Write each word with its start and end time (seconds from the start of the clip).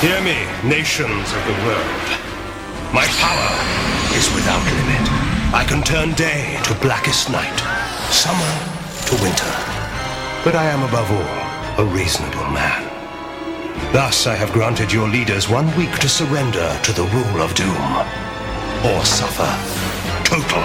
Hear 0.00 0.20
me, 0.22 0.38
nations 0.62 1.26
of 1.34 1.42
the 1.44 1.58
world. 1.66 2.06
My 2.94 3.04
power 3.18 3.50
is 4.14 4.32
without 4.32 4.62
limit. 4.62 5.10
I 5.52 5.64
can 5.68 5.82
turn 5.82 6.12
day 6.12 6.56
to 6.66 6.74
blackest 6.76 7.30
night, 7.30 7.58
summer 8.08 8.54
to 9.08 9.20
winter. 9.20 9.50
But 10.44 10.54
I 10.54 10.66
am 10.70 10.84
above 10.84 11.10
all 11.10 11.84
a 11.84 11.90
reasonable 11.92 12.48
man. 12.54 12.84
Thus, 13.92 14.28
I 14.28 14.36
have 14.36 14.52
granted 14.52 14.92
your 14.92 15.08
leaders 15.08 15.48
one 15.48 15.66
week 15.76 15.98
to 15.98 16.08
surrender 16.08 16.78
to 16.84 16.92
the 16.92 17.02
rule 17.02 17.42
of 17.42 17.52
doom, 17.56 17.90
or 18.86 19.04
suffer 19.04 19.50
total 20.22 20.62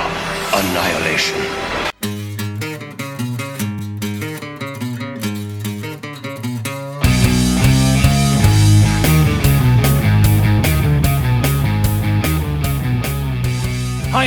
annihilation. 0.53 1.92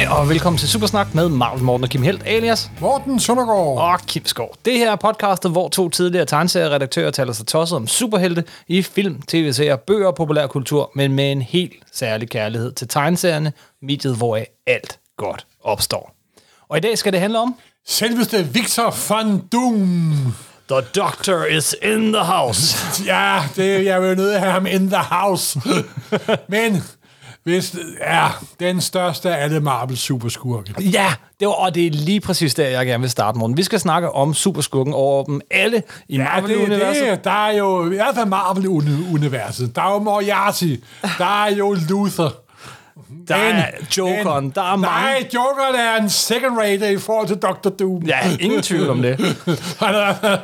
Hej 0.07 0.15
og 0.15 0.29
velkommen 0.29 0.59
til 0.59 0.69
Supersnak 0.69 1.15
med 1.15 1.29
Marvel 1.29 1.63
Morten 1.63 1.85
og 1.85 1.91
Kim 1.91 2.03
Helt 2.03 2.23
alias 2.27 2.71
Morten 2.81 3.21
Søndergaard. 3.21 3.79
og 3.79 4.01
Kim 4.07 4.27
Skov. 4.27 4.55
Det 4.65 4.79
her 4.79 4.93
er 4.93 4.97
podcastet, 4.97 5.51
hvor 5.51 5.69
to 5.69 5.89
tidligere 5.89 6.27
tegneserieredaktører 6.27 7.11
taler 7.11 7.33
sig 7.33 7.47
tosset 7.47 7.77
om 7.77 7.87
superhelte 7.87 8.45
i 8.69 8.83
film, 8.83 9.23
tv-serier, 9.23 9.77
bøger 9.77 10.07
og 10.07 10.15
populærkultur, 10.15 10.93
men 10.95 11.13
med 11.13 11.33
en 11.33 11.43
helt 11.43 11.73
særlig 11.93 12.31
kærlighed 12.31 12.73
til 12.73 12.89
tegneserierne, 12.89 13.53
mediet 13.83 14.17
hvoraf 14.17 14.47
alt 14.67 14.99
godt 15.17 15.47
opstår. 15.65 16.15
Og 16.69 16.77
i 16.77 16.81
dag 16.81 16.99
skal 16.99 17.13
det 17.13 17.21
handle 17.21 17.39
om 17.39 17.55
Selveste 17.87 18.47
Victor 18.53 19.15
van 19.15 19.39
Doom. 19.53 20.35
The 20.69 20.81
Doctor 20.97 21.45
is 21.45 21.75
in 21.83 22.13
the 22.13 22.25
house. 22.25 22.77
Ja, 23.07 23.43
det, 23.57 23.85
jeg 23.85 24.03
vil 24.03 24.09
jo 24.09 24.15
nødt 24.15 24.35
at 24.35 24.41
have 24.41 24.53
ham 24.53 24.67
in 24.67 24.91
the 24.91 25.03
house. 25.11 25.61
Men 26.49 26.83
hvis 27.47 27.77
er 28.01 28.45
den 28.61 28.81
største 28.81 29.37
af 29.37 29.45
alle 29.45 29.61
Marvel 29.61 29.97
superskurke. 29.97 30.75
Ja, 30.81 31.15
det 31.41 31.49
var, 31.49 31.55
og 31.55 31.75
det 31.75 31.87
er 31.87 31.91
lige 31.91 32.21
præcis 32.21 32.55
der, 32.55 32.69
jeg 32.69 32.87
gerne 32.87 33.01
vil 33.01 33.11
starte, 33.11 33.39
Morten. 33.39 33.57
Vi 33.57 33.63
skal 33.63 33.81
snakke 33.81 34.11
om 34.13 34.35
superskurken 34.35 34.93
over 34.95 35.25
dem 35.25 35.41
alle 35.51 35.83
i 36.09 36.17
Ja, 36.17 36.25
Marvel-universet. 36.25 37.03
det, 37.03 37.11
det, 37.17 37.25
der 37.25 37.31
er 37.47 37.57
jo 37.57 37.87
i 37.91 37.95
hvert 37.95 38.15
fald 38.15 38.27
Marvel-universet. 38.29 39.77
Der 39.77 39.83
er 39.83 39.93
jo 39.93 39.99
Moriarty. 39.99 40.75
Der 41.19 41.45
er 41.45 41.55
jo 41.57 41.77
Luther. 41.89 42.46
Der 43.29 43.35
er 43.37 43.55
Men- 43.55 43.87
Jokeren, 43.99 44.45
men- 44.45 44.53
der 44.55 44.63
er 44.73 44.77
mange. 44.77 44.87
Nej, 44.87 45.29
Jokeren 45.35 45.75
er 45.75 45.97
en 46.03 46.11
second 46.11 46.59
rate 46.59 46.93
i 46.93 46.99
forhold 46.99 47.29
til 47.29 47.37
Dr. 47.37 47.69
Doom. 47.69 48.03
Ja, 48.03 48.19
ingen 48.41 48.63
tvivl 48.63 48.91
om 48.91 49.03
det. 49.03 49.37
Er- 49.81 50.39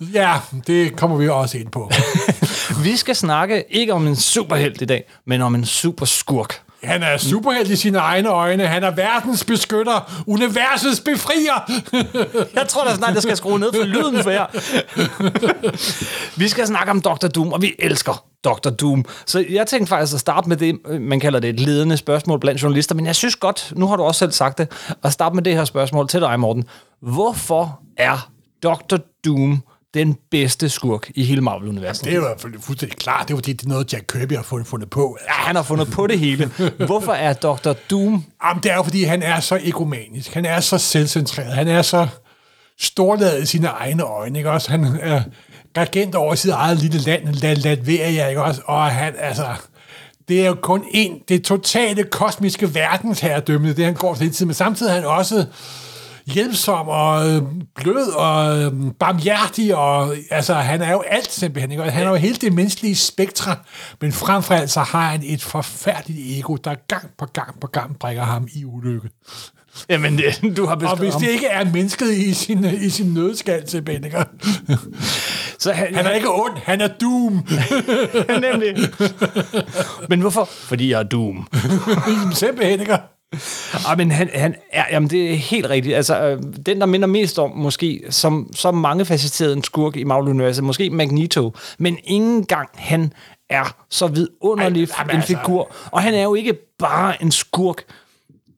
ja, 0.20 0.32
det 0.66 0.96
kommer 0.96 1.16
vi 1.16 1.28
også 1.28 1.58
ind 1.58 1.70
på. 1.70 1.90
Vi 2.84 2.96
skal 2.96 3.16
snakke 3.16 3.64
ikke 3.70 3.92
om 3.92 4.06
en 4.06 4.16
superhelt 4.16 4.82
i 4.82 4.84
dag, 4.84 5.04
men 5.26 5.42
om 5.42 5.54
en 5.54 5.64
superskurk. 5.64 6.60
Han 6.84 7.02
er 7.02 7.16
superhelt 7.16 7.70
i 7.70 7.76
sine 7.76 7.98
egne 7.98 8.28
øjne. 8.28 8.66
Han 8.66 8.84
er 8.84 8.90
verdens 8.90 9.44
beskytter. 9.44 10.22
Universets 10.26 11.00
befrier. 11.00 11.82
Jeg 12.58 12.68
tror 12.68 12.84
da 12.84 12.94
snart, 12.94 13.14
jeg 13.14 13.22
skal 13.22 13.36
skrue 13.36 13.58
ned 13.58 13.72
for 13.72 13.84
lyden 13.84 14.22
for 14.22 14.30
jer. 14.30 14.46
Vi 16.40 16.48
skal 16.48 16.66
snakke 16.66 16.90
om 16.90 17.00
Dr. 17.00 17.26
Doom, 17.26 17.52
og 17.52 17.62
vi 17.62 17.74
elsker 17.78 18.24
Dr. 18.44 18.70
Doom. 18.70 19.04
Så 19.26 19.44
jeg 19.50 19.66
tænkte 19.66 19.88
faktisk 19.88 20.14
at 20.14 20.20
starte 20.20 20.48
med 20.48 20.56
det, 20.56 20.78
man 21.00 21.20
kalder 21.20 21.38
det 21.40 21.50
et 21.50 21.60
ledende 21.60 21.96
spørgsmål 21.96 22.40
blandt 22.40 22.62
journalister, 22.62 22.94
men 22.94 23.06
jeg 23.06 23.16
synes 23.16 23.36
godt, 23.36 23.72
nu 23.76 23.86
har 23.86 23.96
du 23.96 24.02
også 24.02 24.18
selv 24.18 24.32
sagt 24.32 24.58
det, 24.58 24.68
at 25.04 25.12
starte 25.12 25.34
med 25.34 25.42
det 25.42 25.54
her 25.54 25.64
spørgsmål 25.64 26.08
til 26.08 26.20
dig, 26.20 26.40
Morten. 26.40 26.64
Hvorfor 27.00 27.80
er 27.96 28.30
Dr. 28.62 28.96
Doom 29.24 29.62
den 29.94 30.16
bedste 30.30 30.68
skurk 30.68 31.10
i 31.14 31.24
hele 31.24 31.40
Marvel-universet? 31.40 32.04
Det 32.04 32.12
er 32.12 32.16
jo 32.16 32.26
fuldstændig 32.60 32.98
klart. 32.98 33.28
Det 33.28 33.34
er 33.34 33.36
fordi, 33.36 33.52
det 33.52 33.64
er 33.64 33.68
noget, 33.68 33.92
Jack 33.92 34.04
Kirby 34.12 34.32
har 34.36 34.42
fundet, 34.42 34.66
fundet 34.68 34.90
på. 34.90 35.18
Ja, 35.28 35.32
han 35.32 35.56
har 35.56 35.62
fundet 35.62 35.90
på 35.90 36.06
det 36.06 36.18
hele. 36.18 36.50
Hvorfor 36.86 37.12
er 37.12 37.32
Dr. 37.32 37.72
Doom 37.90 38.24
Jamen, 38.44 38.62
det 38.62 38.70
er 38.72 38.76
jo 38.76 38.82
fordi, 38.82 39.02
han 39.02 39.22
er 39.22 39.40
så 39.40 39.60
egomanisk. 39.64 40.34
Han 40.34 40.44
er 40.44 40.60
så 40.60 40.78
selvcentreret. 40.78 41.52
Han 41.52 41.68
er 41.68 41.82
så 41.82 42.06
storladet 42.80 43.42
i 43.42 43.46
sine 43.46 43.66
egne 43.68 44.02
øjne. 44.02 44.38
Ikke? 44.38 44.50
Også, 44.50 44.70
han 44.70 44.98
er 45.02 45.22
regent 45.78 46.14
over 46.14 46.34
sit 46.34 46.50
eget 46.50 46.78
lille 46.78 46.98
land, 46.98 47.28
Lat- 47.28 47.64
Latveria, 47.64 48.26
ikke 48.26 48.42
også? 48.42 48.60
Og 48.64 48.84
han, 48.84 49.14
altså... 49.18 49.46
Det 50.28 50.42
er 50.42 50.46
jo 50.46 50.54
kun 50.62 50.84
en, 50.90 51.18
det 51.28 51.44
totale 51.44 52.04
kosmiske 52.04 52.74
verdensherredømme, 52.74 53.72
det 53.72 53.84
han 53.84 53.94
går 53.94 54.14
til 54.14 54.22
hele 54.22 54.34
tiden, 54.34 54.48
men 54.48 54.54
samtidig 54.54 54.90
er 54.90 54.94
han 54.94 55.04
også 55.04 55.44
hjælpsom 56.26 56.88
og 56.88 57.28
øh, 57.30 57.42
blød 57.74 58.08
og 58.12 58.58
øh, 58.62 58.72
barmhjertig, 58.98 59.76
og 59.76 60.14
altså, 60.30 60.54
han 60.54 60.82
er 60.82 60.92
jo 60.92 61.00
alt 61.00 61.32
simpelthen, 61.32 61.70
ikke? 61.70 61.82
Og 61.82 61.92
han 61.92 62.06
er 62.06 62.08
jo 62.08 62.14
hele 62.14 62.34
det 62.36 62.52
menneskelige 62.52 62.96
spektra, 62.96 63.56
men 64.00 64.12
frem 64.12 64.42
for 64.42 64.54
alt 64.54 64.70
så 64.70 64.80
har 64.80 65.10
han 65.10 65.22
et 65.24 65.42
forfærdeligt 65.42 66.38
ego, 66.38 66.56
der 66.56 66.74
gang 66.88 67.10
på 67.18 67.26
gang 67.26 67.60
på 67.60 67.66
gang 67.66 67.98
brækker 67.98 68.22
ham 68.22 68.48
i 68.54 68.64
ulykke. 68.64 69.08
Jamen, 69.88 70.18
det, 70.18 70.24
du 70.56 70.66
har 70.66 70.72
Og 70.74 70.78
beskrevet 70.78 70.98
hvis 70.98 71.12
ham. 71.12 71.22
det 71.22 71.28
ikke 71.30 71.46
er 71.46 71.64
mennesket 71.64 72.12
i 72.12 72.34
sin, 72.34 72.64
i 72.64 72.90
sin 72.90 73.14
nødskal 73.14 73.66
til 73.66 73.88
ikke? 73.88 74.24
Så 75.58 75.72
han, 75.72 75.94
Han 75.94 76.06
er 76.06 76.10
ikke 76.10 76.30
ond, 76.30 76.52
han 76.64 76.80
er 76.80 76.88
doom. 76.88 77.32
Nemlig. 78.52 78.88
Men 80.08 80.20
hvorfor? 80.20 80.44
Fordi 80.44 80.90
jeg 80.90 80.98
er 80.98 81.02
Doom. 81.02 81.48
simpelthen, 82.34 82.80
ikke? 82.80 82.96
Ej, 83.86 83.96
men 83.96 84.10
han, 84.10 84.30
han 84.34 84.54
er, 84.72 84.84
jamen 84.90 85.10
det 85.10 85.32
er 85.32 85.36
helt 85.36 85.70
rigtigt. 85.70 85.96
Altså, 85.96 86.20
øh, 86.20 86.42
den, 86.66 86.80
der 86.80 86.86
minder 86.86 87.06
mest 87.08 87.38
om, 87.38 87.50
måske, 87.50 88.02
som, 88.10 88.50
som 88.54 88.74
mange 88.74 89.04
facetteret 89.04 89.52
en 89.52 89.64
skurk 89.64 89.96
i 89.96 90.04
Marvel-universet, 90.04 90.64
måske 90.64 90.90
Magneto, 90.90 91.52
men 91.78 91.98
ingen 92.04 92.44
gang 92.44 92.68
han 92.74 93.12
er 93.50 93.76
så 93.90 94.06
vidunderlig 94.06 94.88
Ej, 94.90 95.04
en 95.04 95.10
altså- 95.10 95.26
figur. 95.26 95.72
Og 95.90 96.02
han 96.02 96.14
er 96.14 96.22
jo 96.22 96.34
ikke 96.34 96.54
bare 96.78 97.22
en 97.22 97.32
skurk, 97.32 97.82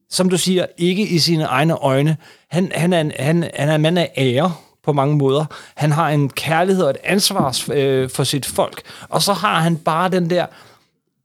som 0.09 0.29
du 0.29 0.37
siger, 0.37 0.65
ikke 0.77 1.07
i 1.07 1.19
sine 1.19 1.43
egne 1.43 1.73
øjne. 1.73 2.17
Han, 2.51 2.71
han, 2.75 2.93
er, 2.93 3.01
en, 3.01 3.11
han, 3.19 3.49
han 3.53 3.69
er 3.69 3.75
en 3.75 3.81
mand 3.81 3.99
af 3.99 4.11
ære 4.17 4.53
på 4.83 4.93
mange 4.93 5.15
måder. 5.15 5.45
Han 5.75 5.91
har 5.91 6.09
en 6.09 6.29
kærlighed 6.29 6.83
og 6.83 6.89
et 6.89 6.97
ansvar 7.03 7.61
øh, 7.71 8.09
for 8.09 8.23
sit 8.23 8.45
folk. 8.45 8.81
Og 9.09 9.21
så 9.21 9.33
har 9.33 9.59
han 9.59 9.77
bare 9.77 10.09
den 10.09 10.29
der, 10.29 10.45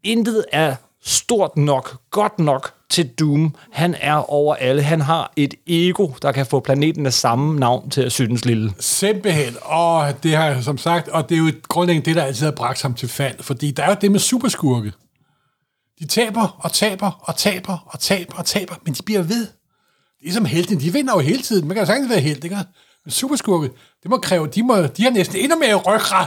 intet 0.05 0.45
er 0.53 0.75
stort 1.03 1.57
nok, 1.57 1.97
godt 2.11 2.39
nok 2.39 2.80
til 2.91 3.09
Doom. 3.09 3.55
Han 3.73 3.95
er 4.01 4.31
over 4.31 4.55
alle. 4.55 4.83
Han 4.83 5.01
har 5.01 5.33
et 5.37 5.55
ego, 5.67 6.09
der 6.23 6.33
kan 6.33 6.47
få 6.47 6.61
planeten 6.61 7.07
af 7.07 7.13
samme 7.13 7.61
navn 7.61 7.91
til 7.91 8.03
at 8.03 8.13
synes 8.13 8.45
lille. 8.45 8.73
Simpelthen, 8.81 9.57
og 9.63 10.23
det 10.23 10.37
har 10.37 10.45
jeg 10.45 10.65
som 10.65 10.79
sagt, 10.79 11.09
og 11.09 11.29
det 11.29 11.35
er 11.35 11.39
jo 11.39 11.53
grundlæggende 11.69 12.07
det, 12.07 12.17
der 12.17 12.23
altid 12.23 12.45
har 12.45 12.53
bragt 12.53 12.83
ham 12.83 12.95
til 12.95 13.09
fald, 13.09 13.43
fordi 13.43 13.71
der 13.71 13.83
er 13.83 13.89
jo 13.89 13.97
det 14.01 14.13
med 14.13 14.21
superskurke. 14.21 14.93
De 15.99 16.07
taber 16.07 16.59
og 16.59 16.73
taber 16.73 17.11
og 17.21 17.37
taber 17.37 17.79
og 17.87 18.01
taber 18.01 18.35
og 18.35 18.45
taber, 18.47 18.75
men 18.85 18.95
de 18.95 19.03
bliver 19.03 19.23
ved. 19.23 19.47
Det 20.23 20.29
er 20.29 20.33
som 20.33 20.45
helten, 20.45 20.81
de 20.81 20.93
vinder 20.93 21.13
jo 21.15 21.21
hele 21.21 21.43
tiden. 21.43 21.69
Man 21.69 21.75
kan 21.75 21.83
jo 21.83 21.87
sagtens 21.87 22.11
være 22.11 22.21
helt, 22.21 22.45
ikke? 22.45 22.57
Men 23.05 23.13
superskurke, 23.13 23.71
det 24.03 24.11
må 24.11 24.19
kræve, 24.19 24.47
de, 24.47 24.63
må, 24.63 24.83
de 24.83 25.03
har 25.03 25.11
næsten 25.11 25.37
endnu 25.37 25.59
mere 25.59 25.75
ryggrad. 25.75 26.27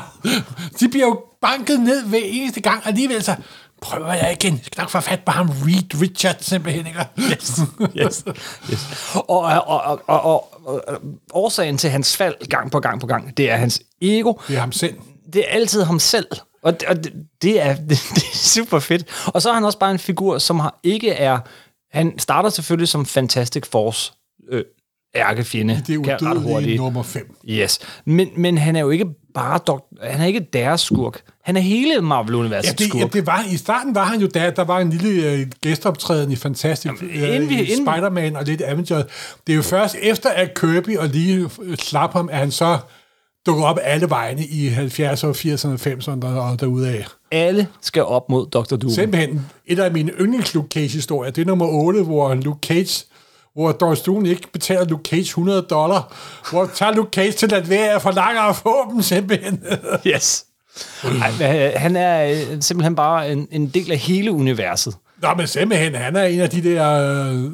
De 0.80 0.90
bliver 0.90 1.06
jo 1.06 1.22
banket 1.42 1.80
ned 1.80 2.06
hver 2.06 2.22
eneste 2.24 2.62
gang, 2.62 2.82
og 2.82 2.88
alligevel 2.88 3.24
så 3.24 3.36
prøver 3.84 4.14
jeg 4.14 4.38
igen. 4.42 4.54
Jeg 4.54 4.66
skal 4.66 4.82
nok 4.82 4.90
få 4.90 5.00
fat 5.00 5.20
på 5.26 5.32
ham, 5.32 5.50
Reed 5.50 6.02
Richards 6.02 6.46
simpelthen, 6.46 6.88
ikke? 6.88 7.06
Yes, 7.20 7.62
yes, 7.98 8.24
yes. 8.72 9.16
Og, 9.16 9.40
og, 9.40 9.68
og, 9.68 9.82
og, 9.82 10.02
og, 10.08 10.68
og, 10.68 10.90
og 10.90 11.02
årsagen 11.34 11.78
til 11.78 11.90
hans 11.90 12.18
fald 12.18 12.48
gang 12.50 12.72
på 12.72 12.80
gang 12.80 13.02
på 13.02 13.08
gang, 13.08 13.38
det 13.38 13.52
er 13.52 13.56
hans 13.56 13.82
ego. 14.02 14.34
Det 14.48 14.56
er 14.56 14.60
ham 14.60 14.72
selv. 14.72 14.94
Det 15.34 15.42
er 15.48 15.50
altid 15.50 15.84
ham 15.84 16.00
selv. 16.00 16.28
Og, 16.64 16.80
det, 16.80 16.90
og 16.90 17.04
det, 17.04 17.14
det, 17.42 17.62
er, 17.62 17.76
det, 17.76 17.90
det 18.16 18.24
er 18.24 18.38
super 18.38 18.80
fedt. 18.80 19.06
Og 19.26 19.42
så 19.42 19.50
er 19.50 19.54
han 19.54 19.64
også 19.64 19.80
bare 19.80 19.92
en 19.92 20.00
figur, 20.00 20.38
som 20.38 20.60
har, 20.60 20.80
ikke 20.84 21.12
er... 21.12 21.40
Han 21.92 22.20
starter 22.20 22.50
selvfølgelig 22.50 22.88
som 22.88 23.06
Fantastic 23.06 23.66
Force 23.72 24.14
øh, 24.50 24.64
ærkefjende. 25.16 25.84
Det 25.88 25.96
er 25.96 26.18
kan 26.18 26.28
ret 26.28 26.42
hurtigt. 26.42 26.78
nummer 26.82 27.04
5. 27.04 27.36
Yes. 27.50 27.80
Men, 28.06 28.30
men 28.38 28.58
han 28.58 28.76
er 28.76 28.80
jo 28.80 28.90
ikke 28.90 29.06
bare 29.34 29.60
dok- 29.70 30.08
han 30.12 30.22
er 30.22 30.26
ikke 30.26 30.48
deres 30.54 30.82
skurk. 30.82 31.22
Han 31.44 31.58
er 31.58 31.62
hele 31.62 32.02
Marvel-universets 32.02 32.68
Ja, 32.68 32.84
det, 32.84 32.88
skurk. 32.90 33.02
ja, 33.02 33.08
det 33.20 33.28
var, 33.28 33.46
I 33.52 33.58
starten 33.58 33.96
var 33.96 34.04
han 34.06 34.22
jo 34.22 34.28
der, 34.28 34.50
der 34.52 34.64
var 34.64 34.80
en 34.80 34.90
lille 34.90 35.32
øh, 35.32 35.48
gæsteoptræden 35.62 36.32
i 36.32 36.36
Fantastic 36.36 36.92
Jamen, 37.02 37.16
øh, 37.16 37.36
inden 37.36 37.50
vi- 37.50 37.56
i 37.62 37.72
inden- 37.72 37.88
Spider-Man 37.88 38.36
og 38.36 38.44
lidt 38.46 38.62
Avengers. 38.66 39.04
Det 39.48 39.54
er 39.54 39.58
jo 39.58 39.62
først 39.62 39.96
efter, 40.02 40.30
at 40.30 40.54
Kirby 40.60 40.98
og 40.98 41.08
lige 41.08 41.50
øh, 41.62 41.78
slap 41.78 42.14
ham, 42.14 42.30
at 42.32 42.38
han 42.38 42.52
så 42.52 42.78
dukker 43.46 43.64
op 43.64 43.78
alle 43.82 44.10
vegne 44.10 44.46
i 44.46 44.68
70'erne, 44.70 45.34
80'erne, 45.34 45.78
90'erne 45.88 46.26
og 46.26 46.60
derudaf. 46.60 47.08
Alle 47.32 47.68
skal 47.82 48.04
op 48.04 48.30
mod 48.30 48.46
Dr. 48.50 48.76
Doom. 48.76 48.90
Simpelthen 48.94 49.46
et 49.66 49.80
af 49.80 49.92
mine 49.92 50.12
yndlings 50.22 50.54
Luke 50.54 50.68
Cage-historier, 50.74 51.32
det 51.32 51.42
er 51.42 51.46
nummer 51.46 51.66
8, 51.68 52.04
hvor 52.04 52.34
Luke 52.36 52.68
Cage 52.68 53.06
hvor 53.56 53.72
Doris 53.72 54.02
Doom 54.02 54.26
ikke 54.26 54.52
betaler 54.54 54.86
Luke 54.86 55.10
Cage 55.10 55.22
100 55.22 55.62
dollar, 55.62 56.16
hvor 56.52 56.70
tager 56.76 56.92
Luke 56.94 57.10
Cage 57.14 57.32
til 57.32 57.54
at 57.54 57.70
være 57.70 58.00
for 58.00 58.12
langt 58.12 58.40
at 58.50 58.56
få 58.56 58.92
dem 58.92 59.02
simpelthen. 59.02 59.64
Yes. 60.08 60.46
Ej, 61.22 61.32
hvad- 61.32 61.72
han 61.76 61.96
er 61.96 62.26
øh, 62.32 62.62
simpelthen 62.62 62.96
bare 62.96 63.32
en, 63.32 63.48
en 63.52 63.68
del 63.70 63.92
af 63.92 63.98
hele 63.98 64.32
universet. 64.32 64.96
Nå, 65.22 65.28
men 65.38 65.48
simpelthen, 65.48 65.96
han 65.96 66.16
er 66.16 66.24
en 66.24 66.40
af 66.40 66.50
de 66.50 66.64
der 66.64 66.90
øh, 67.34 67.52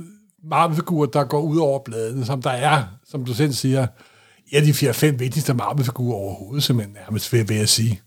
Marvel-figurer, 0.49 1.05
der 1.07 1.23
går 1.23 1.41
ud 1.41 1.57
over 1.57 1.79
bladene, 1.85 2.25
som 2.25 2.41
der 2.41 2.49
er, 2.49 2.83
som 3.11 3.25
du 3.25 3.33
selv 3.33 3.53
siger, 3.53 3.87
af 4.53 4.61
de 4.63 4.73
fire-fem 4.73 5.19
vigtigste 5.19 5.53
Marvel-figurer 5.53 6.15
overhovedet, 6.17 6.63
simpelthen 6.63 6.95
nærmest, 6.95 7.33
vil, 7.33 7.49
vil 7.49 7.57
jeg 7.57 7.69
sige. 7.69 8.01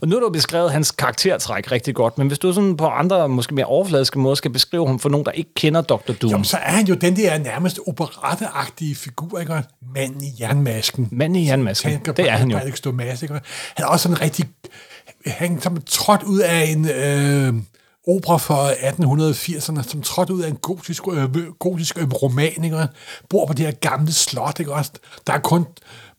Og 0.00 0.08
nu 0.08 0.16
har 0.16 0.20
du 0.20 0.30
beskrevet 0.30 0.72
hans 0.72 0.90
karaktertræk 0.90 1.72
rigtig 1.72 1.94
godt, 1.94 2.18
men 2.18 2.26
hvis 2.26 2.38
du 2.38 2.52
sådan 2.52 2.76
på 2.76 2.86
andre, 2.86 3.28
måske 3.28 3.54
mere 3.54 3.66
overfladiske 3.66 4.18
måder, 4.18 4.34
skal 4.34 4.50
beskrive 4.50 4.86
ham 4.86 4.98
for 4.98 5.08
nogen, 5.08 5.26
der 5.26 5.32
ikke 5.32 5.54
kender 5.54 5.80
Dr. 5.80 6.12
Doom. 6.12 6.30
Jamen, 6.30 6.44
så 6.44 6.56
er 6.56 6.70
han 6.70 6.86
jo 6.86 6.94
den 6.94 7.16
der 7.16 7.38
nærmest 7.38 7.80
operetteagtige 7.86 8.94
figur, 8.94 9.40
ikke? 9.40 9.62
Manden 9.94 10.24
i 10.24 10.32
jernmasken. 10.40 11.08
Manden 11.12 11.36
i 11.36 11.48
jernmasken, 11.48 11.92
det 12.16 12.18
er 12.18 12.36
han 12.36 12.50
jo. 12.50 12.56
Alex 12.56 12.80
Domas, 12.80 13.22
ikke? 13.22 13.34
Han 13.74 13.84
er 13.84 13.88
også 13.88 14.02
sådan 14.02 14.20
rigtig... 14.20 14.44
Han 15.26 15.60
som 15.60 15.82
trådt 15.86 16.22
ud 16.22 16.38
af 16.38 16.64
en... 16.64 16.88
Øh, 16.88 17.54
opera 18.08 18.36
fra 18.36 18.72
1880'erne, 18.72 19.90
som 19.90 20.02
trådte 20.02 20.34
ud 20.34 20.42
af 20.42 20.48
en 20.48 20.56
gotisk, 20.56 21.02
øh, 21.12 21.52
gotisk 21.58 21.98
øh, 21.98 22.12
roman, 22.12 22.64
ikke? 22.64 22.88
bor 23.30 23.46
på 23.46 23.52
det 23.52 23.66
her 23.66 23.72
gamle 23.72 24.12
slot, 24.12 24.60
ikke? 24.60 24.72
Der 25.26 25.32
er 25.32 25.38
kun 25.38 25.66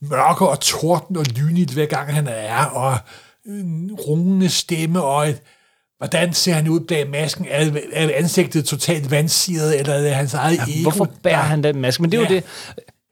mørke 0.01 0.47
og 0.47 0.59
torden 0.59 1.17
og 1.17 1.25
lynigt 1.35 1.71
hver 1.71 1.85
gang 1.85 2.13
han 2.13 2.27
er, 2.27 2.65
og 2.65 2.91
en 2.91 2.99
rungende 4.07 4.49
stemme, 4.49 5.03
og 5.03 5.29
et, 5.29 5.41
hvordan 5.97 6.33
ser 6.33 6.53
han 6.53 6.67
ud 6.67 6.79
bag 6.79 7.09
masken? 7.09 7.45
Er, 7.49 7.71
er 7.93 8.09
ansigtet 8.15 8.65
totalt 8.65 9.11
vandsiret, 9.11 9.79
eller 9.79 9.93
er 9.93 10.13
hans 10.13 10.33
eget 10.33 10.57
ja, 10.57 10.63
ego? 10.63 10.81
Hvorfor 10.89 11.11
bærer 11.23 11.41
han 11.41 11.63
den 11.63 11.81
maske? 11.81 12.01
Men 12.01 12.11
det 12.11 12.17
er 12.17 12.21
ja. 12.21 12.29
jo 12.29 12.35
det, 12.35 12.43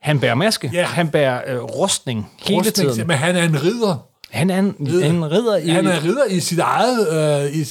han 0.02 0.20
bærer 0.20 0.34
maske, 0.34 0.70
ja. 0.72 0.84
han 0.84 1.08
bærer 1.08 1.54
øh, 1.54 1.62
rustning 1.62 2.30
hele 2.42 2.58
rustning, 2.58 2.90
tiden. 2.92 3.06
Men 3.06 3.16
han 3.16 3.36
er 3.36 3.44
en 3.44 3.62
ridder. 3.62 4.06
Han 4.30 4.50
er 4.50 4.58
en 4.58 4.76
ridder, 4.80 5.06
en 5.06 5.30
ridder 5.30 5.56
i... 5.56 5.68
Han 5.68 5.86
er 5.86 6.04
ridder 6.04 6.24
i 6.24 6.40
sit 6.40 6.58
eget... 6.58 7.44
Øh, 7.44 7.56
i, 7.56 7.64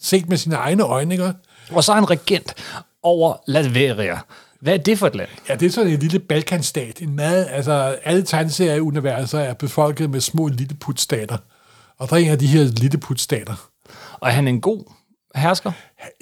set 0.00 0.28
med 0.28 0.36
sine 0.36 0.54
egne 0.54 0.82
øjne, 0.82 1.14
ikke? 1.14 1.32
Og 1.70 1.84
så 1.84 1.92
er 1.92 1.96
han 1.96 2.10
regent 2.10 2.54
over 3.02 3.36
Latveria. 3.46 4.18
Hvad 4.60 4.74
er 4.74 4.78
det 4.78 4.98
for 4.98 5.06
et 5.06 5.14
land? 5.14 5.28
Ja, 5.48 5.54
det 5.54 5.66
er 5.66 5.70
sådan 5.70 5.92
en 5.92 5.98
lille 5.98 6.18
Balkanstat. 6.18 7.00
En 7.00 7.16
meget, 7.16 7.48
altså, 7.50 7.96
alle 8.04 8.22
tegneserier-universer 8.22 9.38
er 9.38 9.54
befolket 9.54 10.10
med 10.10 10.20
små 10.20 10.48
lilleputstater. 10.48 11.36
Og 11.98 12.10
der 12.10 12.16
er 12.16 12.20
en 12.20 12.30
af 12.30 12.38
de 12.38 12.46
her 12.46 12.64
lilleputstater. 12.64 13.68
Og 14.20 14.28
er 14.28 14.32
han 14.32 14.48
en 14.48 14.60
god 14.60 14.84
hersker? 15.34 15.72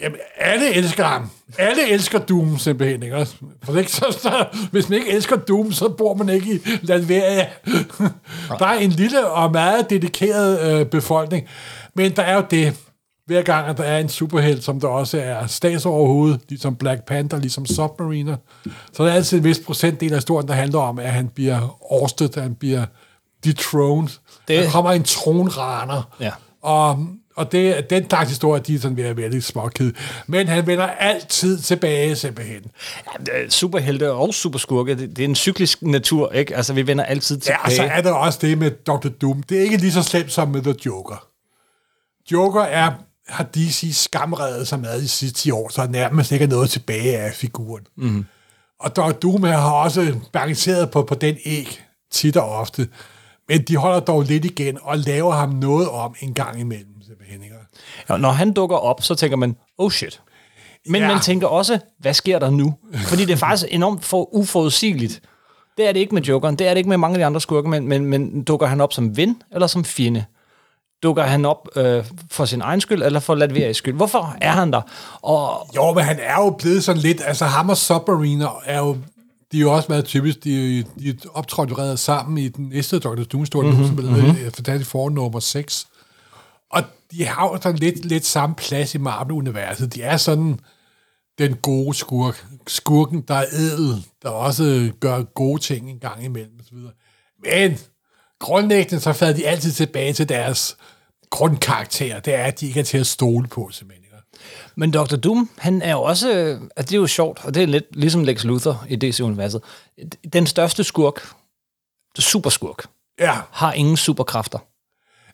Jamen, 0.03 0.19
alle 0.39 0.75
elsker 0.75 1.05
ham. 1.05 1.31
Alle 1.59 1.91
elsker 1.91 2.19
Doom, 2.19 2.59
simpelthen. 2.59 3.03
Ikke? 3.03 3.27
For 3.65 3.79
ikke, 3.79 3.93
så, 3.93 4.19
så, 4.23 4.47
hvis 4.71 4.89
man 4.89 4.99
ikke 4.99 5.11
elsker 5.11 5.37
Doom, 5.37 5.73
så 5.73 5.89
bor 5.89 6.15
man 6.15 6.29
ikke 6.29 6.55
i 6.55 6.59
Latveria. 6.83 7.47
der 8.59 8.67
er 8.67 8.79
en 8.79 8.91
lille 8.91 9.27
og 9.27 9.53
meget 9.53 9.91
dedikeret 9.91 10.81
øh, 10.81 10.87
befolkning. 10.87 11.47
Men 11.95 12.17
der 12.17 12.23
er 12.23 12.37
jo 12.37 12.45
det, 12.51 12.77
hver 13.27 13.43
gang, 13.43 13.69
at 13.69 13.77
der 13.77 13.85
er 13.85 13.99
en 13.99 14.09
superhelt, 14.09 14.65
som 14.65 14.81
der 14.81 14.89
også 14.89 15.21
er 15.21 15.47
statsoverhovedet, 15.47 16.41
ligesom 16.49 16.77
Black 16.77 17.07
Panther, 17.07 17.39
ligesom 17.39 17.67
Submariner, 17.67 18.37
så 18.93 19.03
er 19.03 19.07
der 19.07 19.15
altid 19.15 19.39
en 19.39 19.45
vis 19.45 19.61
procentdel 19.67 20.13
af 20.13 20.17
historien, 20.17 20.49
der 20.49 20.55
handler 20.55 20.79
om, 20.79 20.99
at 20.99 21.13
han 21.13 21.29
bliver 21.29 21.83
årstet, 21.93 22.37
at 22.37 22.43
han 22.43 22.55
bliver 22.55 22.85
dethroned. 23.45 24.09
Det... 24.49 24.65
Der 24.65 24.71
kommer 24.71 24.93
en 24.93 25.03
tronraner. 25.03 26.03
Ja. 26.21 26.31
Og, 26.63 27.07
og 27.37 27.53
det, 27.53 27.91
den 27.91 28.11
slags 28.11 28.29
historie, 28.29 28.63
de 28.63 28.75
er 28.75 28.79
sådan 28.79 28.97
ved 28.97 29.05
at 29.05 29.17
være 29.17 29.31
lidt 29.31 29.45
småkede. 29.45 29.93
Men 30.27 30.49
han 30.49 30.67
vender 30.67 30.87
altid 30.87 31.59
tilbage, 31.59 32.17
simpelthen. 32.17 32.63
Ja, 33.27 33.49
superhelte 33.49 34.13
og 34.13 34.35
superskurke, 34.35 34.99
det, 34.99 35.17
det 35.17 35.25
er 35.25 35.29
en 35.29 35.35
cyklisk 35.35 35.83
natur, 35.83 36.33
ikke? 36.33 36.57
Altså, 36.57 36.73
vi 36.73 36.87
vender 36.87 37.05
altid 37.05 37.39
tilbage. 37.39 37.59
Ja, 37.61 37.67
og 37.67 37.73
så 37.73 37.83
er 37.83 38.01
der 38.01 38.13
også 38.13 38.39
det 38.43 38.59
med 38.59 38.71
Dr. 38.71 39.09
Doom. 39.09 39.43
Det 39.43 39.59
er 39.59 39.63
ikke 39.63 39.77
lige 39.77 39.93
så 39.93 40.03
slemt 40.03 40.33
som 40.33 40.49
med 40.49 40.63
The 40.63 40.75
Joker. 40.87 41.27
Joker 42.33 42.63
er 42.63 42.93
har 43.29 43.45
DC 43.45 43.91
skamredet 43.93 44.69
sig 44.69 44.81
med 44.81 45.01
de 45.01 45.09
sidste 45.09 45.41
10 45.41 45.51
år, 45.51 45.69
så 45.69 45.83
er 45.83 45.87
nærmest 45.87 46.33
ikke 46.33 46.47
noget 46.47 46.71
tilbage 46.71 47.19
af 47.19 47.35
figuren. 47.35 47.87
Mm. 47.97 48.27
Og 48.81 48.97
Dr. 48.97 49.11
Doom 49.11 49.43
har 49.43 49.73
også 49.73 50.15
balanceret 50.33 50.91
på, 50.91 51.03
på 51.03 51.15
den 51.15 51.37
æg 51.45 51.83
tit 52.11 52.37
og 52.37 52.51
ofte. 52.51 52.89
Men 53.53 53.63
de 53.63 53.77
holder 53.77 54.01
dog 54.01 54.23
lidt 54.23 54.45
igen 54.45 54.79
og 54.83 54.99
laver 54.99 55.33
ham 55.33 55.49
noget 55.49 55.89
om 55.89 56.15
en 56.21 56.35
gang 56.35 56.61
imellem. 56.61 57.03
Simpelthen, 57.07 57.43
ikke? 57.43 57.55
Ja, 58.09 58.17
når 58.17 58.31
han 58.31 58.53
dukker 58.53 58.77
op, 58.77 59.03
så 59.03 59.15
tænker 59.15 59.37
man, 59.37 59.57
oh 59.79 59.91
shit. 59.91 60.21
Men 60.87 61.03
ja. 61.03 61.09
man 61.09 61.21
tænker 61.21 61.47
også, 61.47 61.79
hvad 61.99 62.15
sker 62.15 62.39
der 62.39 62.51
nu? 62.51 62.75
Fordi 63.09 63.25
det 63.25 63.33
er 63.33 63.37
faktisk 63.37 63.67
enormt 63.71 64.05
for 64.05 64.35
uforudsigeligt. 64.35 65.23
Det 65.77 65.89
er 65.89 65.93
det 65.93 66.01
ikke 66.01 66.15
med 66.15 66.23
Jokeren, 66.23 66.57
det 66.57 66.67
er 66.67 66.71
det 66.71 66.79
ikke 66.79 66.89
med 66.89 66.97
mange 66.97 67.15
af 67.15 67.19
de 67.19 67.25
andre 67.25 67.41
skurke, 67.41 67.69
men, 67.69 67.89
men, 67.89 68.05
men 68.05 68.45
dukker 68.45 68.67
han 68.67 68.81
op 68.81 68.93
som 68.93 69.17
ven 69.17 69.43
eller 69.53 69.67
som 69.67 69.85
fjende? 69.85 70.25
dukker 71.03 71.23
han 71.23 71.45
op 71.45 71.69
øh, 71.77 72.05
for 72.31 72.45
sin 72.45 72.61
egen 72.61 72.81
skyld, 72.81 73.03
eller 73.03 73.21
for 73.21 73.35
Latverias 73.35 73.77
skyld? 73.77 73.95
Hvorfor 73.95 74.37
er 74.41 74.51
han 74.51 74.73
der? 74.73 74.81
Og, 75.23 75.69
jo, 75.77 75.93
men 75.93 76.05
han 76.05 76.19
er 76.23 76.45
jo 76.45 76.51
blevet 76.51 76.85
sådan 76.85 77.03
lidt, 77.03 77.23
altså 77.27 77.45
ham 77.45 77.69
og 77.71 77.77
Submariner 77.77 78.63
er 78.65 78.79
jo, 78.79 78.97
de 79.53 79.57
er 79.57 79.61
jo 79.61 79.73
også 79.73 79.87
meget 79.89 80.05
typisk, 80.05 80.45
de, 80.45 80.83
de 80.83 81.19
optrådte 81.35 81.97
sammen 81.97 82.39
i 82.39 82.49
den 82.49 82.69
næste 82.69 82.99
Dr. 82.99 83.23
Doom-story, 83.23 83.65
mm-hmm, 83.65 83.87
som 83.87 83.95
mm-hmm. 83.95 84.37
fantastisk 84.37 84.91
for 84.91 85.11
nummer 85.11 85.41
6. 85.41 85.87
Og 86.71 86.83
de 87.11 87.25
har 87.25 87.49
jo 87.49 87.59
sådan 87.63 87.79
lidt, 87.79 88.05
lidt 88.05 88.27
samme 88.27 88.55
plads 88.55 88.95
i 88.95 88.99
Marvel-universet. 88.99 89.95
De 89.95 90.03
er 90.03 90.17
sådan 90.17 90.61
den 91.39 91.57
gode 91.57 91.95
skurk. 91.95 92.47
Skurken, 92.67 93.21
der 93.29 93.35
er 93.35 93.47
edel, 93.53 94.07
der 94.23 94.29
også 94.29 94.93
gør 95.01 95.23
gode 95.23 95.63
ting 95.63 95.91
en 95.91 95.99
gang 95.99 96.25
imellem 96.25 96.61
osv. 96.61 96.79
Men 97.45 97.79
grundlæggende 98.39 99.01
så 99.01 99.13
falder 99.13 99.35
de 99.35 99.47
altid 99.47 99.73
tilbage 99.73 100.13
til 100.13 100.29
deres 100.29 100.77
grundkarakter. 101.31 102.21
Det 102.21 102.35
er, 102.35 102.45
at 102.45 102.61
de 102.61 102.67
ikke 102.67 102.81
er 102.81 102.85
til 102.85 102.99
at 102.99 103.07
stole 103.07 103.49
på, 103.49 103.69
simpelthen. 103.73 104.02
Men 104.77 104.91
Dr. 104.91 105.17
Doom, 105.17 105.51
han 105.59 105.83
er 105.83 105.93
jo 105.93 106.03
også, 106.03 106.29
altså 106.77 106.91
det 106.91 106.93
er 106.93 106.97
jo 107.01 107.07
sjovt, 107.07 107.45
og 107.45 107.55
det 107.55 107.63
er 107.63 107.67
lidt 107.67 107.97
ligesom 107.97 108.25
Lex 108.25 108.45
Luthor 108.45 108.87
i 108.89 108.97
DC-universet. 108.97 109.63
Den 110.33 110.47
største 110.47 110.85
skurk, 110.85 111.29
superskurk, 112.19 112.87
ja. 113.21 113.39
har 113.51 113.73
ingen 113.73 113.97
superkræfter. 113.97 114.59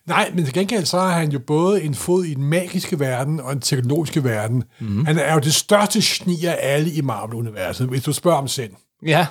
Nej, 0.06 0.31
men 0.35 0.45
til 0.45 0.55
gengæld 0.55 0.85
så 0.85 0.99
har 0.99 1.11
han 1.11 1.33
jo 1.33 1.39
både 1.39 1.83
en 1.83 1.95
fod 1.95 2.25
i 2.25 2.35
den 2.35 2.45
magiske 2.45 3.00
verden 3.00 3.41
og 3.41 3.53
en 3.53 3.61
teknologiske 3.61 4.25
verden. 4.25 4.65
Mm. 4.79 5.05
Han 5.05 5.19
er 5.19 5.35
jo 5.35 5.41
det 5.41 5.55
største 5.55 6.00
geni 6.03 6.45
af 6.45 6.59
alle 6.61 6.91
i 6.91 7.00
Marvel-universet, 7.00 7.87
hvis 7.87 8.03
du 8.03 8.12
spørger 8.12 8.39
om 8.39 8.49
sind. 8.49 8.73
Ja. 9.06 9.27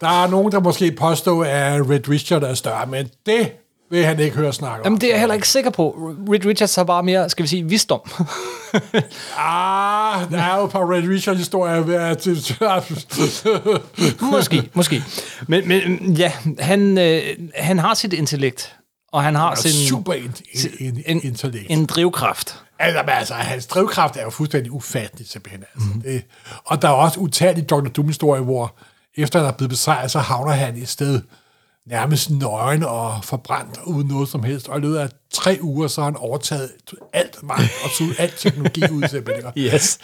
Der 0.00 0.24
er 0.24 0.28
nogen, 0.28 0.52
der 0.52 0.60
måske 0.60 0.92
påstår, 0.92 1.44
at 1.44 1.90
Red 1.90 2.08
Richard 2.08 2.42
er 2.42 2.54
større, 2.54 2.86
men 2.86 3.08
det 3.26 3.52
vil 3.90 4.04
han 4.04 4.20
ikke 4.20 4.36
høre 4.36 4.52
snakke 4.52 4.80
om. 4.80 4.84
Jamen, 4.84 5.00
det 5.00 5.06
er 5.06 5.10
jeg 5.10 5.20
heller 5.20 5.34
ikke 5.34 5.48
sikker 5.48 5.70
på. 5.70 5.90
Red 6.28 6.46
Richards 6.46 6.74
har 6.74 6.84
bare 6.84 7.02
mere, 7.02 7.30
skal 7.30 7.42
vi 7.42 7.48
sige, 7.48 7.64
visdom. 7.64 8.00
ah, 9.38 10.30
der 10.30 10.42
er 10.42 10.58
jo 10.58 10.64
et 10.64 10.70
par 10.70 10.92
Red 10.92 11.08
Richards-historier 11.08 11.80
ved 11.80 11.94
at... 11.94 12.26
måske, 14.32 14.70
måske. 14.74 15.02
Men, 15.46 15.68
men 15.68 16.12
ja, 16.12 16.32
han, 16.58 16.98
øh, 16.98 17.22
han 17.54 17.78
har 17.78 17.94
sit 17.94 18.12
intellekt, 18.12 18.76
og 19.12 19.22
han 19.22 19.34
har 19.34 19.54
sin... 19.54 19.88
Super 19.88 20.12
in, 20.12 20.34
in, 20.78 21.02
in, 21.06 21.20
intellekt. 21.22 21.66
En 21.70 21.86
drivkraft. 21.86 22.62
Altså, 22.78 23.00
altså, 23.00 23.34
hans 23.34 23.66
drivkraft 23.66 24.16
er 24.16 24.22
jo 24.22 24.30
fuldstændig 24.30 24.72
ufattelig, 24.72 25.28
simpelthen. 25.28 25.64
Altså. 25.74 25.88
Mm. 25.94 26.00
Det, 26.00 26.24
og 26.64 26.82
der 26.82 26.88
er 26.88 26.92
også 26.92 27.20
utallige 27.20 27.64
Dr. 27.64 27.88
Doom-historier, 27.88 28.42
hvor 28.42 28.74
efter 29.16 29.38
han 29.38 29.48
er 29.48 29.52
blevet 29.52 29.70
besejret, 29.70 30.10
så 30.10 30.18
havner 30.18 30.52
han 30.52 30.76
i 30.76 30.84
sted 30.84 31.20
nærmest 31.90 32.30
nøgen 32.30 32.82
og 32.82 33.24
forbrændt 33.24 33.78
uden 33.86 34.08
noget 34.08 34.28
som 34.28 34.42
helst. 34.42 34.68
Og 34.68 34.78
i 34.78 34.80
løbet 34.80 34.96
af 34.96 35.08
tre 35.32 35.58
uger, 35.62 35.88
så 35.88 36.00
har 36.00 36.04
han 36.04 36.16
overtaget 36.16 36.70
alt 37.12 37.42
magt 37.42 37.70
og 37.84 37.90
tog 37.98 38.08
alt 38.18 38.34
teknologi 38.38 38.82
ud 38.92 39.08
til 39.08 39.24
Yes. 39.64 39.98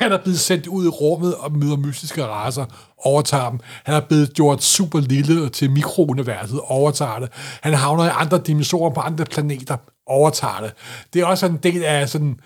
Han 0.00 0.12
er 0.12 0.18
blevet 0.18 0.40
sendt 0.40 0.66
ud 0.66 0.84
i 0.84 0.88
rummet 0.88 1.34
og 1.34 1.52
møder 1.52 1.76
mystiske 1.76 2.26
raser, 2.26 2.64
overtager 2.98 3.50
dem. 3.50 3.60
Han 3.84 3.94
er 3.94 4.00
blevet 4.00 4.34
gjort 4.34 4.62
super 4.62 5.00
lille 5.00 5.48
til 5.48 5.70
mikrouniverset, 5.70 6.60
overtager 6.60 7.18
det. 7.18 7.28
Han 7.60 7.74
havner 7.74 8.04
i 8.04 8.10
andre 8.14 8.40
dimensioner 8.46 8.90
på 8.90 9.00
andre 9.00 9.24
planeter, 9.24 9.76
overtager 10.06 10.60
det. 10.60 10.72
Det 11.12 11.22
er 11.22 11.26
også 11.26 11.46
en 11.46 11.56
del 11.56 11.84
af 11.84 12.08
sådan 12.08 12.40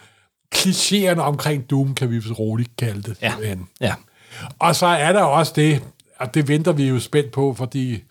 klichéerne 0.54 1.20
omkring 1.20 1.70
Doom, 1.70 1.94
kan 1.94 2.10
vi 2.10 2.20
roligt 2.38 2.76
kalde 2.76 3.02
det. 3.02 3.16
Ja. 3.22 3.32
ja. 3.80 3.94
Og 4.58 4.76
så 4.76 4.86
er 4.86 5.12
der 5.12 5.22
også 5.22 5.52
det, 5.56 5.82
og 6.18 6.34
det 6.34 6.48
venter 6.48 6.72
vi 6.72 6.88
jo 6.88 7.00
spændt 7.00 7.32
på, 7.32 7.54
fordi 7.54 8.02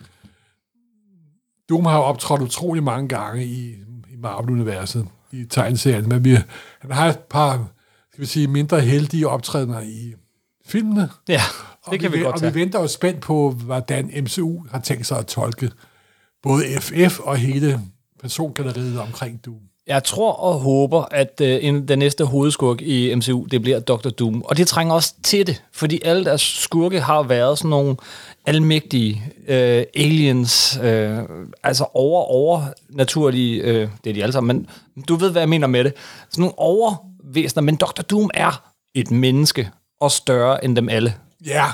Doom 1.69 1.85
har 1.85 1.97
jo 1.97 2.03
optrådt 2.03 2.41
utrolig 2.41 2.83
mange 2.83 3.07
gange 3.07 3.45
i, 3.45 3.69
i 4.11 4.15
Marvel-universet, 4.17 5.07
i 5.31 5.45
tegneserien, 5.45 6.09
men 6.09 6.23
vi, 6.23 6.37
han 6.79 6.91
har 6.91 7.09
et 7.09 7.19
par, 7.19 7.67
skal 8.11 8.21
vi 8.21 8.25
sige, 8.25 8.47
mindre 8.47 8.81
heldige 8.81 9.27
optrædener 9.27 9.81
i 9.81 10.13
filmene. 10.65 11.09
Ja, 11.27 11.33
det 11.33 11.93
og 11.93 11.99
kan 11.99 12.11
vi, 12.11 12.17
vi 12.17 12.23
godt 12.23 12.43
Og 12.43 12.53
vi 12.53 12.59
venter 12.59 12.79
jo 12.79 12.87
spændt 12.87 13.21
på, 13.21 13.51
hvordan 13.51 14.11
MCU 14.23 14.65
har 14.71 14.79
tænkt 14.79 15.05
sig 15.05 15.17
at 15.17 15.25
tolke 15.25 15.71
både 16.43 16.63
FF 16.79 17.19
og 17.19 17.37
hele 17.37 17.81
persongalleriet 18.21 18.99
omkring 18.99 19.45
Doom. 19.45 19.59
Jeg 19.87 20.03
tror 20.03 20.31
og 20.33 20.59
håber, 20.59 21.05
at 21.11 21.41
øh, 21.41 21.87
den 21.87 21.99
næste 21.99 22.25
hovedskurk 22.25 22.81
i 22.81 23.15
MCU, 23.15 23.45
det 23.51 23.61
bliver 23.61 23.79
Dr. 23.79 24.09
Doom. 24.09 24.41
Og 24.41 24.57
det 24.57 24.67
trænger 24.67 24.93
også 24.93 25.13
til 25.23 25.47
det, 25.47 25.63
fordi 25.71 26.01
alle 26.05 26.25
deres 26.25 26.41
skurke 26.41 27.01
har 27.01 27.23
været 27.23 27.57
sådan 27.57 27.69
nogle 27.69 27.95
almægtige 28.45 29.23
øh, 29.47 29.83
aliens, 29.95 30.79
øh, 30.83 31.17
altså 31.63 31.85
over, 31.93 32.21
over 32.23 32.61
naturlige, 32.89 33.61
øh, 33.61 33.89
det 34.03 34.09
er 34.09 34.13
de 34.13 34.23
alle 34.23 34.33
sammen, 34.33 34.67
men 34.95 35.03
du 35.07 35.15
ved, 35.15 35.31
hvad 35.31 35.41
jeg 35.41 35.49
mener 35.49 35.67
med 35.67 35.83
det. 35.83 35.93
Sådan 36.29 36.41
nogle 36.41 36.59
overvæsener, 36.59 37.61
men 37.61 37.75
Dr. 37.75 38.01
Doom 38.01 38.29
er 38.33 38.63
et 38.95 39.11
menneske 39.11 39.69
og 40.01 40.11
større 40.11 40.65
end 40.65 40.75
dem 40.75 40.89
alle. 40.89 41.15
Ja. 41.45 41.65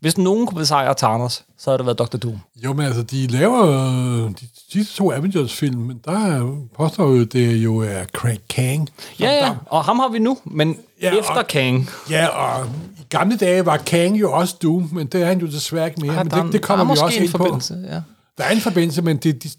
Hvis 0.00 0.18
nogen 0.18 0.46
kunne 0.46 0.58
besejre 0.58 0.94
Thanos, 0.98 1.44
så 1.58 1.70
havde 1.70 1.78
det 1.78 1.86
været 1.86 1.98
Dr. 1.98 2.16
Doom. 2.18 2.38
Jo, 2.64 2.72
men 2.72 2.86
altså, 2.86 3.02
de 3.02 3.26
laver 3.26 3.66
øh, 3.66 4.30
de 4.30 4.46
sidste 4.72 4.96
to 4.96 5.12
Avengers-film, 5.12 5.78
men 5.80 6.00
der 6.04 6.12
er- 6.12 6.56
påstår 6.76 7.04
jo, 7.04 7.24
det 7.24 7.56
jo 7.56 7.76
er 7.78 8.04
Craig 8.04 8.38
Kang. 8.48 8.88
Ja, 9.20 9.30
ja, 9.32 9.40
der- 9.46 9.56
og 9.66 9.84
ham 9.84 9.98
har 9.98 10.08
vi 10.08 10.18
nu, 10.18 10.38
men 10.44 10.76
Ja, 11.02 11.14
efter 11.18 11.32
og- 11.34 11.46
Kang. 11.46 11.88
Ja, 12.10 12.26
og 12.26 12.66
gamle 13.10 13.36
dage 13.36 13.66
var 13.66 13.76
Kang 13.76 14.20
jo 14.20 14.32
også 14.32 14.56
Doom, 14.62 14.88
men 14.92 15.06
det 15.06 15.22
er 15.22 15.26
han 15.26 15.38
jo 15.40 15.46
desværre 15.46 15.86
ikke 15.86 16.00
mere. 16.00 16.12
har 16.12 16.24
Men 16.24 16.30
det, 16.32 16.52
det 16.52 16.62
kommer 16.62 16.84
der 16.84 16.90
er 16.90 16.94
vi 16.94 17.00
også 17.04 17.16
en 17.18 17.22
ind 17.24 17.32
på. 17.32 17.38
forbindelse, 17.38 17.84
Ja. 17.88 18.00
Der 18.38 18.44
er 18.44 18.50
en 18.50 18.60
forbindelse, 18.60 19.02
men 19.02 19.16
det, 19.16 19.42
det, 19.42 19.56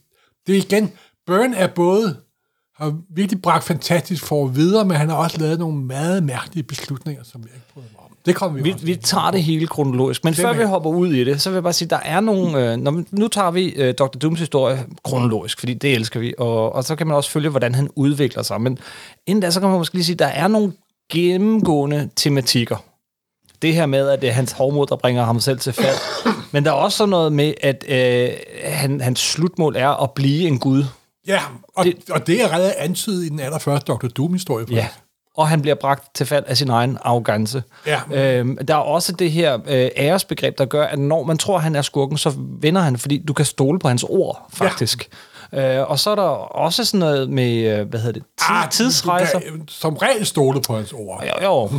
det 0.47 0.53
er 0.57 0.59
igen... 0.59 0.91
Burn 1.27 1.53
er 1.53 1.67
både 1.67 2.15
har 2.75 2.97
virkelig 3.15 3.41
bragt 3.41 3.63
fantastisk 3.63 4.23
for 4.23 4.47
videre, 4.47 4.85
men 4.85 4.97
han 4.97 5.09
har 5.09 5.15
også 5.15 5.37
lavet 5.37 5.59
nogle 5.59 5.77
meget 5.77 6.23
mærkelige 6.23 6.63
beslutninger, 6.63 7.23
som 7.23 7.41
jeg 7.41 7.49
ikke 7.55 7.65
bryder 7.73 7.87
mig 7.91 7.99
om. 7.99 8.07
Det 8.25 8.35
kommer 8.35 8.57
vi, 8.57 8.63
Vi, 8.63 8.71
også 8.73 8.85
vi 8.85 8.91
ind 8.91 8.99
på. 9.01 9.05
tager 9.07 9.31
det 9.31 9.43
hele 9.43 9.67
kronologisk, 9.67 10.23
men 10.23 10.33
Det 10.33 10.41
før 10.41 10.53
vi 10.53 10.63
hopper 10.63 10.89
ud 10.89 11.13
i 11.13 11.23
det, 11.23 11.41
så 11.41 11.49
vil 11.49 11.55
jeg 11.55 11.63
bare 11.63 11.73
sige, 11.73 11.89
der 11.89 11.99
er 11.99 12.19
nogle... 12.19 12.71
Øh, 12.71 12.77
når, 12.77 13.03
nu 13.11 13.27
tager 13.27 13.51
vi 13.51 13.65
øh, 13.69 13.93
Dr. 13.93 14.05
Dooms 14.05 14.39
historie 14.39 14.85
kronologisk, 15.03 15.59
fordi 15.59 15.73
det 15.73 15.93
elsker 15.93 16.19
vi, 16.19 16.33
og, 16.37 16.75
og 16.75 16.83
så 16.83 16.95
kan 16.95 17.07
man 17.07 17.15
også 17.15 17.29
følge, 17.31 17.49
hvordan 17.49 17.75
han 17.75 17.89
udvikler 17.95 18.43
sig. 18.43 18.61
Men 18.61 18.77
inden 19.27 19.41
da, 19.41 19.51
så 19.51 19.59
kan 19.59 19.69
man 19.69 19.77
måske 19.77 19.95
lige 19.95 20.05
sige, 20.05 20.15
der 20.15 20.25
er 20.25 20.47
nogle 20.47 20.73
gennemgående 21.11 22.09
tematikker. 22.15 22.77
Det 23.61 23.73
her 23.73 23.85
med, 23.85 24.09
at 24.09 24.21
det 24.21 24.29
er 24.29 24.33
hans 24.33 24.51
hovmod, 24.51 24.87
der 24.87 24.95
bringer 24.95 25.23
ham 25.23 25.39
selv 25.39 25.59
til 25.59 25.73
fald. 25.73 25.95
Men 26.51 26.65
der 26.65 26.71
er 26.71 26.75
også 26.75 26.97
sådan 26.97 27.09
noget 27.09 27.33
med, 27.33 27.53
at 27.61 27.85
øh, 27.87 28.29
han, 28.65 29.01
hans 29.01 29.19
slutmål 29.19 29.75
er 29.75 30.03
at 30.03 30.11
blive 30.11 30.47
en 30.47 30.59
gud. 30.59 30.83
Ja, 31.27 31.39
og 31.75 31.85
Det- 31.85 31.97
og 32.11 32.27
det 32.27 32.41
er 32.41 32.47
allerede 32.47 32.73
antydet 32.73 33.25
i 33.25 33.29
den 33.29 33.39
allerførste 33.39 33.85
Dr. 33.93 34.07
Doom-historie. 34.07 34.65
Ja. 34.71 34.87
Og 35.37 35.47
han 35.47 35.61
bliver 35.61 35.75
bragt 35.75 36.15
til 36.15 36.25
fald 36.25 36.43
af 36.47 36.57
sin 36.57 36.69
egen 36.69 36.97
arrogance. 37.01 37.63
Ja. 37.87 37.99
Øhm, 38.13 38.57
der 38.65 38.73
er 38.73 38.79
også 38.79 39.11
det 39.13 39.31
her 39.31 39.59
øh, 39.67 39.89
æresbegreb, 39.97 40.57
der 40.57 40.65
gør, 40.65 40.83
at 40.85 40.99
når 40.99 41.23
man 41.23 41.37
tror, 41.37 41.57
han 41.57 41.75
er 41.75 41.81
skurken, 41.81 42.17
så 42.17 42.33
vinder 42.61 42.81
han, 42.81 42.97
fordi 42.97 43.17
du 43.27 43.33
kan 43.33 43.45
stole 43.45 43.79
på 43.79 43.87
hans 43.87 44.05
ord, 44.09 44.47
faktisk. 44.53 45.09
Ja. 45.11 45.15
Øh, 45.53 45.89
og 45.89 45.99
så 45.99 46.09
er 46.09 46.15
der 46.15 46.23
også 46.23 46.85
sådan 46.85 46.99
noget 46.99 47.29
med, 47.29 47.79
øh, 47.79 47.89
hvad 47.89 47.99
hedder 47.99 48.19
det, 48.19 48.23
tid, 48.37 48.45
Ah, 48.49 48.69
tidsrejser. 48.69 49.39
Kan 49.39 49.63
som 49.67 49.93
regel 49.97 50.25
stole 50.25 50.61
på 50.67 50.75
hans 50.75 50.93
ord. 50.93 51.23
Jo, 51.41 51.43
jo. 51.45 51.69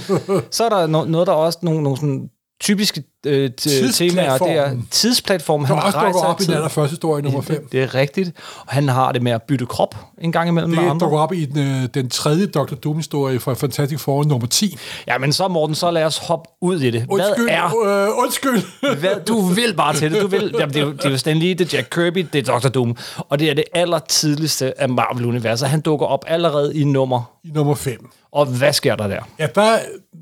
så 0.56 0.64
er 0.64 0.68
der 0.68 0.86
no- 0.86 1.08
noget, 1.08 1.26
der 1.26 1.32
er 1.32 1.36
også 1.36 1.58
nogle, 1.62 1.82
nogle 1.82 1.96
sådan 1.96 2.30
typiske 2.60 3.02
øh, 3.26 3.50
temaer. 3.94 4.38
Det 4.38 4.50
er 4.56 4.76
Tidsplatformen. 4.90 5.66
Han 5.66 5.76
også 5.78 5.98
dukker 6.04 6.20
op 6.20 6.40
i 6.40 6.44
den 6.44 6.54
allerførste 6.54 6.90
historie, 6.90 7.22
nummer 7.22 7.40
5. 7.40 7.68
Det 7.72 7.82
er 7.82 7.94
rigtigt. 7.94 8.32
Og 8.66 8.72
han 8.72 8.88
har 8.88 9.12
det 9.12 9.22
med 9.22 9.32
at 9.32 9.42
bytte 9.42 9.66
krop 9.66 9.94
en 10.20 10.32
gang 10.32 10.48
imellem 10.48 10.70
med 10.70 10.78
Det 10.84 10.90
andre. 10.90 11.04
dukker 11.04 11.18
op 11.18 11.32
i 11.32 11.44
den, 11.44 11.58
øh, 11.82 11.88
den 11.94 12.08
tredje 12.10 12.46
Dr. 12.46 12.74
Doom-historie 12.74 13.40
fra 13.40 13.54
Fantastic 13.54 14.00
Four 14.00 14.24
nummer 14.24 14.46
10. 14.46 14.78
Ja, 15.08 15.18
men 15.18 15.32
så 15.32 15.48
Morten, 15.48 15.74
så 15.74 15.90
lad 15.90 16.04
os 16.04 16.18
hoppe 16.18 16.50
ud 16.60 16.80
i 16.80 16.90
det. 16.90 17.06
Undskyld, 17.08 17.44
Hvad 17.44 17.54
er 17.56 18.08
øh, 18.08 18.18
undskyld. 18.18 18.62
Hvad, 19.00 19.24
du 19.28 19.40
vil 19.40 19.74
bare 19.76 19.94
til 19.94 20.12
det. 20.12 20.22
Du 20.22 20.26
vil, 20.26 20.54
jamen, 20.58 20.74
det, 20.74 20.80
er, 20.80 20.86
jo- 20.86 20.92
det 20.92 21.04
er 21.04 21.10
jo 21.10 21.16
Stan 21.18 21.36
Lee, 21.36 21.54
det 21.54 21.74
er 21.74 21.76
Jack 21.78 21.88
Kirby, 21.94 22.26
det 22.32 22.48
er 22.48 22.58
Dr. 22.58 22.68
Doom. 22.68 22.96
Og 23.28 23.38
det 23.38 23.50
er 23.50 23.54
det 23.54 23.64
allertidligste 23.74 24.80
af 24.80 24.88
Marvel-universet. 24.88 25.68
Han 25.68 25.80
dukker 25.80 26.06
op 26.06 26.24
allerede 26.28 26.76
i 26.76 26.84
nummer. 26.84 27.30
I 27.44 27.50
nummer 27.54 27.74
5. 27.74 28.10
Og 28.32 28.46
hvad 28.46 28.72
sker 28.72 28.96
der 28.96 29.08
der? 29.08 29.20
Ja, 29.38 29.46
der 29.54 29.78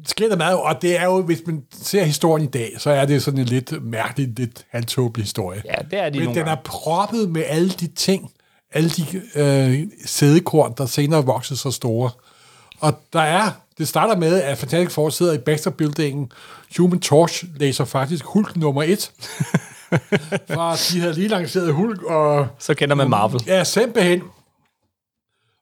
sker 0.06 0.28
der 0.28 0.36
meget, 0.36 0.56
og 0.58 0.82
det 0.82 1.00
er 1.00 1.04
jo, 1.04 1.22
hvis 1.22 1.38
man 1.46 1.62
ser 1.82 2.04
historien 2.04 2.44
i 2.46 2.50
dag, 2.50 2.72
så 2.78 2.87
er 2.92 3.04
det 3.06 3.22
sådan 3.22 3.40
en 3.40 3.46
lidt 3.46 3.84
mærkelig, 3.84 4.28
lidt 4.36 4.66
halvtåbelig 4.70 5.24
historie. 5.24 5.62
Ja, 5.64 5.74
det 5.90 5.98
er 5.98 6.10
de 6.10 6.18
Men 6.18 6.24
nogle 6.24 6.40
den 6.40 6.46
er 6.48 6.54
gange. 6.54 6.62
proppet 6.64 7.30
med 7.30 7.42
alle 7.46 7.68
de 7.70 7.86
ting, 7.86 8.30
alle 8.72 8.90
de 8.90 9.22
øh, 9.34 9.88
sædekorn, 10.06 10.74
der 10.78 10.86
senere 10.86 11.24
voksede 11.24 11.58
så 11.58 11.70
store. 11.70 12.10
Og 12.80 12.94
der 13.12 13.20
er, 13.20 13.50
det 13.78 13.88
starter 13.88 14.16
med, 14.16 14.42
at 14.42 14.58
Fantastic 14.58 14.94
Four 14.94 15.10
sidder 15.10 15.32
i 15.32 15.38
Baxter-buildingen. 15.38 16.32
Human 16.78 17.00
Torch 17.00 17.44
læser 17.56 17.84
faktisk 17.84 18.24
Hulk 18.24 18.56
nummer 18.56 18.82
1. 18.82 19.10
For 20.50 20.92
de 20.92 21.00
havde 21.00 21.12
lige 21.14 21.28
lanceret 21.28 21.72
Hulk, 21.74 22.02
og 22.02 22.46
Så 22.58 22.74
kender 22.74 22.94
man 22.96 23.10
Marvel. 23.10 23.40
Ja, 23.46 23.64
simpelthen. 23.64 24.22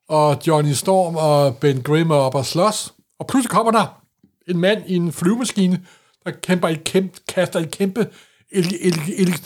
Og 0.09 0.38
Johnny 0.47 0.73
Storm 0.73 1.16
og 1.16 1.56
Ben 1.56 1.83
Grimm 1.83 2.11
er 2.11 2.14
op 2.14 2.35
og 2.35 2.47
slås. 2.47 2.95
Og 3.18 3.26
pludselig 3.26 3.50
kommer 3.50 3.73
der 3.73 4.02
en 4.49 4.59
mand 4.59 4.83
i 4.87 4.97
en 4.97 5.12
flyvemaskine, 5.12 5.80
der 6.26 6.33
kæmper 6.42 6.68
et 6.68 6.85
kæmpe, 6.85 7.18
kaster 7.28 7.61
et 7.61 7.71
kæmpe 7.71 8.06
el, 8.50 8.75
el, 8.80 9.00
el, 9.16 9.40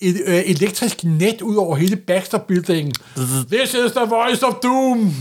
et, 0.00 0.22
øh, 0.26 0.42
elektrisk 0.46 1.04
net 1.04 1.40
ud 1.42 1.56
over 1.56 1.76
hele 1.76 1.96
Baxter-buildingen. 1.96 2.92
This 3.52 3.74
is 3.74 3.92
the 3.92 4.06
voice 4.08 4.46
of 4.46 4.54
Doom! 4.62 5.14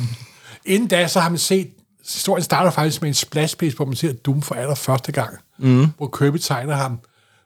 Inden 0.65 0.87
da, 0.87 1.07
så 1.07 1.19
har 1.19 1.29
man 1.29 1.37
set, 1.37 1.71
historien 2.11 2.43
starter 2.43 2.71
faktisk 2.71 3.01
med 3.01 3.09
en 3.09 3.13
splash 3.13 3.57
page, 3.57 3.75
hvor 3.75 3.85
man 3.85 3.95
ser 3.95 4.13
Doom 4.13 4.41
for 4.41 4.55
allerførste 4.55 5.11
gang. 5.11 5.37
Mm. 5.59 5.87
Hvor 5.97 6.07
Kirby 6.07 6.37
tegner 6.37 6.75
ham. 6.75 6.99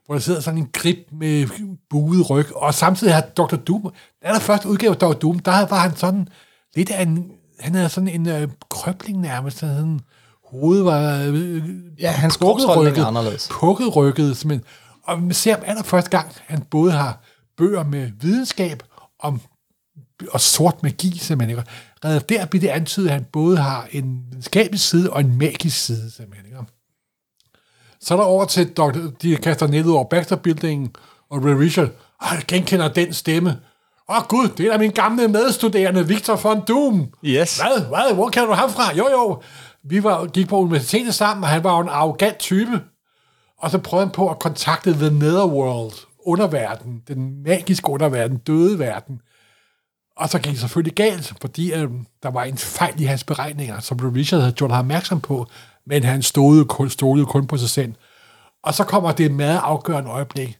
Hvor 0.06 0.14
der 0.14 0.20
sidder 0.20 0.40
sådan 0.40 0.58
en 0.58 0.68
grip 0.72 0.98
med 1.12 1.46
buet 1.90 2.30
ryg. 2.30 2.56
Og 2.56 2.74
samtidig 2.74 3.14
har 3.14 3.20
Dr. 3.20 3.56
Doom, 3.56 3.82
den 3.82 3.90
allerførste 4.22 4.68
udgave 4.68 4.90
af 4.90 4.96
Dr. 4.96 5.12
Doom, 5.12 5.38
der 5.38 5.66
var 5.66 5.78
han 5.78 5.96
sådan 5.96 6.28
lidt 6.76 6.90
af 6.90 7.02
en, 7.02 7.30
han 7.60 7.74
havde 7.74 7.88
sådan 7.88 8.08
en 8.08 8.28
øh, 8.28 8.48
krøbling 8.68 9.20
nærmest. 9.20 9.58
Sådan, 9.58 10.00
hovedet 10.50 10.84
var 10.84 11.22
øh, 11.26 11.62
Ja, 12.00 12.10
hans 12.10 12.36
kropsholdning 12.36 12.98
er 12.98 13.06
anderledes. 13.06 13.48
Pukket 13.50 13.96
rykket, 13.96 14.36
simpelthen. 14.36 14.66
Og 15.04 15.22
man 15.22 15.34
ser 15.34 15.54
ham 15.54 15.62
allerførste 15.66 16.10
gang, 16.10 16.32
han 16.46 16.62
både 16.70 16.92
har 16.92 17.20
bøger 17.56 17.84
med 17.84 18.10
videnskab 18.20 18.82
om 19.20 19.40
og 20.30 20.40
sort 20.40 20.82
magi, 20.82 21.18
simpelthen. 21.18 21.58
Ikke? 21.58 21.70
Redder 22.04 22.18
der 22.18 22.46
bliver 22.46 22.60
det 22.60 22.68
antydet, 22.68 23.08
at 23.08 23.14
han 23.14 23.26
både 23.32 23.56
har 23.56 23.88
en 23.90 24.20
videnskabelig 24.30 24.80
side 24.80 25.10
og 25.10 25.20
en 25.20 25.38
magisk 25.38 25.84
side, 25.84 26.10
simpelthen. 26.10 26.46
Ikke? 26.46 26.58
Så 28.00 28.14
er 28.14 28.18
der 28.18 28.24
over 28.24 28.44
til 28.44 28.68
Dr. 28.68 28.98
De 29.22 29.36
kaster 29.36 29.66
ned 29.66 29.84
ud 29.84 29.92
over 29.92 30.04
Baxter-buildingen, 30.04 30.90
og 31.30 31.44
Ray 31.44 31.52
Richard, 31.52 31.88
"Ah, 32.20 32.34
jeg 32.36 32.44
genkender 32.48 32.88
den 32.88 33.12
stemme. 33.12 33.50
Åh 34.10 34.16
oh, 34.16 34.22
gud, 34.28 34.48
det 34.48 34.66
er 34.66 34.72
da 34.72 34.78
min 34.78 34.90
gamle 34.90 35.28
medstuderende, 35.28 36.08
Victor 36.08 36.36
von 36.36 36.62
Doom. 36.68 37.08
Yes. 37.24 37.56
Hvad? 37.60 37.86
Hvad? 37.88 38.14
Hvor 38.14 38.28
kan 38.28 38.46
du 38.46 38.52
ham 38.52 38.70
fra? 38.70 38.96
Jo, 38.96 39.08
jo. 39.10 39.42
Vi 39.88 40.02
var, 40.02 40.26
gik 40.26 40.48
på 40.48 40.58
universitetet 40.58 41.14
sammen, 41.14 41.44
og 41.44 41.50
han 41.50 41.64
var 41.64 41.76
jo 41.76 41.82
en 41.82 41.88
arrogant 41.88 42.38
type. 42.38 42.80
Og 43.58 43.70
så 43.70 43.78
prøvede 43.78 44.06
han 44.06 44.12
på 44.12 44.30
at 44.30 44.38
kontakte 44.38 44.92
The 44.92 45.10
Netherworld, 45.10 45.92
underverden, 46.26 47.02
den 47.08 47.42
magiske 47.42 47.90
underverden, 47.90 48.36
døde 48.36 48.78
verden. 48.78 49.20
Og 50.16 50.28
så 50.28 50.38
gik 50.38 50.52
det 50.52 50.60
selvfølgelig 50.60 50.94
galt, 50.94 51.34
fordi 51.40 51.72
øh, 51.72 51.90
der 52.22 52.30
var 52.30 52.44
en 52.44 52.58
fejl 52.58 53.00
i 53.00 53.04
hans 53.04 53.24
beregninger, 53.24 53.80
som 53.80 53.98
Richard 53.98 54.40
havde 54.40 54.52
gjort 54.52 54.70
ham 54.70 54.84
opmærksom 54.84 55.20
på, 55.20 55.46
men 55.86 56.04
han 56.04 56.22
stolede 56.22 56.64
kun, 56.64 56.90
stolede 56.90 57.26
kun 57.26 57.46
på 57.46 57.56
sig 57.56 57.70
selv. 57.70 57.94
Og 58.62 58.74
så 58.74 58.84
kommer 58.84 59.12
det 59.12 59.32
meget 59.32 59.60
afgørende 59.62 60.10
øjeblik, 60.10 60.58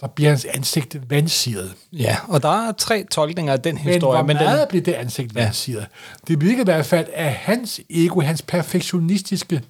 så 0.00 0.06
bliver 0.06 0.30
hans 0.30 0.44
ansigt 0.44 0.96
vandsiret. 1.10 1.74
Ja, 1.92 2.16
og 2.28 2.42
der 2.42 2.68
er 2.68 2.72
tre 2.72 3.04
tolkninger 3.10 3.52
af 3.52 3.60
den 3.60 3.74
Men 3.74 3.84
historie. 3.84 4.16
hvor 4.18 4.26
Men 4.26 4.36
meget 4.36 4.60
den, 4.60 4.68
bliver 4.68 4.84
det 4.84 4.92
ansigt 4.92 5.34
vandsiret? 5.34 5.86
Det 6.28 6.40
virker 6.40 6.60
i 6.60 6.64
hvert 6.64 6.86
fald, 6.86 7.06
at 7.14 7.32
hans 7.32 7.80
ego, 7.90 8.20
hans 8.20 8.42
perfektionistiske, 8.42 9.62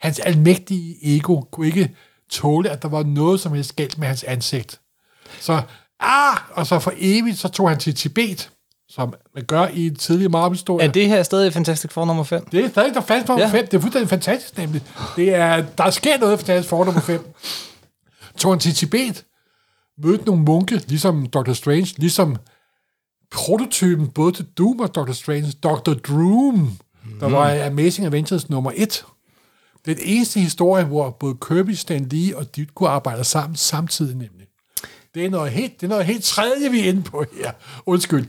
hans 0.00 0.18
almægtige 0.18 1.16
ego, 1.16 1.40
kunne 1.40 1.66
ikke 1.66 1.90
tåle, 2.30 2.70
at 2.70 2.82
der 2.82 2.88
var 2.88 3.02
noget 3.02 3.40
som 3.40 3.52
helst 3.54 3.76
galt 3.76 3.98
med 3.98 4.08
hans 4.08 4.24
ansigt. 4.24 4.80
Så, 5.40 5.62
ah, 6.00 6.36
og 6.50 6.66
så 6.66 6.78
for 6.78 6.92
evigt, 6.96 7.38
så 7.38 7.48
tog 7.48 7.68
han 7.68 7.78
til 7.78 7.94
Tibet, 7.94 8.50
som 8.88 9.14
man 9.34 9.44
gør 9.44 9.66
i 9.66 9.86
en 9.86 9.96
tidlig 9.96 10.30
Marvel-historie. 10.30 10.86
er 10.88 10.92
det 10.92 11.08
her 11.08 11.22
stadig 11.22 11.52
Fantastic 11.52 11.90
Four 11.92 12.04
nummer 12.04 12.24
5? 12.24 12.44
Det 12.52 12.64
er 12.64 12.68
stadig 12.68 12.94
der 12.94 13.00
fast 13.00 13.28
nummer 13.28 13.44
Ja. 13.46 13.50
5. 13.52 13.66
Det 13.66 13.74
er 13.76 13.80
fuldstændig 13.80 14.08
fantastisk, 14.08 14.58
nemlig. 14.58 14.82
Det 15.16 15.34
er, 15.34 15.64
der 15.78 15.90
sker 15.90 16.18
noget 16.18 16.40
for 16.40 16.46
Fantastisk 16.46 16.68
for 16.70 16.84
nummer 16.84 17.00
5. 17.00 17.34
Tog 18.38 18.52
han 18.52 18.58
til 18.58 18.74
Tibet, 18.74 19.24
mødte 19.98 20.24
nogle 20.24 20.42
munke, 20.42 20.76
ligesom 20.88 21.26
Dr. 21.26 21.52
Strange, 21.52 21.94
ligesom 21.96 22.36
prototypen 23.30 24.08
både 24.08 24.32
til 24.32 24.46
Doom 24.58 24.80
og 24.80 24.94
Dr. 24.94 25.12
Strange, 25.12 25.52
Dr. 25.62 25.92
Droom, 25.92 26.78
der 27.20 27.28
var 27.28 27.66
Amazing 27.66 28.06
Avengers 28.06 28.50
nummer 28.50 28.72
1. 28.74 29.04
Det 29.84 29.90
er 29.90 29.94
den 29.94 30.04
eneste 30.06 30.40
historie, 30.40 30.84
hvor 30.84 31.10
både 31.10 31.36
Kirby, 31.48 31.70
Stan 31.70 32.08
Lee 32.10 32.36
og 32.36 32.56
Ditko 32.56 32.84
arbejder 32.84 33.22
sammen 33.22 33.56
samtidig 33.56 34.16
nemlig. 34.16 34.46
Det 35.14 35.24
er 35.24 35.30
noget 35.30 35.52
helt, 35.52 35.80
det 35.80 35.86
er 35.86 35.90
noget 35.90 36.06
helt 36.06 36.24
tredje, 36.24 36.70
vi 36.70 36.80
er 36.80 36.88
inde 36.88 37.02
på 37.02 37.24
her. 37.38 37.52
Undskyld. 37.86 38.26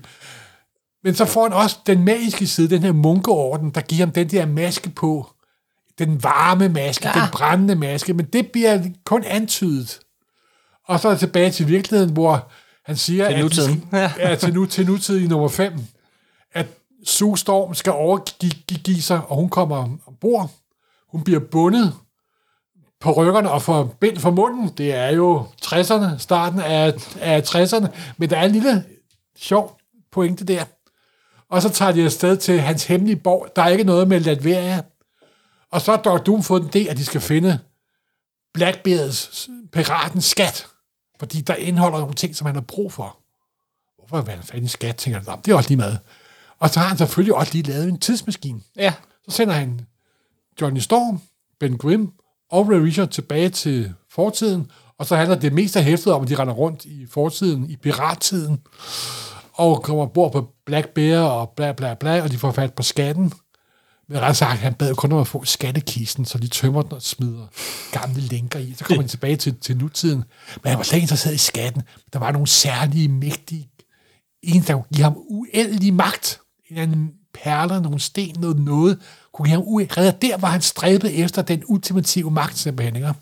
Men 1.04 1.16
så 1.16 1.26
får 1.26 1.44
han 1.44 1.54
også 1.54 1.78
den 1.88 2.04
magiske 2.06 2.48
side, 2.48 2.70
den 2.70 2.84
her 2.84 2.92
munkeorden, 2.92 3.70
der 3.70 3.82
giver 3.82 4.06
ham 4.06 4.12
den 4.12 4.30
der 4.30 4.46
maske 4.46 4.90
på. 4.90 5.32
Den 6.00 6.24
varme 6.24 6.70
maske, 6.70 7.08
ja. 7.08 7.14
den 7.14 7.30
brændende 7.32 7.76
maske, 7.76 8.14
men 8.14 8.26
det 8.26 8.52
bliver 8.52 8.84
kun 9.06 9.24
antydet. 9.24 10.00
Og 10.88 11.00
så 11.00 11.08
er 11.08 11.12
det 11.12 11.20
tilbage 11.20 11.52
til 11.52 11.68
virkeligheden, 11.68 12.14
hvor 12.14 12.48
han 12.86 12.98
siger... 12.98 13.28
Til 13.28 13.34
at- 13.34 13.40
nutiden. 13.42 13.86
Ja. 13.92 14.36
Til, 14.36 14.54
nu, 14.54 14.66
til 14.66 14.86
nutiden 14.86 15.24
i 15.24 15.28
nummer 15.28 15.48
5. 15.48 15.74
At 16.54 16.66
Sue 17.06 17.38
Storm 17.38 17.74
skal 17.76 17.94
overgive 17.94 19.02
sig, 19.02 19.22
og 19.28 19.36
hun 19.36 19.50
kommer 19.50 19.98
ombord. 20.08 20.52
Hun 21.12 21.24
bliver 21.24 21.40
bundet 21.40 21.94
på 23.00 23.12
ryggerne 23.12 23.52
og 23.52 23.62
får 23.62 23.84
bind 24.00 24.18
for 24.18 24.32
munden. 24.32 24.68
Det 24.78 24.94
er 24.94 25.10
jo 25.10 25.48
60'erne, 25.66 26.18
starten 26.18 26.60
af, 26.60 26.94
af 27.22 27.42
60'erne. 27.56 27.88
Men 28.18 28.30
der 28.30 28.38
er 28.38 28.46
en 28.46 28.52
lille 28.52 28.84
sjov 29.38 29.78
pointe 30.12 30.46
der. 30.46 30.64
Og 31.50 31.62
så 31.62 31.70
tager 31.70 31.92
de 31.92 32.04
afsted 32.06 32.38
til 32.38 32.62
hans 32.62 32.84
hemmelige 32.86 33.16
borg. 33.16 33.48
Der 33.56 33.62
er 33.62 33.68
ikke 33.68 33.84
noget 33.84 34.08
med 34.08 34.20
Latveria. 34.20 34.82
Og 35.72 35.82
så 35.82 35.92
har 35.92 36.02
Dr. 36.02 36.18
Doom 36.18 36.44
fået 36.44 36.74
den 36.74 36.82
idé, 36.82 36.90
at 36.90 36.98
de 36.98 37.06
skal 37.06 37.22
finde 37.22 37.60
Blackbeards 38.54 39.50
piratens 39.74 40.26
skat, 40.26 40.68
fordi 41.20 41.42
der 41.42 41.56
indeholder 41.56 42.00
nogle 42.00 42.14
ting, 42.14 42.36
som 42.36 42.46
han 42.46 42.56
har 42.56 42.62
brug 42.62 42.94
for. 42.94 43.18
Hvorfor 44.08 44.32
han 44.32 44.44
fanden 44.44 44.68
skat, 44.68 44.96
tænker 44.96 45.20
han, 45.20 45.40
det 45.46 45.52
er 45.52 45.56
også 45.56 45.70
lige 45.70 45.78
meget. 45.78 46.00
Og 46.60 46.70
så 46.70 46.80
har 46.80 46.88
han 46.88 46.98
selvfølgelig 46.98 47.36
også 47.36 47.54
lige 47.54 47.72
lavet 47.72 47.90
en 47.90 48.00
tidsmaskine. 48.00 48.60
Ja. 48.76 48.94
Så 49.30 49.36
sender 49.36 49.54
han 49.54 49.82
Johnny 50.62 50.80
Storm, 50.80 51.22
Ben 51.60 51.78
Grimm 51.78 52.12
og 52.52 52.70
Ray 52.70 52.76
Richard 52.78 53.08
tilbage 53.08 53.50
til 53.50 53.94
fortiden, 54.12 54.72
og 54.98 55.06
så 55.06 55.16
handler 55.16 55.36
det 55.36 55.54
mest 55.54 55.76
af 55.76 55.84
hæftet 55.84 56.14
om, 56.14 56.24
at 56.24 56.30
de 56.30 56.36
render 56.36 56.54
rundt 56.54 56.86
i 56.86 57.06
fortiden, 57.12 57.70
i 57.70 57.76
pirattiden, 57.76 58.62
og 59.54 59.84
kommer 59.84 60.06
bord 60.06 60.32
på 60.32 60.50
Black 60.66 60.90
Bear 60.90 61.24
og 61.24 61.50
bla 61.50 61.72
bla 61.72 61.94
bla, 61.94 62.22
og 62.22 62.32
de 62.32 62.38
får 62.38 62.52
fat 62.52 62.74
på 62.74 62.84
skatten. 62.84 63.34
Men 64.10 64.22
ret 64.22 64.38
sagt, 64.38 64.60
han 64.60 64.74
bad 64.74 64.96
kun 64.96 65.12
om 65.12 65.20
at 65.20 65.28
få 65.28 65.46
skattekisten, 65.46 66.26
så 66.26 66.38
de 66.38 66.48
tømmer 66.48 66.82
den 66.82 66.94
og 66.94 67.02
smider 67.02 67.48
gamle 67.92 68.22
lænker 68.22 68.60
i. 68.60 68.74
Så 68.78 68.84
kommer 68.84 69.02
han 69.02 69.10
tilbage 69.10 69.36
til, 69.36 69.56
til 69.62 69.78
nutiden. 69.78 70.24
Men 70.64 70.70
han 70.70 70.78
var 70.78 70.84
slet 70.84 70.98
ikke 70.98 71.04
interesseret 71.04 71.36
i 71.36 71.38
skatten. 71.38 71.82
Der 72.14 72.20
var 72.20 72.32
nogle 72.32 72.48
særlige, 72.48 73.08
mægtige 73.08 73.70
en, 74.46 74.62
der 74.62 74.74
kunne 74.74 74.84
give 74.94 75.04
ham 75.04 75.18
uendelig 75.18 75.94
magt. 75.94 76.40
En 76.70 76.78
eller 76.78 76.84
anden 76.84 77.12
perler, 77.34 77.80
nogle 77.80 78.00
sten, 78.00 78.36
noget 78.40 78.60
noget, 78.60 79.00
kunne 79.34 79.46
give 79.46 79.56
ham 79.56 79.64
uendelig. 79.66 80.22
Der 80.22 80.38
var 80.38 80.48
han 80.48 80.62
stræbet 80.62 81.24
efter 81.24 81.42
den 81.42 81.64
ultimative 81.68 82.32
magt, 82.32 82.58
simpelthen. 82.58 82.96
Ikke? 82.96 83.14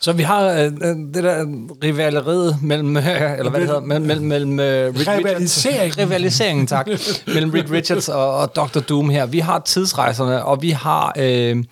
Så 0.00 0.12
vi 0.12 0.22
har 0.22 0.42
øh, 0.50 0.64
øh, 0.64 0.96
det 1.14 1.24
der 1.24 1.46
rivaleriet 1.82 2.62
mellem, 2.62 2.96
øh, 2.96 3.06
eller 3.38 3.50
hvad 3.50 3.60
det 3.60 3.68
hedder, 3.68 3.80
mellem, 3.80 4.06
mellem, 4.06 4.26
mellem 4.26 4.60
øh, 4.60 4.94
Rick 4.94 5.98
Rivaliseringen. 5.98 6.66
Tak, 6.66 6.88
mellem 7.34 7.50
Rick 7.50 7.70
Richards 7.70 8.08
og, 8.08 8.36
og 8.36 8.56
Dr. 8.56 8.80
Doom 8.80 9.10
her. 9.10 9.26
Vi 9.26 9.38
har 9.38 9.58
tidsrejserne, 9.58 10.44
og 10.44 10.62
vi 10.62 10.70
har 10.70 11.12
øh, 11.18 11.64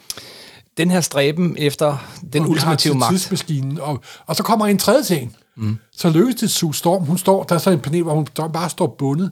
den 0.76 0.90
her 0.90 1.00
stræben 1.00 1.56
efter 1.58 2.06
den 2.32 2.42
Og 2.42 2.50
ultimative 2.50 2.94
magt. 2.94 3.10
Tidsmaskinen, 3.10 3.80
og, 3.80 4.00
og 4.26 4.36
så 4.36 4.42
kommer 4.42 4.66
en 4.66 4.78
tredje 4.78 5.02
ting. 5.02 5.36
Mm. 5.56 5.78
Så 5.96 6.10
lykkes 6.10 6.34
det 6.34 6.50
Sue 6.50 6.74
Storm. 6.74 7.04
Hun 7.04 7.18
står, 7.18 7.42
der 7.42 7.54
er 7.54 7.58
så 7.58 7.70
en 7.70 7.80
panel, 7.80 8.02
hvor 8.02 8.14
hun 8.14 8.26
bare 8.52 8.70
står 8.70 8.94
bundet. 8.98 9.30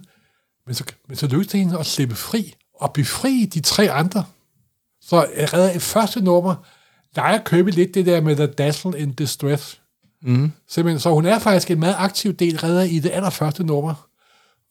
Men 0.67 0.75
så, 0.75 0.85
men 1.09 1.17
så 1.17 1.27
lykkes 1.27 1.47
det 1.47 1.61
hende 1.61 1.79
at 1.79 1.87
slippe 1.87 2.15
fri 2.15 2.55
og 2.81 2.93
befri 2.93 3.51
de 3.55 3.61
tre 3.61 3.91
andre. 3.91 4.25
Så 5.03 5.27
redder 5.53 5.75
et 5.75 5.83
første 5.83 6.21
nummer, 6.21 6.55
leger 7.17 7.39
købe 7.45 7.71
lidt 7.71 7.95
det 7.95 8.07
der 8.07 8.21
med 8.21 8.37
The 8.37 8.47
Dazzle 8.47 8.99
in 8.99 9.13
Distress. 9.13 9.79
Mm. 10.23 10.53
Simpelthen, 10.71 11.01
så 11.01 11.11
hun 11.11 11.27
er 11.27 11.39
faktisk 11.39 11.71
en 11.71 11.81
meget 11.81 11.95
aktiv 11.99 12.33
del 12.33 12.59
redder 12.59 12.83
i 12.83 12.99
det 12.99 13.11
allerførste 13.15 13.65
nummer. 13.65 13.95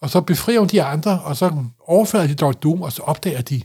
Og 0.01 0.09
så 0.09 0.21
befrier 0.21 0.59
hun 0.59 0.67
de 0.67 0.83
andre, 0.83 1.19
og 1.23 1.37
så 1.37 1.51
overfører 1.87 2.27
de 2.27 2.35
Dr. 2.35 2.51
Doom, 2.51 2.81
og 2.81 2.91
så 2.91 3.01
opdager 3.01 3.41
de, 3.41 3.61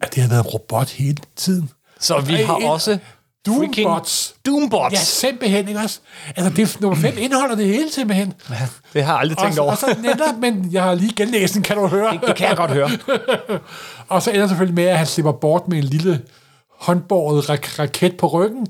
at 0.00 0.14
det 0.14 0.22
har 0.22 0.28
været 0.30 0.40
en 0.44 0.46
robot 0.46 0.90
hele 0.90 1.16
tiden. 1.36 1.70
Så 2.00 2.20
vi 2.20 2.34
har 2.34 2.56
en- 2.56 2.64
også 2.66 2.98
Doombots. 3.46 4.34
Doombots. 4.46 4.92
Ja, 4.92 4.98
simpelthen, 4.98 5.68
ikke 5.68 5.80
også? 5.80 6.00
Altså, 6.36 6.52
det, 6.56 6.80
nummer 6.80 6.96
5 6.98 7.14
indeholder 7.18 7.54
det 7.54 7.66
hele 7.66 7.92
simpelthen. 7.92 8.32
Det 8.92 9.04
har 9.04 9.12
jeg 9.12 9.20
aldrig 9.20 9.38
Og, 9.38 9.42
tænkt 9.42 9.54
så- 9.54 9.60
over. 9.62 9.70
og 9.72 9.78
så 9.78 9.96
netop, 10.02 10.38
men 10.44 10.68
jeg 10.72 10.82
har 10.82 10.94
lige 10.94 11.12
genlæst 11.16 11.54
den, 11.54 11.62
kan 11.62 11.76
du 11.76 11.86
høre. 11.86 12.18
Det 12.26 12.36
kan 12.36 12.48
jeg 12.48 12.56
godt 12.56 12.70
høre. 12.70 12.90
Og 14.08 14.22
så 14.22 14.30
ender 14.30 14.40
det 14.42 14.50
selvfølgelig 14.50 14.74
med, 14.74 14.84
at 14.84 14.98
han 14.98 15.06
slipper 15.06 15.32
bort 15.32 15.68
med 15.68 15.78
en 15.78 15.84
lille 15.84 16.22
håndbåret 16.80 17.50
rak- 17.50 17.78
raket 17.78 18.16
på 18.16 18.26
ryggen. 18.26 18.66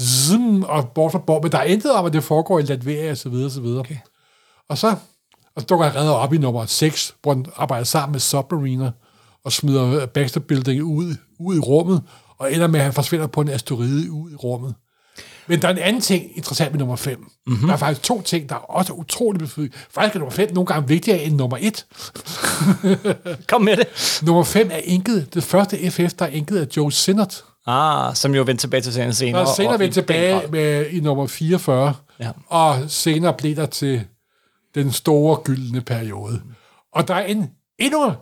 Zoom, 0.00 0.62
og 0.62 0.88
bort 0.88 1.12
fra 1.12 1.18
bord. 1.18 1.42
Men 1.42 1.52
der 1.52 1.58
er 1.58 1.64
intet 1.64 1.92
om, 1.92 2.06
at 2.06 2.12
det 2.12 2.24
foregår 2.24 2.58
i 2.58 2.62
Latveria, 2.62 3.10
og 3.10 3.16
så 3.16 3.28
videre, 3.28 3.46
og 3.46 3.50
så 3.50 3.60
videre. 3.60 3.80
Okay. 3.80 3.96
Og 4.68 4.78
så, 4.78 4.88
og 5.56 5.62
så 5.62 5.66
dukker 5.66 5.86
han 5.86 6.00
redder 6.00 6.12
op 6.12 6.32
i 6.32 6.38
nummer 6.38 6.66
6, 6.66 7.14
hvor 7.22 7.34
han 7.34 7.46
arbejder 7.56 7.84
sammen 7.84 8.12
med 8.12 8.20
Submariner, 8.20 8.90
og 9.44 9.52
smider 9.52 10.06
Baxter 10.06 10.40
Building 10.40 10.82
ud, 10.82 11.14
ud 11.40 11.56
i 11.56 11.60
rummet, 11.60 12.02
og 12.38 12.52
ender 12.52 12.66
med, 12.66 12.80
at 12.80 12.84
han 12.84 12.92
forsvinder 12.92 13.26
på 13.26 13.40
en 13.40 13.48
asteroide 13.48 14.10
ud 14.12 14.30
i 14.30 14.34
rummet. 14.34 14.74
Men 15.48 15.62
der 15.62 15.68
er 15.68 15.72
en 15.72 15.78
anden 15.78 16.02
ting 16.02 16.36
interessant 16.36 16.72
med 16.72 16.78
nummer 16.78 16.96
5. 16.96 17.26
Mm-hmm. 17.46 17.66
Der 17.66 17.72
er 17.74 17.78
faktisk 17.78 18.02
to 18.02 18.22
ting, 18.22 18.48
der 18.48 18.54
er 18.54 18.58
også 18.58 18.92
utrolig 18.92 19.38
betydning. 19.38 19.74
Faktisk 19.90 20.14
er 20.14 20.18
nummer 20.18 20.34
5 20.34 20.54
nogle 20.54 20.66
gange 20.66 20.88
vigtigere 20.88 21.22
end 21.22 21.36
nummer 21.36 21.56
1. 21.60 21.86
Kom 23.48 23.62
med 23.62 23.76
det. 23.76 24.20
Nummer 24.22 24.44
5 24.44 24.68
er 24.72 24.76
inket, 24.84 25.34
det 25.34 25.44
første 25.44 25.90
FF, 25.90 26.12
der 26.18 26.24
er 26.24 26.28
inket 26.28 26.58
af 26.58 26.66
Joe 26.76 26.92
Sinnott. 26.92 27.44
Ah, 27.66 28.14
som 28.16 28.34
jo 28.34 28.42
vendte 28.42 28.62
tilbage 28.62 28.80
til 28.80 28.92
serien 28.92 29.12
senere. 29.14 29.42
Der 29.42 29.48
er 29.50 29.54
senere 29.54 29.72
og 29.72 29.76
i 29.76 29.82
vendt 29.82 29.94
den 29.94 30.02
tilbage 30.04 30.42
med, 30.50 30.86
i 30.86 31.00
nummer 31.00 31.26
44, 31.26 31.94
Ja. 32.20 32.30
og 32.48 32.76
senere 32.88 33.32
blev 33.34 33.56
der 33.56 33.66
til 33.66 34.04
den 34.74 34.92
store 34.92 35.36
gyldne 35.44 35.80
periode. 35.80 36.40
Og 36.94 37.08
der 37.08 37.14
er 37.14 37.26
en 37.26 37.50
endnu 37.78 38.12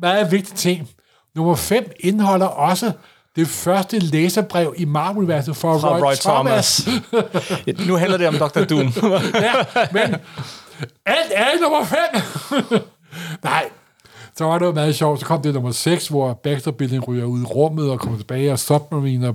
meget 0.00 0.32
vigtig 0.32 0.54
ting. 0.56 0.88
Nummer 1.34 1.54
5 1.54 1.90
indeholder 2.00 2.46
også 2.46 2.92
det 3.36 3.48
første 3.48 3.98
læserbrev 3.98 4.74
i 4.76 4.84
Marvel-verset 4.84 5.56
for 5.56 5.78
Fra 5.78 5.96
Roy, 5.96 6.00
Roy 6.00 6.14
Thomas. 6.14 6.82
Thomas. 6.82 7.66
Ja, 7.66 7.72
nu 7.86 7.96
handler 7.96 8.18
det 8.18 8.28
om 8.28 8.34
Dr. 8.34 8.64
Doom. 8.64 8.92
ja, 9.34 9.52
men 9.92 10.14
alt 11.06 11.32
er 11.34 11.60
nummer 11.62 11.84
5. 11.84 11.98
Nej, 13.42 13.64
så 14.36 14.44
var 14.44 14.58
det 14.58 14.66
jo 14.66 14.72
meget 14.72 14.96
sjovt. 14.96 15.20
Så 15.20 15.26
kom 15.26 15.42
det 15.42 15.54
nummer 15.54 15.70
6, 15.70 16.08
hvor 16.08 16.32
Baxter 16.32 16.70
Building 16.70 17.08
ryger 17.08 17.24
ud 17.24 17.40
i 17.40 17.44
rummet 17.44 17.90
og 17.90 18.00
kommer 18.00 18.18
tilbage, 18.18 18.52
og 18.52 18.58
Submariner 18.58 19.32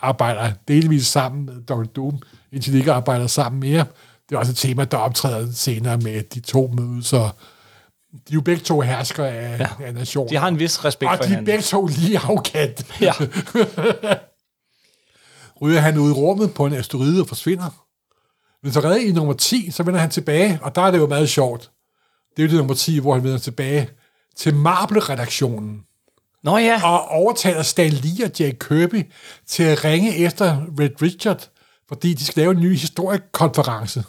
arbejder 0.00 0.50
delvis 0.68 1.06
sammen 1.06 1.46
med 1.46 1.54
Dr. 1.62 1.82
Doom, 1.82 2.18
indtil 2.52 2.72
de 2.72 2.78
ikke 2.78 2.92
arbejder 2.92 3.26
sammen 3.26 3.60
mere. 3.60 3.84
Det 4.28 4.34
er 4.34 4.38
også 4.38 4.52
et 4.52 4.56
tema, 4.56 4.84
der 4.84 4.96
optræder 4.96 5.52
senere 5.52 5.96
med 5.96 6.22
de 6.22 6.40
to 6.40 6.74
mødes, 6.78 7.06
så 7.06 7.30
de 8.12 8.18
er 8.30 8.34
jo 8.34 8.40
begge 8.40 8.62
to 8.62 8.80
hersker 8.80 9.24
af, 9.24 9.58
ja. 9.60 9.68
af 9.84 9.94
nationen. 9.94 10.30
De 10.30 10.36
har 10.36 10.48
en 10.48 10.58
vis 10.58 10.84
respekt 10.84 11.10
og 11.10 11.16
for 11.16 11.22
de 11.22 11.24
er 11.24 11.28
hinanden. 11.28 11.46
begge 11.46 11.62
to 11.62 11.86
lige 11.86 12.18
afkant. 12.18 13.00
Ja. 13.00 13.12
ryger 15.62 15.80
han 15.80 15.98
ud 15.98 16.10
i 16.10 16.12
rummet 16.12 16.54
på 16.54 16.66
en 16.66 16.72
asteroide 16.72 17.20
og 17.20 17.28
forsvinder. 17.28 17.86
Men 18.62 18.72
så 18.72 18.80
redder 18.80 18.96
i 18.96 19.12
nummer 19.12 19.32
10, 19.32 19.70
så 19.70 19.82
vender 19.82 20.00
han 20.00 20.10
tilbage, 20.10 20.58
og 20.62 20.74
der 20.74 20.82
er 20.82 20.90
det 20.90 20.98
jo 20.98 21.06
meget 21.06 21.28
sjovt. 21.28 21.70
Det 22.36 22.42
er 22.42 22.46
jo 22.46 22.50
det 22.50 22.58
nummer 22.58 22.74
10, 22.74 22.98
hvor 22.98 23.14
han 23.14 23.24
vender 23.24 23.38
tilbage 23.38 23.88
til 24.36 24.54
Marble-redaktionen, 24.54 25.84
Nå 26.42 26.58
ja. 26.58 26.80
og 26.84 27.08
overtaler 27.08 27.62
Stan 27.62 27.90
Lee 27.90 28.24
og 28.24 28.30
Jack 28.40 28.66
Kirby 28.68 29.12
til 29.46 29.62
at 29.62 29.84
ringe 29.84 30.16
efter 30.16 30.66
Red 30.80 31.02
Richard, 31.02 31.50
fordi 31.88 32.14
de 32.14 32.24
skal 32.24 32.40
lave 32.40 32.52
en 32.52 32.60
ny 32.60 32.76
historiekonference. 32.76 34.04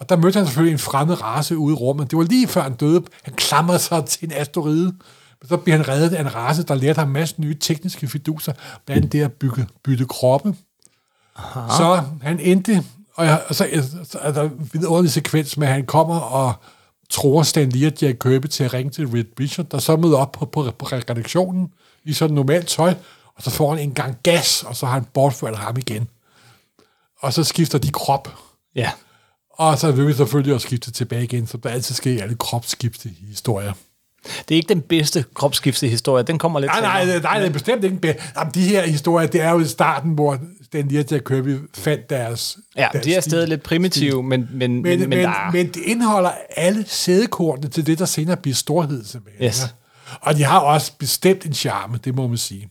Og 0.00 0.08
der 0.08 0.16
mødte 0.16 0.36
han 0.36 0.46
selvfølgelig 0.46 0.72
en 0.72 0.78
fremmed 0.78 1.22
race 1.22 1.58
ude 1.58 1.72
i 1.72 1.76
rummet. 1.76 2.10
Det 2.10 2.18
var 2.18 2.24
lige 2.24 2.48
før 2.48 2.62
han 2.62 2.74
døde. 2.74 3.02
Han 3.22 3.34
klamrede 3.34 3.78
sig 3.78 4.04
til 4.04 4.24
en 4.24 4.32
asteroide. 4.32 4.94
Men 5.40 5.48
så 5.48 5.56
bliver 5.56 5.76
han 5.76 5.88
reddet 5.88 6.12
af 6.12 6.20
en 6.20 6.34
race, 6.34 6.62
der 6.62 6.74
lærte 6.74 6.98
ham 6.98 7.08
en 7.08 7.12
masse 7.12 7.40
nye 7.40 7.54
tekniske 7.54 8.08
fiduser, 8.08 8.52
blandt 8.86 8.96
andet 8.96 9.12
det 9.12 9.22
at 9.22 9.32
bygge, 9.32 9.66
bytte 9.84 10.04
kroppe. 10.04 10.54
Aha. 11.36 11.76
Så 11.76 12.02
han 12.22 12.40
endte, 12.40 12.84
og, 13.14 13.26
jeg, 13.26 13.42
og 13.48 13.54
så, 13.54 13.66
så 14.04 14.18
er 14.18 14.32
der 14.32 14.42
en 14.42 14.70
vidunderlig 14.72 15.10
sekvens 15.10 15.56
med, 15.56 15.66
at 15.68 15.74
han 15.74 15.86
kommer 15.86 16.16
og 16.16 16.54
tror 17.10 17.42
Stan 17.42 17.68
Lee 17.68 17.86
og 17.86 17.92
Jack 18.02 18.18
Kirby 18.18 18.46
til 18.46 18.64
at 18.64 18.74
ringe 18.74 18.90
til 18.90 19.06
Red 19.06 19.24
Richard, 19.40 19.66
der 19.66 19.78
så 19.78 19.96
møder 19.96 20.18
op 20.18 20.32
på, 20.32 20.44
på, 20.44 20.70
på 20.78 20.86
redaktionen 20.86 21.72
i 22.04 22.12
sådan 22.12 22.34
normalt 22.34 22.68
tøj, 22.68 22.94
og 23.36 23.42
så 23.42 23.50
får 23.50 23.74
han 23.74 23.82
en 23.82 23.94
gang 23.94 24.16
gas, 24.22 24.62
og 24.62 24.76
så 24.76 24.86
har 24.86 24.92
han 24.92 25.04
bortført 25.04 25.56
ham 25.56 25.76
igen. 25.76 26.08
Og 27.20 27.32
så 27.32 27.44
skifter 27.44 27.78
de 27.78 27.90
krop. 27.90 28.28
Ja. 28.74 28.90
Og 29.60 29.78
så 29.78 29.92
vil 29.92 30.06
vi 30.08 30.12
selvfølgelig 30.12 30.54
også 30.54 30.66
skifte 30.66 30.90
tilbage 30.90 31.24
igen, 31.24 31.46
som 31.46 31.60
der 31.60 31.70
altid 31.70 31.94
sker 31.94 32.12
i 32.12 32.18
alle 32.18 32.34
kropsskifte 32.34 33.10
historier. 33.28 33.72
Det 34.48 34.54
er 34.54 34.56
ikke 34.56 34.68
den 34.68 34.80
bedste 34.80 35.24
kropsskifte 35.34 35.88
historie. 35.88 36.24
Den 36.24 36.38
kommer 36.38 36.60
lidt 36.60 36.70
Nej, 36.72 36.80
nej, 36.80 37.04
senere. 37.04 37.22
nej, 37.22 37.38
det 37.38 37.48
er 37.48 37.52
bestemt 37.52 37.84
ikke 37.84 37.94
en 37.94 38.00
bedre. 38.00 38.14
Jamen, 38.36 38.54
de 38.54 38.60
her 38.60 38.86
historier, 38.86 39.28
det 39.28 39.40
er 39.40 39.50
jo 39.50 39.60
i 39.60 39.64
starten, 39.64 40.12
hvor 40.12 40.38
Stan 40.64 40.88
Lee 40.88 41.00
og 41.00 41.06
Jack 41.10 41.24
Kirby 41.24 41.58
fandt 41.74 42.10
deres... 42.10 42.58
Ja, 42.76 42.88
deres 42.92 43.04
de 43.04 43.14
er 43.14 43.20
stadig 43.20 43.48
lidt 43.48 43.62
primitive, 43.62 44.22
men, 44.22 44.48
men, 44.52 44.58
men, 44.58 44.82
Men, 44.82 44.98
men, 45.00 45.08
men, 45.08 45.18
der 45.18 45.28
er... 45.28 45.52
men 45.52 45.66
det 45.66 45.82
indeholder 45.84 46.30
alle 46.56 46.84
sædekortene 46.88 47.68
til 47.68 47.86
det, 47.86 47.98
der 47.98 48.04
senere 48.04 48.36
bliver 48.36 48.54
storhed. 48.54 49.04
Yes. 49.42 49.74
Og 50.20 50.36
de 50.36 50.44
har 50.44 50.58
også 50.58 50.92
bestemt 50.98 51.44
en 51.44 51.54
charme, 51.54 51.98
det 52.04 52.14
må 52.14 52.26
man 52.26 52.38
sige. 52.38 52.68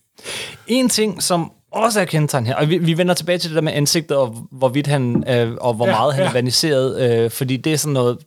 En 0.67 0.89
ting, 0.89 1.23
som 1.23 1.51
også 1.71 2.01
er 2.01 2.05
kendetegn 2.05 2.45
her, 2.45 2.55
og 2.55 2.69
vi, 2.69 2.77
vi 2.77 2.97
vender 2.97 3.13
tilbage 3.13 3.37
til 3.37 3.49
det 3.49 3.55
der 3.55 3.61
med 3.61 3.73
ansigtet, 3.73 4.17
og 4.17 4.47
hvorvidt 4.51 4.87
han, 4.87 5.23
øh, 5.29 5.57
og 5.61 5.73
hvor 5.73 5.85
Ja, 5.87 5.91
meget 5.91 6.13
han 6.13 6.23
ja. 6.23 6.29
er 6.29 6.33
vaniseret, 6.33 7.21
øh, 7.23 7.31
fordi 7.31 7.57
det 7.57 7.73
er 7.73 7.77
sådan 7.77 7.93
noget, 7.93 8.17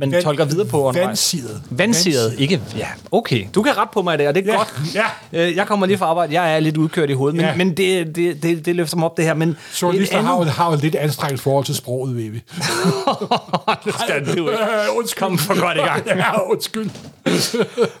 man 0.00 0.12
Van, 0.12 0.22
tolker 0.22 0.44
videre 0.44 0.66
på 0.66 0.82
undervejs. 0.82 1.06
Vandsidet. 1.08 1.62
Vandsiret, 1.70 2.34
ikke... 2.38 2.60
Ja, 2.76 2.86
okay. 3.12 3.46
Du 3.54 3.62
kan 3.62 3.76
ret 3.76 3.88
på 3.92 4.02
mig 4.02 4.14
i 4.14 4.18
det, 4.18 4.28
og 4.28 4.34
det 4.34 4.48
er 4.48 4.52
Ja, 4.52 4.58
godt. 4.58 4.74
ja. 4.94 5.04
Øh, 5.32 5.56
Jeg 5.56 5.66
kommer 5.66 5.86
lige 5.86 5.98
fra 5.98 6.06
arbejde. 6.06 6.32
Jeg 6.40 6.56
er 6.56 6.60
lidt 6.60 6.76
udkørt 6.76 7.10
i 7.10 7.12
hovedet, 7.12 7.36
men, 7.36 7.44
Ja. 7.46 7.54
men 7.56 7.76
det, 7.76 8.16
det, 8.16 8.42
det, 8.42 8.66
det 8.66 8.76
løfter 8.76 8.96
mig 8.96 9.04
op, 9.06 9.16
det 9.16 9.24
her. 9.24 9.34
Men 9.34 9.56
Journalister 9.82 10.18
et 10.18 10.24
har, 10.24 10.34
jo, 10.34 10.40
andet- 10.40 10.54
har 10.54 10.70
jo 10.72 10.78
lidt 10.82 10.94
anstrengt 10.94 11.40
forhold 11.40 11.64
til 11.64 11.74
sproget, 11.74 12.16
ved 12.16 12.30
vi. 12.30 12.42
det 13.84 13.94
skal 14.00 14.26
du 14.26 14.48
ikke. 14.48 14.62
Øh, 14.66 14.96
undskyld. 14.98 15.20
Kom 15.20 15.38
for 15.38 15.60
godt 15.60 15.76
i 15.76 15.80
gang. 15.80 16.06
ja, 16.24 16.50
undskyld. 16.50 16.90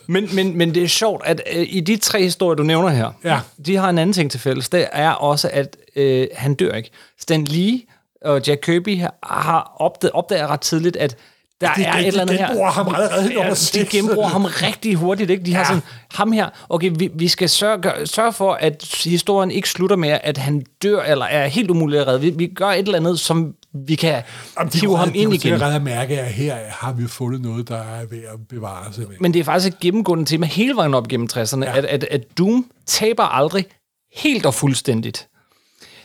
Men, 0.06 0.28
men, 0.34 0.58
men 0.58 0.74
det 0.74 0.82
er 0.82 0.86
sjovt, 0.88 1.22
at 1.26 1.42
øh, 1.56 1.66
i 1.68 1.80
de 1.80 1.96
tre 1.96 2.22
historier, 2.22 2.54
du 2.56 2.62
nævner 2.62 2.88
her, 2.88 3.10
Ja. 3.24 3.40
de 3.66 3.76
har 3.76 3.90
en 3.90 3.98
anden 3.98 4.12
ting 4.14 4.30
til 4.30 4.40
fælles. 4.40 4.68
Det 4.68 4.86
er 4.92 5.10
også, 5.10 5.50
at 5.52 5.76
øh, 5.96 6.26
han 6.34 6.54
dør 6.54 6.72
ikke. 6.72 6.90
Stan 7.20 7.44
Lee 7.44 7.80
og 8.24 8.40
Jack 8.46 8.60
Kirby 8.60 9.00
har 9.22 9.72
opdaget, 9.78 10.12
opdager 10.12 10.46
ret 10.46 10.60
tidligt, 10.60 10.96
at 10.96 11.16
Der 11.60 11.72
Det- 11.74 11.86
er 11.86 11.92
det- 11.92 12.00
et 12.00 12.06
eller 12.06 12.20
andet 12.20 12.32
det 12.32 12.38
her. 12.38 12.46
genbruger 12.48 12.70
ham 12.70 12.94
allerede 12.94 13.24
nummer 13.24 13.44
Ja, 13.44 13.50
de 13.50 13.56
seks. 13.56 13.90
genbruger 13.90 14.28
ham 14.28 14.44
rigtig 14.44 14.94
hurtigt. 14.94 15.30
Ikke? 15.30 15.44
De 15.44 15.52
har 15.54 15.60
Ja. 15.60 15.66
sådan, 15.66 15.82
ham 16.14 16.32
her, 16.32 16.48
okay, 16.68 16.90
vi, 16.98 17.10
vi 17.14 17.28
skal 17.28 17.48
sørge, 17.48 17.78
gør- 17.82 18.04
sørge 18.04 18.32
for, 18.32 18.52
at 18.52 19.00
historien 19.04 19.50
ikke 19.50 19.68
slutter 19.68 19.96
med, 19.96 20.18
at 20.22 20.38
han 20.38 20.62
dør, 20.82 21.02
eller 21.02 21.24
er 21.24 21.46
helt 21.46 21.70
umulig 21.70 22.00
at 22.00 22.06
redde. 22.06 22.20
Vi, 22.20 22.30
vi 22.30 22.46
gør 22.46 22.68
et 22.68 22.78
eller 22.78 22.98
andet, 22.98 23.20
som 23.20 23.54
vi 23.86 23.94
kan 23.94 24.22
Jamen, 24.58 24.72
de 24.72 24.78
hive 24.80 24.88
kunne 24.90 24.98
ham 24.98 25.08
ind 25.14 25.30
de 25.30 25.34
igen. 25.34 25.40
sikkert 25.40 25.60
ret 25.62 25.82
mærke, 25.82 26.20
at 26.20 26.32
her 26.32 26.56
har 26.70 26.92
vi 26.92 27.06
fundet 27.08 27.40
noget, 27.42 27.68
der 27.68 27.76
er 27.76 28.06
ved 28.10 28.18
at 28.18 28.38
bevare 28.50 28.84
simpelthen. 28.84 29.16
Men 29.22 29.34
det 29.34 29.40
er 29.40 29.44
faktisk 29.44 29.72
et 29.74 29.80
gennemgående 29.80 30.24
tema 30.24 30.46
hele 30.46 30.76
vejen 30.76 30.94
op 30.94 31.08
gennem 31.08 31.28
60'erne, 31.32 31.64
ja. 31.64 31.76
at, 31.78 31.84
at, 31.84 32.04
at 32.10 32.20
Doom 32.38 32.66
taber 32.86 33.22
aldrig 33.24 33.64
helt 34.14 34.46
og 34.46 34.54
fuldstændigt. 34.54 35.28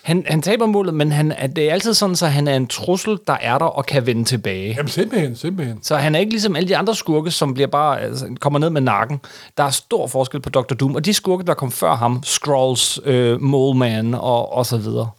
Han, 0.03 0.23
han 0.27 0.41
taber 0.41 0.65
målet, 0.65 0.93
men 0.93 1.11
han, 1.11 1.33
det 1.55 1.69
er 1.69 1.73
altid 1.73 1.93
sådan, 1.93 2.15
så 2.15 2.27
han 2.27 2.47
er 2.47 2.55
en 2.55 2.67
trussel, 2.67 3.19
der 3.27 3.33
er 3.33 3.57
der 3.57 3.65
og 3.65 3.85
kan 3.85 4.05
vende 4.05 4.23
tilbage. 4.23 4.73
Jamen 4.77 4.87
simpelthen, 4.87 5.35
simpelthen. 5.35 5.83
Så 5.83 5.95
han 5.95 6.15
er 6.15 6.19
ikke 6.19 6.31
ligesom 6.31 6.55
alle 6.55 6.69
de 6.69 6.77
andre 6.77 6.95
skurke, 6.95 7.31
som 7.31 7.53
bliver 7.53 7.67
bare 7.67 8.01
altså, 8.01 8.27
kommer 8.39 8.59
ned 8.59 8.69
med 8.69 8.81
nakken. 8.81 9.19
Der 9.57 9.63
er 9.63 9.69
stor 9.69 10.07
forskel 10.07 10.41
på 10.41 10.49
Dr. 10.49 10.73
Doom, 10.73 10.95
og 10.95 11.05
de 11.05 11.13
skurke, 11.13 11.43
der 11.43 11.53
kom 11.53 11.71
før 11.71 11.95
ham, 11.95 12.23
Skrulls, 12.23 12.99
øh, 13.05 13.41
Mole 13.41 13.79
Man 13.79 14.13
og, 14.13 14.53
og 14.53 14.65
så 14.65 14.77
videre. 14.77 15.09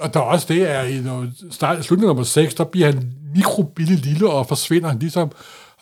Og 0.00 0.14
der 0.14 0.20
er 0.20 0.24
også 0.24 0.46
det, 0.48 0.66
at 0.66 0.90
i 0.90 1.02
start, 1.50 1.84
slutningen 1.84 2.08
nummer 2.08 2.22
6, 2.22 2.54
der 2.54 2.64
bliver 2.64 2.86
han 2.86 3.12
mikrobille 3.34 3.96
lille 3.96 4.30
og 4.30 4.46
forsvinder, 4.46 4.94
ligesom, 4.94 5.30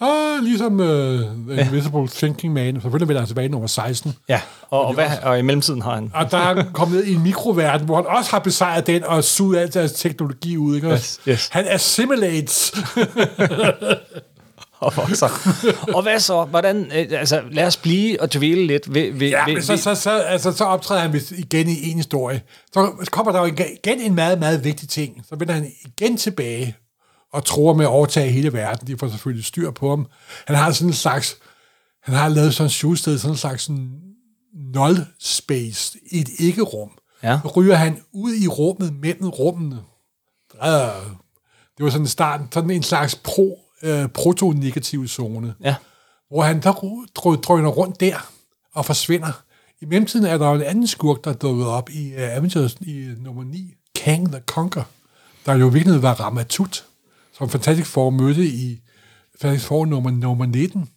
ah, 0.00 0.42
ligesom 0.42 0.80
uh, 0.80 0.86
The 0.86 1.60
Invisible 1.60 2.08
Thinking 2.08 2.52
Man. 2.52 2.80
Selvfølgelig 2.80 3.08
vender 3.08 3.20
han 3.20 3.26
tilbage 3.26 3.48
nummer 3.48 3.66
16. 3.66 4.14
Ja, 4.28 4.40
og, 4.70 4.86
og, 4.86 4.94
hvad, 4.94 5.06
og 5.22 5.38
i 5.38 5.42
mellemtiden 5.42 5.82
har 5.82 5.94
han... 5.94 6.10
Og 6.14 6.30
der 6.30 6.38
er 6.38 6.54
han 6.54 6.66
kommet 6.72 6.96
ned 6.96 7.04
i 7.04 7.14
en 7.14 7.22
mikroverden, 7.22 7.86
hvor 7.86 7.96
han 7.96 8.06
også 8.06 8.30
har 8.30 8.38
besejret 8.38 8.86
den 8.86 9.04
og 9.04 9.24
suget 9.24 9.58
alt 9.58 9.74
deres 9.74 9.92
teknologi 9.92 10.56
ud. 10.56 10.76
Ikke? 10.76 10.88
Yes, 10.88 11.20
yes. 11.28 11.48
Han 11.52 11.64
assimilates. 11.68 12.72
Og, 14.78 14.92
og 15.94 16.02
hvad 16.02 16.20
så? 16.20 16.44
Hvordan, 16.44 16.84
øh, 16.84 17.06
altså, 17.10 17.42
lad 17.50 17.66
os 17.66 17.76
blive 17.76 18.20
og 18.20 18.32
dvæle 18.34 18.66
lidt 18.66 18.94
ved... 18.94 19.12
ved, 19.12 19.28
Ja, 19.28 19.44
ved, 19.44 19.54
men 19.54 19.62
så, 19.62 19.76
så, 19.76 19.94
så, 19.94 20.10
altså, 20.10 20.52
så 20.52 20.64
optræder 20.64 21.00
han 21.00 21.20
igen 21.38 21.68
i 21.68 21.90
en 21.90 21.96
historie. 21.96 22.42
Så 22.72 23.08
kommer 23.10 23.32
der 23.32 23.38
jo 23.40 23.44
igen 23.84 24.00
en 24.00 24.14
meget, 24.14 24.38
meget 24.38 24.64
vigtig 24.64 24.88
ting. 24.88 25.24
Så 25.28 25.36
vender 25.36 25.54
han 25.54 25.72
igen 25.84 26.16
tilbage 26.16 26.76
og 27.36 27.44
tror 27.44 27.74
med 27.74 27.84
at 27.84 27.88
overtage 27.88 28.30
hele 28.30 28.52
verden. 28.52 28.86
De 28.86 28.98
får 28.98 29.08
selvfølgelig 29.08 29.44
styr 29.44 29.70
på 29.70 29.88
ham. 29.90 30.06
Han 30.46 30.56
har 30.56 30.72
sådan 30.72 30.88
en 30.88 30.94
slags... 30.94 31.36
Han 32.02 32.14
har 32.14 32.28
lavet 32.28 32.54
sådan 32.54 32.66
et 32.66 32.72
shoested, 32.72 33.18
sådan 33.18 33.32
en 33.34 33.38
slags 33.38 33.62
sådan 33.62 33.90
null 34.74 35.06
space 35.18 35.98
i 36.12 36.20
et 36.20 36.28
ikke-rum. 36.38 36.90
Ja. 37.22 37.40
Så 37.42 37.48
ryger 37.48 37.74
han 37.74 38.00
ud 38.12 38.34
i 38.34 38.48
rummet 38.48 38.94
mellem 39.00 39.28
rummene. 39.28 39.76
Øh, 40.64 40.70
Det 41.76 41.84
var 41.84 41.90
sådan 41.90 42.02
en 42.04 42.08
start, 42.08 42.40
sådan 42.52 42.70
en 42.70 42.82
slags 42.82 43.14
pro, 43.14 43.58
øh, 43.82 44.08
proto-negativ 44.08 45.08
zone 45.08 45.54
ja. 45.64 45.74
hvor 46.30 46.42
han 46.42 46.62
der 46.62 46.72
drøner 47.36 47.68
rundt 47.68 48.00
der 48.00 48.30
og 48.74 48.86
forsvinder. 48.86 49.42
I 49.80 49.84
mellemtiden 49.84 50.26
er 50.26 50.38
der 50.38 50.52
en 50.52 50.62
anden 50.62 50.86
skurk, 50.86 51.24
der 51.24 51.30
er 51.30 51.34
dukket 51.34 51.66
op 51.66 51.90
i 51.90 52.14
uh, 52.14 52.20
Avengers 52.20 52.76
i 52.80 53.10
uh, 53.10 53.18
nummer 53.24 53.44
9, 53.44 53.74
Kang 53.94 54.32
the 54.32 54.40
Conquer, 54.46 54.82
der 55.46 55.54
jo 55.54 55.66
virkelig 55.66 56.02
var 56.02 56.14
Ramatut, 56.14 56.85
som 57.38 57.48
Fantastic 57.48 57.86
Four 57.86 58.10
mødte 58.10 58.44
i 58.46 58.80
Fantastic 59.40 59.68
Four 59.68 59.86
nummer, 59.86 60.10
nummer 60.10 60.46
19. 60.46 60.88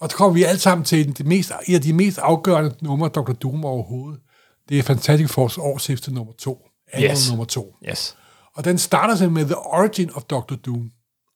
Og 0.00 0.10
så 0.10 0.16
kommer 0.16 0.34
vi 0.34 0.44
alle 0.44 0.60
sammen 0.60 0.84
til 0.84 1.18
det 1.18 1.26
mest, 1.26 1.52
et 1.68 1.74
af 1.74 1.80
de 1.80 1.92
mest 1.92 2.18
afgørende 2.18 2.74
numre, 2.82 3.08
Dr. 3.08 3.32
Doom 3.32 3.64
overhovedet. 3.64 4.20
Det 4.68 4.78
er 4.78 4.82
Fantastic 4.82 5.30
Fours 5.30 5.58
årsefte 5.58 6.14
nummer 6.14 6.32
2. 6.38 6.66
Annual 6.92 7.10
Yes. 7.12 7.28
nummer 7.30 7.44
2. 7.44 7.74
Yes. 7.90 8.16
Og 8.56 8.64
den 8.64 8.78
starter 8.78 9.16
sig 9.16 9.32
med 9.32 9.44
The 9.44 9.56
Origin 9.58 10.10
of 10.14 10.22
Dr. 10.22 10.54
Doom. 10.54 10.90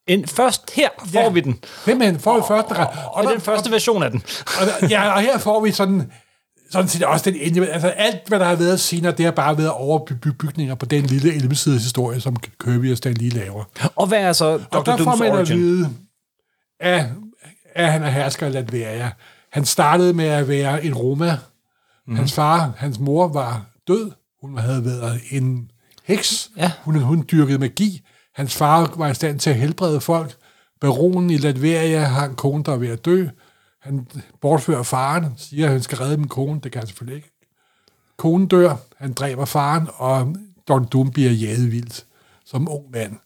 En, 0.06 0.26
først 0.28 0.70
her 0.70 0.88
får 0.98 1.20
Ja. 1.20 1.28
vi 1.30 1.40
den. 1.40 1.58
Simpelthen, 1.84 2.20
får 2.20 2.36
vi 2.36 2.42
første 2.48 2.74
gang. 2.74 2.90
Og 3.12 3.22
det 3.22 3.28
er 3.28 3.32
den 3.34 3.40
første 3.40 3.70
version 3.70 4.02
af 4.02 4.10
den. 4.10 4.22
Og, 4.60 4.90
ja, 4.90 5.12
og 5.12 5.20
her 5.20 5.38
får 5.38 5.60
vi 5.60 5.72
sådan, 5.72 6.12
sådan 6.74 6.88
set 6.88 7.02
også 7.02 7.30
den 7.30 7.40
endelige, 7.40 7.72
altså 7.72 7.88
alt, 7.88 8.28
hvad 8.28 8.38
der 8.38 8.44
har 8.44 8.56
været 8.56 8.80
senere, 8.80 9.12
det 9.12 9.24
har 9.24 9.32
bare 9.32 9.58
været 9.58 9.70
overbygninger 9.70 10.38
bygninger 10.38 10.74
på 10.74 10.86
den 10.86 11.06
lille 11.06 11.34
11 11.34 11.54
historie, 11.54 12.20
som 12.20 12.36
Kirby 12.36 12.90
og 12.90 12.96
Stan 12.96 13.14
lige 13.14 13.30
laver. 13.30 13.64
Og 13.96 14.06
hvad 14.06 14.18
er 14.18 14.32
så 14.32 14.56
Dr. 14.56 14.76
Og 14.76 14.86
der 14.86 14.96
får 14.96 15.16
man 15.16 15.32
at 15.32 15.48
vide, 15.48 15.90
at, 16.80 17.06
at 17.74 17.92
han 17.92 18.02
er 18.02 18.10
hersker 18.10 18.46
i 18.46 18.50
Latveria. 18.50 19.10
Han 19.52 19.64
startede 19.64 20.12
med 20.12 20.24
at 20.24 20.48
være 20.48 20.84
en 20.84 20.94
Roma. 20.94 21.38
Mm. 22.06 22.16
Hans 22.16 22.32
far, 22.32 22.72
hans 22.76 22.98
mor 22.98 23.28
var 23.28 23.66
død. 23.88 24.10
Hun 24.40 24.58
havde 24.58 24.84
været 24.84 25.20
en 25.30 25.70
heks. 26.04 26.50
Ja. 26.56 26.72
Hun, 26.82 26.94
hun 26.96 27.24
dyrkede 27.32 27.58
magi. 27.58 28.00
Hans 28.34 28.54
far 28.54 28.94
var 28.96 29.08
i 29.08 29.14
stand 29.14 29.38
til 29.38 29.50
at 29.50 29.56
helbrede 29.56 30.00
folk. 30.00 30.36
Baronen 30.80 31.30
i 31.30 31.36
Latveria 31.36 32.00
har 32.00 32.26
en 32.26 32.34
kone, 32.34 32.64
der 32.64 32.72
er 32.72 32.76
ved 32.76 32.88
at 32.88 33.04
dø. 33.04 33.26
Han 33.84 34.06
bortfører 34.40 34.82
faren, 34.82 35.34
siger, 35.36 35.66
at 35.66 35.72
han 35.72 35.82
skal 35.82 35.98
redde 35.98 36.16
min 36.16 36.28
kone. 36.28 36.60
Det 36.60 36.72
kan 36.72 36.78
han 36.78 36.86
selvfølgelig 36.86 37.16
ikke. 37.16 37.30
Konen 38.16 38.46
dør, 38.48 38.76
han 38.96 39.12
dræber 39.12 39.44
faren, 39.44 39.88
og 39.94 40.36
Don 40.68 40.84
Doom 40.92 41.10
bliver 41.10 41.30
jaget 41.30 41.72
vildt 41.72 42.06
som 42.44 42.68
ung 42.70 42.90
mand. 42.90 43.16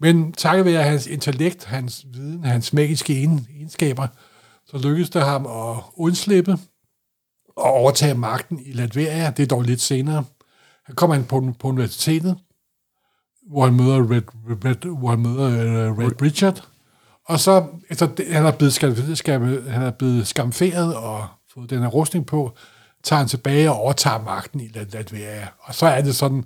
Men 0.00 0.32
takket 0.32 0.64
være 0.64 0.82
hans 0.82 1.06
intellekt, 1.06 1.64
hans 1.64 2.06
viden, 2.12 2.44
hans 2.44 2.72
magiske 2.72 3.22
en- 3.22 3.46
egenskaber, 3.56 4.06
så 4.66 4.78
lykkedes 4.78 5.10
det 5.10 5.22
ham 5.22 5.46
at 5.46 5.76
undslippe 5.96 6.58
og 7.56 7.64
overtage 7.72 8.14
magten 8.14 8.60
i 8.64 8.72
Latveria. 8.72 9.30
Det 9.30 9.42
er 9.42 9.46
dog 9.46 9.62
lidt 9.62 9.80
senere. 9.80 10.24
Han 10.84 10.94
kommer 10.94 11.16
ind 11.16 11.24
på, 11.24 11.52
på 11.58 11.68
universitetet, 11.68 12.38
hvor 13.50 13.64
han 13.64 13.74
møder 13.74 14.10
Red, 14.10 14.22
Red, 14.64 14.96
hvor 14.98 15.10
han 15.10 15.20
møder 15.20 15.48
uh, 15.90 15.98
Red 15.98 16.22
Richard. 16.22 16.68
Og 17.26 17.40
så, 17.40 17.66
efter 17.90 18.06
det, 18.06 18.26
han 18.26 18.46
er 18.46 18.52
blevet, 18.52 18.72
skam, 18.72 19.14
skam, 19.14 19.68
han 19.68 19.82
er 19.82 19.90
blevet 19.90 20.26
skamferet 20.26 20.96
og 20.96 21.26
fået 21.54 21.70
den 21.70 21.80
her 21.80 21.88
rustning 21.88 22.26
på, 22.26 22.56
tager 23.02 23.20
han 23.20 23.28
tilbage 23.28 23.70
og 23.70 23.76
overtager 23.76 24.22
magten 24.24 24.60
i 24.60 24.68
Latvia. 24.74 25.48
Og 25.60 25.74
så 25.74 25.86
er 25.86 26.00
det 26.00 26.16
sådan, 26.16 26.44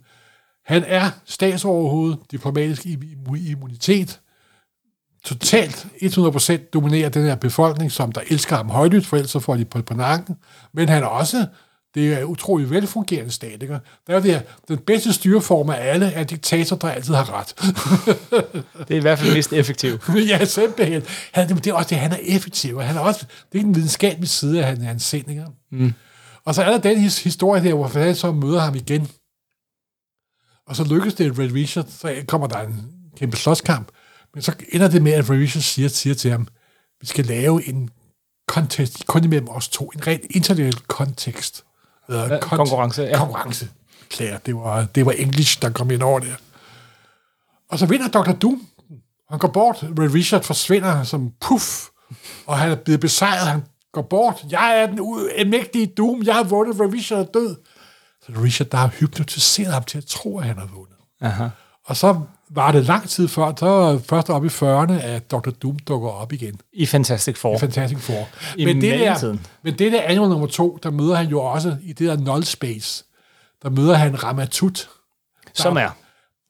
han 0.66 0.84
er 0.86 1.10
statsoverhoved, 1.24 2.16
diplomatisk 2.30 2.86
immunitet, 3.46 4.20
totalt 5.24 5.86
100% 6.02 6.70
dominerer 6.70 7.08
den 7.08 7.24
her 7.24 7.34
befolkning, 7.34 7.92
som 7.92 8.12
der 8.12 8.20
elsker 8.30 8.56
ham 8.56 8.70
højlydt, 8.70 9.06
for 9.06 9.16
ellers 9.16 9.30
så 9.30 9.40
får 9.40 9.56
de 9.56 9.64
på, 9.64 9.82
på 9.82 9.94
nakken. 9.94 10.36
Men 10.72 10.88
han 10.88 11.02
er 11.02 11.06
også, 11.06 11.46
det 11.94 12.12
er 12.12 12.24
utrolig 12.24 12.70
velfungerende 12.70 13.30
stat, 13.30 13.62
ikke? 13.62 13.80
Der 14.06 14.16
er 14.16 14.20
det 14.20 14.30
her, 14.30 14.40
den 14.68 14.78
bedste 14.78 15.12
styreform 15.12 15.70
af 15.70 15.90
alle 15.92 16.06
er 16.06 16.24
diktator, 16.24 16.76
der 16.76 16.88
altid 16.88 17.14
har 17.14 17.32
ret. 17.32 17.54
Det 18.88 18.94
er 18.94 18.98
i 18.98 19.00
hvert 19.00 19.18
fald 19.18 19.34
mest 19.34 19.52
effektivt. 19.52 20.02
ja, 20.30 20.44
simpelthen. 20.44 21.02
Han, 21.32 21.48
det 21.48 21.66
er 21.66 21.74
også 21.74 21.88
det, 21.88 21.98
han 21.98 22.12
er 22.12 22.18
effektiv, 22.22 22.76
og 22.76 22.84
han 22.84 22.96
er 22.96 23.00
også, 23.00 23.26
det 23.52 23.60
er 23.60 23.64
en 23.64 23.74
videnskabelig 23.74 24.28
side 24.28 24.60
af 24.60 24.66
hans, 24.66 24.84
hans 24.84 25.02
sind, 25.02 25.30
ikke? 25.30 25.44
Mm. 25.70 25.92
Og 26.44 26.54
så 26.54 26.62
er 26.62 26.70
der 26.70 26.78
den 26.78 26.98
his, 26.98 27.24
historie 27.24 27.62
der, 27.64 27.74
hvor 27.74 27.86
han 27.86 28.14
så 28.14 28.32
møder 28.32 28.60
ham 28.60 28.74
igen. 28.74 29.08
Og 30.66 30.76
så 30.76 30.84
lykkes 30.84 31.14
det 31.14 31.38
Red 31.38 31.52
Richard, 31.52 31.86
så 31.88 32.24
kommer 32.28 32.46
der 32.46 32.58
en 32.58 32.92
kæmpe 33.16 33.36
slåskamp. 33.36 33.88
Men 34.34 34.42
så 34.42 34.52
ender 34.72 34.88
det 34.88 35.02
med, 35.02 35.12
at 35.12 35.30
Red 35.30 35.38
Richard 35.38 35.62
siger, 35.62 35.88
siger 35.88 36.14
til 36.14 36.30
ham, 36.30 36.48
vi 37.00 37.06
skal 37.06 37.24
lave 37.24 37.68
en 37.68 37.90
contest, 38.48 39.06
kun 39.06 39.24
imellem 39.24 39.48
os 39.48 39.68
to, 39.68 39.88
en 39.94 40.06
rent 40.06 40.24
intellektuel 40.30 40.86
kontekst. 40.86 41.64
Eller 42.08 42.32
Ja, 42.34 42.38
konkurrence, 42.40 43.02
ja. 43.02 43.18
Konkurrence. 43.18 43.68
Klar, 44.10 44.38
det 44.46 44.56
var, 44.56 44.84
det 44.94 45.06
var 45.06 45.12
English, 45.12 45.62
der 45.62 45.70
kom 45.70 45.90
ind 45.90 46.02
over 46.02 46.18
der. 46.20 46.34
Og 47.70 47.78
så 47.78 47.86
vinder 47.86 48.08
Dr. 48.08 48.32
Doom. 48.32 48.66
Han 49.30 49.38
går 49.38 49.48
bort. 49.48 49.76
Red 49.82 50.14
Richard 50.14 50.42
forsvinder 50.42 51.02
som 51.02 51.32
puff. 51.40 51.84
Og 52.46 52.58
han 52.58 52.70
er 52.70 52.74
blevet 52.76 53.00
besejret. 53.00 53.46
Han 53.48 53.62
går 53.92 54.02
bort. 54.02 54.44
Jeg 54.50 54.80
er 54.82 54.86
den 54.86 55.50
mægtige 55.50 55.86
Doom. 55.86 56.22
Jeg 56.22 56.34
har 56.34 56.42
vundet. 56.42 56.80
Red 56.80 56.92
Richard 56.92 57.18
er 57.20 57.24
død. 57.24 57.56
Så 58.26 58.32
Richard, 58.42 58.68
der 58.68 58.78
har 58.78 58.88
hypnotiseret 58.88 59.72
ham 59.72 59.82
til 59.84 59.98
at 59.98 60.04
tro, 60.04 60.38
at 60.38 60.44
han 60.44 60.58
har 60.58 60.66
vundet. 60.66 60.96
Aha. 61.20 61.48
Og 61.84 61.96
så 61.96 62.20
var 62.50 62.72
det 62.72 62.84
lang 62.84 63.08
tid 63.08 63.28
før, 63.28 63.52
så 63.58 64.00
først 64.08 64.30
op 64.30 64.44
i 64.44 64.48
40'erne, 64.48 64.92
at 64.92 65.30
Dr. 65.30 65.50
Doom 65.50 65.78
dukker 65.78 66.08
op 66.08 66.32
igen. 66.32 66.60
I 66.72 66.86
Fantastic 66.86 67.36
Four. 67.36 67.58
Fantastic 67.58 67.98
Four. 67.98 68.28
I 68.56 68.64
men, 68.64 68.80
det 68.80 69.00
der, 69.00 69.36
men 69.62 69.78
det 69.78 69.92
der 69.92 70.02
annual 70.02 70.30
nummer 70.30 70.46
to, 70.46 70.78
der 70.82 70.90
møder 70.90 71.14
han 71.14 71.26
jo 71.26 71.40
også 71.40 71.76
i 71.82 71.92
det 71.92 72.08
der 72.08 72.16
null 72.16 72.44
space, 72.44 73.04
der 73.62 73.70
møder 73.70 73.94
han 73.94 74.24
Ramatut, 74.24 74.88
Som 75.54 75.76
er. 75.76 75.88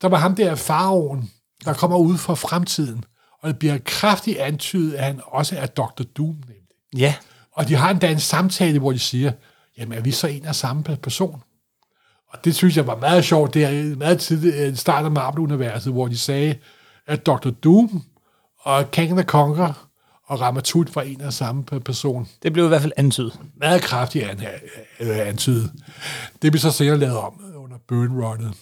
der 0.02 0.08
var 0.08 0.18
ham 0.18 0.34
der 0.34 0.54
faraoen, 0.54 1.30
der 1.64 1.72
kommer 1.72 1.96
ud 1.96 2.18
fra 2.18 2.34
fremtiden, 2.34 3.04
og 3.42 3.48
det 3.48 3.58
bliver 3.58 3.78
kraftigt 3.84 4.38
antydet, 4.38 4.94
at 4.94 5.04
han 5.04 5.20
også 5.26 5.56
er 5.58 5.66
Dr. 5.66 6.02
Doom, 6.16 6.34
nemlig. 6.34 6.56
Ja. 6.96 7.14
Og 7.52 7.68
de 7.68 7.74
har 7.74 7.90
endda 7.90 8.11
en 8.11 8.20
samtale, 8.20 8.78
hvor 8.78 8.92
de 8.92 8.98
siger, 8.98 9.32
jamen 9.78 9.98
er 9.98 10.02
vi 10.02 10.11
så 10.11 10.26
en 10.26 10.44
af 10.46 10.54
samme 10.54 10.82
person? 10.82 11.42
Og 12.28 12.44
det 12.44 12.54
synes 12.54 12.76
jeg 12.76 12.86
var 12.86 12.96
meget 12.96 13.24
sjovt. 13.24 13.54
Det 13.54 13.64
er 13.64 13.96
meget 13.96 14.20
tidligt 14.20 14.56
øh, 14.56 14.76
start 14.76 15.04
af 15.04 15.10
Marvel-universet, 15.10 15.92
hvor 15.92 16.06
de 16.08 16.18
sagde, 16.18 16.54
at 17.06 17.26
Dr. 17.26 17.50
Doom 17.50 18.02
og 18.60 18.90
Kang 18.90 19.10
the 19.10 19.22
Conquer 19.22 19.88
og 20.26 20.40
Ramatut 20.40 20.96
var 20.96 21.02
en 21.02 21.20
af 21.20 21.32
samme 21.32 21.64
pe- 21.72 21.78
person. 21.78 22.28
Det 22.42 22.52
blev 22.52 22.64
i 22.64 22.68
hvert 22.68 22.80
fald 22.80 22.92
antydet. 22.96 23.40
Meget 23.56 23.82
kraftigt 23.82 24.24
an, 24.24 24.40
øh, 25.00 25.28
antydet. 25.28 25.72
Det 26.42 26.52
blev 26.52 26.60
så 26.60 26.70
senere 26.70 26.98
lavet 26.98 27.16
om 27.16 27.40
under 27.56 27.76
Burn 27.88 28.20
Runnet. 28.22 28.52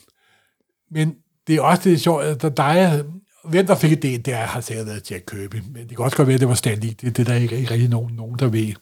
Men 0.90 1.14
det 1.46 1.56
er 1.56 1.60
også 1.60 1.82
det 1.84 2.00
sjovt, 2.00 2.24
at 2.24 2.42
der, 2.42 2.48
der 2.48 2.62
er, 2.62 3.02
hvem 3.44 3.66
der 3.66 3.74
fik 3.74 3.92
idéen, 3.92 4.22
det 4.22 4.34
har 4.34 4.60
sikkert 4.60 4.86
været 4.86 5.10
Jack 5.10 5.24
Kirby. 5.30 5.62
Men 5.72 5.88
det 5.88 5.96
kan 5.96 6.04
også 6.04 6.16
godt 6.16 6.28
være, 6.28 6.34
at 6.34 6.40
det 6.40 6.48
var 6.48 6.54
Stan 6.54 6.78
Lee. 6.78 6.90
Det, 7.00 7.16
det 7.16 7.18
er 7.28 7.32
der 7.32 7.34
ikke, 7.40 7.56
ikke 7.58 7.70
rigtig 7.70 7.88
nogen, 7.88 8.14
nogen, 8.14 8.38
der 8.38 8.46
ved. 8.46 8.72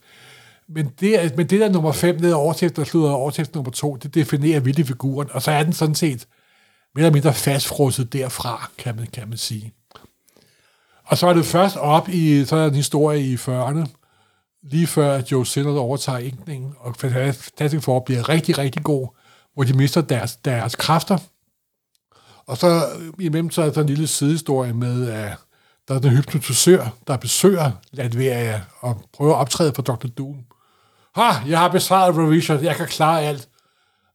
Men 0.69 0.91
det, 1.01 1.25
er- 1.25 1.37
men 1.37 1.47
det 1.47 1.61
der 1.61 1.69
nummer 1.69 1.93
5 1.93 2.21
ned 2.21 2.33
over 2.33 2.45
overtæft, 2.45 2.77
der 2.77 2.85
slutter 2.85 3.11
overtæft 3.11 3.55
nummer 3.55 3.71
2, 3.71 3.97
det 3.97 4.15
definerer 4.15 4.61
vildt 4.61 4.87
figuren, 4.87 5.29
og 5.33 5.43
så 5.43 5.51
er 5.51 5.63
den 5.63 5.73
sådan 5.73 5.95
set 5.95 6.27
mere 6.95 7.07
eller 7.07 7.13
mindre 7.13 7.35
fastfrosset 7.35 8.13
derfra, 8.13 8.71
kan 8.79 8.97
man, 8.97 9.07
kan 9.07 9.29
man 9.29 9.39
sige. 9.39 9.73
Og 11.05 11.19
så 11.19 11.27
er 11.27 11.33
det 11.35 11.45
først 11.47 11.77
op 11.77 12.09
i, 12.09 12.45
så 12.45 12.57
er 12.57 12.61
der 12.61 12.69
en 12.69 12.75
historie 12.75 13.21
i 13.21 13.35
40'erne, 13.35 13.85
lige 14.63 14.87
før 14.87 15.23
Joe 15.33 15.47
Sinners 15.47 15.77
overtager 15.79 16.19
inkningen, 16.19 16.75
og 16.79 16.97
Fantastic 16.97 17.83
Four 17.85 18.01
bliver 18.01 18.29
rigtig, 18.29 18.59
rigtig 18.59 18.83
god, 18.83 19.09
hvor 19.55 19.65
de 19.65 19.73
mister 19.73 20.01
deres, 20.01 20.37
deres 20.37 20.75
kræfter. 20.77 21.19
Og 22.47 22.57
så 22.57 22.83
imellem 23.21 23.51
så 23.51 23.63
er 23.63 23.71
der 23.71 23.81
en 23.81 23.87
lille 23.87 24.07
sidehistorie 24.07 24.73
med, 24.73 25.09
at 25.11 25.33
der 25.89 25.95
er 25.95 25.99
den 25.99 26.11
hypnotisør, 26.11 26.89
der 27.07 27.17
besøger 27.17 27.71
Latveria 27.93 28.63
og 28.81 29.03
prøver 29.13 29.35
at 29.35 29.39
optræde 29.41 29.73
for 29.75 29.83
Dr. 29.83 30.07
Doom. 30.07 30.37
Ha, 31.17 31.49
jeg 31.49 31.59
har 31.59 31.69
besvaret 31.69 32.17
Revision, 32.17 32.65
jeg 32.65 32.77
kan 32.77 32.87
klare 32.87 33.23
alt. 33.23 33.49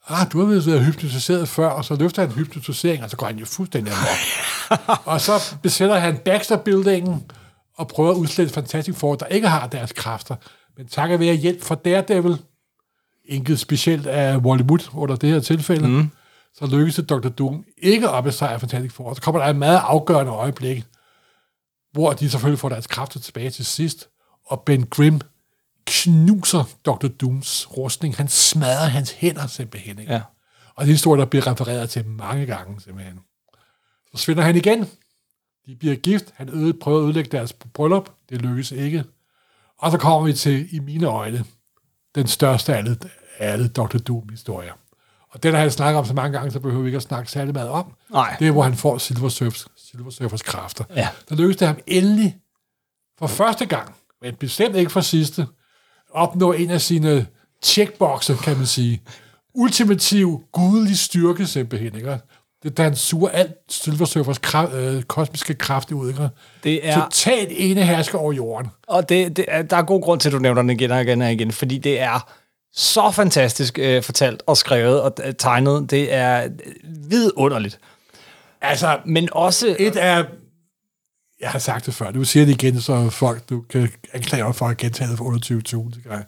Ah, 0.08 0.32
du 0.32 0.40
har 0.40 0.46
været 0.46 0.86
hypnotiseret 0.86 1.50
før, 1.50 1.68
og 1.68 1.86
så 1.86 1.96
løfter 1.96 2.22
han 2.22 2.32
hypnotisering, 2.32 3.04
og 3.04 3.10
så 3.10 3.18
går 3.18 3.26
han 3.26 3.38
jo 3.38 3.46
fuldstændig 3.46 3.94
amok. 3.94 4.98
og 5.14 5.22
så 5.22 5.56
besætter 5.64 5.96
han 5.96 6.18
Baxter-buildingen, 6.18 7.32
og 7.78 7.88
prøver 7.88 8.12
at 8.12 8.16
udslette 8.16 8.54
Fantastic 8.54 8.96
Four, 8.96 9.16
der 9.16 9.26
ikke 9.26 9.48
har 9.48 9.68
deres 9.68 9.92
kræfter. 9.92 10.36
Men 10.78 10.88
takket 10.88 11.20
være 11.20 11.36
hjælp 11.36 11.64
fra 11.64 11.76
Daredevil, 11.76 12.38
enkelt 13.26 13.60
specielt 13.60 14.08
af 14.08 14.38
Wally 14.38 14.64
Wood 14.64 14.90
under 14.94 15.16
det 15.16 15.30
her 15.30 15.40
tilfælde, 15.40 15.88
mm. 15.88 16.10
så 16.56 16.66
lykkes 16.66 16.96
det 16.96 17.10
Dr. 17.10 17.30
Doom 17.30 17.66
ikke 17.78 18.10
at 18.10 18.24
besejre 18.24 18.60
Fantastic 18.60 18.92
Four. 18.92 19.14
Så 19.14 19.22
kommer 19.22 19.42
der 19.42 19.50
en 19.50 19.60
meget 19.60 19.82
afgørende 19.84 20.32
øjeblik, 20.32 20.84
hvor 21.92 22.14
de 22.14 22.30
selvfølgelig 22.30 22.60
får 22.60 22.70
deres 22.70 22.88
kræfter 22.88 23.20
tilbage 23.20 23.50
til 23.50 23.66
sidst, 23.66 24.10
og 24.46 24.62
Ben 24.66 24.86
Grimm 24.86 25.22
knuser 25.86 26.64
Dr. 26.86 27.08
Dooms 27.08 27.78
rustning. 27.78 28.16
Han 28.16 28.28
smadrer 28.28 28.88
hans 28.88 29.12
hænder 29.12 29.48
simpelthen. 29.48 30.00
Ikke? 30.00 30.14
Ja. 30.14 30.22
Og 30.76 30.82
det 30.86 30.90
er 30.90 30.94
en 30.94 30.96
historie, 30.96 31.20
der 31.20 31.26
bliver 31.26 31.48
refereret 31.48 31.90
til 31.90 32.08
mange 32.08 32.46
gange 32.46 32.82
simpelthen. 32.82 33.20
Så 34.12 34.24
svinder 34.24 34.44
han 34.44 34.56
igen. 34.56 34.88
De 35.66 35.76
bliver 35.76 35.96
gift. 35.96 36.26
Han 36.36 36.50
øde, 36.50 36.74
prøver 36.74 37.00
at 37.00 37.04
ødelægge 37.04 37.32
deres 37.32 37.54
bryllup. 37.54 38.10
Det 38.30 38.42
lykkes 38.42 38.72
ikke. 38.72 39.04
Og 39.78 39.92
så 39.92 39.98
kommer 39.98 40.28
vi 40.28 40.34
til, 40.34 40.76
i 40.76 40.80
mine 40.80 41.08
øjne, 41.08 41.46
den 42.16 42.28
største 42.28 42.74
af 42.74 42.78
alle, 42.78 42.98
af 43.38 43.52
alle 43.54 43.68
Dr. 43.68 43.98
Doom-historier. 43.98 44.74
Og 45.30 45.44
den 45.44 45.54
har 45.54 45.62
jeg 45.62 45.74
snakket 45.74 46.00
om 46.00 46.06
så 46.06 46.14
mange 46.14 46.38
gange, 46.38 46.52
så 46.52 46.60
behøver 46.60 46.82
vi 46.84 46.88
ikke 46.88 46.96
at 46.96 47.02
snakke 47.04 47.32
særlig 47.32 47.54
meget 47.54 47.70
om. 47.70 47.94
Nej. 48.12 48.36
Det 48.40 48.48
er, 48.48 48.52
hvor 48.52 48.64
han 48.64 48.76
får 48.76 48.98
Silver, 48.98 49.30
Surfs, 49.30 49.68
Silver 49.78 50.10
Surfers 50.10 50.42
kræfter. 50.42 50.84
Ja. 50.96 51.10
Der 51.30 51.36
lykkes 51.36 51.58
det 51.58 51.68
ham 51.68 51.78
endelig, 51.88 52.38
for 53.20 53.28
første 53.28 53.66
gang, 53.66 53.96
men 54.22 54.36
bestemt 54.36 54.76
ikke 54.76 54.92
for 54.92 55.02
sidste, 55.02 55.48
opnå 56.12 56.52
en 56.52 56.70
af 56.70 56.82
sine 56.82 57.26
checkboxer, 57.64 58.36
kan 58.36 58.58
man 58.58 58.66
sige. 58.66 59.02
Ultimativ, 59.54 60.44
gudelig 60.52 60.98
styrke 61.00 61.46
simpelthen, 61.46 61.96
ikke? 61.96 62.18
Det 62.64 62.78
da 62.78 62.84
han 62.84 62.96
suger 62.96 63.30
alt 63.30 63.52
Silver 63.70 64.06
Surfers 64.06 64.38
kraft, 64.38 64.74
øh, 64.74 65.04
kosmiske 65.04 65.54
kraft 65.54 65.92
ud, 65.92 66.10
ikke? 66.10 66.30
Det 66.64 66.88
er, 66.88 67.04
Totalt 67.04 67.50
ene 67.52 67.84
hersker 67.84 68.18
over 68.18 68.34
jorden. 68.34 68.72
og 68.88 69.10
det, 69.10 69.38
det 69.38 69.46
er, 69.48 69.62
der 69.62 69.78
er 69.78 69.82
god 69.82 70.02
grund 70.02 70.20
til, 70.20 70.30
at 70.30 70.34
du 70.34 70.40
nævner 70.40 70.62
den 70.62 70.70
igen 70.70 70.92
og 70.92 71.02
igen 71.02 71.22
og 71.22 71.32
igen, 71.32 71.52
fordi 71.52 71.78
det 71.78 72.00
er 72.00 72.30
så 72.74 73.12
fantastisk 73.12 73.80
øh, 73.80 74.04
fortalt 74.04 74.44
og 74.48 74.58
skrevet 74.58 75.02
og 75.02 75.14
øh, 75.24 75.34
tegnet. 75.34 75.92
Det 75.92 76.14
er 76.14 76.44
øh, 76.44 76.50
vidunderligt. 77.12 77.80
Altså, 78.62 78.98
Men 79.06 79.30
også... 79.32 79.76
et 79.80 80.04
er... 80.04 80.24
Jeg 81.42 81.50
har 81.50 81.60
sagt 81.60 81.86
det 81.86 81.94
før, 81.94 82.12
du 82.12 82.24
siger 82.24 82.46
det 82.46 82.64
igen, 82.64 82.82
så 82.82 83.10
folk, 83.10 83.50
du 83.50 83.62
kan 83.62 83.90
anklage 84.14 84.44
mig 84.44 84.56
for 84.56 84.68
at 84.68 84.78
gentage 84.78 85.10
det 85.10 85.18
for 85.18 85.90
28.000 85.92 86.10
gange. 86.10 86.26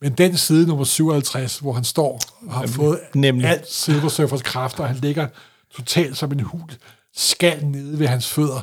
Men 0.00 0.12
den 0.12 0.36
side 0.36 0.66
nummer 0.66 0.84
57, 0.84 1.58
hvor 1.58 1.72
han 1.72 1.84
står 1.84 2.20
og 2.46 2.54
har 2.54 2.66
fået 2.66 3.00
nemlig. 3.14 3.48
alt 3.48 3.72
Silver 3.72 4.08
Surfers 4.08 4.42
kræfter, 4.42 4.82
og 4.82 4.88
han 4.88 4.96
ligger 4.96 5.28
totalt 5.76 6.16
som 6.16 6.32
en 6.32 6.40
hul 6.40 6.70
skal 7.14 7.66
nede 7.66 7.98
ved 7.98 8.06
hans 8.06 8.28
fødder. 8.28 8.62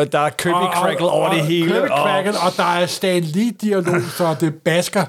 Og, 0.00 0.06
og 0.06 0.12
der 0.12 0.18
er 0.18 0.30
Kirby 0.30 0.74
Crackle 0.74 1.06
over 1.08 1.32
det 1.32 1.42
hele. 1.46 1.66
Kirby 1.72 1.88
og- 1.90 1.98
Crackle, 1.98 2.40
og 2.40 2.52
der 2.56 2.64
er 2.64 2.86
Stan 2.86 3.22
Lee-dialog, 3.22 4.02
så 4.16 4.36
det 4.40 4.54
basker. 4.54 5.04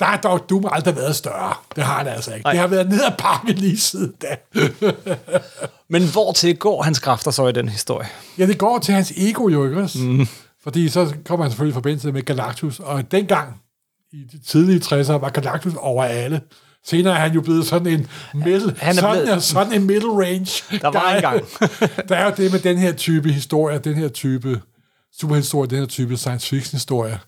Der 0.00 0.04
har 0.06 0.16
dog 0.16 0.50
Doom 0.50 0.64
aldrig 0.72 0.96
været 0.96 1.16
større. 1.16 1.54
Det 1.76 1.84
har 1.84 1.98
han 1.98 2.06
altså 2.06 2.34
ikke. 2.34 2.44
Nej. 2.44 2.52
Det 2.52 2.60
har 2.60 2.66
været 2.66 2.88
ned 2.88 3.04
ad 3.04 3.12
pakken 3.18 3.54
lige 3.54 3.78
siden 3.78 4.12
da. 4.22 4.36
Men 5.90 6.02
hvor 6.12 6.32
til 6.32 6.56
går 6.56 6.82
hans 6.82 6.98
kræfter 6.98 7.30
så 7.30 7.46
i 7.46 7.52
den 7.52 7.68
historie? 7.68 8.08
Ja, 8.38 8.46
det 8.46 8.58
går 8.58 8.78
til 8.78 8.94
hans 8.94 9.12
ego 9.16 9.48
jo, 9.48 9.64
ikke 9.64 9.82
også? 9.82 9.98
Mm. 9.98 10.26
Fordi 10.62 10.88
så 10.88 11.14
kommer 11.26 11.44
han 11.44 11.50
selvfølgelig 11.50 11.72
i 11.72 11.74
forbindelse 11.74 12.12
med 12.12 12.22
Galactus, 12.22 12.80
og 12.80 13.10
dengang, 13.12 13.60
i 14.12 14.16
de 14.32 14.38
tidlige 14.46 14.80
60'ere, 14.80 15.12
var 15.12 15.28
Galactus 15.30 15.72
over 15.78 16.04
alle. 16.04 16.40
Senere 16.88 17.14
er 17.14 17.18
han 17.18 17.32
jo 17.32 17.40
blevet 17.40 17.66
sådan 17.66 17.86
en 17.92 18.06
middle, 18.34 18.74
Han 18.78 18.96
er 18.96 19.00
sådan, 19.00 19.22
blevet- 19.24 19.42
sådan 19.42 19.72
en 19.72 19.84
middle 19.86 20.08
range. 20.10 20.78
Der 20.80 20.88
var 20.90 21.10
er- 21.10 21.16
engang. 21.16 21.44
der 22.08 22.16
er 22.16 22.24
jo 22.24 22.32
det 22.36 22.52
med 22.52 22.60
den 22.60 22.78
her 22.78 22.92
type 22.92 23.32
historie, 23.32 23.78
den 23.78 23.94
her 23.94 24.08
type 24.08 24.60
superhistorie, 25.20 25.70
den 25.70 25.78
her 25.78 25.86
type 25.86 26.16
science 26.16 26.48
fiction 26.48 26.76
historie, 26.76 27.18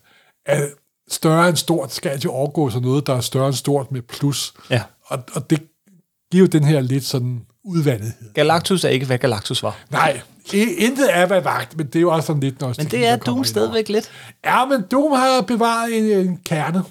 at 0.45 0.63
større 1.09 1.49
end 1.49 1.57
stort 1.57 1.93
skal 1.93 2.09
altid 2.09 2.29
overgå 2.29 2.69
sig 2.69 2.81
noget, 2.81 3.07
der 3.07 3.15
er 3.15 3.21
større 3.21 3.47
end 3.47 3.55
stort 3.55 3.91
med 3.91 4.01
plus. 4.01 4.53
Ja. 4.69 4.81
Og, 5.05 5.19
og 5.33 5.49
det 5.49 5.59
giver 6.31 6.41
jo 6.41 6.47
den 6.47 6.63
her 6.63 6.81
lidt 6.81 7.03
sådan 7.03 7.41
udvandethed. 7.65 8.33
Galactus 8.33 8.83
er 8.83 8.89
ikke, 8.89 9.05
hvad 9.05 9.17
Galactus 9.17 9.63
var. 9.63 9.77
Nej, 9.91 10.21
intet 10.53 11.17
er 11.17 11.25
hvad 11.25 11.41
vagt, 11.41 11.77
men 11.77 11.87
det 11.87 11.95
er 11.95 11.99
jo 12.01 12.11
også 12.11 12.27
sådan 12.27 12.39
lidt 12.39 12.61
nostalgi, 12.61 12.95
Men 12.95 13.01
det 13.01 13.07
er 13.09 13.15
der 13.15 13.23
Doom 13.23 13.43
stadigvæk 13.43 13.89
lidt. 13.89 14.11
Ja, 14.45 14.65
men 14.65 14.81
Doom 14.91 15.11
har 15.11 15.41
bevaret 15.41 15.97
en, 15.97 16.03
en 16.27 16.37
kerne. 16.45 16.83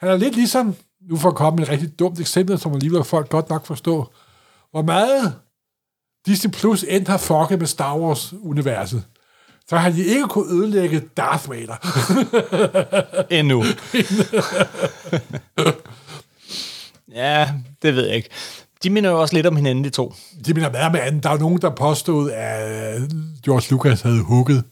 Han 0.00 0.08
er 0.08 0.16
lidt 0.16 0.34
ligesom, 0.36 0.74
nu 1.10 1.16
for 1.16 1.28
at 1.28 1.34
komme 1.34 1.56
med 1.56 1.64
et 1.64 1.70
rigtig 1.70 1.98
dumt 1.98 2.20
eksempel, 2.20 2.58
som 2.58 2.72
alligevel 2.72 3.04
folk 3.04 3.28
godt 3.28 3.50
nok 3.50 3.66
forstå, 3.66 4.06
hvor 4.70 4.82
meget 4.82 5.34
Disney 6.26 6.50
Plus 6.50 6.84
end 6.88 7.06
har 7.06 7.18
fucket 7.18 7.58
med 7.58 7.66
Star 7.66 7.98
Wars-universet. 7.98 9.04
Så 9.68 9.76
har 9.76 9.90
de 9.90 10.04
ikke 10.04 10.26
kunne 10.26 10.52
ødelægge 10.52 11.02
Darth 11.16 11.50
Vader. 11.50 11.76
Endnu. 13.38 13.64
ja, 17.22 17.50
det 17.82 17.96
ved 17.96 18.06
jeg 18.06 18.16
ikke. 18.16 18.28
De 18.82 18.90
minder 18.90 19.10
jo 19.10 19.20
også 19.20 19.34
lidt 19.34 19.46
om 19.46 19.56
hinanden, 19.56 19.84
de 19.84 19.90
to. 19.90 20.14
De 20.46 20.54
mener 20.54 20.70
hvad 20.70 20.90
med 20.90 21.00
anden. 21.00 21.22
Der 21.22 21.30
er 21.30 21.38
nogen, 21.38 21.60
der 21.60 21.70
påstod, 21.70 22.30
at 22.30 23.00
George 23.44 23.66
Lucas 23.70 24.00
havde 24.00 24.22
hugget 24.22 24.64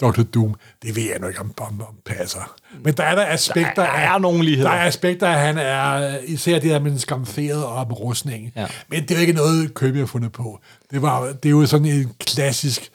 Dr. 0.00 0.22
Doom. 0.22 0.54
Det 0.82 0.96
ved 0.96 1.02
jeg 1.02 1.18
nu 1.20 1.26
ikke, 1.26 1.40
om, 1.40 1.54
om, 1.60 1.80
om 1.80 1.94
passer. 2.06 2.56
Men 2.84 2.94
der 2.94 3.02
er 3.02 3.14
der 3.14 3.26
aspekter 3.26 3.74
Der 3.74 3.82
er 3.82 4.10
af... 4.10 4.20
nogle 4.20 4.44
ligheder. 4.44 4.70
Der 4.70 4.76
er 4.76 4.86
aspekter 4.86 5.28
af, 5.28 5.32
at 5.32 5.40
han 5.46 5.58
er 5.58 6.18
især 6.24 6.58
det 6.58 6.70
der 6.70 6.78
med 6.78 6.90
den 6.90 6.98
skamferede 6.98 7.68
og 7.68 7.86
med 7.88 8.00
rustningen. 8.00 8.52
Ja. 8.56 8.66
Men 8.88 9.02
det 9.02 9.10
er 9.10 9.14
jo 9.14 9.20
ikke 9.20 9.32
noget, 9.32 9.74
Kirby 9.74 9.96
har 9.98 10.06
fundet 10.06 10.32
på. 10.32 10.60
Det, 10.90 11.02
var, 11.02 11.32
det 11.32 11.48
er 11.48 11.50
jo 11.50 11.66
sådan 11.66 11.86
en 11.86 12.12
klassisk, 12.20 12.90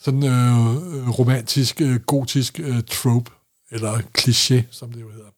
sådan 0.00 0.24
øh, 0.24 1.08
romantisk, 1.18 1.80
øh, 1.80 2.00
gotisk 2.00 2.60
øh, 2.60 2.76
trope, 2.90 3.30
eller 3.70 3.98
kliché, 4.18 4.62
som 4.70 4.92
det 4.92 5.00
jo 5.00 5.10
hedder. 5.10 5.28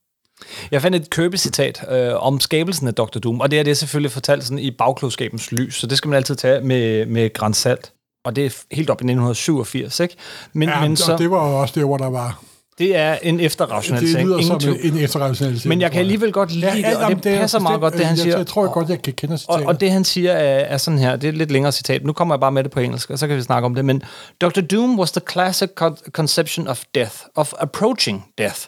Jeg 0.70 0.82
fandt 0.82 0.96
et 0.96 1.10
Kirby-citat 1.10 1.84
øh, 1.90 2.12
om 2.14 2.40
skabelsen 2.40 2.88
af 2.88 2.94
Dr. 2.94 3.18
Doom, 3.18 3.40
og 3.40 3.50
det 3.50 3.58
er 3.58 3.62
det 3.62 3.76
selvfølgelig 3.76 4.12
fortalt 4.12 4.44
sådan 4.44 4.58
i 4.58 4.70
bagklogskabens 4.70 5.52
lys, 5.52 5.74
så 5.74 5.86
det 5.86 5.98
skal 5.98 6.08
man 6.08 6.16
altid 6.16 6.36
tage 6.36 6.60
med, 6.60 7.06
med 7.06 7.32
grænsalt. 7.32 7.92
Og 8.26 8.36
det 8.36 8.46
er 8.46 8.50
helt 8.72 8.90
op 8.90 9.00
i 9.00 9.04
1987, 9.04 10.00
ikke? 10.00 10.14
Men, 10.52 10.68
Ja, 10.68 10.80
men 10.80 10.92
og 10.92 10.98
så, 10.98 11.16
det 11.18 11.30
var 11.30 11.48
jo 11.48 11.60
også 11.60 11.74
det, 11.76 11.84
hvor 11.84 11.96
der 11.96 12.10
var... 12.10 12.40
det 12.78 12.96
er 12.96 13.14
en 13.22 13.38
Det 13.38 13.44
efterrationalisering. 13.44 14.26
lyder 14.28 14.38
ingen 14.38 14.50
som 14.50 14.60
tvivl. 14.60 14.78
en, 14.96 14.98
efterrationalisering. 15.04 15.68
Men 15.68 15.80
jeg 15.80 15.90
kan 15.92 16.00
alligevel 16.00 16.32
godt 16.32 16.52
lide 16.52 16.66
det, 16.76 16.84
og 16.96 17.02
jamen, 17.02 17.16
det 17.16 17.38
passer 17.38 17.58
meget 17.60 17.80
godt, 17.80 17.94
det 17.94 18.06
han 18.06 18.16
jeg, 18.16 18.22
siger. 18.22 18.36
Jeg 18.36 18.46
tror 18.46 18.62
jeg 18.64 18.72
godt, 18.72 18.88
jeg 18.88 19.02
kan 19.02 19.12
kende 19.12 19.32
Og, 19.34 19.38
citatet. 19.38 19.66
og 19.66 19.80
det 19.80 19.90
han 19.90 20.04
siger 20.04 20.32
er, 20.32 20.58
er 20.58 20.76
sådan 20.76 20.98
her, 20.98 21.16
det 21.16 21.24
er 21.24 21.28
et 21.32 21.38
lidt 21.38 21.50
længere 21.50 21.72
citat. 21.72 22.04
Nu 22.04 22.12
kommer 22.12 22.34
jeg 22.34 22.40
bare 22.40 22.52
med 22.52 22.64
det 22.64 22.70
på 22.72 22.80
engelsk, 22.80 23.10
og 23.10 23.18
så 23.18 23.26
kan 23.26 23.36
vi 23.36 23.42
snakke 23.42 23.66
om 23.66 23.74
det. 23.74 23.84
Men 23.84 24.02
Dr. 24.40 24.60
Doom 24.60 24.98
was 24.98 25.10
the 25.12 25.20
classic 25.32 25.68
con- 25.82 26.10
conception 26.10 26.68
of 26.68 26.82
death, 26.94 27.14
of 27.34 27.52
approaching 27.58 28.24
death. 28.38 28.60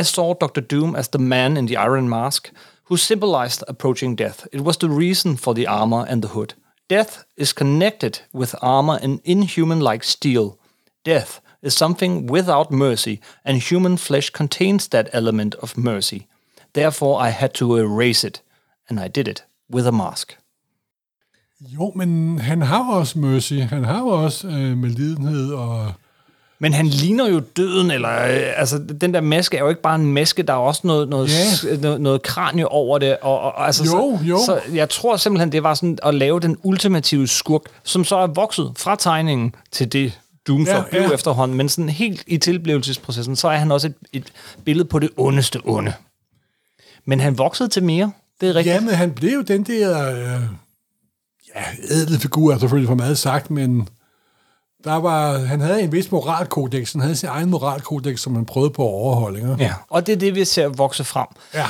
I 0.00 0.02
saw 0.02 0.32
Dr. 0.32 0.60
Doom 0.60 0.96
as 0.96 1.08
the 1.08 1.22
man 1.22 1.56
in 1.56 1.66
the 1.66 1.74
iron 1.74 2.08
mask, 2.08 2.50
who 2.90 2.96
symbolized 2.96 3.62
approaching 3.68 4.18
death. 4.18 4.38
It 4.52 4.60
was 4.60 4.76
the 4.76 4.88
reason 4.88 5.36
for 5.36 5.54
the 5.54 5.68
armor 5.68 6.04
and 6.08 6.22
the 6.22 6.30
hood. 6.34 6.48
Death 6.88 7.24
is 7.36 7.52
connected 7.52 8.20
with 8.32 8.54
armor 8.60 8.98
and 9.02 9.20
inhuman-like 9.24 10.04
steel. 10.04 10.58
Death 11.04 11.40
is 11.62 11.74
something 11.74 12.26
without 12.26 12.70
mercy, 12.70 13.20
and 13.44 13.62
human 13.62 13.96
flesh 13.96 14.30
contains 14.30 14.88
that 14.88 15.08
element 15.12 15.54
of 15.54 15.78
mercy. 15.78 16.26
Therefore, 16.74 17.20
I 17.22 17.30
had 17.30 17.54
to 17.54 17.76
erase 17.76 18.26
it, 18.26 18.42
and 18.88 19.00
I 19.00 19.08
did 19.08 19.28
it 19.28 19.44
with 19.70 19.86
a 19.86 19.92
mask. 19.92 20.36
Jo, 21.60 21.92
men 21.94 22.38
han 22.38 22.62
har 22.62 22.92
også 22.92 23.18
mercy. 23.18 23.54
Han 23.54 23.84
har 23.84 24.02
også 24.02 24.48
øh, 24.48 24.76
medlidenhed 24.76 25.52
og... 25.52 25.92
Men 26.58 26.72
han 26.72 26.86
ligner 26.86 27.28
jo 27.28 27.40
døden, 27.56 27.90
eller 27.90 28.10
øh, 28.10 28.52
altså, 28.56 28.78
den 29.00 29.14
der 29.14 29.20
maske 29.20 29.56
er 29.56 29.60
jo 29.60 29.68
ikke 29.68 29.82
bare 29.82 29.94
en 29.94 30.12
maske, 30.12 30.42
der 30.42 30.52
er 30.52 30.56
også 30.56 30.80
noget, 30.84 31.08
noget, 31.08 31.30
yeah. 31.64 31.80
noget, 31.82 32.00
noget 32.00 32.22
kranie 32.22 32.68
over 32.68 32.98
det. 32.98 33.16
Og, 33.22 33.40
og, 33.40 33.66
altså, 33.66 33.84
Jo, 33.84 33.90
så, 33.90 34.24
jo. 34.24 34.38
Så 34.46 34.60
jeg 34.74 34.88
tror 34.88 35.16
simpelthen, 35.16 35.52
det 35.52 35.62
var 35.62 35.74
sådan 35.74 35.98
at 36.02 36.14
lave 36.14 36.40
den 36.40 36.56
ultimative 36.62 37.28
skurk, 37.28 37.62
som 37.84 38.04
så 38.04 38.16
er 38.16 38.26
vokset 38.26 38.72
fra 38.76 38.96
tegningen 38.96 39.54
til 39.72 39.92
det, 39.92 40.20
Doom 40.46 40.62
Ja, 40.62 40.82
blev 40.90 41.02
ja. 41.02 41.08
ja. 41.08 41.14
efterhånden, 41.14 41.56
men 41.56 41.68
sådan 41.68 41.88
helt 41.88 42.24
i 42.26 42.38
tilblivelsesprocessen, 42.38 43.36
så 43.36 43.48
er 43.48 43.56
han 43.56 43.72
også 43.72 43.86
et, 43.86 43.94
et 44.12 44.32
billede 44.64 44.88
på 44.88 44.98
det 44.98 45.10
ondeste 45.16 45.60
onde. 45.64 45.92
Men 47.04 47.20
han 47.20 47.38
voksede 47.38 47.68
til 47.68 47.82
mere, 47.82 48.12
det 48.40 48.48
er 48.48 48.54
rigtigt. 48.54 48.74
Ja, 48.74 48.80
men 48.80 48.94
han 48.94 49.12
blev 49.12 49.30
jo 49.30 49.42
den 49.42 49.62
der... 49.62 50.10
Øh, 50.10 50.42
ja, 51.56 51.62
ædle 51.90 52.18
figur 52.18 52.52
er 52.54 52.58
selvfølgelig 52.58 52.88
for 52.88 52.94
meget 52.94 53.18
sagt, 53.18 53.50
men 53.50 53.88
der 54.84 54.94
var, 54.94 55.38
han 55.38 55.60
havde 55.60 55.82
en 55.82 55.92
vis 55.92 56.10
moralkodex. 56.12 56.92
Han 56.92 57.00
havde 57.00 57.16
sin 57.16 57.28
egen 57.28 57.50
moralkodex, 57.50 58.20
som 58.20 58.34
han 58.34 58.44
prøvede 58.46 58.70
på 58.70 58.82
at 58.82 58.88
overholde. 58.92 59.38
Ikke? 59.38 59.56
Ja. 59.58 59.72
Og 59.90 60.06
det 60.06 60.12
er 60.12 60.16
det, 60.16 60.34
vi 60.34 60.44
ser 60.44 60.68
vokse 60.68 61.04
frem. 61.04 61.26
ja. 61.54 61.66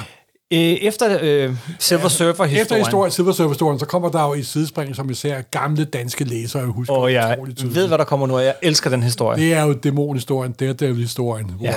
Efter 0.51 1.19
øh, 1.21 1.57
Silver 1.79 2.09
Surfer-historien... 2.09 2.63
Efter 2.63 2.77
historien, 2.77 3.11
Silver 3.13 3.33
Surfer-historien, 3.33 3.79
så 3.79 3.87
kommer 3.87 4.09
der 4.09 4.23
jo 4.23 4.35
i 4.35 4.43
sidespring, 4.43 4.97
som 4.97 5.09
vi 5.09 5.15
ser, 5.15 5.43
gamle 5.43 5.85
danske 5.85 6.25
læsere, 6.25 6.67
husker 6.67 6.95
Og 6.95 7.13
jeg 7.13 7.39
ved, 7.65 7.89
hvad 7.89 7.99
der 7.99 8.05
kommer 8.05 8.27
nu, 8.27 8.37
og 8.37 8.45
jeg 8.45 8.55
elsker 8.63 8.91
den 8.91 9.03
historie. 9.03 9.41
Det 9.43 9.55
er 9.55 9.63
jo 9.63 9.73
dæmonhistorien, 9.73 10.53
Daredevil-historien, 10.53 11.51
hvor 11.51 11.67
Ja. 11.67 11.75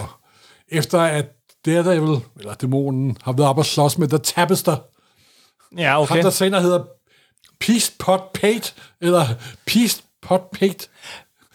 efter 0.70 1.00
at 1.02 1.26
Daredevil, 1.66 2.20
eller 2.40 2.54
dæmonen, 2.54 3.18
har 3.24 3.32
været 3.32 3.50
op 3.50 3.58
og 3.58 3.66
slås 3.66 3.98
med 3.98 4.08
The 4.08 4.18
Tapester, 4.18 4.76
Ja, 5.78 6.02
okay. 6.02 6.12
okay. 6.12 6.16
ham 6.16 6.24
der 6.24 6.30
senere 6.30 6.62
hedder 6.62 6.84
Peace 7.60 7.92
Pot 8.00 8.22
Pate, 8.34 8.72
eller 9.02 9.26
Peace 9.68 10.04
Pot 10.22 10.42
Pate, 10.60 10.88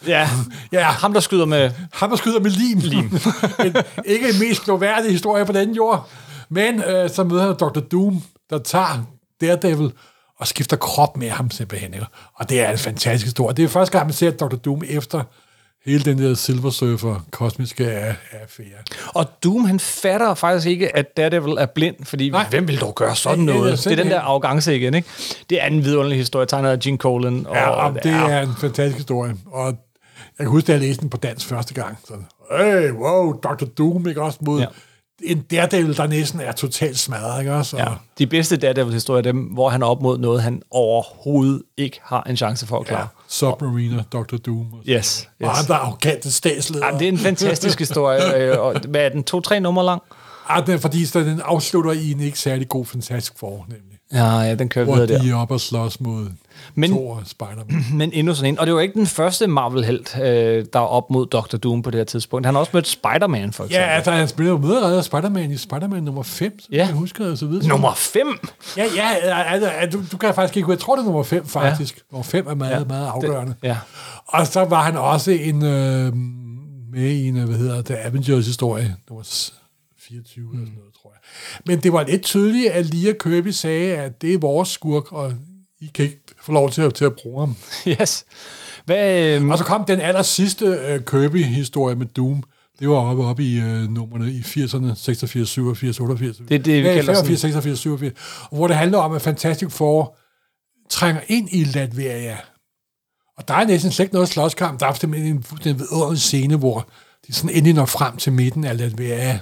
Ja. 0.07 0.29
Ja. 0.71 0.83
Ham, 0.83 1.13
der 1.13 1.19
skyder 1.19 1.45
med... 1.45 1.71
ham 1.93 2.09
der 2.09 2.17
skyder 2.17 2.39
med 2.39 2.51
lim. 2.51 2.77
lim. 2.77 3.05
en, 3.65 3.75
ikke 4.05 4.29
en 4.29 4.39
mest 4.39 4.63
gloværdig 4.63 5.11
historie 5.11 5.45
på 5.45 5.51
den 5.51 5.71
jord, 5.75 6.09
men 6.49 6.83
øh, 6.83 7.09
så 7.09 7.23
møder 7.23 7.45
han 7.45 7.55
Dr. 7.55 7.79
Doom, 7.79 8.23
der 8.49 8.57
tager 8.57 9.05
Daredevil 9.41 9.91
og 10.39 10.47
skifter 10.47 10.77
krop 10.77 11.17
med 11.17 11.29
ham 11.29 11.51
simpelthen. 11.51 11.93
Ikke? 11.93 12.05
Og 12.35 12.49
det 12.49 12.61
er 12.61 12.71
en 12.71 12.77
fantastisk 12.77 13.25
historie. 13.25 13.55
Det 13.55 13.63
er 13.63 13.69
første 13.69 13.97
gang, 13.97 14.07
man 14.07 14.13
ser 14.13 14.31
Dr. 14.31 14.55
Doom 14.55 14.81
efter 14.89 15.23
hele 15.85 16.03
den 16.03 16.17
der 16.17 16.33
Silver 16.33 16.69
Surfer 16.69 17.25
kosmiske 17.31 17.91
affære. 17.91 18.67
Og 19.07 19.25
Doom, 19.43 19.65
han 19.65 19.79
fatter 19.79 20.33
faktisk 20.33 20.67
ikke, 20.67 20.95
at 20.95 21.17
Daredevil 21.17 21.53
er 21.53 21.65
blind, 21.65 21.95
fordi 22.03 22.29
Nej. 22.29 22.45
Hvem 22.49 22.67
vil 22.67 22.79
dog 22.81 22.95
gøre 22.95 23.15
sådan 23.15 23.45
Ja, 23.45 23.51
ja, 23.53 23.57
noget? 23.57 23.83
Det 23.83 23.91
er 23.91 23.95
den 23.95 24.11
der 24.11 24.19
arrogance 24.19 24.75
igen, 24.75 24.93
ikke? 24.93 25.07
Det 25.49 25.61
er 25.63 25.65
en 25.67 25.83
vidunderlig 25.85 26.17
historie, 26.17 26.45
tegnet 26.45 26.69
af 26.69 26.79
Gene 26.79 26.97
Colan. 26.97 27.45
Og, 27.47 27.55
Ja, 27.55 27.69
og 27.69 27.93
det 28.03 28.11
er 28.11 28.41
en 28.41 28.55
fantastisk 28.59 28.97
historie. 28.97 29.35
Og 29.45 29.73
jeg 30.39 30.45
kan 30.45 30.47
huske, 30.47 30.67
da 30.67 30.71
jeg 30.71 30.81
læste 30.81 31.01
den 31.01 31.09
på 31.09 31.17
dansk 31.17 31.47
første 31.47 31.73
gang. 31.73 31.97
Så, 32.07 32.13
hey, 32.57 32.91
wow, 32.91 33.31
Dr. 33.33 33.65
Doom, 33.65 34.07
ikke 34.07 34.21
også? 34.21 34.39
Mod 34.41 34.59
ja. 34.59 34.65
Ja. 35.23 35.31
en 35.31 35.41
Daredevil, 35.41 35.97
der 35.97 36.07
næsten 36.07 36.39
er 36.39 36.51
totalt 36.51 36.99
smadret, 36.99 37.39
ikke 37.39 37.53
også? 37.53 37.77
Og, 37.77 37.81
Ja. 37.83 37.87
De 38.17 38.27
bedste 38.27 38.57
Daredevil-historier 38.57 39.17
er 39.17 39.21
dem, 39.31 39.37
hvor 39.43 39.69
han 39.69 39.81
er 39.81 39.85
op 39.87 40.01
mod 40.01 40.17
noget, 40.17 40.41
han 40.43 40.61
overhovedet 40.71 41.61
ikke 41.77 41.99
har 42.03 42.23
en 42.23 42.37
chance 42.37 42.67
for 42.67 42.79
at 42.79 42.85
klare. 42.85 42.99
ja. 43.01 43.07
Submariner, 43.27 44.03
Dr. 44.03 44.37
Doom. 44.37 44.73
Og, 44.73 44.79
Yes, 44.89 45.29
og 45.41 45.47
yes. 45.49 45.57
ham, 45.57 45.65
der 45.65 45.73
er 45.73 45.77
arrogante 45.79 46.31
statsleder. 46.31 46.85
Ja, 46.87 46.97
det 46.97 47.07
er 47.07 47.11
en 47.11 47.17
fantastisk 47.17 47.79
historie. 47.79 48.35
øh, 48.51 48.59
og, 48.59 48.79
hvad 48.89 49.05
er 49.05 49.09
den? 49.09 49.23
To-tre 49.23 49.59
nummer 49.59 49.83
lang? 49.83 50.01
Ah, 50.49 50.67
den, 50.67 50.79
fordi 50.79 51.05
så 51.05 51.19
den 51.19 51.41
afslutter 51.45 51.91
i 51.91 52.11
en 52.11 52.19
ikke 52.19 52.39
særlig 52.39 52.69
god 52.69 52.85
fantastisk 52.85 53.39
for, 53.39 53.65
nemlig. 53.67 53.92
Ja, 54.13 54.39
ja, 54.39 54.55
den 54.55 54.69
kører 54.69 54.85
Hvor 54.85 54.93
videre 54.95 55.07
der. 55.07 55.21
de 55.21 55.29
er 55.29 55.35
op 55.35 55.51
og 55.51 55.59
slås 55.61 55.99
mod 56.01 56.27
Men- 56.75 56.91
Thor 56.91 57.15
og 57.15 57.21
Spider-Man. 57.25 57.85
Men 57.97 58.11
endnu 58.13 58.35
sådan 58.35 58.53
en. 58.53 58.59
Og 58.59 58.65
det 58.67 58.75
var 58.75 58.81
ikke 58.81 58.93
den 58.93 59.07
første 59.07 59.47
Marvel-held, 59.47 60.21
øh, 60.21 60.65
der 60.73 60.79
er 60.79 60.83
op 60.83 61.09
mod 61.09 61.25
Dr. 61.25 61.57
Doom 61.57 61.81
på 61.81 61.91
det 61.91 61.97
her 61.99 62.05
tidspunkt. 62.05 62.45
Han 62.45 62.55
har 62.55 62.59
også 62.59 62.71
mødt 62.73 62.87
Spider-Man, 62.87 63.53
for 63.53 63.63
eksempel. 63.63 63.87
ja, 63.87 63.95
altså, 63.95 64.11
han 64.11 64.27
spiller 64.27 64.51
jo 64.51 64.57
medredder 64.57 65.01
Spider-Man 65.01 65.51
i 65.51 65.57
Spider-Man 65.57 66.03
nummer 66.03 66.23
5, 66.23 66.59
så 66.59 66.67
Ja. 66.71 66.77
jeg 66.77 66.93
husker 66.95 67.31
og 67.31 67.37
så 67.37 67.45
videre. 67.45 67.67
Nummer 67.67 67.93
5? 67.93 68.27
Ja, 68.77 68.85
ja, 68.95 69.43
altså, 69.43 69.69
du, 69.97 70.03
du 70.11 70.17
kan 70.17 70.33
faktisk 70.33 70.57
ikke... 70.57 70.71
Jeg 70.71 70.79
tror, 70.79 70.95
det 70.95 71.01
er 71.01 71.05
nummer 71.05 71.23
5, 71.23 71.45
faktisk. 71.47 71.95
Ja. 71.97 72.01
Nummer 72.11 72.23
5 72.23 72.47
er 72.47 72.55
meget, 72.55 72.71
ja. 72.79 72.83
meget 72.85 73.07
afgørende. 73.07 73.53
Ja. 73.63 73.77
Og 74.27 74.47
så 74.47 74.65
var 74.65 74.83
han 74.83 74.97
også 74.97 75.31
en, 75.31 75.63
øh, 75.63 76.13
med 76.91 77.09
i 77.09 77.27
en, 77.27 77.37
øh, 77.37 77.45
hvad 77.45 77.57
hedder 77.57 77.81
det, 77.81 77.95
Avengers-historie. 78.03 78.95
Nummer 79.09 79.23
s- 79.23 79.53
24 79.99 80.43
mm. 80.45 80.51
eller 80.51 80.65
sådan 80.65 80.77
noget. 80.77 80.92
Men 81.65 81.79
det 81.79 81.93
var 81.93 82.03
lidt 82.03 82.21
tydeligt, 82.21 82.71
at 82.71 82.85
Lia 82.85 83.13
Kirby 83.23 83.47
sagde, 83.47 83.97
at 83.97 84.21
det 84.21 84.33
er 84.33 84.37
vores 84.37 84.69
skurk, 84.69 85.11
og 85.11 85.33
I 85.81 85.91
kan 85.93 86.05
ikke 86.05 86.21
få 86.41 86.51
lov 86.51 86.69
til 86.71 86.81
at, 86.81 86.93
til 86.93 87.05
at 87.05 87.13
bruge 87.15 87.39
ham. 87.39 87.55
Yes. 88.01 88.25
Hvad, 88.85 89.35
øh, 89.41 89.47
Og 89.47 89.57
så 89.57 89.63
kom 89.63 89.85
den 89.85 90.01
aller 90.01 90.21
sidste 90.21 90.65
øh, 90.65 91.01
Kirby-historie 91.01 91.95
med 91.95 92.05
Doom. 92.05 92.43
Det 92.79 92.89
var 92.89 92.95
oppe, 92.95 93.23
oppe 93.23 93.43
i 93.43 93.59
øh, 93.59 93.89
numrene 93.89 94.31
i 94.31 94.39
80'erne, 94.39 94.95
86, 94.95 95.49
87, 95.49 95.99
88. 95.99 96.37
Det 96.37 96.55
er 96.55 96.59
det, 96.59 96.83
vi 96.83 96.87
ja, 96.87 96.93
kalder 96.93 97.13
85, 97.13 97.39
86, 97.39 97.79
87. 97.79 98.13
Og 98.51 98.57
hvor 98.57 98.67
det 98.67 98.75
handler 98.75 98.97
om, 98.97 99.13
at 99.13 99.21
Fantastic 99.21 99.71
Four 99.71 100.17
trænger 100.89 101.21
ind 101.27 101.49
i 101.51 101.63
Latveria. 101.63 102.37
Og 103.37 103.47
der 103.47 103.53
er 103.53 103.67
næsten 103.67 103.91
slet 103.91 104.03
ikke 104.03 104.13
noget 104.13 104.29
slåskamp. 104.29 104.79
Der 104.79 104.85
er 104.85 104.93
simpelthen 104.93 105.35
en 105.35 105.43
fuldstændig 105.43 105.79
vidunderlig 105.79 106.21
scene, 106.21 106.55
hvor 106.55 106.89
de 107.27 107.33
sådan 107.33 107.55
endelig 107.55 107.73
når 107.73 107.85
frem 107.85 108.17
til 108.17 108.33
midten 108.33 108.63
af 108.63 108.77
Latveria. 108.77 109.39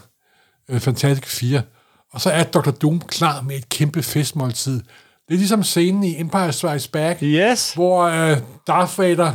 Øh, 0.70 0.80
Fantastic 0.80 1.26
4. 1.26 1.62
Og 2.14 2.22
så 2.22 2.30
er 2.30 2.44
Dr. 2.44 2.72
Doom 2.72 3.00
klar 3.00 3.42
med 3.42 3.56
et 3.56 3.70
kæmpe 3.70 4.04
festmåltid. 4.04 4.82
Det 5.28 5.34
er 5.34 5.40
ligesom 5.40 5.64
scenen 5.64 6.04
i 6.04 6.20
Empire 6.20 6.54
Strikes 6.54 6.88
Back, 6.88 7.24
yes. 7.24 7.74
hvor 7.74 8.02
øh, 8.02 8.38
Darth 8.68 9.00
Vader 9.00 9.34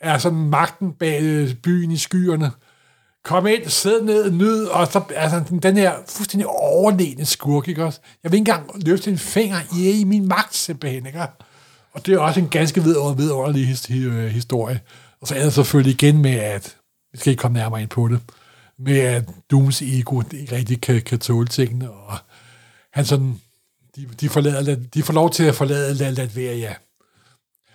er 0.00 0.18
sådan 0.18 0.38
magten 0.38 0.92
bag 0.92 1.22
øh, 1.22 1.54
byen 1.54 1.90
i 1.90 1.96
skyerne. 1.96 2.50
Kom 3.24 3.46
ind, 3.46 3.68
sid 3.68 4.02
ned, 4.02 4.30
nyd, 4.30 4.64
og 4.64 4.86
så 4.86 5.02
altså, 5.16 5.42
den 5.62 5.76
her 5.76 5.92
fuldstændig 6.08 6.46
overlegne 6.46 7.24
skurk, 7.24 7.68
ikke 7.68 7.84
også? 7.84 8.00
Jeg 8.22 8.32
vil 8.32 8.38
ikke 8.38 8.50
engang 8.50 8.86
løfte 8.86 9.10
en 9.10 9.18
finger, 9.18 9.56
I 9.76 10.00
i 10.00 10.04
min 10.04 10.28
magt, 10.28 10.54
simpelthen, 10.54 11.06
ikke? 11.06 11.22
Og 11.92 12.06
det 12.06 12.14
er 12.14 12.18
også 12.18 12.40
en 12.40 12.48
ganske 12.48 12.82
vidunderlig, 12.82 13.76
øh, 13.90 14.26
historie. 14.26 14.80
Og 15.20 15.28
så 15.28 15.34
er 15.34 15.42
det 15.42 15.52
selvfølgelig 15.52 15.94
igen 15.94 16.22
med, 16.22 16.34
at, 16.34 16.76
vi 17.12 17.18
skal 17.18 17.30
ikke 17.30 17.40
komme 17.40 17.58
nærmere 17.58 17.82
ind 17.82 17.88
på 17.88 18.08
det, 18.08 18.20
med 18.78 18.98
at 18.98 19.24
Dooms 19.50 19.82
ego 19.82 20.22
ikke 20.32 20.56
rigtig 20.56 20.80
kan, 20.80 21.02
kan 21.02 21.18
tåle 21.18 21.46
tingene, 21.46 21.90
og 21.90 22.18
han 22.92 23.04
sådan, 23.04 23.40
de, 23.96 24.06
de, 24.20 24.28
forlader, 24.28 24.76
de 24.94 25.02
får 25.02 25.12
lov 25.14 25.30
til 25.30 25.44
at 25.44 25.54
forlade 25.54 25.92
La- 25.94 26.10
Latveria. 26.10 26.74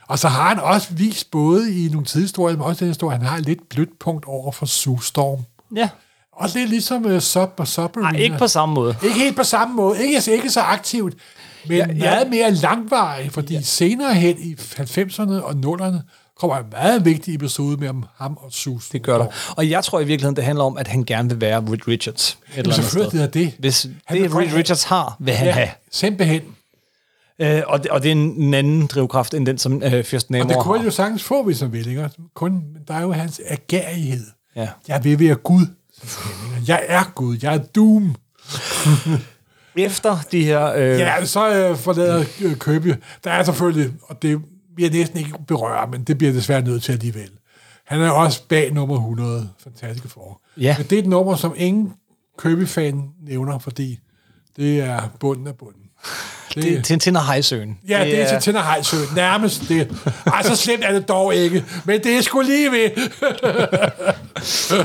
Og 0.07 0.19
så 0.19 0.27
har 0.27 0.49
han 0.49 0.59
også 0.59 0.93
vist 0.93 1.31
både 1.31 1.85
i 1.85 1.89
nogle 1.89 2.05
tidshistorier, 2.05 2.57
men 2.57 2.65
også 2.65 2.79
den 2.85 2.89
historie, 2.89 3.17
han 3.17 3.25
har 3.27 3.38
et 3.38 3.45
lidt 3.45 3.69
blødt 3.69 3.99
punkt 3.99 4.25
over 4.25 4.51
for 4.51 4.65
Sue 4.65 5.03
Storm. 5.03 5.39
Ja. 5.75 5.89
Og 6.31 6.49
det 6.53 6.62
er 6.63 6.67
ligesom 6.67 7.05
uh, 7.05 7.19
Sub 7.19 7.53
og 7.57 7.67
Submariner. 7.67 8.12
Nej, 8.12 8.19
ikke 8.21 8.38
på 8.38 8.47
samme 8.47 8.75
måde. 8.75 8.95
ikke 9.03 9.19
helt 9.19 9.35
på 9.35 9.43
samme 9.43 9.75
måde. 9.75 10.03
Ikke, 10.03 10.33
ikke 10.33 10.49
så 10.49 10.62
aktivt, 10.62 11.13
men 11.67 11.77
ja, 11.77 11.85
Ja, 11.88 11.93
ja. 11.93 11.93
ja. 11.93 11.99
meget 11.99 12.29
mere 12.29 12.51
langvarig, 12.51 13.31
fordi 13.31 13.53
ja. 13.53 13.62
senere 13.62 14.13
hen 14.13 14.38
i 14.39 14.53
90'erne 14.53 15.31
og 15.31 15.51
0'erne 15.51 15.97
kommer 16.39 16.58
en 16.58 16.65
meget 16.71 17.06
vigtig 17.06 17.36
episode 17.36 17.78
med 17.78 17.88
ham 18.17 18.38
og 18.41 18.52
Sue 18.52 18.80
Det 18.91 19.02
gør 19.02 19.17
der. 19.17 19.25
Og 19.58 19.69
jeg 19.69 19.84
tror 19.84 19.99
i 19.99 20.06
virkeligheden, 20.06 20.36
det 20.36 20.43
handler 20.43 20.63
om, 20.63 20.78
at 20.78 20.88
han 20.88 21.04
gerne 21.04 21.30
vil 21.30 21.41
være 21.41 21.60
Reed 21.60 21.88
Richards. 21.88 22.30
Et 22.32 22.58
eller 22.58 22.73
andet 22.73 22.75
selvfølgelig 22.75 23.10
sted. 23.10 23.21
er 23.43 23.45
det. 23.45 23.54
Hvis 23.60 23.88
Han 24.06 24.21
det 24.21 24.36
Reed 24.36 24.54
Richards 24.54 24.84
har, 24.84 25.15
vil 25.19 25.34
han 25.34 25.47
ja. 25.47 25.54
have. 25.54 25.69
Simpelthen. 25.91 26.41
Øh, 27.41 27.62
og, 27.67 27.84
det, 27.84 27.91
og 27.91 28.04
det 28.04 28.08
er 28.10 28.15
en 28.15 28.54
anden 28.54 28.88
drivkraft, 28.88 29.34
end 29.34 29.45
den, 29.45 29.58
som 29.58 29.84
øh, 29.84 30.04
Fyrsten 30.04 30.36
Og 30.36 30.39
Namor 30.39 30.54
det 30.54 30.63
kunne 30.63 30.78
har. 30.78 30.86
jo 30.86 30.91
sagtens 30.91 31.23
få, 31.23 31.43
hvis 31.43 31.60
han 31.60 31.71
vil. 31.71 31.88
Ikke? 31.88 32.10
Kun, 32.34 32.63
der 32.88 32.93
er 32.93 33.02
jo 33.02 33.12
hans 33.12 33.41
agerighed. 33.47 34.25
Ja. 34.56 34.67
Jeg 34.88 35.04
vil 35.04 35.19
være 35.19 35.36
Gud. 35.36 35.65
Jeg 36.67 36.84
er 36.88 37.04
Gud. 37.15 37.38
Jeg 37.41 37.54
er 37.54 37.58
Doom. 37.58 38.15
Efter 39.75 40.17
de 40.32 40.43
her... 40.43 40.73
Øh, 40.75 40.99
Ja, 40.99 41.25
så 41.25 41.49
øh, 41.56 41.78
forlader 41.78 42.25
øh, 42.41 42.56
Købe. 42.56 42.97
Der 43.23 43.32
er 43.32 43.43
selvfølgelig, 43.43 43.91
og 44.04 44.21
det 44.21 44.39
vil 44.75 44.84
jeg 44.84 44.91
næsten 44.91 45.19
ikke 45.19 45.34
berøre, 45.47 45.88
men 45.88 46.03
det 46.03 46.17
bliver 46.17 46.32
jeg 46.32 46.36
desværre 46.38 46.62
nødt 46.62 46.84
til 46.84 46.91
alligevel. 46.91 47.29
Han 47.86 48.01
er 48.01 48.10
også 48.10 48.43
bag 48.49 48.73
nummer 48.73 48.95
100. 48.95 49.49
Fantastiske 49.63 50.10
for. 50.10 50.41
Ja. 50.58 50.75
Men 50.77 50.88
det 50.89 50.95
er 50.95 50.99
et 51.01 51.08
nummer, 51.08 51.36
som 51.36 51.53
ingen 51.58 51.93
Købe-fan 52.38 53.10
nævner, 53.27 53.60
fordi 53.60 53.99
det 54.58 54.79
er 54.79 55.01
bunden 55.19 55.47
af 55.47 55.55
bunden. 55.55 55.82
Det, 56.55 56.63
det 56.63 56.77
er 56.77 56.82
Tintin 56.82 57.15
og 57.15 57.25
Hejsøen. 57.25 57.77
ja, 57.88 58.05
det 58.05 58.21
er 58.21 58.27
til 58.29 58.39
Tænder 58.39 58.62
Hejsø. 58.62 58.97
Nærmest 59.15 59.69
det. 59.69 59.95
Ej, 60.25 60.43
så 60.43 60.55
slemt 60.55 60.84
er 60.84 60.91
det 60.91 61.08
dog 61.08 61.36
ikke. 61.36 61.65
Men 61.86 62.03
det 62.03 62.17
er 62.17 62.21
sgu 62.21 62.41
lige 62.41 62.71
ved. 62.71 62.89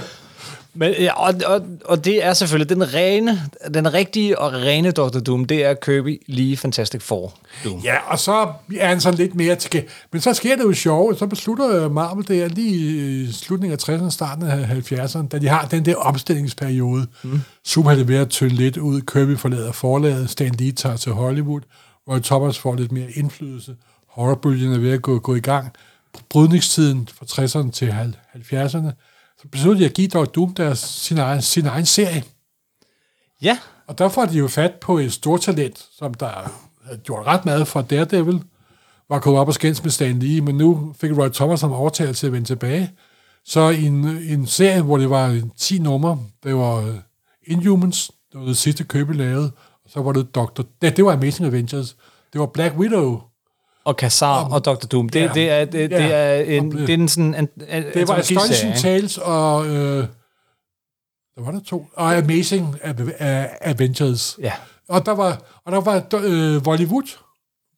Men, 0.74 0.92
ja, 0.98 1.12
og, 1.12 1.34
og, 1.46 1.60
og 1.84 2.04
det 2.04 2.24
er 2.24 2.32
selvfølgelig 2.32 2.68
den 2.68 2.94
rene, 2.94 3.42
den 3.74 3.94
rigtige 3.94 4.38
og 4.38 4.52
rene 4.52 4.90
Dr. 4.90 5.18
Doom, 5.18 5.44
det 5.44 5.64
er 5.64 5.74
Kirby 5.74 6.22
lige 6.26 6.56
Fantastic 6.56 7.02
Four 7.02 7.32
Doom. 7.64 7.80
Ja, 7.80 7.96
og 8.06 8.18
så 8.18 8.52
er 8.78 8.88
han 8.88 9.00
sådan 9.00 9.18
lidt 9.18 9.34
mere 9.34 9.56
til... 9.56 9.84
Men 10.12 10.20
så 10.20 10.34
sker 10.34 10.56
det 10.56 10.64
jo 10.64 10.72
sjovt, 10.72 11.18
så 11.18 11.26
beslutter 11.26 11.88
Marvel 11.88 12.28
det 12.28 12.42
er 12.42 12.48
lige 12.48 13.22
i 13.22 13.32
slutningen 13.32 13.78
af 13.78 13.88
60'erne, 13.88 14.10
starten 14.10 14.46
af 14.46 14.92
70'erne, 14.92 15.28
da 15.28 15.38
de 15.38 15.48
har 15.48 15.66
den 15.66 15.84
der 15.84 15.96
omstillingsperiode. 15.96 17.06
Mm. 17.22 17.40
Zoom 17.66 17.86
har 17.86 17.94
det 17.94 18.08
ved 18.08 18.16
at 18.16 18.28
tynde 18.28 18.54
lidt 18.54 18.76
ud, 18.76 19.00
Kirby 19.00 19.38
forlader 19.38 19.72
forlaget, 19.72 20.30
Stan 20.30 20.54
Lee 20.58 20.72
tager 20.72 20.96
til 20.96 21.12
Hollywood, 21.12 21.60
Roy 22.08 22.18
Thomas 22.18 22.58
får 22.58 22.74
lidt 22.74 22.92
mere 22.92 23.10
indflydelse, 23.14 23.76
horrorbølgen 24.06 24.72
er 24.72 24.78
ved 24.78 24.92
at 24.92 25.02
gå, 25.02 25.18
gå 25.18 25.34
i 25.34 25.40
gang, 25.40 25.72
brydningstiden 26.28 27.08
fra 27.18 27.26
60'erne 27.26 27.70
til 27.70 27.94
70'erne, 28.52 28.90
så 29.44 29.48
beslutter 29.50 29.78
de 29.78 29.84
at 29.84 29.94
give 29.94 30.08
Dr. 30.08 30.24
Doom 30.24 30.54
deres, 30.54 30.78
sin, 30.78 31.18
egen, 31.18 31.42
sin 31.42 31.66
egen 31.66 31.86
serie. 31.86 32.24
Ja, 33.42 33.58
Og 33.86 33.98
der 33.98 34.08
får 34.08 34.24
de 34.24 34.38
jo 34.38 34.48
fat 34.48 34.72
på 34.80 34.98
et 34.98 35.12
stort 35.12 35.40
talent, 35.40 35.86
som 35.98 36.14
der 36.14 36.52
gjort 37.04 37.26
ret 37.26 37.44
meget 37.44 37.68
for 37.68 37.82
Daredevil, 37.82 38.42
var 39.08 39.18
kommet 39.18 39.40
op 39.40 39.48
og 39.48 39.54
skændes 39.54 39.82
med 39.82 39.90
Stan 39.90 40.18
Lee, 40.18 40.40
men 40.40 40.54
nu 40.56 40.94
fik 41.00 41.10
Roy 41.12 41.28
Thomas 41.28 41.60
ham 41.60 41.72
overtalt 41.72 42.16
til 42.16 42.26
at 42.26 42.32
vende 42.32 42.46
tilbage. 42.46 42.92
Så 43.44 43.68
en, 43.68 44.04
en 44.06 44.46
serie, 44.46 44.82
hvor 44.82 44.96
det 44.96 45.10
var 45.10 45.40
10 45.56 45.78
numre, 45.78 46.18
det 46.44 46.54
var 46.54 46.76
øh, 46.76 46.94
Inhumans, 47.46 48.10
det 48.32 48.40
var 48.40 48.46
det 48.46 48.56
sidste 48.56 48.84
købe 48.84 49.14
lavet, 49.14 49.52
og 49.84 49.90
så 49.90 50.02
var 50.02 50.12
det 50.12 50.34
Dr. 50.34 50.62
Ja, 50.82 50.90
det 50.90 51.04
var 51.04 51.12
Amazing 51.12 51.46
Adventures. 51.46 51.96
Det 52.32 52.40
var 52.40 52.46
Black 52.46 52.74
Widow. 52.78 53.20
Og 53.84 53.96
Kassar 53.96 54.44
og 54.44 54.64
Dr. 54.64 54.86
Doom. 54.86 55.08
Det, 55.08 55.20
Ja. 55.20 55.30
det, 55.34 55.50
er, 55.50 55.64
det, 55.64 55.90
Ja. 55.90 55.98
det 55.98 56.14
er 56.14 56.34
en, 56.58 56.72
det 56.72 56.90
er 56.90 56.94
en 56.94 57.08
sådan... 57.08 57.34
En, 57.34 57.48
en, 57.68 57.84
Det 57.94 58.08
var 58.08 58.14
Astonishing? 58.14 58.74
Tales 58.74 59.18
og... 59.18 59.66
Øh, 59.66 60.06
der 61.36 61.42
var 61.42 61.50
der 61.50 61.60
to. 61.66 61.86
Og 61.96 62.14
Amazing 62.16 62.76
Ad- 62.82 63.08
Ad- 63.18 63.48
Adventures. 63.60 64.36
Ja. 64.42 64.52
Og 64.88 65.06
der 65.06 65.12
var, 65.12 65.42
og 65.66 65.72
der 65.72 65.80
var 65.80 66.02
øh, 66.14 66.64
Hollywood 66.66 67.18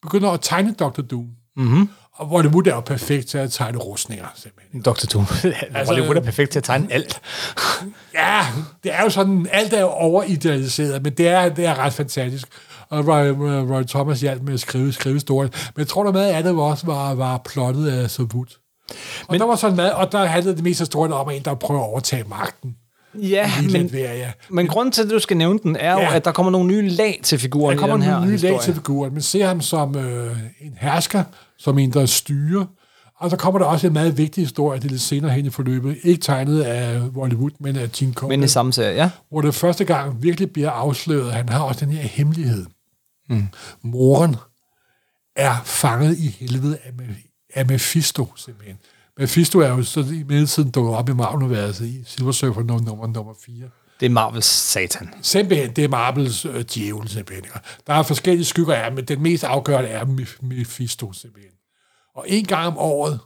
begynder 0.01 0.29
at 0.31 0.39
tegne 0.41 0.73
Dr. 0.73 1.01
Doom. 1.01 1.27
Mm-hmm. 1.57 1.89
Og 2.13 2.27
Hollywood 2.27 2.67
er 2.67 2.75
jo 2.75 2.79
perfekt 2.79 3.27
til 3.27 3.37
at 3.37 3.51
tegne 3.51 3.77
rustninger, 3.77 4.25
simpelthen. 4.35 4.81
Dr. 4.81 5.05
Doom. 5.13 5.25
altså, 5.75 5.93
Hollywood 5.93 6.15
er 6.15 6.21
perfekt 6.21 6.51
til 6.51 6.59
at 6.59 6.63
tegne 6.63 6.93
alt. 6.93 7.21
Ja, 8.13 8.45
det 8.83 8.93
er 8.93 9.01
jo 9.03 9.09
sådan, 9.09 9.47
alt 9.51 9.73
er 9.73 9.81
jo 9.81 9.87
overidealiseret, 9.89 11.03
men 11.03 11.13
det 11.13 11.27
er, 11.27 11.49
det 11.49 11.65
er 11.65 11.79
ret 11.79 11.93
fantastisk. 11.93 12.47
Og 12.89 13.07
Roy, 13.07 13.27
Roy 13.71 13.83
Thomas 13.83 14.21
hjalp 14.21 14.41
med 14.43 14.53
at 14.53 14.59
skrive, 14.59 14.93
skrive 14.93 15.15
historien. 15.15 15.51
Men 15.75 15.79
jeg 15.79 15.87
tror, 15.87 16.03
der 16.03 16.11
meget 16.11 16.31
af 16.31 16.43
det 16.43 16.55
var 16.55 16.63
også 16.63 16.85
var, 16.85 17.13
var 17.15 17.41
plottet 17.45 17.87
af 17.87 18.09
Savut. 18.09 18.57
Og 19.21 19.25
men, 19.31 19.39
der 19.39 19.47
var 19.47 19.55
sådan 19.55 19.75
meget, 19.75 19.91
og 19.93 20.11
der 20.11 20.25
handlede 20.25 20.55
det 20.55 20.63
mest 20.63 20.81
af 20.81 20.85
historien 20.87 21.13
om 21.13 21.29
en, 21.29 21.41
der 21.41 21.53
prøver 21.55 21.81
at 21.81 21.85
overtage 21.89 22.23
magten. 22.29 22.75
Ja, 23.15 23.51
men, 23.71 23.91
ved, 23.91 23.99
ja. 23.99 24.31
men 24.49 24.67
grunden 24.67 24.91
til, 24.91 25.03
at 25.03 25.09
du 25.09 25.19
skal 25.19 25.37
nævne 25.37 25.59
den, 25.63 25.75
er 25.75 25.91
jo, 25.93 25.99
Ja. 25.99 26.15
at 26.15 26.25
der 26.25 26.31
kommer 26.31 26.51
nogle 26.51 26.67
nye 26.67 26.89
lag 26.89 27.19
til 27.23 27.39
figuren 27.39 27.75
Der 27.75 27.79
kommer 27.79 27.95
i 27.95 27.99
den 27.99 28.05
her 28.05 28.11
nogle 28.13 28.25
nye 28.27 28.31
historie. 28.31 28.53
lag 28.53 28.61
til 28.61 28.73
figuren. 28.73 29.13
Man 29.13 29.21
ser 29.21 29.47
ham 29.47 29.61
som 29.61 29.95
øh, 29.95 30.37
en 30.61 30.73
hersker, 30.77 31.23
som 31.57 31.79
en, 31.79 31.93
der 31.93 32.05
styrer. 32.05 32.65
Og 33.19 33.29
så 33.29 33.37
kommer 33.37 33.59
der 33.59 33.65
også 33.65 33.87
en 33.87 33.93
meget 33.93 34.17
vigtig 34.17 34.43
historie, 34.43 34.79
det 34.79 34.85
er 34.85 34.89
lidt 34.89 35.01
senere 35.01 35.31
hen 35.31 35.45
i 35.45 35.49
forløbet. 35.49 35.97
Ikke 36.03 36.21
tegnet 36.21 36.61
af 36.61 36.99
Hollywood, 37.15 37.51
men 37.59 37.75
af 37.75 37.91
Gene. 37.91 38.13
Men 38.27 38.43
i 38.43 38.47
samme 38.47 38.73
serie, 38.73 38.95
ja. 38.95 39.09
hvor 39.29 39.41
det 39.41 39.55
første 39.55 39.83
gang 39.85 40.23
virkelig 40.23 40.51
bliver 40.51 40.69
afsløret, 40.69 41.33
han 41.33 41.49
har 41.49 41.59
også 41.63 41.85
den 41.85 41.93
her 41.93 42.01
hemmelighed. 42.01 42.65
Mm. 43.29 43.47
Moren 43.81 44.35
er 45.35 45.61
fanget 45.63 46.17
i 46.17 46.27
helvede 46.27 46.77
af, 46.83 46.91
af 47.53 47.65
Mephisto, 47.65 48.33
simpelthen. 48.35 48.77
Mephisto 49.17 49.59
er 49.59 49.67
jo 49.67 49.83
så 49.83 49.99
i 49.99 50.23
mellemtiden 50.23 50.71
dukket 50.71 50.95
op 50.95 51.09
i 51.09 51.13
Marvel-universet 51.13 51.85
i 51.85 52.03
Silver 52.05 52.31
Surfer 52.31 52.63
nummer, 52.63 52.85
nummer, 52.85 53.07
nummer 53.07 53.33
4. 53.45 53.69
Det 53.99 54.05
er 54.05 54.09
Marvels 54.09 54.45
satan. 54.45 55.13
Simpelthen, 55.21 55.71
det 55.71 55.83
er 55.83 55.87
Marvels 55.87 56.45
øh, 56.45 56.65
djævel, 56.73 57.09
simpelthen. 57.09 57.45
Der 57.87 57.93
er 57.93 58.03
forskellige 58.03 58.45
skygger 58.45 58.75
af, 58.75 58.91
men 58.91 59.05
den 59.05 59.21
mest 59.21 59.43
afgørende 59.43 59.89
er 59.89 60.05
Meph- 60.05 60.45
Mephisto, 60.45 61.13
simpelthen. 61.13 61.53
Og 62.15 62.25
en 62.27 62.45
gang 62.45 62.67
om 62.67 62.77
året 62.77 63.19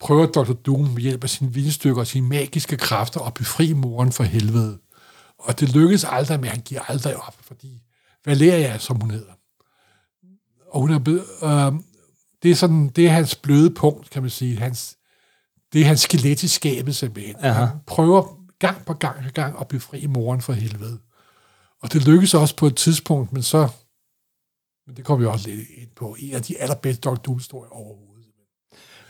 prøver 0.00 0.26
Dr. 0.26 0.52
Doom 0.52 0.80
med 0.80 1.02
hjælp 1.02 1.24
af 1.24 1.30
sine 1.30 1.52
vildstykker 1.54 2.00
og 2.00 2.06
sine 2.06 2.28
magiske 2.28 2.76
kræfter 2.76 3.20
at 3.20 3.34
befri 3.34 3.72
moren 3.72 4.12
for 4.12 4.24
helvede. 4.24 4.78
Og 5.38 5.60
det 5.60 5.68
lykkes 5.68 6.04
aldrig, 6.04 6.40
men 6.40 6.50
han 6.50 6.60
giver 6.60 6.80
aldrig 6.80 7.16
op, 7.16 7.34
fordi 7.40 7.82
Valeria, 8.26 8.78
som 8.78 9.00
hun 9.00 9.10
hedder, 9.10 9.32
og 10.72 10.80
hun 10.80 10.90
er 10.90 10.98
blevet, 10.98 11.24
øh, 11.42 11.72
det 12.42 12.50
er 12.50 12.54
sådan, 12.54 12.88
det 12.88 13.06
er 13.06 13.10
hans 13.10 13.34
bløde 13.34 13.70
punkt, 13.70 14.10
kan 14.10 14.22
man 14.22 14.30
sige. 14.30 14.56
Hans, 14.56 14.96
det 15.72 15.80
er 15.80 15.84
hans 15.84 16.00
skelet 16.00 16.42
i 16.42 16.48
skabet, 16.48 16.96
simpelthen. 16.96 17.36
Aha. 17.38 17.64
Han 17.64 17.78
prøver 17.86 18.42
gang 18.58 18.84
på 18.84 18.94
gang 18.94 19.24
på 19.24 19.30
gang 19.30 19.60
at 19.60 19.68
befri 19.68 20.06
moren 20.06 20.40
for 20.40 20.52
helvede. 20.52 20.98
Og 21.82 21.92
det 21.92 22.06
lykkes 22.06 22.34
også 22.34 22.56
på 22.56 22.66
et 22.66 22.76
tidspunkt, 22.76 23.32
men 23.32 23.42
så, 23.42 23.68
men 24.86 24.96
det 24.96 25.04
kommer 25.04 25.26
vi 25.26 25.32
også 25.32 25.48
lidt 25.48 25.68
ind 25.76 25.90
på, 25.96 26.16
en 26.18 26.34
af 26.34 26.42
de 26.42 26.58
allerbedste 26.58 27.00
Dr. 27.00 27.14
Doom-historier 27.14 27.70
overhovedet. 27.70 28.11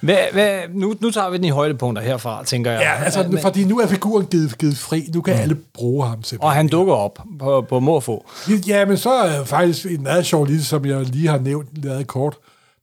Hvad, 0.02 0.16
hvad, 0.32 0.60
nu, 0.74 0.94
nu 1.00 1.10
tager 1.10 1.30
vi 1.30 1.36
den 1.36 1.44
i 1.44 1.48
højdepunkter 1.48 2.02
herfra, 2.02 2.44
tænker 2.44 2.70
jeg. 2.70 2.80
Ja, 2.80 3.04
altså, 3.04 3.26
Men- 3.30 3.42
fordi 3.42 3.64
nu 3.64 3.78
er 3.80 3.86
figuren 3.86 4.26
givet, 4.26 4.58
givet 4.58 4.78
fri. 4.78 5.08
Nu 5.14 5.20
kan 5.20 5.34
alle 5.34 5.54
bruge 5.74 6.06
ham 6.06 6.22
simpelthen. 6.22 6.46
og 6.46 6.52
han 6.52 6.68
dukker 6.68 6.94
op 6.94 7.18
på, 7.38 7.60
på 7.68 8.00
få. 8.00 8.26
Ja, 8.66 8.84
men 8.84 8.96
så 8.96 9.12
er 9.12 9.44
faktisk 9.44 9.86
en 9.86 10.02
meget 10.02 10.26
sjov 10.26 10.46
lille, 10.46 10.64
som 10.64 10.84
jeg 10.86 11.02
lige 11.02 11.28
har 11.28 11.38
nævnt, 11.38 11.84
lavet 11.84 12.06
kort, 12.06 12.36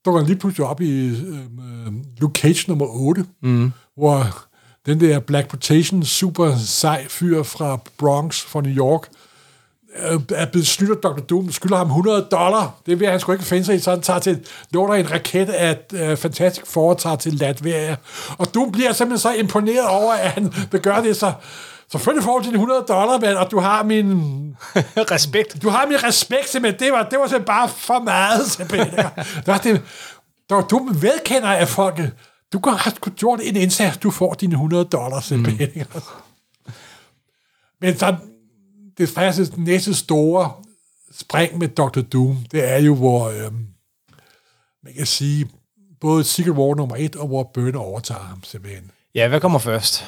dukker 0.06 0.20
han 0.22 0.28
lige 0.28 0.38
pludselig 0.40 0.68
op 0.68 0.82
i 0.82 1.08
øhm, 1.08 2.04
Luke 2.20 2.40
Cage 2.42 2.66
nummer 2.68 2.86
8, 2.86 3.26
mm. 3.44 3.72
hvor 3.98 4.26
den 4.86 5.00
der 5.02 5.20
Black 5.20 5.48
Potation, 5.48 6.04
super 6.04 6.56
sej 6.56 7.06
fyr 7.10 7.44
fra 7.44 7.80
Bronx, 7.98 8.42
fra 8.42 8.62
New 8.62 8.72
York, 8.74 9.08
øh, 9.12 9.19
er 10.36 10.46
blevet 10.46 10.68
snydt 10.68 11.04
Dr. 11.04 11.20
Doom, 11.20 11.52
skylder 11.52 11.78
ham 11.78 11.88
100 11.88 12.28
dollar. 12.32 12.72
Det 12.86 13.00
vil 13.00 13.08
han 13.08 13.20
sgu 13.20 13.32
ikke 13.32 13.44
finde 13.44 13.66
sig 13.66 13.76
i, 13.76 13.80
så 13.80 13.90
han 13.90 14.02
tager 14.02 14.20
til, 14.20 14.46
låner 14.72 14.94
en 14.94 15.12
raket 15.12 15.50
af 15.50 15.78
uh, 15.94 16.18
Fantastic 16.18 16.64
Four, 16.68 16.94
tager 16.94 17.16
til 17.16 17.34
Latveria. 17.34 17.96
Og 18.38 18.54
Doom 18.54 18.72
bliver 18.72 18.94
simpelthen 18.94 19.20
så 19.20 19.34
imponeret 19.34 19.88
over, 19.88 20.14
at 20.14 20.32
han 20.32 20.54
vil 20.72 20.82
gøre 20.82 21.04
det, 21.04 21.16
så 21.16 21.34
selvfølgelig 21.92 22.24
får 22.24 22.40
du 22.40 22.46
dine 22.46 22.56
100 22.56 22.86
dollar, 22.88 23.20
mand, 23.20 23.38
og 23.38 23.52
du 23.52 23.60
har 23.60 23.84
min 23.84 24.08
Respekt. 25.12 25.62
du 25.62 25.70
har 25.70 25.86
min 25.86 26.04
respekt, 26.04 26.50
simpelthen. 26.50 26.80
Det 26.80 26.94
var, 26.94 27.04
det 27.04 27.20
var 27.20 27.28
simpelthen 27.28 27.46
bare 27.46 27.70
for 27.70 28.00
meget, 28.00 28.52
simpelthen. 28.52 28.96
Det 29.46 29.48
var, 29.48 29.58
det, 29.58 29.82
var 30.50 30.62
du 30.62 30.90
vedkender 30.94 31.50
af 31.50 31.68
folket. 31.68 32.12
Du 32.54 32.60
sgu 32.96 33.10
gjort 33.10 33.40
en 33.44 33.56
indsats, 33.56 33.98
du 33.98 34.12
får 34.12 34.34
dine 34.34 34.54
100 34.54 34.84
dollars, 34.84 35.26
simpelthen. 35.26 35.70
Mm. 35.76 36.02
Men 37.82 37.98
så, 37.98 38.16
det 39.00 39.10
faktisk 39.10 39.58
næste 39.58 39.94
store 39.94 40.52
spring 41.12 41.58
med 41.58 41.68
Dr. 41.68 42.02
Doom, 42.02 42.38
det 42.52 42.72
er 42.72 42.78
jo, 42.78 42.96
hvor 42.96 43.30
øhm, 43.30 43.66
man 44.84 44.94
kan 44.98 45.06
sige, 45.06 45.48
både 46.02 46.24
Secret 46.24 46.54
War 46.54 46.76
nummer 46.76 46.96
1, 47.00 47.16
og 47.16 47.28
hvor 47.28 47.52
Burn 47.54 47.76
overtager 47.76 48.22
ham, 48.22 48.44
simpelthen. 48.44 48.92
Ja, 49.16 49.28
hvad 49.28 49.40
kommer 49.40 49.60
først? 49.60 50.06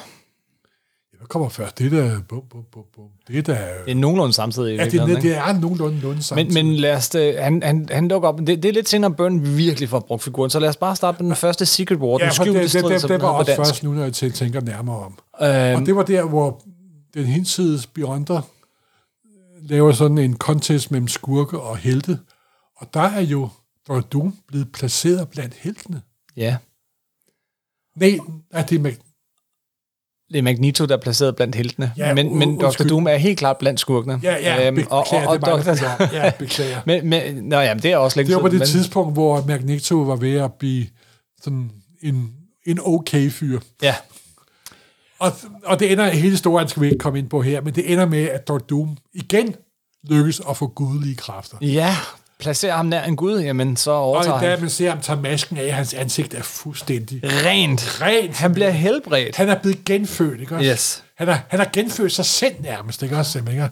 Hvad 1.18 1.28
kommer 1.28 1.48
først? 1.48 1.78
Det 1.78 1.86
er 1.86 1.90
da... 1.90 2.16
Bum, 2.28 2.42
bum, 2.50 2.62
bum, 2.72 2.82
bum. 2.94 3.04
Det 3.28 3.38
er 3.38 3.42
da... 3.42 3.68
Det 3.84 3.90
er 3.90 3.94
nogenlunde 3.94 4.32
samtidig. 4.32 4.76
Ja, 4.76 4.84
det, 4.84 4.92
ikke? 4.94 5.22
det 5.22 5.36
er 5.36 5.60
nogenlunde 5.60 6.00
lunde 6.00 6.34
Men, 6.34 6.54
men 6.54 6.76
lad 6.76 6.96
os, 6.96 7.14
øh, 7.14 7.34
han, 7.38 7.62
han, 7.62 7.88
han 7.90 8.08
dukker 8.08 8.28
op. 8.28 8.38
Det, 8.38 8.46
det 8.46 8.64
er 8.64 8.72
lidt 8.72 8.88
senere, 8.88 9.10
Burn 9.14 9.56
virkelig 9.56 9.88
får 9.88 10.00
brugt 10.00 10.22
figuren, 10.22 10.50
så 10.50 10.58
lad 10.58 10.68
os 10.68 10.76
bare 10.76 10.96
starte 10.96 11.22
med 11.22 11.28
den 11.28 11.36
første 11.36 11.66
Secret 11.66 11.98
War, 11.98 12.18
Ja, 12.20 12.24
den 12.24 12.34
for 12.34 12.44
det, 12.44 12.54
det, 12.54 12.84
det, 12.84 13.08
det 13.08 13.22
var 13.22 13.28
også 13.28 13.56
først 13.56 13.82
nu, 13.82 13.92
når 13.92 14.02
jeg 14.02 14.12
tæ- 14.16 14.30
tænker 14.30 14.60
nærmere 14.60 14.96
om. 14.96 15.18
Øhm, 15.42 15.80
Og 15.80 15.86
det 15.86 15.96
var 15.96 16.02
der, 16.02 16.24
hvor 16.24 16.62
den 17.14 17.24
hinsides 17.24 17.86
Beyonder 17.86 18.36
øh, 18.36 18.42
laver 19.62 19.92
sådan 19.92 20.18
en 20.18 20.36
contest 20.36 20.90
mellem 20.90 21.08
skurke 21.08 21.60
og 21.60 21.76
helte. 21.76 22.18
Og 22.76 22.94
der 22.94 23.00
er 23.00 23.20
jo 23.20 23.48
Dr. 23.88 24.00
Doom 24.00 24.36
blevet 24.48 24.72
placeret 24.72 25.28
blandt 25.28 25.54
heltene. 25.54 26.02
ja, 26.36 26.56
Nej, 27.96 28.18
er 28.50 28.66
det 28.66 28.80
med, 28.80 28.92
det 30.32 30.38
er 30.38 30.42
Magneto, 30.42 30.84
der 30.86 30.96
er 30.96 31.00
placeret 31.00 31.36
blandt 31.36 31.54
heltene. 31.54 31.92
Ja, 31.96 32.14
men, 32.14 32.38
men 32.38 32.60
Dr. 32.60 32.84
Doom 32.88 33.06
er 33.06 33.16
helt 33.16 33.38
klart 33.38 33.58
blandt 33.58 33.80
skurkene. 33.80 34.20
Ja, 34.22 34.36
ja, 34.36 34.66
Øhm, 34.66 34.74
beklager, 34.76 34.94
og, 34.96 35.06
og, 35.26 35.26
og 35.26 35.40
det 35.40 35.68
er 35.68 35.96
Dr. 35.98 36.14
Ja, 36.16 36.32
beklager. 36.38 36.80
men, 36.86 37.08
men, 37.08 37.34
nå, 37.44 37.60
jamen, 37.60 37.82
det 37.82 37.92
er 37.92 37.96
også 37.96 38.16
længe 38.18 38.28
Det 38.28 38.36
var 38.36 38.40
på 38.42 38.48
det 38.48 38.58
men- 38.58 38.68
tidspunkt, 38.68 39.12
hvor 39.12 39.44
Magneto 39.46 39.94
var 39.96 40.16
ved 40.16 40.34
at 40.36 40.52
blive 40.54 40.86
sådan 41.42 41.70
en, 42.02 42.34
en 42.66 42.78
okay 42.82 43.30
fyr. 43.30 43.60
Ja, 43.82 43.94
Og, 45.22 45.32
og 45.64 45.80
det 45.80 45.92
ender, 45.92 46.10
hele 46.10 46.30
historien 46.30 46.68
skal 46.68 46.82
vi 46.82 46.86
ikke 46.86 46.98
komme 46.98 47.18
ind 47.18 47.28
på 47.30 47.42
her, 47.42 47.60
men 47.60 47.74
det 47.74 47.92
ender 47.92 48.06
med, 48.06 48.22
at 48.28 48.48
Dr. 48.48 48.58
Doom 48.58 48.96
igen 49.14 49.54
lykkes 50.10 50.40
at 50.50 50.56
få 50.56 50.66
gudelige 50.66 51.14
kræfter. 51.16 51.56
ja, 51.60 51.96
placerer 52.38 52.76
ham 52.76 52.86
nær 52.86 53.04
en 53.04 53.16
gud, 53.16 53.40
jamen 53.40 53.76
så 53.76 53.90
Og 53.90 54.02
overtager 54.02 54.40
da 54.40 54.50
han. 54.50 54.60
man 54.60 54.70
ser 54.70 54.90
ham 54.90 55.00
tage 55.00 55.20
masken 55.20 55.56
af, 55.56 55.72
hans 55.74 55.94
ansigt 55.94 56.34
er 56.34 56.42
fuldstændig 56.42 57.20
Rent. 57.24 58.00
rent. 58.02 58.36
Han 58.36 58.52
bliver 58.54 58.70
helbredt. 58.70 59.36
Han 59.36 59.48
er 59.48 59.58
blevet 59.58 59.84
genfødt, 59.84 60.40
ikke 60.40 60.56
også? 60.56 60.70
Yes. 60.70 61.04
Han 61.16 61.28
har, 61.28 61.44
han 61.48 61.58
har 61.60 61.70
genfødt 61.72 62.12
sig 62.12 62.24
selv 62.24 62.54
nærmest, 62.60 63.02
ikke 63.02 63.16
også? 63.16 63.38
Ikke? 63.38 63.68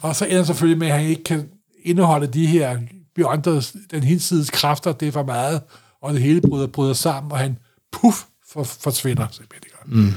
Og 0.00 0.16
så 0.16 0.24
ender 0.24 0.36
det 0.36 0.46
selvfølgelig 0.46 0.78
med, 0.78 0.86
at 0.88 0.92
han 0.98 1.06
ikke 1.06 1.24
kan 1.24 1.48
indeholde 1.84 2.26
de 2.26 2.46
her 2.46 2.78
Beyonders, 3.14 3.74
den 3.90 4.02
hinsides 4.02 4.50
kræfter, 4.50 4.92
det 4.92 5.08
er 5.08 5.12
for 5.12 5.22
meget, 5.24 5.60
og 6.02 6.14
det 6.14 6.22
hele 6.22 6.40
bryder, 6.40 6.66
bryder 6.66 6.94
sammen, 6.94 7.32
og 7.32 7.38
han, 7.38 7.58
puff, 7.92 8.16
for, 8.52 8.62
forsvinder 8.64 9.26
simpelthen. 9.30 9.70
Ikke? 9.86 10.00
Mm. 10.00 10.12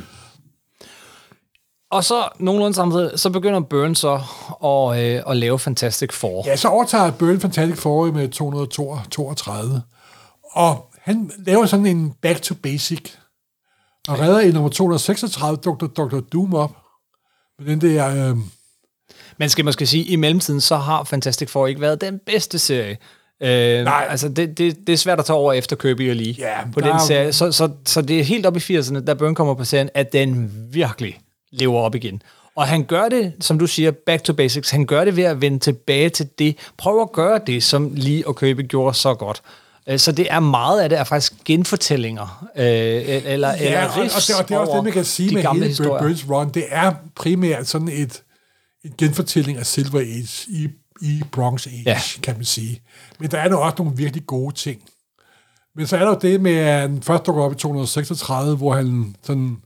Og 1.93 2.03
så 2.03 2.27
nogenlunde 2.39 2.75
samtidig, 2.75 3.19
så 3.19 3.29
begynder 3.29 3.59
Burn 3.59 3.95
så 3.95 4.13
at, 4.63 5.03
øh, 5.03 5.23
at 5.27 5.37
lave 5.37 5.59
Fantastic 5.59 6.13
Four. 6.13 6.43
Ja, 6.45 6.55
så 6.55 6.67
overtager 6.67 7.11
Burn 7.11 7.39
Fantastic 7.39 7.79
Four 7.79 8.11
med 8.11 8.29
232, 8.29 9.81
og 10.51 10.85
han 11.01 11.31
laver 11.45 11.65
sådan 11.65 11.85
en 11.85 12.13
back 12.21 12.41
to 12.41 12.55
basic, 12.55 13.11
og 14.07 14.19
redder 14.19 14.39
i 14.39 14.51
nummer 14.51 14.69
236 14.69 15.57
Dr. 15.57 15.87
Dr. 15.87 16.19
Doom 16.19 16.53
op, 16.53 16.71
med 17.59 17.67
den 17.67 17.81
der... 17.81 18.29
Øh, 18.29 18.37
Man 19.37 19.49
skal 19.49 19.65
måske 19.65 19.85
sige, 19.85 20.03
at 20.03 20.09
i 20.09 20.15
mellemtiden, 20.15 20.61
så 20.61 20.75
har 20.75 21.03
Fantastic 21.03 21.49
Four 21.49 21.67
ikke 21.67 21.81
været 21.81 22.01
den 22.01 22.19
bedste 22.25 22.59
serie. 22.59 22.97
Øh, 23.43 23.83
Nej. 23.83 24.07
Altså, 24.09 24.29
det, 24.29 24.57
det, 24.57 24.87
det 24.87 24.93
er 24.93 24.97
svært 24.97 25.19
at 25.19 25.25
tage 25.25 25.37
over 25.37 25.53
efter 25.53 25.75
Kirby 25.75 26.09
og 26.09 26.15
Lee 26.15 26.35
Ja, 26.37 26.57
på 26.73 26.79
den 26.79 26.89
er 26.89 26.97
serie. 26.97 27.33
Så, 27.33 27.51
så, 27.51 27.69
så 27.85 28.01
det 28.01 28.19
er 28.19 28.23
helt 28.23 28.45
op 28.45 28.57
i 28.57 28.59
80'erne, 28.59 29.05
da 29.05 29.13
Burn 29.13 29.35
kommer 29.35 29.53
på 29.53 29.63
serien, 29.63 29.89
at 29.93 30.13
den 30.13 30.51
virkelig 30.71 31.19
lever 31.53 31.79
op 31.79 31.95
igen. 31.95 32.21
Og 32.55 32.67
han 32.67 32.83
gør 32.83 33.09
det, 33.09 33.33
som 33.39 33.59
du 33.59 33.67
siger, 33.67 33.91
back 34.05 34.23
to 34.23 34.33
basics. 34.33 34.69
Han 34.69 34.85
gør 34.85 35.05
det 35.05 35.15
ved 35.15 35.23
at 35.23 35.41
vende 35.41 35.59
tilbage 35.59 36.09
til 36.09 36.29
det. 36.39 36.57
Prøv 36.77 37.01
at 37.01 37.11
gøre 37.11 37.39
det, 37.47 37.63
som 37.63 37.91
Lee 37.95 38.27
og 38.27 38.35
Kirby 38.37 38.67
gjorde 38.67 38.93
så 38.97 39.13
godt. 39.13 39.41
Øh, 39.87 39.99
Så 39.99 40.11
det 40.11 40.27
er 40.31 40.39
meget 40.39 40.81
af 40.81 40.89
det 40.89 40.97
er 40.99 41.03
faktisk 41.03 41.33
genfortællinger, 41.45 42.47
øh, 42.57 42.65
eller, 42.65 43.21
eller 43.25 43.49
Ja, 43.59 43.85
og, 43.85 43.91
og, 43.91 43.97
riffs 44.01 44.25
det, 44.27 44.35
og 44.35 44.49
det 44.49 44.55
er 44.55 44.59
også 44.59 44.75
det, 44.75 44.83
man 44.83 44.93
kan 44.93 45.05
sige 45.05 45.29
de 45.29 45.33
med 45.35 45.43
hele 45.53 45.67
historier. 45.67 46.01
Burns 46.03 46.29
Run. 46.29 46.49
Det 46.49 46.65
er 46.69 46.93
primært 47.15 47.67
sådan 47.67 47.87
et, 47.87 48.21
et 48.85 48.97
genfortælling 48.97 49.57
af 49.57 49.65
Silver 49.65 49.99
Age 49.99 50.45
i, 50.49 50.67
i 51.01 51.21
Bronze 51.31 51.69
Age, 51.69 51.83
Ja. 51.85 51.99
kan 52.23 52.35
man 52.35 52.45
sige. 52.45 52.81
Men 53.19 53.31
der 53.31 53.37
er 53.37 53.49
nu 53.49 53.57
også 53.57 53.75
nogle 53.79 53.97
virkelig 53.97 54.25
gode 54.27 54.55
ting. 54.55 54.81
Men 55.75 55.87
så 55.87 55.95
er 55.97 55.99
der 56.01 56.07
jo 56.07 56.19
det 56.21 56.41
med, 56.41 56.55
at 56.55 56.81
han 56.81 57.01
først 57.01 57.25
dukker 57.25 57.43
op 57.43 57.51
i 57.51 57.55
236, 57.55 58.57
hvor 58.57 58.73
han 58.73 59.15
sådan 59.23 59.57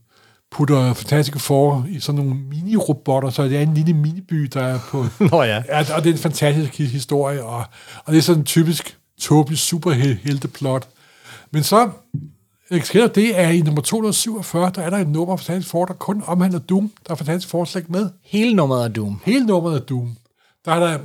putter 0.50 0.92
fantastiske 0.94 1.38
for 1.38 1.86
i 1.88 2.00
sådan 2.00 2.20
nogle 2.24 2.34
mini-robotter, 2.34 3.30
så 3.30 3.44
det 3.44 3.56
er 3.56 3.60
en 3.62 3.74
lille 3.74 3.94
miniby, 3.94 4.42
der 4.42 4.62
er 4.62 4.78
på... 4.90 5.06
Nå 5.30 5.42
ja. 5.42 5.62
Ja, 5.68 5.94
og 5.96 6.04
det 6.04 6.10
er 6.10 6.14
en 6.14 6.18
fantastisk 6.18 6.80
hi- 6.80 6.84
historie, 6.86 7.44
og, 7.44 7.64
og 8.04 8.12
det 8.12 8.18
er 8.18 8.22
sådan 8.22 8.40
en 8.40 8.46
typisk 8.46 8.98
tåbelig 9.20 9.58
superhelteplot. 9.58 10.88
Men 11.50 11.62
så 11.62 11.90
sker 12.82 13.06
det, 13.06 13.32
at 13.32 13.54
i 13.54 13.62
nummer 13.62 13.82
247, 13.82 14.72
der 14.74 14.82
er 14.82 14.90
der 14.90 14.98
et 14.98 15.08
nummer 15.08 15.32
af 15.32 15.40
Fantastic 15.40 15.70
Four, 15.70 15.84
der 15.84 15.94
kun 15.94 16.22
omhandler 16.26 16.58
Doom. 16.58 16.92
Der 17.06 17.12
er 17.12 17.16
Fantastic 17.16 17.50
Four 17.50 17.64
slet 17.64 17.80
ikke 17.82 17.92
med. 17.92 18.10
Hele 18.22 18.54
nummeret 18.54 18.84
af 18.84 18.94
Doom. 18.94 19.20
Hele 19.24 19.46
nummeret 19.46 19.76
er 19.80 19.84
Doom. 19.84 20.16
Der 20.64 20.72
er 20.72 20.80
der, 20.80 20.98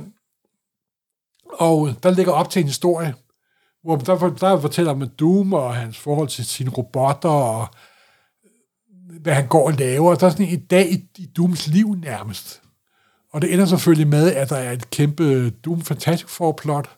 og 1.58 1.90
der 2.02 2.10
ligger 2.10 2.32
op 2.32 2.50
til 2.50 2.60
en 2.60 2.66
historie, 2.68 3.14
hvor 3.82 3.96
der, 3.96 4.28
der 4.28 4.60
fortæller 4.60 4.94
man 4.94 5.08
Doom 5.08 5.52
og 5.52 5.74
hans 5.74 5.98
forhold 5.98 6.28
til 6.28 6.44
sine 6.44 6.70
robotter, 6.70 7.28
og 7.28 7.66
hvad 9.22 9.34
han 9.34 9.46
går 9.46 9.66
og 9.66 9.72
laver. 9.72 10.14
Der 10.14 10.26
er 10.26 10.30
sådan 10.30 10.46
en 10.46 10.60
dag 10.60 10.92
i, 10.92 11.04
i 11.18 11.26
Dooms 11.36 11.66
liv 11.66 11.94
nærmest. 11.94 12.62
Og 13.32 13.42
det 13.42 13.52
ender 13.52 13.66
selvfølgelig 13.66 14.06
med, 14.06 14.32
at 14.32 14.50
der 14.50 14.56
er 14.56 14.72
et 14.72 14.90
kæmpe 14.90 15.50
Doom 15.50 15.82
Fantastic 15.82 16.28
Four 16.28 16.52
plot, 16.52 16.90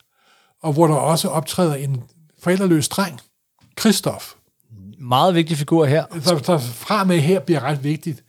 og 0.63 0.73
hvor 0.73 0.87
der 0.87 0.95
også 0.95 1.29
optræder 1.29 1.75
en 1.75 2.03
forældreløs 2.43 2.89
dreng, 2.89 3.21
Christoph. 3.81 4.25
Meget 4.99 5.35
vigtig 5.35 5.57
figur 5.57 5.85
her. 5.85 6.05
Så, 6.21 6.41
så 6.45 6.59
fra 6.59 7.05
med 7.05 7.21
her 7.21 7.41
bliver 7.41 7.61
ret 7.61 7.85
vigtigt. 7.85 8.25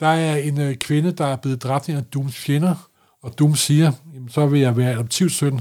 Der 0.00 0.06
er 0.06 0.36
en 0.36 0.60
øh, 0.60 0.76
kvinde, 0.76 1.12
der 1.12 1.26
er 1.26 1.36
blevet 1.36 1.62
dræbt 1.62 1.88
af 1.88 2.04
Dooms 2.04 2.36
fjender, 2.36 2.88
og 3.22 3.38
Doom 3.38 3.54
siger, 3.54 3.92
jamen, 4.14 4.28
så 4.28 4.46
vil 4.46 4.60
jeg 4.60 4.76
være 4.76 4.92
adoptivsøn, 4.92 5.60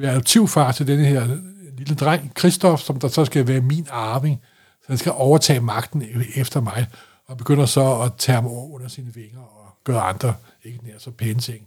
jeg 0.00 0.08
er 0.08 0.10
adoptivfar 0.10 0.72
til 0.72 0.86
denne 0.86 1.04
her 1.04 1.36
lille 1.78 1.94
dreng, 1.94 2.32
Christoph, 2.38 2.82
som 2.82 3.00
der 3.00 3.08
så 3.08 3.24
skal 3.24 3.48
være 3.48 3.60
min 3.60 3.86
arving, 3.90 4.40
han 4.90 4.98
skal 4.98 5.12
overtage 5.12 5.60
magten 5.60 6.02
e- 6.02 6.40
efter 6.40 6.60
mig, 6.60 6.86
og 7.26 7.36
begynder 7.36 7.66
så 7.66 8.00
at 8.00 8.12
tage 8.18 8.34
ham 8.34 8.46
over 8.46 8.74
under 8.74 8.88
sine 8.88 9.14
vinger, 9.14 9.40
og 9.40 9.76
gøre 9.84 10.00
andre 10.00 10.34
ikke 10.64 10.78
nær 10.84 10.92
så 10.98 11.10
pæne 11.10 11.40
ting. 11.40 11.66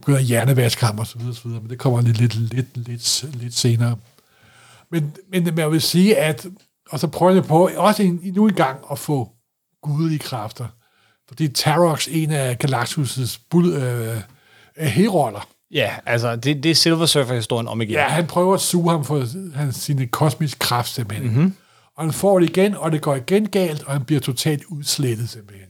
Begynder 0.00 0.18
at 0.18 0.24
hjernevaske 0.24 0.86
ham, 0.86 0.98
og 0.98 1.06
så 1.06 1.18
videre, 1.18 1.34
så 1.34 1.42
videre, 1.44 1.60
men 1.60 1.70
det 1.70 1.78
kommer 1.78 2.00
lidt, 2.00 2.18
lidt, 2.18 2.34
lidt, 2.34 2.76
lidt, 2.76 3.24
lidt 3.34 3.54
senere. 3.54 3.96
Men, 4.90 5.16
men 5.28 5.58
jeg 5.58 5.70
vil 5.70 5.82
sige, 5.82 6.16
at, 6.16 6.46
og 6.90 7.00
så 7.00 7.06
prøver 7.08 7.32
jeg 7.32 7.44
på, 7.44 7.70
også 7.76 8.02
en, 8.02 8.20
endnu 8.22 8.48
en 8.48 8.54
gang 8.54 8.78
at 8.90 8.98
få 8.98 9.30
gudelige 9.82 10.18
kræfter. 10.18 10.66
Fordi 11.28 11.48
Tarox, 11.48 12.08
en 12.10 12.30
af 12.30 12.56
Galactus' 12.64 13.40
bud, 13.50 13.72
øh, 13.72 14.16
øh, 14.76 14.86
heroller, 14.86 15.48
Ja, 15.72 15.90
altså, 16.06 16.36
det, 16.36 16.62
det 16.62 16.70
er 16.70 16.74
Silver 16.74 17.06
Surfer-historien 17.06 17.68
om 17.68 17.80
igen. 17.80 17.92
Ja, 17.92 18.08
han 18.08 18.26
prøver 18.26 18.54
at 18.54 18.60
suge 18.60 18.90
ham 18.90 19.04
for 19.04 19.24
hans, 19.56 19.76
sine 19.76 20.06
kosmiske 20.06 20.58
kraft 20.58 20.88
simpelthen. 20.88 21.28
Mm-hmm. 21.28 21.54
Og 22.02 22.06
han 22.06 22.12
får 22.12 22.38
det 22.38 22.50
igen, 22.50 22.74
og 22.74 22.92
det 22.92 23.02
går 23.02 23.14
igen 23.14 23.48
galt, 23.48 23.82
og 23.82 23.92
han 23.92 24.04
bliver 24.04 24.20
totalt 24.20 24.64
udslettet 24.64 25.28
simpelthen. 25.28 25.68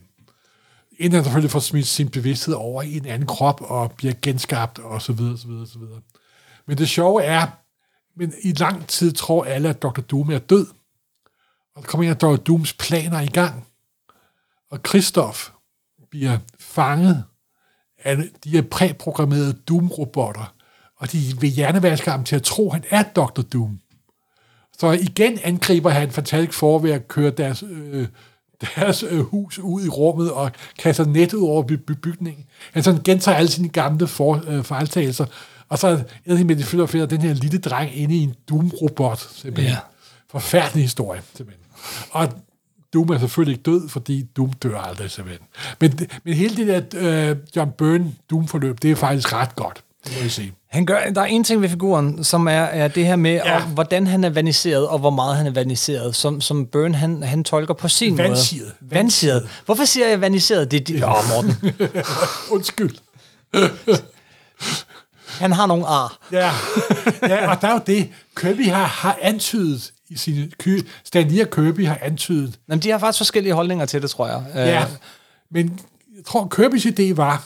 Inden 0.97 1.13
han 1.13 1.23
selvfølgelig 1.23 1.51
får 1.51 1.59
smidt 1.59 1.87
sin 1.87 2.09
bevidsthed 2.09 2.55
over 2.55 2.81
i 2.81 2.97
en 2.97 3.05
anden 3.05 3.27
krop, 3.27 3.61
og 3.61 3.91
bliver 3.91 4.13
genskabt, 4.21 4.79
og 4.79 5.01
så 5.01 5.13
videre, 5.13 5.37
så 5.37 5.47
videre, 5.47 5.67
så 5.67 5.79
videre. 5.79 6.01
Men 6.67 6.77
det 6.77 6.89
sjove 6.89 7.23
er, 7.23 7.47
men 8.15 8.33
i 8.43 8.51
lang 8.51 8.87
tid 8.87 9.11
tror 9.11 9.43
alle, 9.43 9.69
at 9.69 9.81
Dr. 9.81 10.01
Doom 10.01 10.29
er 10.29 10.39
død. 10.39 10.67
Og 11.75 11.81
der 11.81 11.87
kommer 11.87 12.03
en 12.03 12.09
af 12.09 12.17
Dr. 12.17 12.35
Dooms 12.35 12.73
planer 12.73 13.21
i 13.21 13.27
gang. 13.27 13.67
Og 14.71 14.83
Kristoff 14.83 15.49
bliver 16.11 16.37
fanget 16.59 17.23
af 17.97 18.17
de 18.43 18.49
her 18.49 18.61
præprogrammerede 18.61 19.53
Doom-robotter, 19.53 20.53
og 20.97 21.11
de 21.11 21.17
vil 21.39 21.49
hjernevaske 21.49 22.11
ham 22.11 22.23
til 22.23 22.35
at 22.35 22.43
tro, 22.43 22.71
at 22.71 22.73
han 22.73 22.83
er 22.89 23.03
Dr. 23.03 23.41
Doom. 23.41 23.79
Så 24.79 24.91
igen 24.91 25.39
angriber 25.43 25.89
han 25.89 26.11
Fantastic 26.11 26.53
Four 26.55 26.79
ved 26.79 26.91
at 26.91 27.07
køre 27.07 27.29
deres, 27.31 27.63
øh, 27.69 28.07
deres 28.75 29.03
øh, 29.09 29.19
hus 29.19 29.59
ud 29.59 29.85
i 29.85 29.89
rummet 29.89 30.31
og 30.31 30.51
kaster 30.79 31.05
nettet 31.05 31.39
over 31.41 31.63
by- 31.63 31.71
by- 31.73 31.91
bygningen. 31.91 32.45
Han 32.73 32.83
sådan 32.83 33.01
gentager 33.03 33.37
alle 33.37 33.51
sine 33.51 33.69
gamle 33.69 34.07
for, 34.07 34.43
øh, 34.47 34.63
fejltagelser, 34.63 35.25
og 35.69 35.79
så 35.79 35.87
er 36.25 36.35
det 36.35 36.45
med, 36.45 36.55
at 36.55 36.59
de 36.59 36.63
finder, 36.63 36.85
finder 36.85 37.05
den 37.05 37.21
her 37.21 37.33
lille 37.33 37.57
dreng 37.57 37.97
inde 37.97 38.15
i 38.15 38.19
en 38.23 38.35
Doom-robot. 38.49 39.19
Simpelthen. 39.35 39.73
Ja. 39.73 39.79
Forfærdelig 40.31 40.83
historie, 40.83 41.21
simpelthen. 41.35 41.65
Og 42.11 42.29
Doom 42.93 43.09
er 43.09 43.17
selvfølgelig 43.19 43.53
ikke 43.53 43.63
død, 43.71 43.89
fordi 43.89 44.21
Doom 44.37 44.53
dør 44.53 44.77
aldrig, 44.79 45.11
simpelthen. 45.11 45.47
Men, 45.81 45.99
men 46.23 46.33
hele 46.33 46.55
det 46.57 46.91
der 46.93 47.29
øh, 47.31 47.37
John 47.55 47.71
Byrne 47.71 48.13
Doom-forløb, 48.29 48.81
det 48.81 48.91
er 48.91 48.95
faktisk 48.95 49.33
ret 49.33 49.55
godt, 49.55 49.83
det 50.05 50.13
må 50.15 50.21
jeg 50.21 50.31
sige. 50.31 50.53
Han 50.73 50.85
gør, 50.85 50.99
der 51.15 51.21
er 51.21 51.25
en 51.25 51.43
ting 51.43 51.61
ved 51.61 51.69
figuren, 51.69 52.23
som 52.23 52.47
er, 52.47 52.51
er 52.51 52.87
det 52.87 53.05
her 53.05 53.15
med, 53.15 53.31
Ja. 53.33 53.51
ja. 53.53 53.63
om, 53.63 53.69
hvordan 53.69 54.07
han 54.07 54.23
er 54.23 54.29
vaniseret, 54.29 54.87
og 54.87 54.99
hvor 54.99 55.09
meget 55.09 55.37
han 55.37 55.47
er 55.47 55.51
vaniseret, 55.51 56.15
som, 56.15 56.41
som 56.41 56.65
Byrne 56.65 56.95
han, 56.95 57.23
han 57.23 57.43
tolker 57.43 57.73
på 57.73 57.87
sin 57.87 58.17
Vansiret. 58.17 58.73
måde. 58.81 58.91
Vansiret. 58.95 59.47
Hvorfor 59.65 59.85
siger 59.85 60.07
jeg 60.07 60.21
vaniseret? 60.21 60.71
Det 60.71 60.79
er 60.79 60.83
de, 60.83 61.05
Åh, 61.07 61.29
Morten. 61.29 61.71
Undskyld. 62.55 62.95
Han 65.27 65.51
har 65.51 65.65
nogle 65.65 65.85
ar. 65.87 66.17
Ja. 66.31 66.51
ja, 67.21 67.51
og 67.51 67.61
der 67.61 67.67
er 67.67 67.73
jo 67.73 67.79
det, 67.87 68.09
Kirby 68.37 68.69
har, 68.69 68.83
har 68.85 69.17
antydet 69.21 69.91
i 70.09 70.17
sine... 70.17 70.49
Stan 71.03 71.39
og 71.41 71.49
Kirby 71.51 71.87
har 71.87 71.97
antydet. 72.01 72.59
Men 72.67 72.79
de 72.79 72.89
har 72.91 72.97
faktisk 72.97 73.17
forskellige 73.19 73.53
holdninger 73.53 73.85
til 73.85 74.01
det, 74.01 74.09
tror 74.09 74.27
jeg. 74.27 74.43
Øh, 74.55 74.67
Ja. 74.67 74.85
Men 75.51 75.79
jeg 76.17 76.25
tror, 76.25 76.47
Kirbys 76.55 76.85
idé 76.85 77.13
var... 77.15 77.43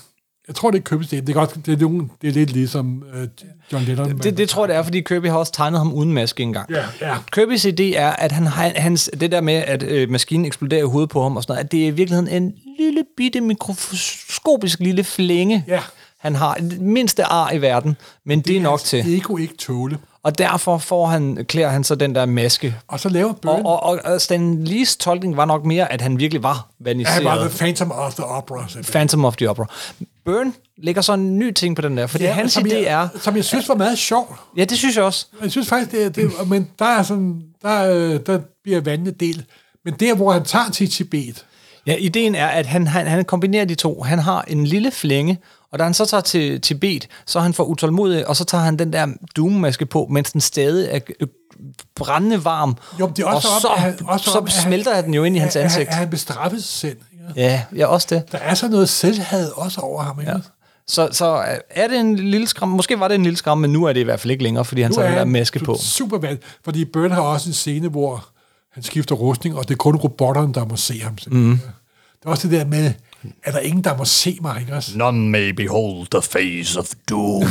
Jeg 0.47 0.55
tror, 0.55 0.71
det 0.71 0.77
er 0.77 0.83
Kirbys 0.83 1.07
idé. 1.07 1.15
Det 1.15 1.29
er, 1.29 1.33
godt, 1.33 1.65
det 1.65 1.73
er, 1.73 1.77
nogen, 1.77 2.11
det 2.21 2.27
er 2.27 2.31
lidt 2.33 2.51
ligesom 2.51 3.03
øh, 3.13 3.27
John 3.73 3.85
Lennon. 3.85 4.17
Det, 4.17 4.37
det 4.37 4.49
tror 4.49 4.63
jeg, 4.63 4.69
det 4.69 4.75
er, 4.77 4.83
fordi 4.83 5.01
Kirby 5.01 5.25
har 5.29 5.37
også 5.37 5.51
tegnet 5.51 5.79
ham 5.79 5.93
uden 5.93 6.13
maske 6.13 6.43
engang. 6.43 6.69
Ja, 6.71 6.83
ja. 7.01 7.15
Kirbys 7.31 7.65
idé 7.65 7.83
er, 7.95 8.09
at 8.09 8.31
han, 8.31 8.47
har- 8.47 8.71
hans, 8.75 9.09
det 9.19 9.31
der 9.31 9.41
med, 9.41 9.53
at 9.53 9.83
øh, 9.83 10.09
maskinen 10.09 10.45
eksploderer 10.45 10.81
i 10.83 10.87
hovedet 10.87 11.09
på 11.09 11.23
ham 11.23 11.37
og 11.37 11.43
sådan 11.43 11.53
noget, 11.53 11.63
at 11.65 11.71
det 11.71 11.83
er 11.83 11.87
i 11.87 11.91
virkeligheden 11.91 12.43
en 12.43 12.53
lille 12.79 13.03
bitte 13.17 13.41
mikroskopisk 13.41 14.79
lille 14.79 15.03
flænge, 15.03 15.63
Ja. 15.67 15.79
han 16.17 16.35
har. 16.35 16.53
Det 16.53 16.81
mindste 16.81 17.23
ar 17.23 17.51
i 17.51 17.61
verden, 17.61 17.97
men 18.25 18.39
det, 18.39 18.47
det 18.47 18.57
er 18.57 18.61
nok 18.61 18.79
til. 18.79 19.17
Ego 19.17 19.37
ikke 19.37 19.57
tåle. 19.57 19.97
Og 20.23 20.37
derfor 20.37 20.77
får 20.77 21.05
han, 21.05 21.45
klæder 21.49 21.69
han 21.69 21.83
så 21.83 21.95
den 21.95 22.15
der 22.15 22.25
maske. 22.25 22.75
Og 22.87 22.99
så 22.99 23.09
laver 23.09 23.33
Byrne... 23.33 23.65
Og, 23.65 23.83
og, 23.83 23.99
og 24.03 24.21
Stan 24.21 24.63
Lees 24.63 24.97
tolkning 24.97 25.37
var 25.37 25.45
nok 25.45 25.65
mere, 25.65 25.91
at 25.91 26.01
han 26.01 26.19
virkelig 26.19 26.43
var 26.43 26.49
Ja, 26.49 26.59
han 26.59 26.85
vaniseret. 26.85 27.25
var 27.25 27.37
The 27.47 27.57
Phantom 27.57 27.91
of 27.91 28.13
the 28.13 28.23
Opera. 28.25 28.67
simpelthen. 28.67 28.91
Phantom 28.93 29.25
of 29.25 29.35
the 29.35 29.49
Opera. 29.49 29.65
Byrne 30.27 30.53
lægger 30.77 31.01
så 31.01 31.13
en 31.13 31.39
ny 31.39 31.51
ting 31.51 31.75
på 31.75 31.81
den 31.81 31.97
der, 31.97 32.07
fordi 32.07 32.23
ja, 32.23 32.31
hans 32.33 32.53
som 32.53 32.65
idé 32.65 32.73
jeg, 32.75 32.83
er... 32.83 33.07
Som 33.21 33.35
jeg 33.35 33.45
synes 33.45 33.69
var 33.69 33.75
meget 33.75 33.97
sjov. 33.97 34.37
Ja, 34.57 34.63
det 34.65 34.77
synes 34.77 34.95
jeg 34.95 35.03
også. 35.03 35.25
Jeg 35.41 35.51
synes 35.51 35.67
faktisk, 35.67 35.91
det, 35.91 36.03
er- 36.05 36.09
det 36.09 36.23
er- 36.23 36.45
men 36.45 36.67
der 36.79 36.85
er 36.85 37.03
sådan, 37.03 37.41
der, 37.61 37.91
øh, 37.93 38.19
der 38.25 38.39
bliver 38.63 38.81
vandene 38.81 39.11
del. 39.11 39.45
Men 39.85 39.93
der, 39.93 40.15
hvor 40.15 40.31
han 40.31 40.43
tager 40.43 40.69
til 40.69 40.89
Tibet, 40.91 41.45
Ja, 41.87 41.95
ideen 41.95 42.35
er, 42.35 42.47
at 42.47 42.65
han, 42.65 42.87
han, 42.87 43.07
han 43.07 43.25
kombinerer 43.25 43.65
de 43.65 43.75
to. 43.75 44.01
Han 44.03 44.19
har 44.19 44.41
en 44.47 44.65
lille 44.65 44.91
flænge, 44.91 45.37
og 45.71 45.79
da 45.79 45.83
han 45.83 45.93
så 45.93 46.05
tager 46.05 46.21
til 46.21 46.61
Tibet, 46.61 47.07
så 47.25 47.39
er 47.39 47.43
han 47.43 47.53
for 47.53 47.63
utålmodig, 47.63 48.27
og 48.27 48.35
så 48.35 48.43
tager 48.45 48.63
han 48.63 48.79
den 48.79 48.93
der 48.93 49.07
Doom-maske 49.35 49.85
på, 49.85 50.07
mens 50.11 50.31
den 50.31 50.41
stadig 50.41 50.87
er 50.91 50.99
øh, 51.19 51.27
brændende 51.95 52.45
varm. 52.45 52.75
Jo, 52.99 53.11
det 53.15 53.23
er 53.23 53.27
også 53.27 53.47
og 53.55 53.61
så, 53.61 53.67
at 53.67 53.81
han- 53.81 53.95
også 54.07 54.31
så 54.31 54.37
om, 54.37 54.45
at 54.45 54.53
han- 54.53 54.63
smelter 54.63 55.01
den 55.01 55.13
jo 55.13 55.23
ind 55.23 55.35
i 55.35 55.39
hans 55.39 55.55
ansigt. 55.55 55.89
at 55.89 55.95
han 55.95 56.09
bestraffet 56.09 56.63
sig 56.63 56.79
selv. 56.79 56.97
Ikke? 57.29 57.41
Ja, 57.41 57.61
ja, 57.75 57.85
også 57.87 58.07
det. 58.09 58.31
Der 58.31 58.37
er 58.37 58.53
så 58.53 58.67
noget 58.67 58.89
selvhad 58.89 59.51
også 59.55 59.81
over 59.81 60.03
ham. 60.03 60.19
Ikke? 60.19 60.31
Ja. 60.31 60.37
Så, 60.87 61.09
så 61.11 61.43
er 61.69 61.87
det 61.87 61.99
en 61.99 62.15
lille 62.15 62.47
skram. 62.47 62.69
Måske 62.69 62.99
var 62.99 63.07
det 63.07 63.15
en 63.15 63.23
lille 63.23 63.37
skram, 63.37 63.57
men 63.57 63.69
nu 63.73 63.83
er 63.83 63.93
det 63.93 63.99
i 63.99 64.03
hvert 64.03 64.19
fald 64.19 64.31
ikke 64.31 64.43
længere, 64.43 64.65
fordi 64.65 64.81
han 64.81 64.91
Nu 64.91 64.95
tager 64.95 65.09
er 65.09 65.15
der 65.17 65.25
maske 65.25 65.59
på. 65.59 65.77
super 65.81 66.17
vand, 66.17 66.37
fordi 66.63 66.85
Byrne 66.85 67.13
har 67.13 67.21
også 67.21 67.49
en 67.49 67.53
scene, 67.53 67.87
hvor 67.89 68.27
han 68.73 68.83
skifter 68.83 69.15
rustning, 69.15 69.57
og 69.57 69.67
det 69.67 69.73
er 69.73 69.77
kun 69.77 69.95
robotterne, 69.95 70.53
der 70.53 70.65
må 70.65 70.75
se 70.75 70.99
ham. 71.01 71.17
Mm. 71.27 71.59
Det 72.19 72.25
er 72.25 72.29
også 72.29 72.47
det 72.47 72.59
der 72.59 72.65
med, 72.65 72.91
er 73.43 73.51
der 73.51 73.59
ingen, 73.59 73.83
der 73.83 73.97
må 73.97 74.05
se 74.05 74.37
mig, 74.41 74.61
ikke 74.61 74.73
også? 74.75 74.97
None 74.97 75.29
may 75.29 75.49
behold 75.49 76.07
the 76.11 76.21
face 76.21 76.79
of 76.79 76.85
doom. 77.09 77.43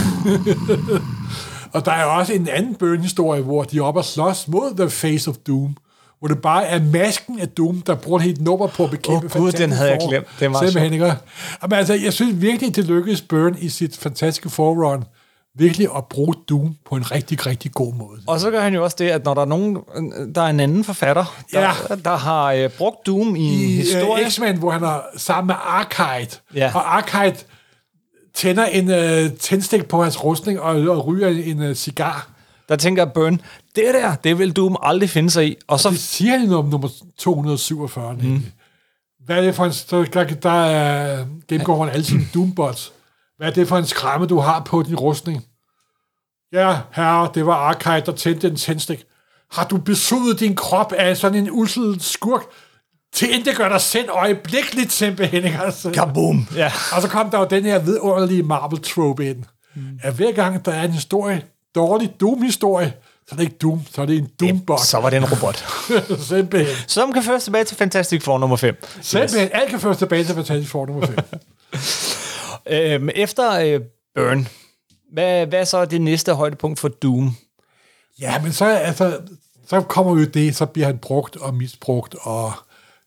Og 1.72 1.84
der 1.84 1.92
er 1.92 2.04
også 2.04 2.32
en 2.32 2.48
anden 2.48 2.74
Byrne-historie, 2.74 3.42
hvor 3.42 3.62
de 3.62 3.78
er 3.78 3.82
oppe 3.82 4.00
og 4.00 4.04
slås 4.04 4.48
mod 4.48 4.76
The 4.76 4.90
Face 4.90 5.30
of 5.30 5.36
Doom, 5.46 5.76
hvor 6.26 6.34
det 6.34 6.42
bare 6.42 6.66
er 6.66 6.80
masken 6.92 7.40
af 7.40 7.48
Doom, 7.48 7.80
der 7.80 7.94
bruger 7.94 8.18
helt 8.18 8.40
nummer 8.40 8.66
på 8.66 8.84
at 8.84 8.90
bekæmpe 8.90 9.26
Åh, 9.26 9.32
Gud, 9.32 9.52
den 9.52 9.72
havde 9.72 9.90
jeg 9.90 9.98
glemt. 10.08 10.26
Det 10.40 10.52
var 10.52 10.58
Simpelthen, 10.58 10.92
ikke? 10.92 11.14
Men 11.62 11.72
altså, 11.72 11.94
jeg 11.94 12.12
synes 12.12 12.40
virkelig, 12.40 12.76
det 12.76 12.84
lykkedes 12.84 13.22
Byrne 13.22 13.56
i 13.60 13.68
sit 13.68 13.96
fantastiske 13.96 14.50
forrun 14.50 15.04
virkelig 15.58 15.88
at 15.96 16.04
bruge 16.04 16.34
Doom 16.48 16.74
på 16.88 16.94
en 16.96 17.10
rigtig, 17.12 17.46
rigtig 17.46 17.72
god 17.72 17.94
måde. 17.94 18.20
Og 18.26 18.40
så 18.40 18.50
gør 18.50 18.60
han 18.60 18.74
jo 18.74 18.84
også 18.84 18.96
det, 18.98 19.08
at 19.08 19.24
når 19.24 19.34
der 19.34 19.40
er 19.40 19.46
nogen, 19.46 19.78
der 20.34 20.42
er 20.42 20.46
en 20.46 20.60
anden 20.60 20.84
forfatter, 20.84 21.36
der, 21.52 21.60
Ja. 21.60 21.94
der 22.04 22.16
har 22.16 22.52
øh, 22.52 22.70
brugt 22.70 23.06
Doom 23.06 23.36
i, 23.36 23.40
en 23.54 23.60
I 23.60 23.74
historie. 23.76 24.24
uh, 24.24 24.30
X-Men, 24.30 24.56
hvor 24.56 24.70
han 24.70 24.82
er 24.82 25.00
sammen 25.16 25.46
med 25.46 25.54
Arkite, 25.64 26.38
Ja. 26.54 26.70
og 26.74 26.96
Arkite 26.96 27.44
tænder 28.34 28.64
en 28.64 28.88
uh, 28.88 29.38
tændstik 29.38 29.88
på 29.88 30.02
hans 30.02 30.24
rustning 30.24 30.60
og, 30.60 30.76
og 30.76 31.06
ryger 31.06 31.28
en 31.28 31.62
uh, 31.70 31.74
cigar. 31.74 32.28
Der 32.68 32.76
tænker 32.76 33.04
Burn, 33.04 33.40
det 33.76 33.84
der, 33.94 34.14
det 34.14 34.38
vil 34.38 34.52
Doom 34.52 34.76
aldrig 34.82 35.10
finde 35.10 35.30
sig 35.30 35.48
i. 35.48 35.56
Og 35.68 35.80
så, 35.80 35.90
Det 35.90 35.98
siger 35.98 36.38
han 36.38 36.52
om 36.52 36.64
nummer 36.64 36.88
247. 37.18 38.14
Mm. 38.22 38.44
Hvad 39.24 39.36
er 39.36 39.40
det 39.40 39.54
for 39.54 39.64
en... 39.64 40.06
Der, 40.12 40.24
der, 40.24 40.50
er, 40.50 41.26
gennemgår 41.48 41.84
han 41.84 41.94
alle 41.94 42.04
sine 42.04 42.26
Doombots. 42.34 42.92
Hvad 43.36 43.48
er 43.48 43.52
det 43.52 43.68
for 43.68 43.78
en 43.78 43.86
skræmme, 43.86 44.26
du 44.26 44.38
har 44.38 44.60
på 44.60 44.82
din 44.82 44.96
rustning? 44.96 45.44
Ja, 46.52 46.78
herre, 46.92 47.30
det 47.34 47.46
var 47.46 47.54
Arkai, 47.54 48.00
der 48.00 48.12
tændte 48.12 48.48
en 48.48 48.56
tændstik. 48.56 49.04
Har 49.52 49.66
du 49.66 49.76
besudet 49.76 50.40
din 50.40 50.56
krop 50.56 50.92
af 50.92 51.16
sådan 51.16 51.38
en 51.38 51.50
usel 51.50 52.00
skurk? 52.00 52.42
Det 53.20 53.56
gør 53.56 53.68
dig 53.68 53.80
selv 53.80 54.08
øjeblikkeligt, 54.10 55.02
ikke? 55.02 55.58
Altså. 55.64 55.90
kaboom! 55.90 56.46
Ja. 56.56 56.72
Og 56.92 57.02
så 57.02 57.08
kom 57.08 57.30
der 57.30 57.38
jo 57.38 57.46
den 57.50 57.64
her 57.64 57.78
vidunderlige 57.78 58.42
Marvel-trope 58.42 59.30
ind. 59.30 59.44
Mm. 59.74 59.98
At 60.02 60.14
hver 60.14 60.32
gang 60.32 60.64
der 60.64 60.72
er 60.72 60.84
en 60.84 60.92
historie, 60.92 61.42
dårlig 61.76 62.14
Doom-historie, 62.20 62.92
så 63.28 63.34
er 63.34 63.36
det 63.36 63.42
ikke 63.44 63.56
Doom, 63.56 63.80
så 63.94 64.02
er 64.02 64.06
det 64.06 64.16
en 64.18 64.30
Doombot. 64.40 64.80
Så 64.80 65.00
var 65.00 65.10
det 65.10 65.16
en 65.16 65.24
robot. 65.24 65.64
simpelthen. 66.28 66.76
Som 66.86 67.12
kan 67.12 67.22
føres 67.22 67.44
tilbage 67.44 67.64
til 67.64 67.76
Fantastic 67.76 68.22
Four 68.22 68.38
nummer 68.38 68.56
5. 68.56 68.84
Simpelthen. 69.00 69.48
Alt 69.52 69.70
kan 69.70 69.80
føres 69.80 69.96
tilbage 69.96 70.24
til 70.24 70.34
Fantastic 70.34 70.70
Four 70.70 70.86
nummer 70.86 71.06
5. 71.06 71.16
Øhm, 72.70 73.08
efter 73.14 73.52
øh, 73.52 73.80
Burn, 74.14 74.48
hvad, 75.12 75.46
hvad 75.46 75.60
er 75.60 75.64
så 75.64 75.84
det 75.84 76.00
næste 76.00 76.34
højdepunkt 76.34 76.80
for 76.80 76.88
Doom? 76.88 77.36
Ja, 78.20 78.42
men 78.42 78.52
så, 78.52 78.64
altså, 78.64 79.18
så 79.68 79.80
kommer 79.80 80.20
jo 80.20 80.24
det, 80.24 80.56
så 80.56 80.66
bliver 80.66 80.86
han 80.86 80.98
brugt 80.98 81.36
og 81.36 81.54
misbrugt, 81.54 82.16
og 82.20 82.52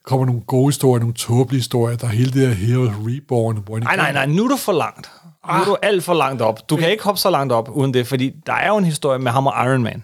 kommer 0.04 0.26
nogle 0.26 0.42
gode 0.42 0.68
historier, 0.68 1.00
nogle 1.00 1.14
tåbelige 1.14 1.60
historier, 1.60 1.98
der 1.98 2.08
er 2.08 2.12
hele 2.12 2.32
det 2.32 2.48
her 2.48 2.68
Heroes 2.68 2.96
Reborn. 2.98 3.58
Hvor 3.66 3.80
Nej, 3.80 3.96
nej, 3.96 4.12
nej, 4.14 4.26
nu 4.26 4.44
er 4.44 4.48
du 4.48 4.58
for 4.58 4.72
langt. 4.72 5.12
Nu 5.48 5.54
er 5.54 5.66
du 5.66 5.78
alt 5.82 6.04
for 6.04 6.14
langt 6.14 6.42
op. 6.42 6.70
Du 6.70 6.76
kan 6.78 6.92
ikke 6.92 7.04
hoppe 7.04 7.20
så 7.22 7.30
langt 7.30 7.54
op 7.54 7.70
uden 7.70 7.94
det, 7.94 8.08
fordi 8.08 8.32
der 8.46 8.54
er 8.54 8.68
jo 8.68 8.78
en 8.78 8.86
historie 8.86 9.20
med 9.20 9.32
ham 9.32 9.48
og 9.48 9.54
Iron 9.66 9.84
Man. 9.84 10.04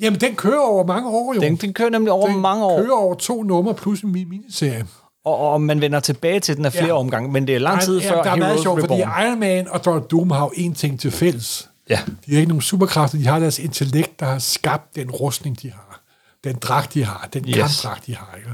Jamen, 0.00 0.20
den 0.20 0.36
kører 0.36 0.60
over 0.60 0.86
mange 0.86 1.08
år 1.10 1.34
jo. 1.34 1.40
Den, 1.40 1.56
den 1.56 1.72
kører 1.74 1.90
nemlig 1.90 2.12
over 2.12 2.26
den 2.28 2.40
mange 2.40 2.64
år, 2.64 2.82
kører 2.82 2.96
over 2.96 3.14
to 3.14 3.42
numre 3.42 3.74
plus 3.74 4.00
en 4.00 4.08
mi- 4.16 4.28
miniserie. 4.28 4.86
og, 5.24 5.38
og 5.38 5.60
man 5.60 5.80
vender 5.80 6.00
tilbage 6.00 6.40
til 6.40 6.56
den 6.56 6.64
af 6.64 6.72
flere 6.72 6.86
Ja. 6.86 6.92
omgange, 6.98 7.32
men 7.32 7.46
det 7.46 7.54
er 7.54 7.58
lang 7.58 7.80
tid 7.80 8.00
Ej, 8.00 8.08
før 8.08 8.16
ja, 8.16 8.22
der 8.22 8.30
er 8.30 8.36
meget 8.36 8.60
sjovt, 8.62 8.80
fordi. 8.80 8.94
Iron 9.00 9.40
Man 9.40 9.68
og 9.68 9.84
Dr. 9.84 9.98
Doom 9.98 10.30
har 10.30 10.40
jo 10.40 10.50
én 10.50 10.74
ting 10.74 11.00
til 11.00 11.10
fælles. 11.10 11.70
Ja. 11.90 11.98
De 12.26 12.32
har 12.32 12.36
ikke 12.38 12.48
nogen 12.48 12.62
superkræfter, 12.62 13.18
de 13.18 13.26
har 13.26 13.38
deres 13.38 13.58
intellekt, 13.58 14.20
der 14.20 14.26
har 14.26 14.38
skabt 14.38 14.94
den 14.96 15.10
rustning, 15.10 15.62
de 15.62 15.70
har. 15.70 16.00
Den 16.44 16.56
dragt, 16.58 16.94
de 16.94 17.04
har. 17.04 17.28
Den 17.32 17.44
yes. 17.48 17.54
kampdragt, 17.56 18.06
de 18.06 18.16
har. 18.16 18.34
Ikke? 18.36 18.50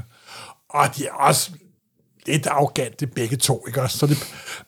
Og 0.69 0.85
de 0.97 1.05
er 1.05 1.11
også 1.13 1.51
lidt 2.27 2.47
arrogante 2.47 3.07
begge 3.07 3.35
to. 3.37 3.63
Ikke? 3.67 3.81
også? 3.81 3.97
Så 3.97 4.07
det, 4.07 4.17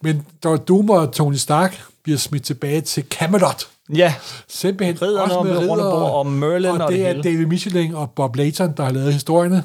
men 0.01 0.25
Dr. 0.43 0.55
Doom 0.55 0.89
og 0.89 1.11
Tony 1.11 1.35
Stark 1.35 1.81
bliver 2.03 2.17
smidt 2.17 2.43
tilbage 2.43 2.81
til 2.81 3.03
Camelot. 3.09 3.67
Ja, 3.95 4.13
Simpelthen 4.47 5.01
Ridderne 5.01 5.23
også 5.23 5.35
og 5.35 5.45
med 5.45 5.57
riddere, 5.57 5.91
bord 5.91 6.11
og 6.11 6.25
Merlin 6.27 6.71
og 6.71 6.77
og 6.77 6.91
det 6.91 6.97
det 6.99 7.07
er 7.07 7.11
hele. 7.11 7.23
David 7.23 7.45
Michelin 7.45 7.95
og 7.95 8.11
Bob 8.11 8.35
Layton, 8.35 8.73
der 8.77 8.83
har 8.83 8.91
lavet 8.91 9.13
historierne. 9.13 9.63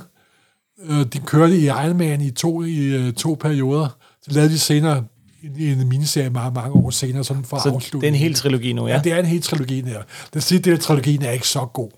Øh, 0.89 1.01
De 1.12 1.18
kørte 1.18 1.57
i 1.57 1.64
Iron 1.66 1.97
Man 1.97 2.20
i 2.20 2.30
to, 2.30 2.62
i, 2.62 2.76
øh, 2.78 3.12
to 3.12 3.36
perioder. 3.41 3.89
Så 4.22 4.30
lavede 4.30 4.51
de 4.53 4.59
senere 4.59 5.05
en, 5.43 5.78
en 5.80 5.89
miniserie 5.89 6.30
mange, 6.30 6.51
mange 6.55 6.72
år 6.72 6.91
senere, 6.91 7.24
sådan 7.24 7.45
for 7.45 7.57
at 7.57 7.62
så 7.62 7.68
afslutte. 7.70 8.07
det 8.07 8.12
er 8.12 8.14
en 8.14 8.18
hel 8.18 8.34
trilogi 8.34 8.72
nu, 8.72 8.86
ja. 8.86 8.95
Ja, 8.95 9.01
det 9.05 9.12
er 9.12 9.18
en 9.18 9.26
hel 9.26 9.43
trilogi 9.43 9.80
der. 9.80 10.03
Den 10.32 10.41
sidste 10.41 10.70
del 10.70 10.72
af 10.72 10.80
trilogien 10.80 11.22
er 11.22 11.30
ikke 11.30 11.49
så 11.49 11.66
god. 11.74 11.91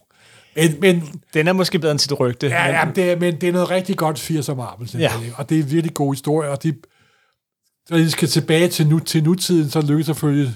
Men, 0.57 0.81
men, 0.81 1.21
Den 1.35 1.49
er 1.49 1.53
måske 1.53 1.79
bedre 1.79 1.93
end 1.93 1.99
sit 1.99 2.21
rygte. 2.21 2.47
ja, 2.47 2.65
men- 2.67 2.75
ja, 2.75 2.89
det 3.03 3.11
er, 3.13 3.17
men 3.19 3.41
det 3.41 3.49
er 3.49 3.53
noget 3.53 3.71
rigtig 3.71 3.97
godt 3.97 4.19
80'er 4.31 4.55
Marvel, 4.55 4.91
Ja. 4.99 5.13
og 5.37 5.49
det 5.49 5.59
er 5.59 5.63
virkelig 5.63 5.95
gode 5.95 6.13
historier, 6.13 6.51
og 6.51 6.63
de, 6.63 6.75
når 7.91 7.99
de 7.99 8.11
skal 8.11 8.29
tilbage 8.29 8.69
til, 8.69 8.87
nu, 8.87 8.99
til 8.99 9.25
nutiden, 9.25 9.71
så 9.71 9.81
lykkes 9.81 10.07
selvfølgelig 10.07 10.55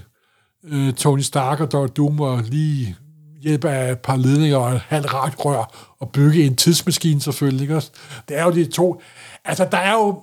øh, 0.65 0.93
Tony 0.93 1.21
Stark 1.21 1.61
og 1.61 1.73
Dr. 1.73 1.87
Doom 1.87 2.23
at 2.23 2.45
lige 2.49 2.97
hjælpe 3.43 3.71
af 3.71 3.93
et 3.93 3.99
par 3.99 4.17
ledninger 4.17 4.57
og 4.57 4.73
et 4.73 4.81
halvt 4.89 5.13
rør 5.13 5.95
og 6.01 6.11
bygge 6.13 6.45
en 6.45 6.57
tidsmaskine 6.57 7.21
selvfølgelig. 7.21 7.63
Ikke? 7.63 7.77
også? 7.77 7.91
Det 8.29 8.39
er 8.39 8.45
jo 8.45 8.51
de 8.53 8.65
to... 8.65 9.01
Altså, 9.45 9.69
der 9.73 9.79
er 9.79 9.93
jo... 9.93 10.23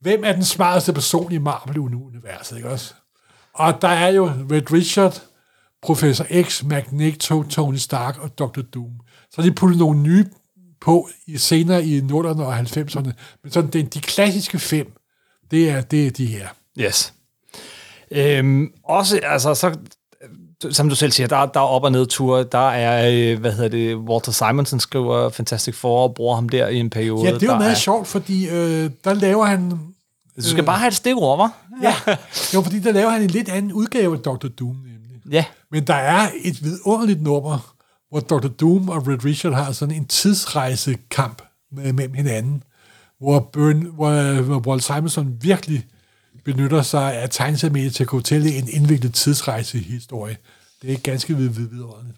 Hvem 0.00 0.22
er 0.24 0.32
den 0.32 0.44
smarteste 0.44 0.92
person 0.92 1.32
i 1.32 1.38
Marvel-universet, 1.38 2.56
ikke 2.56 2.68
også? 2.70 2.94
Og 3.54 3.82
der 3.82 3.88
er 3.88 4.08
jo 4.08 4.26
Red 4.50 4.72
Richard, 4.72 5.22
Professor 5.82 6.26
X, 6.42 6.62
Magneto, 6.62 7.42
Tony 7.42 7.76
Stark 7.76 8.18
og 8.18 8.38
Dr. 8.38 8.62
Doom. 8.74 8.90
Så 9.30 9.42
de 9.42 9.52
puttet 9.52 9.78
nogle 9.78 10.00
nye 10.00 10.24
på 10.80 11.08
i 11.26 11.36
senere 11.36 11.84
i 11.84 12.00
0'erne 12.00 12.42
og 12.42 12.58
90'erne. 12.58 13.10
Men 13.42 13.52
sådan, 13.52 13.70
det, 13.70 13.94
de 13.94 14.00
klassiske 14.00 14.58
fem, 14.58 14.92
det 15.50 15.70
er, 15.70 15.80
det 15.80 16.06
er 16.06 16.10
de 16.10 16.26
her. 16.26 16.48
Yes. 16.80 17.14
Øhm, 18.10 18.72
også, 18.84 19.20
altså, 19.22 19.54
så, 19.54 19.78
som 20.70 20.88
du 20.88 20.94
selv 20.94 21.12
siger, 21.12 21.26
der, 21.26 21.46
der 21.46 21.60
er 21.60 21.64
op- 21.64 21.84
og 21.84 21.92
nedture. 21.92 22.44
Der 22.44 22.70
er, 22.70 23.10
øh, 23.32 23.40
hvad 23.40 23.52
hedder 23.52 23.68
det, 23.68 23.96
Walter 23.96 24.32
Simonson 24.32 24.80
skriver 24.80 25.28
Fantastic 25.28 25.74
Four 25.74 26.02
og 26.02 26.14
bruger 26.14 26.34
ham 26.34 26.48
der 26.48 26.68
i 26.68 26.76
en 26.76 26.90
periode. 26.90 27.24
Ja, 27.28 27.34
det 27.34 27.42
er 27.42 27.52
jo 27.52 27.58
meget 27.58 27.78
sjovt, 27.78 28.06
fordi 28.06 28.48
øh, 28.48 28.90
der 29.04 29.14
laver 29.14 29.44
han... 29.44 29.70
Du 30.36 30.42
skal 30.42 30.64
bare 30.64 30.78
have 30.78 30.88
et 30.88 30.94
stikord, 30.94 31.38
hva'? 31.40 31.82
Ja, 31.82 31.94
jo, 32.54 32.62
fordi 32.62 32.78
der 32.80 32.92
laver 32.92 33.10
han 33.10 33.22
en 33.22 33.30
lidt 33.30 33.48
anden 33.48 33.72
udgave 33.72 34.16
af 34.16 34.22
Dr. 34.22 34.48
Doom, 34.48 34.76
nemlig. 34.76 35.32
Ja. 35.32 35.44
Men 35.70 35.86
der 35.86 35.94
er 35.94 36.30
et 36.44 36.64
vidunderligt 36.64 37.22
nummer, 37.22 37.74
hvor 38.10 38.20
Dr. 38.20 38.48
Doom 38.48 38.88
og 38.88 39.06
Red 39.08 39.24
Richard 39.24 39.52
har 39.52 39.72
sådan 39.72 39.94
en 39.94 40.06
tidsrejsekamp 40.06 41.42
med, 41.72 41.92
mellem 41.92 42.14
hinanden, 42.14 42.62
hvor, 43.18 43.40
Burn, 43.52 43.80
hvor, 43.82 44.40
hvor 44.42 44.58
Walt 44.66 44.84
Simonson 44.84 45.36
virkelig 45.40 45.86
benytter 46.44 46.82
sig 46.82 47.14
af 47.14 47.30
tegneseriemediet 47.30 47.94
til 47.94 48.04
at 48.04 48.08
kunne 48.08 48.20
fortælle 48.20 48.54
en 48.54 48.68
indviklet 48.68 49.14
tidsrejsehistorie. 49.14 50.36
Det 50.82 50.92
er 50.92 50.98
ganske 50.98 51.36
vid- 51.36 51.48
vidunderligt. 51.48 52.16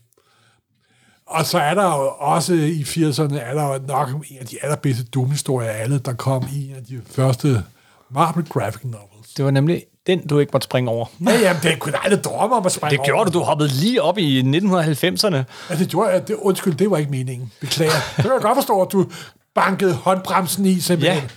Og 1.27 1.47
så 1.47 1.59
er 1.59 1.75
der 1.75 1.85
jo 1.85 2.09
også 2.19 2.55
i 2.55 2.83
80'erne, 2.83 3.35
er 3.35 3.55
der 3.55 3.73
jo 3.73 3.79
nok 3.87 4.09
en 4.09 4.39
af 4.41 4.47
de 4.47 4.65
allerbedste 4.65 5.05
Doom-historier 5.05 5.71
af 5.71 5.83
alle, 5.83 5.99
der 5.99 6.13
kom 6.13 6.45
i 6.53 6.71
en 6.71 6.77
af 6.77 6.85
de 6.85 7.01
første 7.07 7.65
Marvel 8.11 8.49
graphic 8.49 8.85
novels. 8.85 9.35
Det 9.37 9.45
var 9.45 9.51
nemlig 9.51 9.85
den, 10.11 10.27
du 10.27 10.39
ikke 10.39 10.51
måtte 10.53 10.65
springe 10.65 10.91
over. 10.91 11.07
Ja, 11.27 11.39
jamen, 11.41 11.63
det 11.63 11.79
kunne 11.79 11.93
jeg 11.93 12.01
aldrig 12.05 12.25
drømme 12.25 12.57
om 12.57 12.67
at 12.67 12.73
springe 12.73 12.97
Det 12.97 13.05
gjorde 13.07 13.31
du. 13.31 13.39
Du 13.39 13.45
hoppede 13.45 13.69
lige 13.69 14.03
op 14.03 14.19
i 14.19 14.41
1990'erne. 14.41 15.37
Ja, 15.71 15.75
det 15.79 15.89
gjorde 15.89 16.11
jeg. 16.11 16.29
Det, 16.29 16.35
undskyld, 16.39 16.75
det 16.75 16.91
var 16.91 16.97
ikke 16.97 17.11
meningen. 17.11 17.53
Beklager. 17.61 17.93
Det 18.17 18.25
kan 18.25 18.33
jeg 18.33 18.41
godt 18.43 18.57
forstå, 18.57 18.83
at 18.83 18.93
du 18.93 19.07
bankede 19.55 19.95
håndbremsen 19.95 20.67
i, 20.67 20.81
simpelthen. 20.81 21.23
Ja. 21.23 21.29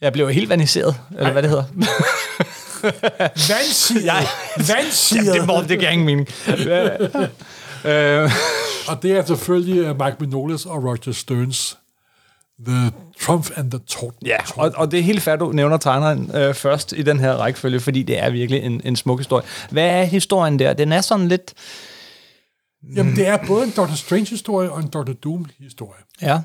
Jeg 0.00 0.12
blev 0.12 0.30
helt 0.30 0.48
vaniseret, 0.48 0.96
eller 1.18 1.32
hvad 1.32 1.42
det 1.42 1.50
hedder. 1.50 1.64
Vandsiget. 3.52 4.04
Ja. 4.04 4.14
Vandsiget. 4.56 5.26
Ja, 5.26 5.32
det, 5.32 5.46
må, 5.46 5.62
det 5.68 5.78
giver 5.78 5.90
ingen 5.90 6.06
mening. 6.06 6.28
øh, 7.84 8.30
Og 8.88 9.02
det 9.02 9.12
er 9.12 9.24
selvfølgelig 9.24 9.90
uh, 9.90 10.04
Mike 10.04 10.16
Minolas 10.20 10.66
og 10.66 10.84
Roger 10.84 11.12
Stearns 11.12 11.76
The 12.66 12.92
Trump 13.20 13.50
and 13.56 13.70
the 13.70 13.80
Tort. 13.86 14.14
ja, 14.26 14.36
og, 14.56 14.72
og 14.76 14.90
det 14.90 14.98
er 14.98 15.02
helt 15.02 15.22
fair, 15.22 15.36
du 15.36 15.52
nævner 15.52 15.76
tegneren 15.76 16.30
øh, 16.34 16.54
først 16.54 16.92
i 16.96 17.02
den 17.02 17.20
her 17.20 17.32
rækkefølge, 17.32 17.80
fordi 17.80 18.02
det 18.02 18.18
er 18.18 18.30
virkelig 18.30 18.62
en, 18.62 18.80
en 18.84 18.96
smuk 18.96 19.18
historie. 19.20 19.46
Hvad 19.70 19.86
er 19.86 20.04
historien 20.04 20.58
der? 20.58 20.72
Den 20.72 20.92
er 20.92 21.00
sådan 21.00 21.28
lidt... 21.28 21.54
Jamen, 22.96 23.16
det 23.16 23.26
er 23.26 23.38
både 23.46 23.64
en 23.64 23.72
Doctor 23.76 23.94
Strange-historie 23.94 24.70
og 24.72 24.80
en 24.80 24.88
Doctor 24.88 25.12
Doom-historie. 25.12 26.00
Ja. 26.22 26.40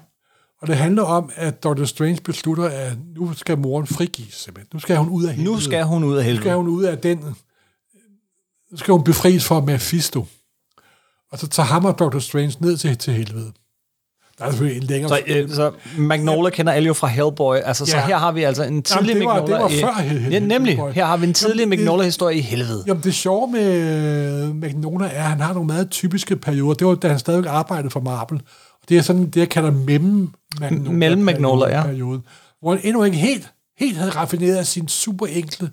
Og 0.62 0.68
det 0.68 0.78
handler 0.78 1.04
om, 1.04 1.32
at 1.36 1.64
Doctor 1.64 1.86
Strange 1.86 2.22
beslutter, 2.24 2.70
at 2.70 2.94
nu 3.16 3.34
skal 3.34 3.58
moren 3.58 3.88
frigives 3.88 4.34
simpelthen. 4.34 4.70
Nu 4.74 4.80
skal 4.80 4.98
hun 4.98 5.10
ud 5.10 5.26
af 5.26 5.34
helvede. 5.34 5.54
Nu 5.54 5.60
skal 5.60 5.84
hun 5.84 6.04
ud 6.04 6.16
af 6.18 6.18
Nu 6.18 6.22
skal 6.24 6.34
helvede. 6.34 6.56
hun 6.56 6.68
ud 6.68 6.84
af 6.84 6.98
den... 6.98 7.36
Nu 8.72 8.78
skal 8.78 8.92
hun 8.92 9.04
befries 9.04 9.46
fra 9.46 9.60
Mephisto. 9.62 10.26
Og 11.32 11.40
så 11.40 11.48
tager 11.48 11.68
ham 11.68 11.86
og 11.86 12.00
Doctor 12.00 12.20
Strange 12.20 12.56
ned 12.60 12.78
til, 12.78 12.98
til 12.98 13.14
helvede. 13.14 13.54
Der 14.40 14.46
er 14.46 14.50
selvfølgelig 14.50 14.82
en 14.82 14.88
længere... 14.88 15.10
Så, 15.10 15.20
øh, 15.28 15.50
så 15.50 15.72
Magnola 15.98 16.50
kender 16.50 16.72
alle 16.74 16.88
jo 16.88 16.94
fra 16.94 17.08
Hellboy. 17.08 17.56
Altså, 17.64 17.86
så 17.86 17.98
Ja. 17.98 18.06
her 18.08 18.18
har 18.18 18.32
vi 18.32 18.44
altså 18.44 18.64
en 18.64 18.82
tidlig 18.84 19.08
Jamen, 19.10 19.22
det 19.22 19.28
var- 19.28 19.34
Magnola... 19.42 19.68
det 19.74 19.82
var 19.84 19.94
før 19.94 20.04
i, 20.04 20.08
Hell- 20.08 20.32
ja, 20.32 20.40
nemlig. 20.40 20.76
Hellboy. 20.76 20.92
Her 20.92 21.06
har 21.06 21.18
vi 21.18 21.28
en 21.28 21.34
tidlig 21.34 21.68
Magnola-historie 21.70 22.38
i 22.38 22.42
helvede. 22.42 22.84
Jamen, 22.88 23.04
det 23.04 23.14
sjove 23.16 23.52
med 23.52 24.54
Magnola 24.54 25.06
er, 25.06 25.10
at 25.24 25.30
han 25.30 25.40
har 25.40 25.54
nogle 25.54 25.68
meget 25.68 25.90
typiske 25.90 26.36
perioder. 26.36 26.74
Det 26.74 26.88
var, 26.88 26.96
da 26.96 27.08
han 27.08 27.20
stadig 27.20 27.48
arbejdede 27.48 27.90
for 27.90 28.00
Marvel. 28.00 28.42
Og 28.84 28.90
det 28.90 28.98
er 28.98 29.02
sådan, 29.02 29.26
det 29.26 29.38
jeg 29.38 29.50
kalder 29.50 29.72
mellem 29.72 30.30
Magnola. 30.60 30.92
Mellem 30.92 31.22
Magnola, 31.22 31.78
ja. 31.78 31.84
Perioden, 31.84 32.22
hvor 32.62 32.72
han 32.72 32.80
endnu 32.84 33.04
ikke 33.04 33.18
helt, 33.18 33.50
helt 33.80 33.98
havde 33.98 34.12
raffineret 34.12 34.68
sin 34.68 34.88
super 34.88 35.26
enkle, 35.26 35.70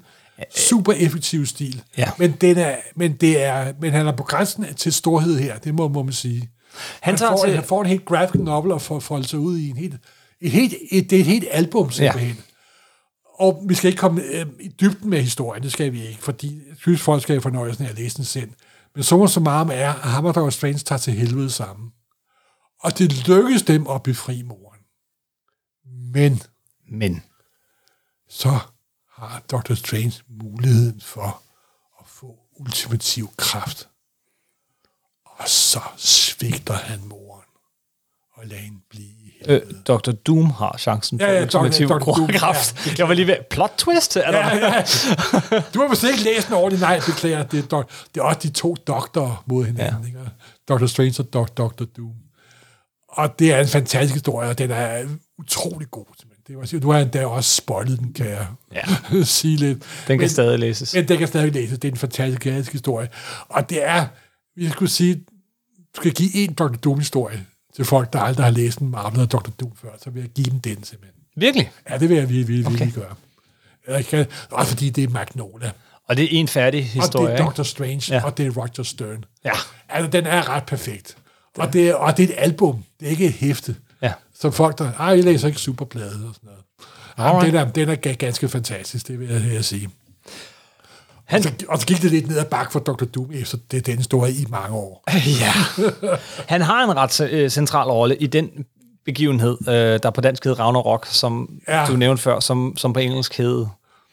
super 0.56 0.92
effektive 0.96 1.46
stil. 1.46 1.82
Ja. 1.98 2.08
Men, 2.18 2.34
den 2.40 2.58
er, 2.58 2.74
men, 2.96 3.12
det 3.12 3.42
er, 3.44 3.72
men 3.80 3.92
han 3.92 4.06
er 4.06 4.12
på 4.12 4.22
grænsen 4.22 4.64
til 4.76 4.92
storhed 4.92 5.38
her, 5.38 5.58
det 5.58 5.74
må, 5.74 5.88
må 5.88 6.02
man 6.02 6.12
sige. 6.12 6.48
Han 6.74 7.12
Han, 7.12 7.18
tager 7.18 7.32
får, 7.32 7.44
til- 7.44 7.54
han 7.54 7.64
får 7.64 7.80
en 7.80 7.86
helt 7.88 8.04
graphic 8.04 8.40
novel 8.40 8.72
og 8.72 8.82
får 8.82 9.00
folde 9.00 9.28
sig 9.28 9.38
ud 9.38 9.58
i 9.58 9.70
en 9.70 9.76
helt, 9.76 9.94
et 10.40 10.50
helt, 10.50 10.74
et, 10.90 11.10
det 11.10 11.16
er 11.16 11.20
et 11.20 11.26
helt 11.26 11.44
album 11.50 11.90
simpelthen. 11.90 12.36
Ja. 12.36 12.42
Og 13.34 13.62
vi 13.68 13.74
skal 13.74 13.88
ikke 13.88 14.00
komme 14.00 14.22
øh, 14.22 14.46
i 14.60 14.68
dybden 14.68 15.10
med 15.10 15.22
historien, 15.22 15.62
det 15.62 15.72
skal 15.72 15.92
vi 15.92 16.06
ikke, 16.06 16.22
fordi 16.22 16.62
jeg 16.68 16.76
synes, 16.80 17.00
folk 17.00 17.22
skal 17.22 17.34
have 17.34 17.42
fornøjelsen 17.42 17.84
af 17.84 17.88
at 17.90 17.96
læse 17.98 18.16
den 18.16 18.24
selv. 18.24 18.50
Men 18.94 19.04
summa 19.04 19.26
summarum 19.26 19.70
er, 19.72 19.88
at 19.88 19.94
ham 19.94 20.24
og 20.24 20.34
Dr. 20.34 20.50
Strange 20.50 20.78
tager 20.78 20.98
til 20.98 21.12
helvede 21.12 21.50
sammen. 21.50 21.90
Og 22.80 22.98
det 22.98 23.28
lykkes 23.28 23.62
dem 23.62 23.86
at 23.86 24.02
befri 24.02 24.42
moren. 24.42 24.80
Men 26.12 26.42
Men 26.90 27.22
så 28.28 28.58
har 29.12 29.42
Dr. 29.50 29.74
Strange 29.74 30.12
muligheden 30.28 31.00
for 31.00 31.42
at 32.00 32.06
få 32.06 32.36
ultimativ 32.60 33.30
kraft. 33.36 33.88
Og 35.38 35.48
så 35.48 35.80
svigter 35.96 36.74
han 36.74 37.00
moren 37.04 37.42
og 38.34 38.46
lader 38.46 38.62
hende 38.62 38.78
blive. 38.90 39.08
Øh, 39.48 39.60
Dr. 39.86 40.10
Doom 40.10 40.50
har 40.50 40.76
chancen 40.78 41.18
for 41.20 41.26
Ja, 41.26 41.32
ja, 41.32 41.42
ultimativ 41.42 41.88
kraft. 42.34 42.86
ja. 42.86 42.92
Jeg 42.98 43.08
var 43.08 43.14
lige 43.14 43.26
ved, 43.26 43.36
plot 43.50 43.72
twist? 43.78 44.16
Er 44.16 44.30
der 44.30 44.38
Ja, 44.38 44.56
ja. 44.56 44.84
Du 45.74 45.80
har 45.80 45.88
vist 45.88 46.04
ikke 46.04 46.22
læst 46.22 46.46
den 46.46 46.54
ordentligt. 46.56 46.80
Nej, 46.80 47.00
beklager. 47.06 47.42
Det 47.42 47.58
er, 47.72 47.76
dok- 47.76 48.06
det 48.14 48.20
er 48.20 48.24
også 48.24 48.40
de 48.42 48.50
to 48.50 48.76
doktorer 48.86 49.44
mod 49.46 49.64
hinanden. 49.64 50.02
Ja. 50.02 50.06
Ikke? 50.06 50.18
Dr. 50.68 50.86
Strange 50.86 51.14
og 51.18 51.32
Dr. 51.32 51.64
Dr. 51.64 51.84
Doom. 51.96 52.12
Og 53.08 53.38
det 53.38 53.52
er 53.52 53.60
en 53.60 53.68
fantastisk 53.68 54.14
historie, 54.14 54.48
og 54.48 54.58
den 54.58 54.70
er 54.70 55.04
utrolig 55.38 55.90
god. 55.90 56.04
Det 56.46 56.56
var, 56.58 56.78
du 56.82 56.90
har 56.92 56.98
endda 57.00 57.26
også 57.26 57.54
spoilet 57.56 57.98
den, 57.98 58.12
kan 58.12 58.26
jeg 58.28 58.46
ja. 58.74 58.82
sige 59.24 59.56
lidt. 59.56 59.78
Den 59.78 59.84
kan 60.06 60.18
Men- 60.18 60.28
stadig 60.28 60.58
læses. 60.58 60.94
Men 60.94 61.08
den 61.08 61.18
kan 61.18 61.28
stadig 61.28 61.52
læses. 61.52 61.78
Det 61.78 61.88
er 61.88 61.92
en 61.92 61.98
fantastisk 61.98 62.72
historie. 62.72 63.08
Og 63.48 63.70
det 63.70 63.84
er, 63.88 64.06
vi 64.57 64.68
skulle 64.70 64.90
sige, 64.90 65.14
du 65.96 66.00
skal 66.00 66.12
give 66.12 66.34
en 66.34 66.55
Dr. 66.55 66.66
Doom-historie 66.76 67.46
til 67.76 67.84
folk, 67.84 68.12
der 68.12 68.20
aldrig 68.20 68.44
har 68.46 68.50
læst 68.53 68.78
en 68.78 68.90
Marvel 68.90 69.20
og 69.20 69.32
Dr. 69.32 69.50
Doom 69.61 69.72
før, 69.82 69.88
så 70.05 70.11
vil 70.11 70.20
jeg 70.20 70.30
give 70.30 70.44
dem 70.46 70.61
den 70.61 70.84
simpelthen. 70.84 71.22
Virkelig? 71.36 71.70
Ja, 71.90 71.98
det 71.98 72.09
vil 72.09 72.16
jeg 72.16 72.28
virkelig, 72.28 72.48
virkelig, 72.48 72.66
Okay. 72.66 72.84
virkelig 72.84 73.03
gøre. 73.05 73.14
Jeg 73.96 74.07
kan, 74.07 74.26
også 74.50 74.70
fordi 74.72 74.90
det 74.90 75.05
er 75.05 75.09
Magnolia. 75.09 75.70
Og 76.09 76.16
det 76.16 76.24
er 76.24 76.28
en 76.40 76.48
færdig 76.48 76.86
historie, 76.86 77.32
og 77.32 77.38
det 77.38 77.44
er? 77.46 77.50
Dr. 77.50 77.62
Strange, 77.62 78.14
Ja. 78.14 78.24
og 78.24 78.38
det 78.38 78.46
er 78.46 78.50
Roger 78.50 78.82
Stern. 78.82 79.24
Ja. 79.44 79.50
Altså, 79.88 80.11
den 80.11 80.26
er 80.26 80.48
ret 80.48 80.64
perfekt. 80.66 81.16
Og 81.59 81.72
det, 81.72 81.88
er, 81.88 81.94
og 81.94 82.16
det 82.16 82.22
er 82.22 82.28
et 82.28 82.34
album, 82.38 82.84
det 83.00 83.07
er 83.07 83.11
ikke 83.11 83.26
et 83.26 83.32
hæfte. 83.32 83.76
Ja. 84.03 84.12
Så 84.40 84.50
folk, 84.50 84.78
der, 84.78 84.92
ej, 84.92 85.07
jeg 85.07 85.24
læser 85.24 85.48
ikke 85.48 85.61
superblade 85.61 86.07
og 86.28 86.34
sådan 86.34 86.34
noget. 86.42 86.61
Ej, 87.18 87.26
men 87.32 87.36
Alright. 87.36 87.53
den, 87.74 87.84
er, 87.86 87.94
den 87.94 88.05
er 88.07 88.11
ga- 88.12 88.14
ganske 88.16 88.48
fantastisk, 88.48 89.09
det 89.09 89.20
vil 89.20 89.28
jeg, 89.28 89.42
vil 89.42 89.53
jeg 89.53 89.64
sige. 89.64 89.90
Han, 91.32 91.38
Og 91.38 91.44
så, 91.44 91.66
og 91.68 91.78
så 91.78 91.86
gik 91.86 92.02
det 92.02 92.10
lidt 92.10 92.28
ned 92.28 92.38
ad 92.38 92.44
bakke 92.44 92.72
for 92.72 92.80
Dr. 92.80 93.04
Doom, 93.04 93.30
efter 93.34 93.58
det 93.70 93.76
er 93.76 93.80
den 93.82 93.96
historie 93.96 94.32
i 94.32 94.46
mange 94.48 94.76
år. 94.76 95.04
ja. 95.42 95.52
Han 96.46 96.60
har 96.60 96.84
en 96.84 96.96
ret 96.96 97.20
øh, 97.20 97.50
central 97.50 97.88
rolle 97.90 98.16
i 98.16 98.26
den 98.26 98.50
begivenhed, 99.04 99.56
øh, 99.68 100.00
der 100.02 100.10
på 100.10 100.20
dansk 100.20 100.44
hed 100.44 100.58
Ragnarok, 100.58 101.06
som. 101.06 101.50
Ja. 101.68 101.84
du 101.88 101.96
nævnte 101.96 102.22
før, 102.22 102.40
som, 102.40 102.74
som 102.76 102.92
på 102.92 103.00
engelsk 103.00 103.38
hed... 103.38 103.66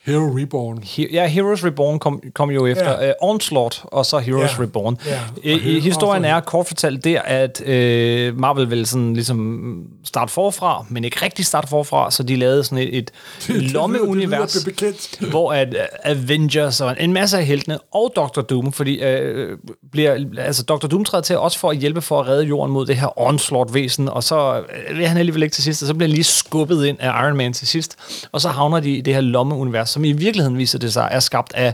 Hero 0.05 0.37
Reborn. 0.39 0.79
He, 0.83 1.07
ja, 1.11 1.27
Heroes 1.27 1.65
Reborn 1.65 1.99
kom, 1.99 2.21
kom 2.33 2.49
jo 2.51 2.65
efter 2.67 2.89
Ja. 2.91 3.05
ja. 3.05 3.09
uh, 3.21 3.29
Onslaught, 3.29 3.81
og 3.83 4.05
så 4.05 4.19
Heroes 4.19 4.57
Ja. 4.57 4.63
Reborn. 4.63 4.97
Og 5.05 5.11
i, 5.43 5.57
Hero- 5.59 5.81
historien 5.81 6.25
er 6.25 6.39
kort 6.39 6.67
fortalt 6.67 7.03
der, 7.03 7.21
at 7.21 7.61
øh, 7.65 8.39
Marvel 8.39 8.69
ville 8.69 8.85
sådan 8.85 9.13
ligesom 9.13 9.83
starte 10.03 10.31
forfra, 10.31 10.85
men 10.89 11.03
ikke 11.03 11.17
rigtig 11.25 11.45
starte 11.45 11.67
forfra, 11.67 12.11
så 12.11 12.23
de 12.23 12.35
lavede 12.35 12.63
sådan 12.63 12.77
et, 12.77 12.97
et 12.97 13.11
lommeunivers, 13.73 14.51
Det 14.53 14.61
lyder 14.65 14.71
bekendt. 14.75 15.19
hvor 15.31 15.53
at 15.53 15.67
uh, 15.73 15.79
Avengers 16.11 16.81
og 16.81 16.95
en 16.99 17.13
masse 17.13 17.37
af 17.37 17.45
heltene, 17.45 17.77
og 17.93 18.13
Dr. 18.15 18.41
Doom, 18.41 18.71
fordi 18.71 19.01
øh, 19.03 19.57
bliver, 19.91 20.25
altså 20.37 20.63
Dr. 20.63 20.87
Doom 20.87 21.05
træder 21.05 21.21
til 21.23 21.37
også 21.37 21.59
for 21.59 21.69
at 21.69 21.77
hjælpe 21.77 22.01
for 22.01 22.19
at 22.21 22.27
redde 22.27 22.43
jorden 22.45 22.73
mod 22.73 22.85
det 22.85 22.95
her 22.97 23.19
Onslaught-væsen, 23.19 24.09
og 24.09 24.23
så 24.23 24.63
øh, 24.89 24.97
vil 24.97 25.07
han 25.07 25.17
alligevel 25.17 25.43
ikke 25.43 25.53
til 25.53 25.63
sidst, 25.63 25.81
og 25.83 25.87
så 25.87 25.93
bliver 25.93 26.07
han 26.07 26.13
lige 26.13 26.23
skubbet 26.23 26.85
ind 26.85 26.97
af 26.99 27.23
Iron 27.25 27.37
Man 27.37 27.53
til 27.53 27.67
sidst, 27.67 27.95
og 28.31 28.41
så 28.41 28.49
havner 28.49 28.79
de 28.79 28.91
i 28.91 29.01
det 29.01 29.13
her 29.13 29.21
lommeunivers, 29.21 29.88
som 29.89 30.03
i 30.05 30.11
virkeligheden 30.11 30.57
viser 30.57 30.79
det 30.79 30.93
sig 30.93 31.07
er 31.11 31.19
skabt 31.19 31.53
af 31.55 31.73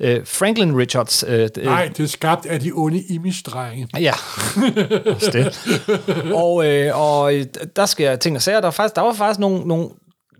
øh, 0.00 0.20
Franklin 0.26 0.76
Richards. 0.78 1.24
Øh, 1.28 1.48
øh, 1.58 1.64
Nej, 1.64 1.90
det 1.96 2.04
er 2.04 2.08
skabt 2.08 2.46
af 2.46 2.60
de 2.60 2.70
onde 2.74 3.02
image-drenge. 3.02 3.88
Ja, 4.00 4.12
det. 5.32 5.58
og, 6.34 6.66
øh, 6.66 7.00
og 7.00 7.34
øh, 7.34 7.46
der 7.76 7.86
sker 7.86 8.16
ting 8.16 8.36
og 8.36 8.42
sager. 8.42 8.60
Der, 8.60 8.66
var 8.66 8.70
faktisk, 8.70 8.96
der 8.96 9.02
var 9.02 9.12
faktisk 9.12 9.40
nogle, 9.40 9.68
nogle... 9.68 9.88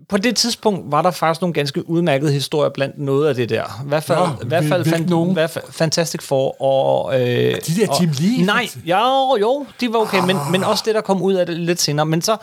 På 0.09 0.17
det 0.17 0.35
tidspunkt 0.35 0.91
var 0.91 1.01
der 1.01 1.11
faktisk 1.11 1.41
nogle 1.41 1.53
ganske 1.53 1.89
udmærkede 1.89 2.31
historier 2.31 2.69
blandt 2.69 2.99
noget 2.99 3.27
af 3.29 3.35
det 3.35 3.49
der. 3.49 3.63
I 3.85 3.87
hvert 3.87 4.03
fald, 4.03 4.19
Nå, 4.19 4.25
i 4.25 4.47
hvert 4.47 4.63
fald 4.63 4.81
hvil- 4.83 4.89
fan, 4.91 4.99
hvilke 4.99 5.11
nogen? 5.11 5.33
hvert 5.33 5.49
fald 5.49 5.65
Fantastic 5.69 6.21
Four 6.21 6.61
og... 6.61 7.21
Øh, 7.21 7.25
De 7.27 7.81
der 7.81 7.87
og, 7.89 8.01
Jim 8.01 8.09
Lee? 8.19 8.45
Nej, 8.45 8.67
jo, 8.85 9.37
jo, 9.41 9.65
de 9.81 9.93
var 9.93 9.99
okay, 9.99 10.19
men, 10.27 10.37
men 10.51 10.63
også 10.63 10.83
det, 10.85 10.95
der 10.95 11.01
kom 11.01 11.21
ud 11.21 11.33
af 11.33 11.45
det 11.45 11.59
lidt 11.59 11.81
senere. 11.81 12.05
Men 12.05 12.21
så... 12.21 12.37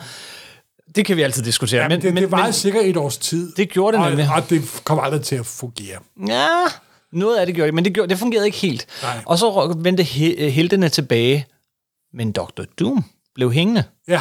Det 0.96 1.06
kan 1.06 1.16
vi 1.16 1.22
altid 1.22 1.42
diskutere. 1.42 1.82
Ja, 1.82 1.88
men, 1.88 2.02
det, 2.02 2.14
men, 2.14 2.22
det 2.22 2.30
var 2.30 2.44
men, 2.44 2.52
sikkert 2.52 2.84
et 2.84 2.96
års 2.96 3.16
tid. 3.18 3.52
Det 3.52 3.70
gjorde 3.70 3.96
det 3.96 4.04
og, 4.04 4.10
nemlig. 4.10 4.28
Og 4.36 4.50
det 4.50 4.80
kom 4.84 4.98
aldrig 5.02 5.22
til 5.22 5.36
at 5.36 5.46
fungere. 5.46 5.98
Ja, 6.28 6.46
noget 7.12 7.36
af 7.36 7.46
det 7.46 7.54
gjorde 7.54 7.66
det, 7.66 7.74
men 7.74 7.84
det, 7.84 7.94
gjorde, 7.94 8.08
det 8.10 8.18
fungerede 8.18 8.46
ikke 8.46 8.58
helt. 8.58 8.86
Nej. 9.02 9.22
Og 9.26 9.38
så 9.38 9.74
vendte 9.78 10.02
he- 10.02 10.44
heltene 10.48 10.88
tilbage, 10.88 11.46
men 12.14 12.32
Dr. 12.32 12.62
Doom 12.80 13.04
blev 13.34 13.52
hængende 13.52 13.84
Ja, 14.08 14.20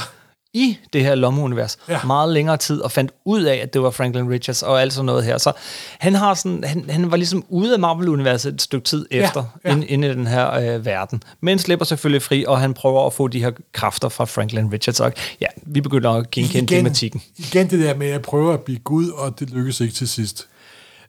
i 0.54 0.78
det 0.94 1.04
her 1.04 1.16
lommeunivers 1.16 1.78
ja. 1.88 1.94
Ja. 1.94 2.00
meget 2.06 2.34
længere 2.34 2.58
tid, 2.58 2.82
og 2.82 2.92
fandt 2.92 3.12
ud 3.26 3.44
af, 3.44 3.56
at 3.56 3.74
det 3.74 3.82
var 3.82 3.90
Franklin 3.90 4.30
Richards 4.30 4.64
og 4.64 4.82
alt 4.82 4.94
sådan 4.94 5.06
noget 5.06 5.24
her. 5.24 5.38
Så 5.38 5.52
han, 6.00 6.16
har 6.16 6.34
sådan, 6.34 6.64
han, 6.64 6.86
han 6.90 7.12
var 7.12 7.18
ligesom 7.18 7.46
ude 7.50 7.74
af 7.74 7.80
Marvel-universet 7.80 8.54
et 8.54 8.62
stykke 8.62 8.86
tid 8.86 9.06
Ja, 9.12 9.24
efter, 9.26 9.44
ja. 9.66 9.72
Ind, 9.72 9.84
inde 9.88 10.08
i 10.08 10.12
den 10.12 10.28
her 10.28 10.54
øh, 10.76 10.86
verden. 10.86 11.24
Men 11.42 11.60
slipper 11.60 11.86
selvfølgelig 11.86 12.22
fri, 12.22 12.46
og 12.48 12.60
han 12.60 12.74
prøver 12.74 13.06
at 13.06 13.14
få 13.14 13.28
de 13.28 13.40
her 13.44 13.52
kræfter 13.74 14.10
fra 14.10 14.26
Franklin 14.26 14.74
Richards. 14.74 15.00
Og 15.00 15.14
ja, 15.42 15.48
vi 15.66 15.82
begynder 15.82 16.12
at 16.12 16.32
genkende 16.32 16.76
tematikken. 16.76 17.22
igen 17.38 17.70
det 17.70 17.80
der 17.80 17.96
med 17.96 18.08
at 18.08 18.22
prøve 18.22 18.54
at 18.54 18.60
blive 18.62 18.80
Gud, 18.80 19.10
og 19.10 19.40
det 19.40 19.50
lykkes 19.50 19.82
ikke 19.82 19.94
til 19.94 20.08
sidst. 20.10 20.48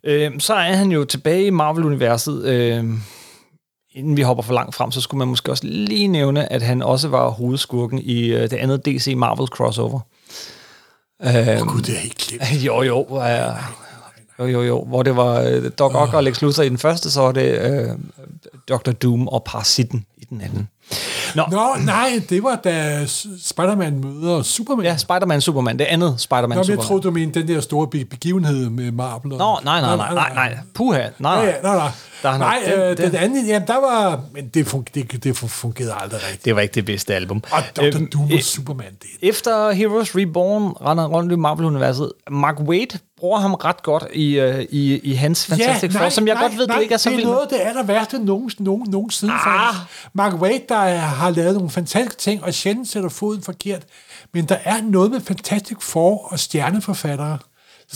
Øh, 0.05 0.31
så 0.39 0.55
er 0.55 0.73
han 0.73 0.93
jo 0.93 1.05
tilbage 1.05 1.45
i 1.47 1.51
Marvel-universet. 1.51 2.45
Øh, 2.45 2.85
inden 3.93 4.17
vi 4.17 4.23
hopper 4.23 4.43
for 4.43 4.55
langt 4.55 4.75
frem, 4.75 4.91
så 4.91 5.01
skulle 5.01 5.19
man 5.19 5.29
måske 5.29 5.51
også 5.51 5.65
lige 5.67 6.09
nævne, 6.09 6.53
at 6.53 6.63
han 6.63 6.83
også 6.83 7.09
var 7.09 7.29
hovedskurken 7.29 7.99
i 7.99 8.25
øh, 8.27 8.43
det 8.43 8.53
andet 8.53 8.87
DC 8.87 9.15
Marvel 9.17 9.47
crossover. 9.49 10.01
Åh 11.25 11.35
oh, 11.35 11.67
Gud, 11.67 11.83
det 11.83 11.95
er 11.95 12.01
helt 12.01 12.17
glemt. 12.17 12.63
Jo, 12.67 12.83
jo. 12.83 13.23
Øh, 13.23 13.57
jo, 14.39 14.47
jo, 14.47 14.63
jo. 14.63 14.85
Hvor 14.85 15.03
det 15.03 15.17
var 15.17 15.41
øh, 15.41 15.71
Doc 15.79 15.95
Ock 15.95 16.15
og 16.15 16.25
Lex 16.25 16.43
Luthor 16.43 16.63
i 16.63 16.69
den 16.69 16.79
første, 16.79 17.11
så 17.11 17.21
var 17.21 17.33
det 17.33 17.73
øh, 17.73 17.89
Dr. 18.69 18.93
Doom 18.93 19.29
og 19.29 19.45
Parasitten 19.45 20.07
i 20.17 20.25
den 20.25 20.41
anden. 20.41 20.69
Nå, 21.35 21.43
Nå, 21.51 21.67
nej, 21.85 22.23
det 22.31 22.43
var 22.43 22.57
da 22.57 23.07
Spider-Man 23.43 24.01
møder 24.05 24.43
Superman. 24.43 24.85
ja, 24.87 24.97
Spider-Man 24.97 25.41
Superman. 25.41 25.79
Det 25.79 25.85
andet 25.85 26.15
Spider-Man 26.19 26.49
Nå, 26.49 26.49
men 26.49 26.57
jeg 26.59 26.65
Superman. 26.67 26.87
troede, 26.87 27.03
du 27.03 27.11
mente 27.11 27.41
den 27.41 27.49
der 27.49 27.61
store 27.61 27.87
be- 27.89 28.05
begivenhed 28.05 28.71
med 28.71 28.93
Marvel. 28.93 29.39
Nå, 29.39 29.59
nej, 29.65 29.81
nej, 29.81 29.97
nej, 29.97 30.15
nej, 30.15 30.35
nej. 30.35 30.59
Puha, 30.75 30.99
nej, 31.19 31.33
Ja, 31.33 31.39
nej. 31.39 31.45
ja, 31.47 31.63
nej, 31.63 31.77
nej. 31.77 31.91
Der 32.23 32.29
er 32.31 32.39
nej, 32.39 32.59
øh, 32.67 32.73
den- 32.89 32.97
den, 32.97 33.07
den- 33.07 33.15
anden, 33.15 33.47
jamen, 33.47 33.69
der 33.69 33.75
var... 33.81 34.21
Men 34.33 34.49
det, 34.49 34.67
fun- 34.75 34.85
det, 34.95 35.25
det 35.25 35.37
fungerede 35.37 35.95
aldrig 36.01 36.21
rigtigt. 36.23 36.45
Det 36.45 36.55
var 36.57 36.61
ikke 36.61 36.75
det 36.75 36.85
bedste 36.85 37.15
album. 37.15 37.43
Og 37.53 37.63
Dr. 37.77 37.83
Øhm, 37.85 38.11
Doom 38.13 38.25
øh, 38.25 38.35
og 38.35 38.41
Superman, 38.43 38.87
det 39.03 39.29
Efter 39.29 39.71
Heroes 39.73 40.17
Reborn 40.17 40.63
render 40.87 41.07
rundt 41.07 41.33
i 41.33 41.37
Marvel-universet. 41.37 42.13
Mark 42.31 42.61
Wade 42.61 42.99
bruger 43.19 43.39
ham 43.41 43.55
ret 43.55 43.83
godt 43.83 44.05
i, 44.15 44.39
øh, 44.39 44.61
i, 44.71 44.99
i 44.99 45.15
hans 45.15 45.47
Fantastic 45.47 45.93
Four, 45.93 46.09
som 46.09 46.27
jeg 46.29 46.37
godt 46.41 46.59
ved, 46.59 46.67
nej, 46.67 46.77
du 46.77 46.83
ikke 46.83 46.95
er 46.95 46.99
så 46.99 47.11
det 47.11 47.17
vild 47.17 47.27
er 47.27 47.29
med. 47.29 47.35
noget 47.35 47.53
af 47.53 47.59
det 47.59 47.67
aller 47.69 47.83
værste 47.83 48.19
nogen, 48.25 48.51
nogen, 48.59 48.91
nogensinde. 48.91 49.33
Ah. 49.33 49.69
Ah. 49.69 49.75
Mark 50.13 50.35
Waid, 50.41 50.61
der 50.69 50.77
har 51.21 51.31
lavet 51.31 51.55
nogle 51.55 51.71
fantastiske 51.71 52.21
ting, 52.21 52.45
og 52.45 52.55
sjældent 52.55 52.89
sætter 52.89 53.09
foden 53.09 53.43
forkert. 53.43 53.83
Men 54.35 54.45
der 54.45 54.57
er 54.65 54.83
noget 54.83 55.11
med 55.11 55.21
Fantastic 55.21 55.77
Four 55.81 56.29
og 56.33 56.39
stjerneforfattere. 56.39 57.39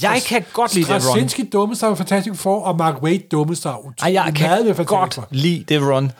Jeg 0.03 0.22
kan 0.27 0.45
godt 0.53 0.75
lide 0.75 0.87
det, 0.87 0.95
Ron. 0.95 1.01
Straczynski 1.01 1.51
sig 1.75 1.89
med 1.89 1.97
Fantastic 1.97 2.37
Four, 2.37 2.61
og 2.61 2.77
Mark 2.77 3.03
Waid 3.03 3.35
utrolig 3.35 3.57
Ej, 4.03 4.12
jeg 4.12 4.33
kan 4.37 4.85
godt 4.87 5.20
lide 5.31 5.64
det, 5.68 5.83
Ron. 5.83 6.12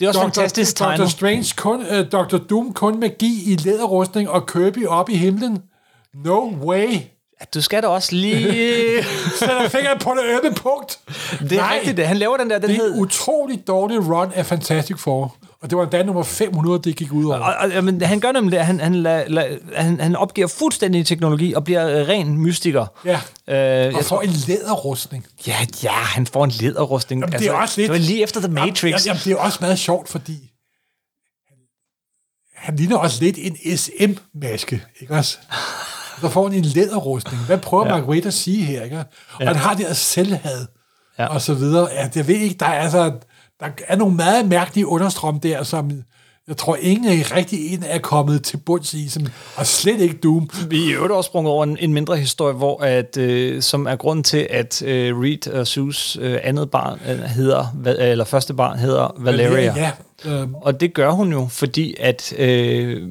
Det 0.00 0.06
er 0.06 0.08
også 0.08 0.20
fantastisk 0.20 0.78
Dr. 0.78 0.84
tegnet. 0.84 1.10
Strange 1.10 1.54
kun, 1.56 1.80
uh, 1.80 2.06
Dr. 2.12 2.36
Doom 2.36 2.72
kun 2.72 3.00
magi 3.00 3.52
i 3.52 3.56
læderrustning 3.56 4.30
og 4.30 4.46
Kirby 4.46 4.86
op 4.86 5.10
i 5.10 5.16
himlen. 5.16 5.62
No 6.14 6.50
way. 6.64 6.98
Du 7.54 7.62
skal 7.62 7.82
da 7.82 7.88
også 7.88 8.14
lige... 8.14 9.04
Sætter 9.38 9.68
fingeren 9.68 9.98
på 9.98 10.14
det 10.20 10.24
ømme 10.44 10.54
punkt. 10.54 10.98
Det 11.40 11.52
er 11.58 11.72
rigtigt, 11.74 11.96
det. 11.96 12.06
Han 12.06 12.16
laver 12.16 12.36
den 12.36 12.50
der, 12.50 12.58
den 12.58 12.68
Det 12.70 12.76
er 12.78 12.82
hed... 12.82 13.00
utrolig 13.00 13.66
dårlig 13.66 14.08
run 14.08 14.32
af 14.34 14.46
Fantastic 14.46 14.98
Four. 14.98 15.36
Og 15.62 15.70
det 15.70 15.78
var 15.78 15.84
endda 15.84 16.02
nummer 16.02 16.22
500, 16.22 16.80
det 16.84 16.96
gik 16.96 17.12
ud 17.12 17.24
over. 17.24 17.34
Og, 17.38 17.54
og, 17.54 17.70
jamen, 17.70 18.02
han 18.02 18.20
gør 18.20 18.32
nemlig 18.32 18.52
det. 18.58 18.66
Han, 18.66 18.80
han, 18.80 18.94
la, 18.94 19.24
la, 19.28 19.44
han, 19.76 20.00
han 20.00 20.16
opgiver 20.16 20.46
fuldstændig 20.46 21.06
teknologi 21.06 21.52
og 21.54 21.64
bliver 21.64 21.88
øh, 22.00 22.08
ren 22.08 22.38
mystiker. 22.38 22.86
Ja. 23.04 23.20
Øh, 23.86 23.94
Og 23.94 24.04
tror, 24.04 24.16
får 24.16 24.22
en 24.22 24.30
læderrustning. 24.30 25.26
ja, 25.46 25.56
ja, 25.82 25.90
han 25.92 26.26
får 26.26 26.44
en 26.44 26.50
læderrustning. 26.50 27.20
Jamen, 27.22 27.38
det 27.40 27.48
er 27.48 27.52
også 27.52 27.80
lidt... 27.80 27.90
Det 27.92 28.00
var 28.00 28.06
lige 28.06 28.22
efter 28.22 28.40
The 28.40 28.52
Matrix. 28.52 28.82
Jamen, 28.84 29.00
jamen, 29.04 29.20
det 29.24 29.32
er 29.32 29.36
også 29.36 29.58
meget 29.60 29.78
sjovt, 29.78 30.08
fordi 30.08 30.50
han 32.54 32.76
ligner 32.76 32.96
også 32.96 33.24
lidt 33.24 33.38
en 33.38 33.56
SM-maske, 33.76 34.82
ikke 35.00 35.14
også? 35.14 35.38
Så 36.22 36.28
får 36.28 36.48
han 36.48 36.58
en 36.58 36.64
læderrustning. 36.64 37.42
Hvad 37.46 37.58
prøver 37.58 37.86
ja. 37.96 38.00
Waid 38.02 38.26
at 38.26 38.34
sige 38.34 38.64
her, 38.64 38.82
ikke? 38.82 38.98
Og 38.98 39.04
ja. 39.40 39.46
han 39.46 39.56
har 39.56 39.74
det 39.74 39.86
her 39.86 39.92
selvhad, 39.94 40.66
Ja. 41.18 41.26
og 41.26 41.40
så 41.40 41.54
videre. 41.54 41.88
Ja, 41.92 42.08
jeg 42.14 42.28
ved 42.28 42.34
ikke, 42.34 42.56
der 42.60 42.66
er, 42.66 42.80
altså, 42.80 43.12
der 43.60 43.66
er 43.88 43.96
nogle 43.96 44.16
meget 44.16 44.48
mærkelige 44.48 44.86
understrøm 44.86 45.40
der, 45.40 45.62
som 45.62 45.90
jeg 46.48 46.56
tror, 46.56 46.76
ingen 46.80 47.04
er 47.20 47.36
rigtig 47.36 47.74
en 47.74 47.82
er 47.86 47.98
kommet 47.98 48.44
til 48.44 48.56
bunds 48.56 48.94
i, 48.94 49.08
som, 49.08 49.26
og 49.56 49.66
slet 49.66 50.00
ikke 50.00 50.16
Doom. 50.16 50.50
Vi 50.68 50.90
er 50.90 50.96
øvrigt 50.96 51.12
også 51.12 51.28
sprunget 51.28 51.52
over 51.52 51.64
en, 51.64 51.76
en 51.80 51.92
mindre 51.94 52.16
historie, 52.16 52.54
hvor 52.54 52.80
at, 52.82 53.16
øh, 53.16 53.62
som 53.62 53.86
er 53.86 53.96
grund 53.96 54.24
til, 54.24 54.46
at 54.50 54.82
øh, 54.82 55.20
Reed 55.20 55.48
og 55.48 55.66
Sus 55.66 56.18
øh, 56.20 56.38
andet 56.42 56.70
barn 56.70 57.00
øh, 57.08 57.18
hedder, 57.18 57.76
eller 57.98 58.24
første 58.24 58.54
barn 58.54 58.78
hedder 58.78 59.14
Valeria. 59.18 59.74
Ja, 59.76 59.90
øhm, 60.30 60.54
Og 60.54 60.80
det 60.80 60.94
gør 60.94 61.10
hun 61.10 61.32
jo, 61.32 61.46
fordi 61.50 61.94
at 62.00 62.32
øh, 62.38 63.08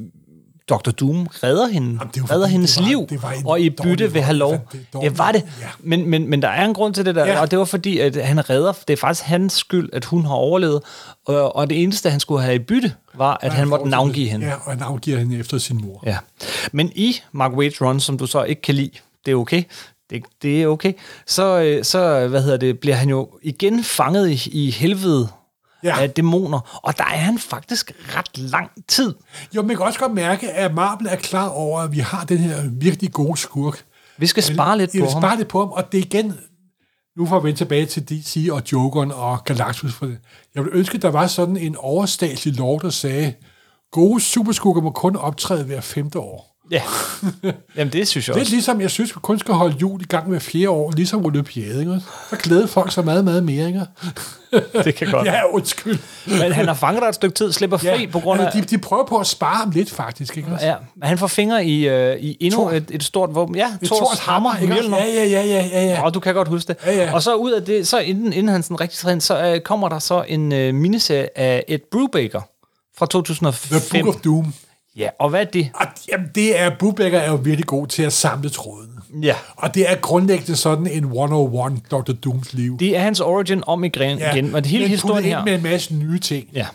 Dr. 0.76 0.92
Doom 0.92 1.28
redder 1.28 1.68
hende, 1.68 1.88
Jamen, 1.88 2.08
det 2.14 2.18
jo 2.22 2.26
redder 2.32 2.48
hendes 2.48 2.76
det 2.76 2.84
var- 2.84 2.88
liv, 2.90 3.06
det 3.10 3.22
var 3.24 3.36
og 3.46 3.62
i 3.62 3.70
bytte 3.70 4.14
vil 4.14 4.22
have 4.22 4.38
lov. 4.38 4.58
Det 5.02 5.18
var 5.18 5.32
det. 5.32 5.44
Ja. 5.62 5.66
Men, 5.80 6.10
men, 6.10 6.30
men 6.30 6.42
der 6.42 6.48
er 6.48 6.66
en 6.66 6.74
grund 6.74 6.94
til 6.94 7.06
det 7.06 7.16
der, 7.16 7.26
Ja. 7.26 7.42
og 7.42 7.52
det 7.52 7.60
var 7.60 7.66
fordi, 7.66 8.00
at 8.00 8.26
han 8.26 8.50
redder, 8.50 8.74
det 8.88 8.94
er 8.94 8.98
faktisk 8.98 9.26
hans 9.26 9.54
skyld, 9.54 9.90
at 9.94 10.06
hun 10.06 10.26
har 10.26 10.34
overlevet, 10.34 10.82
og, 11.26 11.56
og 11.56 11.70
det 11.70 11.84
eneste, 11.84 12.10
han 12.10 12.20
skulle 12.20 12.42
have 12.44 12.56
i 12.56 12.60
bytte, 12.60 12.94
var, 13.14 13.40
at 13.42 13.54
han 13.54 13.68
måtte 13.68 13.90
navngive 13.90 14.30
hende. 14.30 14.46
Ja, 14.46 14.54
og 14.54 14.72
han 14.72 14.78
navngiver 14.78 15.18
hende 15.18 15.40
efter 15.40 15.58
sin 15.58 15.82
mor. 15.82 16.04
Ja. 16.06 16.18
Men 16.72 16.92
i 16.96 17.16
Mark 17.32 17.52
Wade's 17.52 17.82
run, 17.86 18.00
som 18.00 18.18
du 18.18 18.26
så 18.26 18.44
ikke 18.44 18.62
kan 18.62 18.76
lide, 18.76 18.92
det 19.26 19.32
er 19.32 19.36
okay, 19.36 19.64
det, 20.10 20.24
det 20.42 20.62
er 20.64 20.68
okay, 20.68 20.94
så, 21.28 21.60
øh, 21.62 21.84
så 21.84 22.28
hvad 22.28 22.42
hedder 22.44 22.58
det, 22.58 22.80
bliver 22.80 22.96
han 22.96 23.10
jo 23.10 23.30
igen 23.44 23.84
fanget 23.84 24.30
i, 24.30 24.50
i 24.66 24.72
helvede 24.72 25.28
Ja. 25.84 26.02
af 26.02 26.10
dæmoner, 26.10 26.80
og 26.84 26.98
der 26.98 27.04
er 27.04 27.18
han 27.18 27.40
faktisk 27.40 27.92
ret 28.16 28.38
lang 28.38 28.72
tid. 28.88 29.16
Jo, 29.56 29.62
man 29.62 29.76
kan 29.76 29.86
også 29.86 30.00
godt 30.00 30.14
mærke, 30.14 30.52
at 30.52 30.74
Marvel 30.74 31.08
er 31.08 31.16
klar 31.16 31.48
over, 31.50 31.80
at 31.80 31.92
vi 31.92 32.00
har 32.00 32.24
den 32.24 32.38
her 32.38 32.70
virkelig 32.72 33.12
gode 33.12 33.38
skurk. 33.38 33.86
Vi 34.18 34.28
skal 34.28 34.44
spare 34.44 34.78
lidt 34.78 34.92
på 35.00 35.06
ham. 35.06 35.22
spare 35.22 35.38
lidt 35.38 35.48
på 35.48 35.60
ham, 35.60 35.70
og 35.70 35.92
det 35.92 35.98
er 35.98 36.02
igen, 36.02 36.34
nu 37.18 37.26
får 37.26 37.40
vi 37.40 37.48
vende 37.48 37.60
tilbage 37.60 37.86
til 37.86 38.10
DC 38.10 38.48
og 38.52 38.64
Jokeren 38.72 39.12
og 39.12 39.44
Galactus. 39.44 39.94
For 39.94 40.06
det. 40.06 40.18
Jeg 40.56 40.64
ville 40.64 40.78
ønske, 40.78 40.96
at 40.96 41.02
der 41.02 41.12
var 41.12 41.28
sådan 41.28 41.58
en 41.58 41.76
overstatslig 41.76 42.56
lov, 42.58 42.82
der 42.82 42.90
sagde, 42.90 43.34
gode 43.92 44.22
superskurker 44.22 44.82
må 44.82 44.92
kun 44.92 45.16
optræde 45.16 45.64
hver 45.64 45.82
femte 45.82 46.20
år. 46.20 46.51
Ja, 46.72 46.82
Jamen 47.76 47.94
det 47.94 48.08
synes 48.08 48.28
jeg 48.28 48.36
Lidt 48.36 48.42
også. 48.42 48.54
ligesom, 48.54 48.82
jeg 48.82 48.92
synes, 48.92 49.16
vi 49.16 49.20
kun 49.24 49.40
skal 49.40 49.54
holde 49.54 49.76
jul 49.82 50.02
i 50.02 50.06
gang 50.06 50.28
hver 50.30 50.40
fjerde 50.40 50.70
år, 50.70 50.92
ligesom 50.92 51.26
Olympiade, 51.26 51.80
ikke? 51.80 52.02
Så 52.30 52.36
glæder 52.36 52.68
folk 52.68 52.92
sig 52.92 53.06
meget, 53.06 53.26
meget 53.26 53.44
mere, 53.44 53.68
ikke? 53.68 53.82
Det 54.84 54.96
kan 54.96 55.12
godt. 55.12 55.28
Ja, 55.28 55.42
undskyld. 55.54 55.98
Men 56.28 56.52
han 56.52 56.68
har 56.68 56.74
fanget 56.74 57.02
dig 57.02 57.10
et 57.10 57.16
stykke 57.16 57.34
tid, 57.36 57.52
slipper 57.52 57.78
fri 57.78 58.08
på 58.08 58.20
grund 58.20 58.42
af... 58.42 58.46
altså, 58.46 58.62
de, 58.62 58.66
de 58.66 58.78
prøver 58.78 59.06
på 59.06 59.18
at 59.18 59.28
spare 59.28 59.56
ham 59.56 59.70
lidt, 59.70 59.92
faktisk, 59.92 60.38
ikke? 60.38 60.50
Ja, 60.62 60.76
men 60.96 61.08
han 61.08 61.18
får 61.18 61.28
fingre 61.28 61.66
i, 61.66 61.88
øh, 61.88 62.18
i 62.20 62.38
endnu 62.40 62.60
Thor. 62.60 62.72
et, 62.72 62.86
et 62.92 63.04
stort 63.04 63.36
våben. 63.36 63.56
Ja, 63.56 63.66
Det 63.82 63.92
er 63.92 63.96
Thors 63.96 64.00
Thors 64.08 64.20
hammer, 64.20 64.58
ikke? 64.62 64.74
Ja, 64.76 65.06
ja, 65.06 65.26
ja, 65.26 65.44
ja, 65.46 65.68
ja, 65.72 65.86
ja. 65.86 66.04
Og 66.04 66.14
du 66.14 66.20
kan 66.20 66.34
godt 66.34 66.48
huske 66.48 66.68
det. 66.68 66.78
Ja, 66.86 66.92
ja. 66.96 67.14
Og 67.14 67.24
så 67.24 67.36
ud 67.36 67.52
af 67.52 67.64
det, 67.66 67.88
så 67.88 68.00
inden, 68.00 68.34
inden 68.34 68.48
han 68.48 68.64
sådan 68.64 68.80
rigtig 68.82 69.00
træder 69.00 69.14
ind, 69.14 69.22
så 69.22 69.46
øh, 69.46 69.60
kommer 69.62 69.90
der 69.90 70.00
så 70.00 70.24
en 70.28 70.52
øh, 70.52 70.74
miniserie 70.74 71.38
af 71.40 71.64
Ed 71.68 71.80
Brubaker 71.92 72.42
fra 72.98 73.06
The 73.06 73.12
2005. 73.12 74.06
Book 74.06 74.16
of 74.16 74.22
Doom. 74.22 74.54
Ja, 74.98 75.10
og 75.20 75.30
hvad 75.30 75.42
er 75.42 75.46
det? 75.46 75.70
Og, 75.74 75.86
jamen, 76.12 76.28
det 76.36 76.60
er, 76.60 76.72
Brubaker 76.80 77.20
er 77.20 77.30
jo 77.30 77.36
virkelig 77.36 77.66
god 77.68 77.88
til 77.88 78.04
at 78.04 78.14
samle 78.14 78.50
trådene. 78.50 78.92
Ja, 79.22 79.36
Og 79.56 79.76
det 79.76 79.92
er 79.92 79.96
grundlæggende 79.96 80.56
sådan 80.56 80.88
en 80.88 81.04
101 81.04 81.82
Dr. 81.92 82.12
Dooms 82.12 82.54
liv. 82.54 82.78
det 82.80 82.98
er 82.98 83.00
hans 83.02 83.20
origin 83.20 83.64
om 83.68 83.84
igen, 83.84 84.18
ja, 84.18 84.34
igen 84.34 84.56
og 84.56 84.64
det 84.64 84.72
hele 84.72 84.84
men 84.84 84.90
historien 84.90 85.24
her. 85.26 85.46
med 85.46 85.56
en 85.56 85.64
masse 85.64 85.96
nye 85.96 86.20
ting. 86.20 86.48
Ja. 86.54 86.68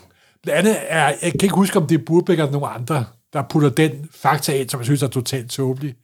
Blandt 0.43 0.59
andet 0.59 0.77
er, 0.87 1.05
jeg 1.07 1.15
kan 1.21 1.43
ikke 1.43 1.55
huske, 1.55 1.77
om 1.79 1.87
det 1.87 1.99
er 1.99 2.03
Burbeck 2.05 2.39
eller 2.39 2.51
nogen 2.51 2.71
andre, 2.75 3.05
der 3.33 3.41
putter 3.49 3.69
den 3.69 3.91
fakta 4.15 4.53
ind, 4.59 4.69
som 4.69 4.79
jeg 4.79 4.85
synes 4.85 5.03
er 5.03 5.07
totalt 5.07 5.49
tåbelig. 5.49 5.95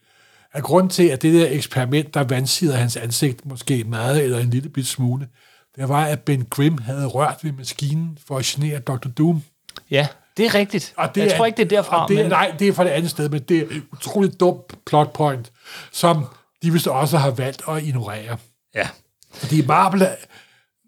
At 0.54 0.64
grund 0.64 0.90
til, 0.90 1.08
at 1.08 1.22
det 1.22 1.34
der 1.34 1.48
eksperiment, 1.50 2.14
der 2.14 2.24
vandsider 2.24 2.76
hans 2.76 2.98
ansigt 2.98 3.46
måske 3.46 3.84
meget 3.84 4.24
eller 4.24 4.40
en 4.40 4.50
lille 4.50 4.70
bit 4.70 4.88
smule, 4.88 5.28
det 5.76 5.90
var, 5.90 6.06
at 6.06 6.20
Ben 6.20 6.46
Grimm 6.50 6.78
havde 6.78 7.06
rørt 7.06 7.38
ved 7.44 7.52
maskinen 7.52 8.18
for 8.28 8.38
at 8.38 8.46
genere 8.46 8.80
Dr. 8.80 9.08
Doom. 9.18 9.44
ja, 9.92 10.08
det 10.38 10.46
er 10.46 10.56
rigtigt. 10.56 10.94
Og 10.98 11.16
det 11.16 11.22
jeg 11.22 11.32
er, 11.32 11.38
tror 11.38 11.46
ikke, 11.46 11.58
det 11.58 11.64
er 11.64 11.70
derfra. 11.70 12.08
det, 12.08 12.16
men, 12.16 12.26
Nej, 12.26 12.56
det 12.60 12.68
er 12.68 12.74
fra 12.74 12.84
det 12.84 12.90
andet 12.90 13.12
sted, 13.12 13.30
men 13.30 13.42
det 13.42 13.58
er 13.58 13.62
et 13.62 13.84
utroligt 13.92 14.40
dumt 14.40 14.86
plot 14.86 15.14
point, 15.14 15.52
som 15.92 16.26
de 16.64 16.72
vist 16.72 16.88
også 16.88 17.18
har 17.18 17.32
valgt 17.32 17.62
at 17.68 17.84
ignorere. 17.84 18.38
ja. 18.76 18.90
Fordi 19.34 19.66
Marvel, 19.66 20.08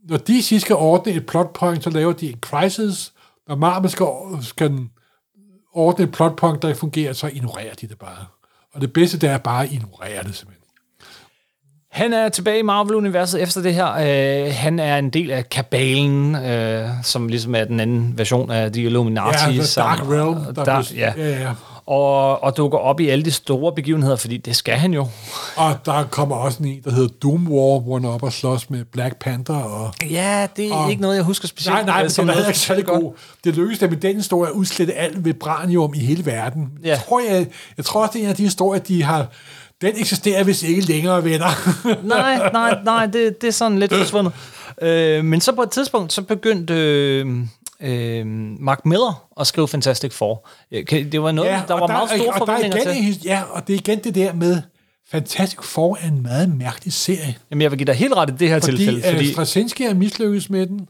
når 0.09 0.17
DC 0.17 0.57
skal 0.61 0.75
ordne 0.75 1.11
et 1.11 1.25
plot 1.25 1.53
point, 1.53 1.83
så 1.83 1.89
laver 1.89 2.13
de 2.13 2.29
en 2.29 2.39
crisis. 2.41 3.13
Når 3.47 3.55
Marvel 3.55 3.89
skal, 3.89 4.07
skal 4.41 4.79
ordne 5.73 6.03
et 6.03 6.11
plot 6.11 6.35
point, 6.35 6.61
der 6.61 6.67
ikke 6.67 6.79
fungerer, 6.79 7.13
så 7.13 7.27
ignorerer 7.27 7.73
de 7.73 7.87
det 7.87 7.99
bare. 7.99 8.25
Og 8.73 8.81
det 8.81 8.93
bedste, 8.93 9.17
det 9.19 9.29
er 9.29 9.37
bare 9.37 9.63
at 9.63 9.71
ignorere 9.71 10.23
det 10.23 10.35
simpelthen. 10.35 10.54
Han 11.95 12.13
er 12.13 12.29
tilbage 12.29 12.59
i 12.59 12.61
Marvel-universet 12.61 13.41
efter 13.41 13.61
det 13.61 13.73
her. 13.73 13.91
Øh, 14.45 14.53
han 14.53 14.79
er 14.79 14.97
en 14.97 15.09
del 15.09 15.31
af 15.31 15.49
Kabalen, 15.49 16.35
øh, 16.35 16.89
som 17.03 17.27
ligesom 17.27 17.55
er 17.55 17.63
den 17.63 17.79
anden 17.79 18.13
version 18.17 18.51
af 18.51 18.71
The 18.71 18.83
Illuminati. 18.83 19.45
Ja, 19.45 19.51
The 19.51 19.81
Dark 19.81 19.99
Realm. 20.01 20.53
Der 20.55 20.63
Der, 20.63 20.83
blev- 20.89 20.99
ja. 20.99 21.13
ja, 21.17 21.41
ja. 21.41 21.49
Og, 21.85 22.43
og 22.43 22.57
dukker 22.57 22.77
op 22.77 22.99
i 22.99 23.09
alle 23.09 23.25
de 23.25 23.31
store 23.31 23.73
begivenheder, 23.75 24.15
fordi 24.15 24.37
det 24.37 24.55
skal 24.55 24.73
han 24.73 24.93
jo. 24.93 25.07
Og 25.55 25.75
der 25.85 26.03
kommer 26.03 26.35
også 26.35 26.63
en, 26.63 26.81
der 26.83 26.91
hedder 26.91 27.09
Doom 27.23 27.47
War, 27.47 27.79
hvor 27.79 27.97
han 27.97 28.05
er 28.05 28.09
op 28.09 28.23
og 28.23 28.33
slås 28.33 28.69
med 28.69 28.85
Black 28.85 29.15
Panther. 29.19 29.55
Og... 29.55 29.93
Ja, 30.11 30.47
det 30.57 30.67
er 30.69 30.73
Og- 30.75 30.89
ikke 30.89 31.01
noget, 31.01 31.15
jeg 31.15 31.23
husker 31.23 31.47
specielt. 31.47 31.75
Nej, 31.75 31.85
nej, 31.85 32.01
men 32.01 32.09
det 32.09 32.17
noget 32.17 32.31
heller 32.33 32.47
ikke 32.47 32.59
særlig 32.59 32.85
godt. 32.85 33.01
god. 33.01 33.13
Det 33.43 33.55
lykkedes 33.55 33.79
dem 33.79 33.91
i 33.93 33.95
den 33.95 34.15
historie 34.15 34.49
at 34.49 34.53
udslette 34.53 34.93
alt 34.93 35.25
vibranium 35.25 35.93
i 35.95 35.99
hele 35.99 36.25
verden. 36.25 36.69
Ja. 36.83 36.89
Jeg, 36.89 36.99
tror, 37.09 37.19
jeg, 37.29 37.47
jeg 37.77 37.85
tror 37.85 38.01
også, 38.01 38.11
det 38.13 38.19
er 38.19 38.23
en 38.23 38.29
af 38.29 38.35
de 38.35 38.43
historier, 38.43 38.81
de 38.81 39.03
har... 39.03 39.27
Den 39.81 39.93
eksisterer 39.97 40.43
hvis 40.43 40.63
ikke 40.63 40.81
længere, 40.81 41.23
venner. 41.23 41.47
nej, 42.07 42.51
nej, 42.53 42.83
nej, 42.83 43.05
det, 43.05 43.41
det 43.41 43.47
er 43.47 43.51
sådan 43.51 43.79
lidt 43.79 43.93
forsvundet. 43.93 44.33
Øh, 44.81 45.25
men 45.25 45.41
så 45.41 45.51
på 45.51 45.61
et 45.61 45.71
tidspunkt, 45.71 46.13
så 46.13 46.21
begyndte 46.21 46.73
øh, 46.73 47.27
øh, 47.81 48.25
Mark 48.59 48.85
Miller 48.85 49.27
at 49.39 49.47
skrive 49.47 49.67
Fantastic 49.67 50.13
Four. 50.13 50.49
Øh, 50.71 50.85
Det 51.11 51.21
var 51.21 51.31
noget, 51.31 51.49
ja, 51.49 51.61
der 51.67 51.73
var 51.73 51.87
meget 51.87 52.09
store 52.09 52.21
og 52.33 52.47
der 52.47 52.53
er 52.53 52.57
forventninger 52.57 52.91
igen, 52.93 53.13
til. 53.13 53.21
Ja, 53.25 53.41
og 53.49 53.67
det 53.67 53.73
er 53.73 53.77
igen 53.77 53.99
det 54.03 54.15
der 54.15 54.33
med, 54.33 54.61
Fantastic 55.11 55.59
Four 55.63 55.97
er 56.01 56.07
en 56.07 56.21
meget 56.21 56.49
mærkelig 56.57 56.93
serie. 56.93 57.35
Jamen, 57.51 57.61
jeg 57.61 57.71
vil 57.71 57.77
give 57.77 57.85
dig 57.87 57.95
helt 57.95 58.13
ret 58.13 58.29
i 58.29 58.33
det 58.39 58.49
her 58.49 58.59
Fordi, 58.59 58.77
tilfælde. 58.77 59.01
fordi 59.01 59.15
Fordi, 59.15 59.31
Straczynski 59.33 59.83
er 59.83 59.93
mislykkes 59.93 60.49
med 60.49 60.67
den, 60.67 60.87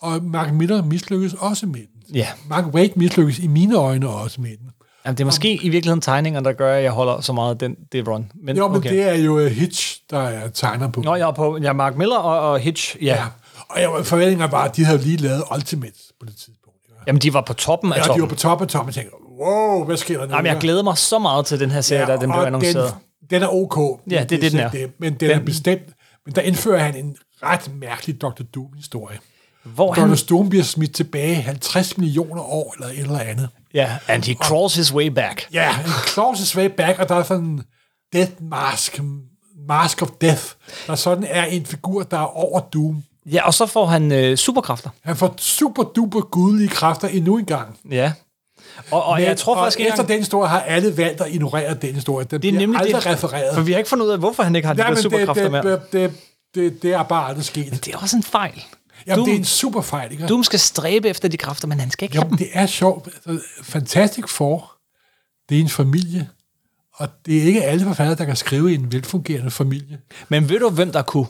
og 0.00 0.24
Mark 0.24 0.52
Miller 0.52 0.82
mislykkes 0.82 1.34
også 1.38 1.66
med 1.66 1.74
den. 1.80 2.14
ja, 2.16 2.26
Mark 2.48 2.64
Waid 2.74 2.90
mislykkes 2.96 3.38
i 3.38 3.46
mine 3.46 3.76
øjne 3.76 4.08
også 4.08 4.40
med 4.40 4.50
den. 4.50 4.70
Jamen, 5.06 5.16
det 5.16 5.20
er 5.20 5.24
måske 5.24 5.54
i 5.54 5.68
virkeligheden 5.68 6.00
tegninger, 6.00 6.40
der 6.40 6.52
gør, 6.52 6.76
at 6.76 6.82
jeg 6.82 6.90
holder 6.92 7.20
så 7.20 7.32
meget 7.32 7.50
af 7.50 7.58
den, 7.58 7.76
det 7.92 8.08
run. 8.08 8.32
Men, 8.34 8.56
Jo, 8.56 8.68
men 8.68 8.76
okay. 8.76 8.90
det 8.90 9.02
er 9.02 9.14
jo 9.14 9.38
uh, 9.40 9.46
Hitch, 9.46 10.00
der 10.10 10.18
er 10.18 10.48
tegner 10.48 10.88
på. 10.90 11.00
Nå, 11.00 11.14
jeg 11.14 11.28
er 11.28 11.32
på 11.32 11.58
ja, 11.58 11.72
Mark 11.72 11.96
Miller 11.96 12.16
og, 12.16 12.50
og 12.52 12.58
Hitch. 12.58 12.96
Ja. 13.02 13.06
Ja. 13.06 13.24
Og 13.68 13.80
jeg, 13.80 14.06
forventninger 14.06 14.46
var, 14.46 14.64
at 14.64 14.76
de 14.76 14.84
havde 14.84 14.98
lige 14.98 15.16
lavet 15.16 15.42
Ultimate 15.54 15.92
på 16.20 16.26
det 16.26 16.36
tidspunkt. 16.36 16.78
ikke? 16.88 17.02
Jamen, 17.06 17.20
de 17.20 17.34
var 17.34 17.40
på 17.40 17.52
toppen 17.52 17.92
af 17.92 17.96
Ja, 17.96 18.02
de 18.02 18.06
toppen. 18.06 18.22
var 18.22 18.28
på 18.28 18.34
top 18.34 18.62
af 18.62 18.68
toppen 18.68 18.88
og 18.88 18.94
tænkte, 18.94 19.12
wow, 19.40 19.84
hvad 19.84 19.96
sker 19.96 20.18
der 20.18 20.26
nu? 20.26 20.34
Jamen, 20.34 20.46
jeg 20.52 20.56
glæder 20.60 20.82
mig 20.82 20.98
så 20.98 21.18
meget 21.18 21.46
til 21.46 21.60
den 21.60 21.70
her 21.70 21.80
serie, 21.80 22.00
ja, 22.06 22.12
der 22.12 22.18
den 22.20 22.30
blev 22.32 22.42
annonceret. 22.42 22.94
Den, 23.20 23.30
den 23.30 23.42
er 23.42 23.48
ok. 23.54 24.00
Ja, 24.10 24.24
det 24.28 24.36
er 24.36 24.40
det, 24.40 24.52
den 24.52 24.60
er. 24.60 24.70
Det, 24.70 24.90
men 24.98 25.14
den, 25.14 25.30
er 25.30 25.34
Den- 25.36 25.44
bestemt. 25.44 25.82
Men 26.26 26.34
der 26.34 26.40
indfører 26.42 26.78
han 26.78 26.96
en 26.96 27.16
ret 27.42 27.70
mærkelig 27.74 28.20
Dr. 28.20 28.42
Doom-historie. 28.54 29.18
Hvor 29.64 29.94
Dr. 29.94 30.00
han, 30.00 30.16
Doom 30.30 30.48
bliver 30.48 30.64
smidt 30.64 30.94
tilbage 30.94 31.34
50 31.34 31.98
millioner 31.98 32.42
år 32.42 32.74
eller 32.76 32.88
et 32.92 32.98
eller 32.98 33.18
andet. 33.18 33.48
Ja, 33.76 33.96
and 34.08 34.24
he 34.24 34.34
crawls 34.34 34.74
his 34.74 34.94
way 34.94 35.08
back. 35.08 35.46
Ja, 35.52 35.68
en 35.80 35.90
claws 36.08 36.38
his 36.38 36.56
way 36.56 36.66
back, 36.66 36.98
og 36.98 37.08
der 37.08 37.14
er 37.14 37.22
sådan 37.22 37.44
en 37.44 37.62
death 38.12 38.32
mask, 38.40 39.00
mask 39.68 40.02
of 40.02 40.08
death, 40.20 40.42
der 40.86 40.94
sådan 40.94 41.24
er 41.28 41.44
en 41.44 41.66
figur, 41.66 42.02
der 42.02 42.16
er 42.18 42.36
over 42.36 42.60
Doom. 42.60 43.02
Ja, 43.32 43.46
og 43.46 43.54
så 43.54 43.66
får 43.66 43.86
han 43.86 44.12
øh, 44.12 44.36
superkræfter. 44.36 44.90
Han 45.04 45.16
får 45.16 45.34
super 45.38 45.82
duper 45.82 46.20
gudelige 46.20 46.68
kræfter 46.68 47.08
endnu 47.08 47.38
en 47.38 47.44
gang. 47.44 47.78
Ja. 47.90 48.12
Og, 48.90 49.04
og 49.04 49.22
jeg 49.22 49.36
tror 49.36 49.54
og 49.56 49.62
faktisk 49.64 49.80
ikke 49.80 49.88
efter 49.88 50.02
engang, 50.02 50.08
den 50.16 50.18
historie 50.18 50.48
har 50.48 50.60
alle 50.60 50.96
valgt 50.96 51.20
at 51.20 51.30
ignorere 51.30 51.74
den 51.74 51.94
historie. 51.94 52.26
Den 52.30 52.42
det 52.42 52.48
er 52.48 52.58
nemlig 52.58 52.80
aldrig 52.80 52.94
det, 52.94 53.06
refereret. 53.06 53.54
for 53.54 53.62
vi 53.62 53.72
har 53.72 53.78
ikke 53.78 53.90
fundet 53.90 54.06
ud 54.06 54.10
af, 54.10 54.18
hvorfor 54.18 54.42
han 54.42 54.56
ikke 54.56 54.66
har 54.66 54.74
de 54.74 54.82
Ja, 54.82 54.86
der 54.88 54.94
men 54.94 55.02
superkræfter 55.02 55.42
det, 55.42 55.52
mere. 55.52 55.62
det, 55.72 55.80
det, 55.92 56.10
det, 56.10 56.14
det, 56.54 56.82
det 56.82 56.92
er 56.92 57.02
bare 57.02 57.28
aldrig 57.28 57.44
sket. 57.44 57.84
Det 57.84 57.94
er 57.94 57.98
også 57.98 58.16
en 58.16 58.22
fejl. 58.22 58.62
Jamen, 59.06 59.18
Doom, 59.18 59.26
det 59.26 59.34
er 59.34 59.38
en 59.38 59.44
super 59.44 59.80
fejl, 59.80 60.12
ikke? 60.12 60.26
Doom 60.26 60.44
skal 60.44 60.58
stræbe 60.58 61.08
efter 61.08 61.28
de 61.28 61.36
kræfter, 61.36 61.68
men 61.68 61.80
han 61.80 61.90
skal 61.90 62.04
ikke 62.04 62.16
have 62.16 62.24
Jamen, 62.24 62.38
dem. 62.38 62.46
det 62.46 62.48
er 62.52 62.66
sjovt. 62.66 63.08
Altså, 63.26 63.46
Fantastic 63.62 64.24
Four, 64.28 64.72
det 65.48 65.56
er 65.56 65.60
en 65.60 65.68
familie, 65.68 66.28
og 66.94 67.08
det 67.26 67.38
er 67.38 67.42
ikke 67.42 67.64
alle 67.64 67.84
forfattere, 67.84 68.16
der 68.16 68.24
kan 68.24 68.36
skrive 68.36 68.72
i 68.72 68.74
en 68.74 68.92
velfungerende 68.92 69.50
familie. 69.50 69.98
Men 70.28 70.48
ved 70.48 70.58
du, 70.58 70.70
hvem 70.70 70.92
der 70.92 71.02
kunne? 71.02 71.26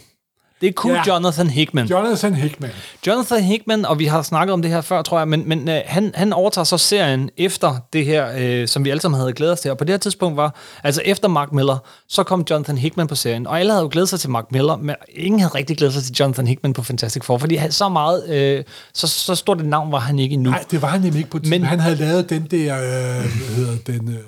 Det 0.61 0.75
kunne 0.75 0.93
Ja. 0.95 1.03
Jonathan 1.15 1.51
Hickman. 1.51 1.87
Jonathan 1.87 2.35
Hickman. 2.35 2.71
Jonathan 3.07 3.43
Hickman, 3.43 3.85
og 3.85 3.99
vi 3.99 4.05
har 4.05 4.23
snakket 4.23 4.53
om 4.53 4.63
det 4.63 4.71
her 4.71 4.81
før, 4.81 5.03
tror 5.03 5.19
jeg, 5.19 5.29
men, 5.29 5.49
men 5.49 5.69
øh, 5.69 5.81
han, 5.87 6.13
han 6.15 6.33
overtager 6.33 6.65
så 6.65 6.79
serien 6.79 7.31
efter 7.37 7.77
det 7.93 8.05
her, 8.05 8.33
øh, 8.39 8.69
som 8.69 8.85
vi 8.85 8.91
alle 8.91 9.01
sammen 9.01 9.21
havde 9.21 9.33
glædet 9.33 9.53
os 9.53 9.61
til. 9.61 9.71
Og 9.71 9.79
på 9.79 9.85
det 9.85 9.93
her 9.93 9.99
tidspunkt 9.99 10.37
var, 10.37 10.55
altså 10.85 11.03
efter 11.05 11.29
Mark 11.29 11.53
Miller, 11.53 11.79
så 12.09 12.23
kom 12.23 12.45
Jonathan 12.51 12.79
Hickman 12.79 13.07
på 13.07 13.15
serien. 13.15 13.47
Og 13.47 13.61
alle 13.61 13.73
havde 13.73 13.83
jo 13.83 13.89
glædet 13.93 14.09
sig 14.09 14.21
til 14.21 14.31
Mark 14.31 14.45
Miller, 14.53 14.77
men 14.77 14.95
ingen 15.15 15.41
havde 15.41 15.55
rigtig 15.55 15.77
glædet 15.77 15.95
sig 15.95 16.03
til 16.03 16.15
Jonathan 16.15 16.47
Hickman 16.47 16.73
på 16.73 16.83
Fantastic 16.83 17.25
Four, 17.25 17.39
fordi 17.39 17.55
han 17.57 17.73
så 17.73 17.89
meget, 17.89 18.29
øh, 18.29 18.65
så, 18.95 19.07
så 19.07 19.35
stort 19.35 19.61
et 19.61 19.67
navn 19.67 19.93
var 19.93 19.99
han 19.99 20.19
ikke 20.19 20.35
endnu. 20.35 20.51
Nej, 20.51 20.65
det 20.71 20.83
var 20.83 20.89
han 20.89 21.01
nemlig 21.01 21.19
ikke 21.19 21.31
på 21.31 21.39
Men- 21.43 21.51
Men 21.51 21.63
han 21.65 21.81
havde 21.81 21.97
lavet 21.97 22.31
den 22.31 22.43
der, 22.51 22.77
øh, 22.77 22.83
hvad 23.21 23.57
hedder 23.57 23.77
den, 23.87 24.09
øh, 24.09 24.19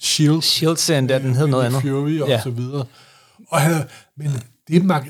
Shield. 0.00 0.42
Shield-serien 0.42 1.08
der, 1.08 1.18
den 1.18 1.34
hed 1.34 1.46
noget 1.46 1.64
andet. 1.64 1.80
Fury 1.82 2.20
og 2.20 2.28
Ja. 2.28 2.40
så 2.42 2.50
videre. 2.50 2.84
Og 3.50 3.60
han, 3.60 3.82
men 4.16 4.42
det 4.68 4.84
Mark, 4.84 5.06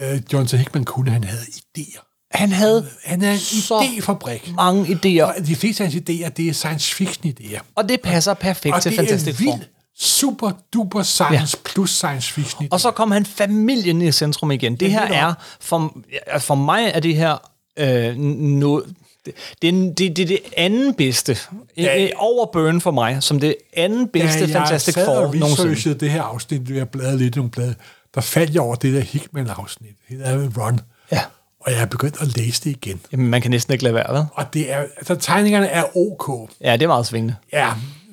øh, 0.00 0.20
Jonathan 0.32 0.58
Hickman 0.58 0.84
kunne, 0.84 1.10
han 1.10 1.24
havde 1.24 1.42
idéer. 1.78 2.28
Han 2.30 2.52
havde 2.52 2.86
Han 3.04 3.22
er 3.22 3.32
en 3.32 3.38
Så 3.38 3.78
idéfabrik. 3.80 4.54
mange 4.54 4.84
idéer, 4.86 5.22
Og 5.24 5.46
de 5.46 5.56
fleste 5.56 5.84
af 5.84 5.90
hans 5.92 6.02
idéer, 6.10 6.28
det 6.28 6.48
er 6.48 6.52
science 6.52 6.94
fiction 6.94 7.34
idéer. 7.40 7.60
og 7.74 7.88
det 7.88 8.00
passer 8.00 8.34
perfekt 8.34 8.74
Og 8.74 8.82
til 8.82 8.92
det 8.92 8.98
er 8.98 9.02
Fantastic 9.02 9.36
Four. 9.36 9.44
vildt, 9.56 9.68
super 9.98 10.50
duper 10.72 11.02
science 11.02 11.56
ja. 11.64 11.70
plus 11.70 11.90
science 11.90 12.32
fiction 12.32 12.64
idéer. 12.64 12.68
Og 12.70 12.80
så 12.80 12.90
kom 12.90 13.10
han 13.10 13.26
familien 13.26 14.02
i 14.02 14.12
centrum 14.12 14.50
igen. 14.50 14.76
Det 14.76 14.90
her 14.90 15.00
er, 15.02 15.34
for, 15.60 15.96
ja, 16.26 16.36
for 16.38 16.54
mig 16.54 16.90
er 16.94 17.00
det 17.00 17.16
her 17.16 17.36
øh, 17.78 18.16
noget, 18.16 18.84
Det, 19.26 19.34
det, 19.62 19.68
er, 19.68 19.72
det, 19.94 20.16
det 20.16 20.18
er 20.22 20.26
det 20.26 20.38
anden 20.56 20.94
bedste. 20.94 21.36
Ja. 21.76 21.82
Ja. 22.02 22.08
Over 22.16 22.46
Burn 22.52 22.80
for 22.80 22.90
mig, 22.90 23.22
som 23.22 23.40
det 23.40 23.54
anden 23.76 24.08
bedste 24.08 24.46
Da 24.46 24.58
Fantastic 24.58 24.96
jeg 24.96 25.04
sad 25.04 25.06
Four 25.06 25.26
og 25.26 25.36
nogensinde. 25.36 25.94
det 25.98 26.10
her 26.10 26.22
afsnit, 26.22 26.70
jeg 26.70 26.88
bladrede 26.88 27.18
lidt 27.18 27.36
nogle 27.36 27.50
blade, 27.50 27.74
der 28.14 28.20
faldt 28.20 28.54
jeg 28.54 28.62
over 28.62 28.74
det 28.74 28.94
der 28.94 29.00
Hickman-afsnit, 29.00 29.90
det 30.08 30.18
der 30.18 30.38
med 30.38 30.50
Run, 30.58 30.80
Ja. 31.12 31.20
og 31.60 31.72
jeg 31.72 31.80
er 31.80 31.86
begyndt 31.86 32.16
at 32.20 32.36
læse 32.36 32.64
det 32.64 32.70
igen. 32.70 33.00
Jamen, 33.12 33.28
man 33.28 33.42
kan 33.42 33.50
næsten 33.50 33.72
ikke 33.72 33.84
lade 33.84 33.94
være, 33.94 34.06
hvad? 34.10 34.24
Og 34.34 34.54
det 34.54 34.72
er, 34.72 34.78
altså 34.96 35.14
tegningerne 35.14 35.66
er 35.66 35.96
ok. 35.96 36.50
Ja, 36.60 36.72
det 36.72 36.82
er 36.82 36.86
meget 36.88 37.06
svingende. 37.06 37.34
Ja, 37.52 37.68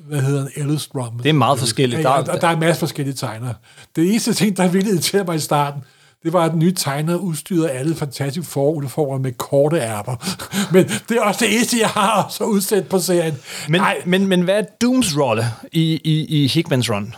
hvad 0.08 0.20
hedder 0.20 0.40
den? 0.40 0.50
Ellis 0.56 0.86
Drum. 0.86 1.18
Det 1.18 1.28
er 1.28 1.32
meget 1.32 1.58
forskelligt. 1.58 2.02
Ja, 2.02 2.08
og 2.10 2.40
der 2.40 2.48
er 2.48 2.52
en 2.52 2.60
masse 2.60 2.80
forskellige 2.80 3.14
tegnere. 3.14 3.54
Det 3.96 4.10
eneste 4.10 4.34
ting, 4.34 4.56
der 4.56 4.68
virkelig 4.68 4.92
irriterede 4.94 5.24
mig 5.26 5.36
i 5.36 5.40
starten, 5.40 5.82
det 6.22 6.32
var, 6.32 6.44
at 6.44 6.50
den 6.50 6.58
nye 6.58 6.74
tegner 6.74 7.16
udstyrede 7.16 7.70
alle 7.70 7.94
fantastiske 7.96 8.50
foruniformer 8.50 9.18
med 9.18 9.32
korte 9.32 9.78
ærmer. 9.80 10.16
Men 10.74 10.84
det 11.08 11.16
er 11.16 11.20
også 11.22 11.44
det 11.44 11.54
eneste, 11.54 11.76
jeg 11.80 11.88
har 11.88 12.26
så 12.30 12.44
udsendt 12.44 12.88
på 12.88 12.98
serien. 12.98 13.34
Men, 13.68 13.80
Nej, 13.80 13.96
men, 14.06 14.26
men 14.26 14.40
hvad 14.42 14.58
er 14.58 14.64
Dooms 14.80 15.16
rolle 15.18 15.44
i, 15.72 16.00
i, 16.04 16.42
i 16.44 16.46
Hickmans 16.46 16.90
run? 16.90 17.14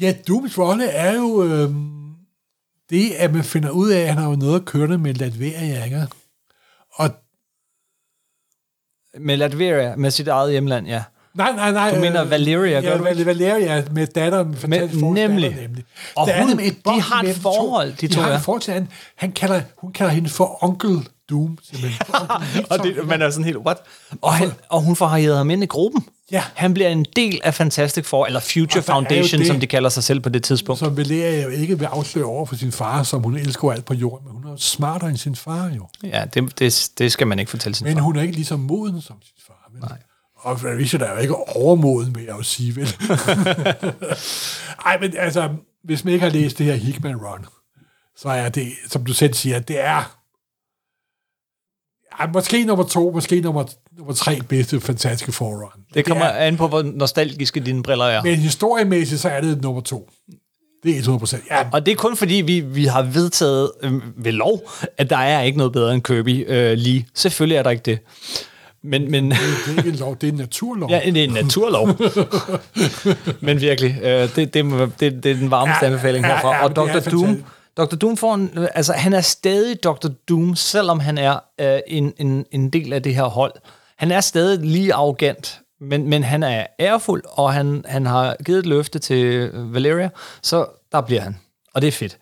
Ja, 0.00 0.12
Dooms 0.28 0.58
rolle 0.58 0.84
er 0.86 1.14
jo 1.16 1.44
øh, 1.44 1.70
det, 2.90 3.10
at 3.10 3.32
man 3.34 3.44
finder 3.44 3.70
ud 3.70 3.90
af, 3.90 4.00
at 4.00 4.08
han 4.08 4.18
har 4.18 4.30
jo 4.30 4.36
noget 4.36 4.60
at 4.60 4.64
køre 4.66 4.98
med 4.98 5.14
Latveria, 5.14 5.84
ikke? 5.84 6.06
Og 6.92 7.10
Med 9.18 9.36
Latveria, 9.36 9.96
med 9.96 10.10
sit 10.10 10.28
eget 10.28 10.50
hjemland, 10.50 10.86
ja. 10.86 11.02
Nej, 11.34 11.52
nej, 11.52 11.72
nej. 11.72 11.94
Du 11.94 12.00
mener 12.00 12.24
Valeria, 12.24 12.80
gør 12.80 12.90
ja, 12.90 12.98
du 12.98 13.04
Val- 13.04 13.24
Valeria 13.24 13.84
med 13.90 14.06
datteren. 14.06 14.56
Fantastisk 14.56 15.00
Fours 15.00 15.14
nemlig. 15.14 15.50
Datter, 15.50 15.62
nemlig. 15.62 15.84
Og 16.16 16.26
Der 16.26 16.32
er 16.32 16.42
hun- 16.42 16.60
et 16.60 16.76
de 16.84 17.00
har 17.00 17.22
et 17.22 17.36
forhold, 17.36 17.88
de 17.92 18.08
de 18.08 18.14
to, 18.14 18.20
har 18.20 18.30
ja. 18.30 18.36
et 18.36 18.42
forhold 18.42 18.62
til 18.62 18.74
han, 18.74 18.88
han 19.16 19.32
kalder, 19.32 19.60
hun 19.76 19.92
kalder 19.92 20.12
hende 20.12 20.28
for 20.28 20.64
Onkel 20.64 21.08
Doom, 21.30 21.58
simpelthen. 21.62 22.00
Og 22.70 22.78
det, 22.82 23.06
man 23.06 23.22
er 23.22 23.30
sådan 23.30 23.44
helt, 23.44 23.56
what? 23.56 23.76
Og, 24.22 24.34
han, 24.34 24.50
og 24.68 24.82
hun 24.82 24.96
får 24.96 25.06
harriet 25.06 25.36
ham 25.36 25.50
ind 25.50 25.62
i 25.62 25.66
gruppen. 25.66 26.04
Ja. 26.32 26.44
Han 26.54 26.74
bliver 26.74 26.88
en 26.88 27.06
del 27.16 27.40
af 27.44 27.54
Fantastic 27.54 28.06
Four, 28.06 28.26
eller 28.26 28.40
Future 28.40 28.80
der 28.86 28.92
Foundation, 28.92 29.38
det- 29.40 29.46
som 29.46 29.60
de 29.60 29.66
kalder 29.66 29.88
sig 29.90 30.04
selv 30.04 30.20
på 30.20 30.28
det 30.28 30.42
tidspunkt. 30.44 30.78
som 30.78 30.96
Valeria 30.96 31.42
jo 31.42 31.48
ikke 31.48 31.78
vil 31.78 31.84
afsløre 31.86 32.24
over 32.24 32.46
for 32.46 32.54
sin 32.56 32.72
far, 32.72 33.02
som 33.02 33.22
hun 33.22 33.36
elsker 33.36 33.70
alt 33.72 33.84
på 33.84 33.94
jorden, 33.94 34.26
men 34.28 34.42
hun 34.42 34.52
er 34.52 34.56
smartere 34.56 35.10
end 35.10 35.18
sin 35.18 35.36
far 35.36 35.70
jo. 35.76 35.86
Ja, 36.04 36.24
det, 36.34 36.58
det, 36.58 36.90
det 36.98 37.12
skal 37.12 37.26
man 37.26 37.38
ikke 37.38 37.50
fortælle 37.50 37.76
sin 37.76 37.84
Men 37.86 37.96
far. 37.96 38.02
hun 38.02 38.16
er 38.16 38.22
ikke 38.22 38.34
lige 38.34 38.44
så 38.44 38.56
moden 38.56 39.00
som 39.00 39.16
sin 39.22 39.34
far. 39.46 39.70
Vel? 39.72 39.80
Nej. 39.80 39.98
Og 40.36 40.64
Richard 40.64 41.02
er 41.02 41.12
jo 41.12 41.18
ikke 41.18 41.34
overmoden, 41.56 42.14
vil 42.14 42.24
jeg 42.24 42.32
jo 42.38 42.42
sige, 42.42 42.76
vel? 42.76 42.88
Ej, 44.86 44.98
men 45.00 45.16
altså, 45.18 45.48
hvis 45.84 46.04
man 46.04 46.14
ikke 46.14 46.24
har 46.24 46.32
læst 46.32 46.58
det 46.58 46.66
her 46.66 46.74
Hickman 46.74 47.16
Run, 47.16 47.46
så 48.16 48.28
er 48.28 48.48
det, 48.48 48.68
som 48.88 49.04
du 49.04 49.12
selv 49.12 49.34
siger, 49.34 49.58
det 49.58 49.84
er 49.84 50.16
ja, 52.20 52.26
måske 52.34 52.64
nummer 52.64 52.84
to, 52.84 53.10
måske 53.14 53.40
nummer, 53.40 53.64
nummer 53.98 54.14
tre 54.14 54.38
bedste 54.48 54.80
fantastiske 54.80 55.32
forrun. 55.32 55.68
Det 55.94 56.04
kommer 56.04 56.24
er, 56.24 56.46
an 56.46 56.56
på, 56.56 56.68
hvor 56.68 56.82
nostalgiske 56.82 57.60
dine 57.60 57.82
briller 57.82 58.04
er. 58.04 58.22
men 58.22 58.34
historiemæssigt, 58.36 59.20
så 59.20 59.28
er 59.28 59.40
det 59.40 59.62
nummer 59.62 59.80
to. 59.80 60.10
Det 60.82 60.92
er 60.92 60.96
100 60.98 61.18
procent. 61.18 61.42
Ja, 61.50 61.66
Og 61.72 61.86
det 61.86 61.92
er 61.92 61.96
kun 61.96 62.16
fordi, 62.16 62.34
vi, 62.34 62.60
vi 62.60 62.84
har 62.84 63.02
vedtaget 63.02 63.70
øh, 63.82 63.92
ved 64.16 64.32
lov, 64.32 64.70
at 64.98 65.10
der 65.10 65.16
er 65.16 65.42
ikke 65.42 65.58
noget 65.58 65.72
bedre 65.72 65.94
end 65.94 66.02
Kirby 66.02 66.44
øh, 66.48 66.72
lige. 66.78 67.06
Selvfølgelig 67.14 67.56
er 67.56 67.62
der 67.62 67.70
ikke 67.70 67.82
det. 67.82 67.98
Men, 68.84 69.10
men 69.10 69.30
det 69.30 69.38
er 69.68 69.76
ikke 69.78 69.88
en 69.90 69.96
lov, 69.96 70.16
det 70.20 70.28
er 70.28 70.32
en 70.32 70.38
naturlov. 70.38 70.90
ja, 70.90 71.00
det 71.04 71.16
er 71.16 71.24
en 71.24 71.30
naturlov. 71.32 71.88
men 73.40 73.60
virkelig, 73.60 73.98
øh, 74.02 74.36
det, 74.36 74.54
det, 74.54 74.64
det, 75.00 75.24
det 75.24 75.30
er 75.30 75.34
den 75.34 75.50
varmeste 75.50 75.78
Ja, 75.84 75.86
anbefaling 75.90 76.24
ja, 76.26 76.32
herfra. 76.34 76.54
ja, 76.54 76.62
Og 76.64 76.68
det 76.68 76.76
Dr. 76.76 77.10
Doom, 77.10 77.24
fantastisk. 77.24 77.44
Dr. 77.76 77.96
Doom 77.96 78.16
får 78.16 78.34
en, 78.34 78.68
altså 78.74 78.92
han 78.92 79.12
er 79.12 79.20
stadig 79.20 79.82
Dr. 79.82 80.08
Doom, 80.28 80.56
selvom 80.56 81.00
han 81.00 81.18
er 81.18 81.38
øh, 81.60 81.80
en, 81.86 82.12
en, 82.18 82.46
en 82.50 82.70
del 82.70 82.92
af 82.92 83.02
det 83.02 83.14
her 83.14 83.24
hold. 83.24 83.52
Han 83.98 84.10
er 84.12 84.20
stadig 84.20 84.58
lige 84.58 84.94
arrogant, 84.94 85.60
men, 85.80 86.08
men 86.08 86.24
han 86.24 86.42
er 86.42 86.66
ærefuld, 86.80 87.22
og 87.26 87.52
han, 87.52 87.84
han 87.88 88.06
har 88.06 88.36
givet 88.44 88.58
et 88.58 88.66
løfte 88.66 88.98
til 88.98 89.50
Valeria, 89.52 90.10
så 90.42 90.66
der 90.92 91.00
bliver 91.00 91.20
han. 91.20 91.36
Og 91.74 91.82
det 91.82 91.88
er 91.88 91.92
fedt. 91.92 92.18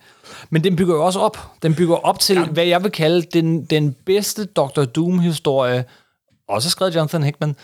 Men 0.49 0.63
den 0.63 0.75
bygger 0.75 0.95
jo 0.95 1.05
også 1.05 1.19
op. 1.19 1.37
Den 1.63 1.75
bygger 1.75 1.95
op 1.95 2.19
til, 2.19 2.45
hvad 2.45 2.65
jeg 2.65 2.83
vil 2.83 2.91
kalde 2.91 3.21
den, 3.21 3.65
den 3.65 3.95
bedste 4.05 4.45
Dr. 4.45 4.83
Doom-historie, 4.83 5.85
også 6.47 6.69
skrevet 6.69 6.95
Jonathan 6.95 7.23
Hickman, 7.23 7.55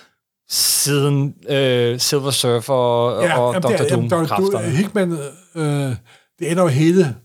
siden 0.49 1.35
øh, 1.49 1.99
Silver 1.99 2.31
Surfer 2.31 2.73
og, 2.73 3.23
ja, 3.23 3.39
og 3.39 3.53
jamen, 3.53 3.77
Dr. 3.77 3.95
Doom-kræfterne. 3.95 4.69
Hickman, 4.69 5.11
øh, 5.55 5.95
det 6.39 6.51
ender 6.51 6.63
jo 6.63 6.67
hele, 6.67 7.15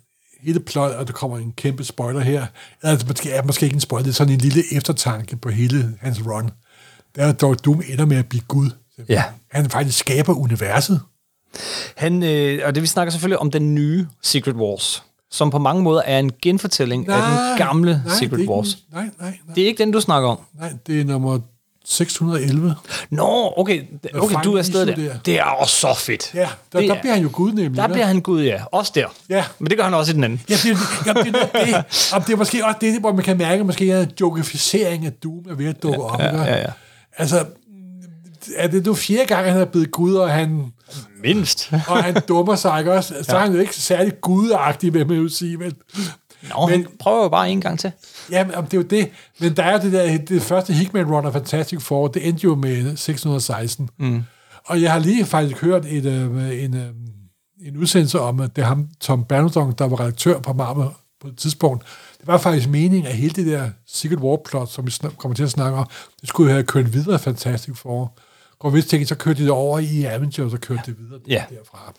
hele 0.43 0.61
plot, 0.61 0.91
og 0.93 1.07
der 1.07 1.13
kommer 1.13 1.39
en 1.39 1.53
kæmpe 1.53 1.85
spoiler 1.85 2.21
her. 2.21 2.47
Altså, 2.83 3.07
måske 3.07 3.31
er 3.31 3.43
måske 3.43 3.65
ikke 3.67 3.75
en 3.75 3.81
spoiler, 3.81 4.03
det 4.05 4.11
er 4.11 4.15
sådan 4.15 4.33
en 4.33 4.39
lille 4.41 4.63
eftertanke 4.73 5.37
på 5.37 5.49
hele 5.51 5.95
hans 6.01 6.21
run. 6.27 6.51
Der 7.17 7.25
er 7.27 7.33
Dr. 7.33 7.55
Doom 7.55 7.83
ender 7.89 8.05
med 8.05 8.17
at 8.17 8.27
blive 8.29 8.43
Gud. 8.49 8.71
Ja. 9.09 9.25
Han 9.51 9.71
faktisk 9.71 9.99
skaber 9.99 10.35
universet. 10.35 11.01
Han, 11.97 12.23
øh, 12.23 12.61
og 12.65 12.75
det 12.75 12.83
vi 12.83 12.87
snakker 12.87 13.11
selvfølgelig 13.11 13.39
om 13.39 13.51
den 13.51 13.75
nye 13.75 14.07
Secret 14.23 14.55
Wars, 14.55 15.03
som 15.31 15.51
på 15.51 15.59
mange 15.59 15.83
måder 15.83 16.03
er 16.03 16.19
en 16.19 16.33
genfortælling 16.43 17.07
nej, 17.07 17.17
af 17.17 17.23
den 17.23 17.59
gamle 17.67 18.03
nej, 18.07 18.15
Secret 18.15 18.49
Wars. 18.49 18.75
den- 18.75 18.83
Nej, 18.93 19.03
nej, 19.21 19.39
nej, 19.47 19.55
Det 19.55 19.63
er 19.63 19.67
ikke 19.67 19.79
den, 19.85 19.91
du 19.93 20.01
snakker 20.01 20.29
om. 20.29 20.39
nej, 20.59 20.73
det 20.87 21.01
er 21.01 21.05
nummer 21.05 21.39
611. 21.85 22.75
Nå, 23.11 23.53
okay, 23.57 23.83
okay 24.15 24.37
du 24.45 24.55
er 24.57 24.63
stadig 24.63 24.97
der. 24.97 25.19
Det 25.19 25.39
er 25.39 25.45
også 25.45 25.77
så 25.77 25.95
fedt. 25.99 26.35
Ja, 26.35 26.49
der, 26.73 26.81
Det 26.81 26.89
der 26.89 26.95
er- 26.95 27.01
bliver 27.01 27.15
han 27.15 27.23
jo 27.23 27.29
Gud 27.33 27.53
nemlig. 27.53 27.77
Der 27.77 27.89
hva'? 27.89 27.93
bliver 27.93 28.07
han 28.07 28.21
Gud, 28.21 28.43
ja. 28.43 28.63
Også 28.73 28.93
der. 28.95 29.07
Ja. 29.29 29.45
Men 29.59 29.69
det 29.71 29.77
gør 29.77 29.85
han 29.85 29.95
også 29.95 30.13
i 30.13 30.15
den 30.15 30.25
anden. 30.25 30.41
Ja, 30.49 30.55
det, 30.55 30.71
er- 30.71 30.77
jamen, 31.07 31.25
det, 31.25 31.35
det, 31.35 31.69
Jamen, 32.13 32.27
det 32.27 32.33
er 32.33 32.37
måske 32.37 32.65
også 32.67 32.79
det, 32.81 33.01
hvor 33.01 33.13
man 33.13 33.25
kan 33.25 33.39
mærke, 33.39 33.65
måske 33.65 33.91
er 33.91 34.07
jokificering 34.21 35.07
af 35.07 35.13
Doom 35.13 35.45
er 35.51 35.55
ved 35.55 35.67
at 35.67 35.83
dukke 35.83 36.03
op. 36.03 36.21
ikke? 36.21 36.37
ja, 36.43 36.59
ja. 36.61 36.67
Altså, 37.17 37.45
er 38.57 38.67
det 38.69 38.87
nu 38.87 38.95
fjerde 38.95 39.27
gang, 39.27 39.53
han 39.53 39.61
er 39.61 39.65
blevet 39.65 39.91
Gud, 39.91 40.15
og 40.15 40.31
han, 40.31 40.73
Mindst. 41.23 41.71
og 41.89 42.05
han 42.05 42.17
dummer 42.29 42.57
sig, 42.57 42.79
ikke 42.79 42.93
også? 42.93 43.15
Så 43.23 43.37
er 43.37 43.41
han 43.41 43.53
jo 43.53 43.59
ikke 43.59 43.75
særlig 43.77 44.13
gudagtig, 44.21 44.95
vil 44.95 45.07
man 45.07 45.17
jo 45.17 45.29
sige, 45.29 45.59
vel? 45.59 45.75
Nå, 46.49 46.67
men, 46.67 46.71
han 46.71 46.87
prøver 46.99 47.23
jo 47.23 47.29
bare 47.29 47.51
en 47.51 47.61
gang 47.61 47.79
til. 47.79 47.93
Jamen, 48.31 48.55
det 48.65 48.75
er 48.75 48.79
jo 48.79 48.83
det. 48.83 49.11
Men 49.41 49.57
der 49.57 49.63
er 49.63 49.73
jo 49.73 49.79
det 49.83 49.93
der, 49.93 50.19
det 50.19 50.43
første 50.43 50.73
Hickman 50.73 51.11
Run 51.13 51.27
af 51.27 51.33
Fantastic 51.33 51.83
Four, 51.83 52.09
det 52.09 52.29
endte 52.29 52.45
jo 52.45 52.55
med 52.55 52.97
616. 52.97 53.89
Mm. 53.99 54.23
Og 54.65 54.83
jeg 54.83 54.93
har 54.93 54.99
lige 54.99 55.25
faktisk 55.27 55.61
hørt 55.63 55.87
et, 55.87 56.05
øh, 56.07 56.65
en, 56.65 56.77
øh, 56.77 56.87
en 57.67 57.77
udsendelse 57.77 58.21
om, 58.21 58.41
at 58.41 58.57
det 58.57 58.63
er 58.63 58.67
ham, 58.67 58.89
Tom 59.01 59.25
Bernardon, 59.25 59.73
der 59.79 59.89
var 59.89 60.01
redaktør 60.01 60.39
på 60.41 60.53
Marvel 60.53 60.89
på 61.21 61.29
et 61.29 61.37
tidspunkt. 61.37 61.85
Det 62.19 62.27
var 62.27 62.39
faktisk 62.39 62.69
meningen, 62.69 63.07
at 63.07 63.15
hele 63.17 63.31
det 63.35 63.47
der 63.47 63.71
Secret 63.87 64.19
War-plot, 64.19 64.67
som 64.71 64.87
vi 64.87 64.93
kommer 65.19 65.35
til 65.37 65.43
at 65.43 65.51
snakke 65.51 65.79
om, 65.79 65.87
det 66.21 66.29
skulle 66.29 66.51
have 66.51 66.63
kørt 66.63 66.93
videre 66.93 67.19
Fantastic 67.19 67.77
Four. 67.79 68.19
Og 68.61 68.71
hvis 68.71 68.87
tænkte, 68.87 69.09
så 69.09 69.15
kørte 69.15 69.39
de 69.39 69.43
det 69.43 69.51
over 69.51 69.79
i 69.79 70.05
Avengers, 70.05 70.39
og 70.39 70.51
så 70.51 70.57
kørte 70.59 70.83
det 70.87 70.99
videre 70.99 71.21
Ja. 71.29 71.45
derfra. 71.51 71.93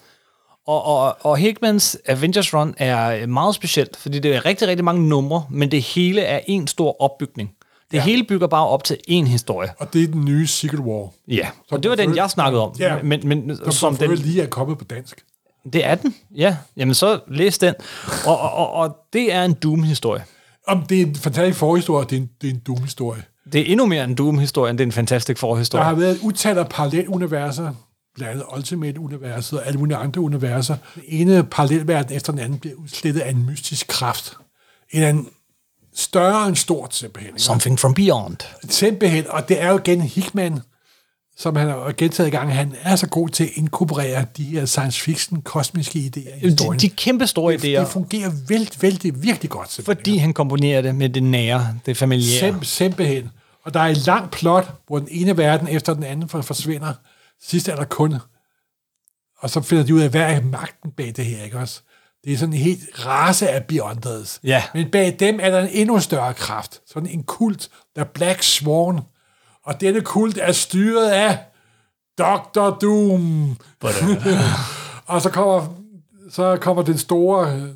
Og, 0.67 0.83
og, 0.85 1.17
og 1.25 1.37
Hickmans 1.37 1.97
Avengers 2.05 2.53
Run 2.53 2.73
er 2.77 3.25
meget 3.27 3.55
specielt, 3.55 3.97
fordi 3.97 4.19
det 4.19 4.35
er 4.35 4.45
rigtig, 4.45 4.67
rigtig 4.67 4.85
mange 4.85 5.07
numre, 5.07 5.43
men 5.49 5.71
det 5.71 5.81
hele 5.81 6.21
er 6.21 6.39
en 6.47 6.67
stor 6.67 7.01
opbygning. 7.01 7.51
Det 7.91 7.97
ja. 7.97 8.03
hele 8.03 8.23
bygger 8.23 8.47
bare 8.47 8.67
op 8.67 8.83
til 8.83 8.97
én 9.09 9.25
historie. 9.25 9.69
Og 9.79 9.93
det 9.93 10.03
er 10.03 10.07
den 10.07 10.25
nye 10.25 10.47
Secret 10.47 10.79
War. 10.79 11.09
Ja, 11.27 11.47
og 11.71 11.83
det 11.83 11.89
var 11.89 11.95
den, 11.95 12.15
jeg 12.15 12.29
snakkede 12.29 12.63
om. 12.63 12.75
Ja. 12.79 12.95
Men, 13.03 13.27
men 13.27 13.57
Som, 13.57 13.71
som 13.71 13.95
den, 13.97 14.15
lige 14.15 14.41
er 14.41 14.47
kommet 14.47 14.77
på 14.77 14.83
dansk. 14.83 15.23
det 15.73 15.85
er 15.85 15.95
den, 15.95 16.15
ja. 16.35 16.57
Jamen 16.77 16.95
så 16.95 17.19
læs 17.27 17.57
den. 17.57 17.73
Og, 18.25 18.39
og, 18.39 18.51
og, 18.53 18.71
og 18.73 18.95
det 19.13 19.33
er 19.33 19.43
en 19.43 19.53
Doom-historie. 19.53 20.23
Om 20.67 20.81
det 20.83 21.01
er 21.01 21.05
en 21.05 21.15
fantastisk 21.15 21.59
forhistorie, 21.59 22.05
det 22.09 22.15
er 22.17 22.21
en, 22.21 22.29
det 22.41 22.49
er 22.49 22.53
en 22.53 22.59
Doom-historie. 22.67 23.23
Det 23.53 23.61
er 23.61 23.65
endnu 23.65 23.85
mere 23.85 24.03
en 24.03 24.15
Doom-historie, 24.15 24.69
end 24.69 24.77
det 24.77 24.83
er 24.83 24.87
en 24.87 24.91
fantastisk 24.91 25.41
Der 25.41 25.47
har 25.47 25.53
forhistorie. 25.53 25.97
været 25.99 26.11
et 26.11 26.19
utal 26.21 26.57
af 26.57 26.69
paralleluniverser, 26.69 27.73
blandt 28.15 28.31
andet 28.33 28.45
Ultimate-universet 28.57 29.59
og 29.59 29.67
alle 29.67 29.79
mulige 29.79 29.97
andre 29.97 30.21
universer. 30.21 30.75
Den 30.95 31.03
ene 31.07 31.43
parallelverden 31.43 32.15
efter 32.15 32.31
den 32.31 32.41
anden 32.41 32.59
bliver 32.59 32.75
udslettet 32.75 33.21
af 33.21 33.29
en 33.29 33.45
mystisk 33.45 33.87
kraft. 33.87 34.33
En 34.89 35.03
anden 35.03 35.27
større 35.95 36.47
end 36.47 36.55
stort, 36.55 36.95
simpelthen. 36.95 37.39
Something 37.39 37.79
from 37.79 37.93
Beyond. 37.93 38.37
Simpelthen, 38.69 39.25
og 39.29 39.49
det 39.49 39.61
er 39.61 39.69
jo 39.69 39.77
igen 39.77 40.01
Hickman, 40.01 40.59
som 41.37 41.55
han 41.55 41.67
har 41.67 41.93
gentaget 41.97 42.27
i 42.27 42.31
gang, 42.31 42.53
han 42.53 42.75
er 42.81 42.95
så 42.95 43.07
god 43.07 43.29
til 43.29 43.43
at 43.43 43.49
inkorporere 43.55 44.25
de 44.37 44.43
her 44.43 44.65
science 44.65 45.01
fiction, 45.01 45.41
kosmiske 45.41 45.99
idéer 45.99 46.19
i 46.37 46.39
De, 46.41 46.49
historien. 46.49 46.79
de 46.79 46.89
kæmpe 46.89 47.27
store 47.27 47.53
det, 47.53 47.61
det 47.61 47.77
idéer, 47.77 47.83
fungerer 47.83 48.31
vældig, 48.47 48.81
vældig, 48.81 49.23
virkelig 49.23 49.49
godt. 49.51 49.71
Simpelthen. 49.71 49.97
fordi 49.97 50.17
han 50.17 50.33
komponerer 50.33 50.81
det 50.81 50.95
med 50.95 51.09
det 51.09 51.23
nære, 51.23 51.67
det 51.85 51.97
familiære. 51.97 52.39
Sim, 52.53 52.63
simpelthen. 52.63 53.29
Og 53.63 53.73
der 53.73 53.79
er 53.79 53.87
en 53.87 53.97
lang 54.05 54.31
plot, 54.31 54.71
hvor 54.87 54.99
den 54.99 55.07
ene 55.11 55.37
verden 55.37 55.67
efter 55.67 55.93
den 55.93 56.03
anden 56.03 56.29
for- 56.29 56.41
forsvinder. 56.41 56.93
Sidst 57.43 57.67
er 57.67 57.75
der 57.75 57.85
kun. 57.85 58.15
Og 59.39 59.49
så 59.49 59.61
finder 59.61 59.83
de 59.83 59.95
ud 59.95 60.01
af, 60.01 60.09
hvad 60.09 60.21
er 60.21 60.41
magten 60.41 60.91
bag 60.91 61.13
det 61.15 61.25
her, 61.25 61.43
ikke 61.43 61.57
også? 61.57 61.81
Det 62.23 62.33
er 62.33 62.37
sådan 62.37 62.53
en 62.53 62.59
helt 62.59 63.05
race 63.05 63.49
af 63.49 63.65
Beyonders. 63.65 64.39
Ja. 64.43 64.63
Men 64.73 64.91
bag 64.91 65.15
dem 65.19 65.39
er 65.41 65.49
der 65.49 65.59
en 65.59 65.69
endnu 65.71 65.99
større 65.99 66.33
kraft. 66.33 66.81
Sådan 66.87 67.09
en 67.09 67.23
kult, 67.23 67.69
der 67.95 68.01
er 68.01 68.05
Black 68.05 68.43
Swan. 68.43 68.99
Og 69.63 69.81
denne 69.81 70.01
kult 70.01 70.37
er 70.37 70.51
styret 70.51 71.09
af 71.09 71.37
Dr. 72.17 72.77
Doom. 72.81 73.57
og 75.05 75.21
så 75.21 75.29
kommer, 75.29 75.67
så 76.29 76.57
kommer 76.61 76.83
den 76.83 76.97
store, 76.97 77.69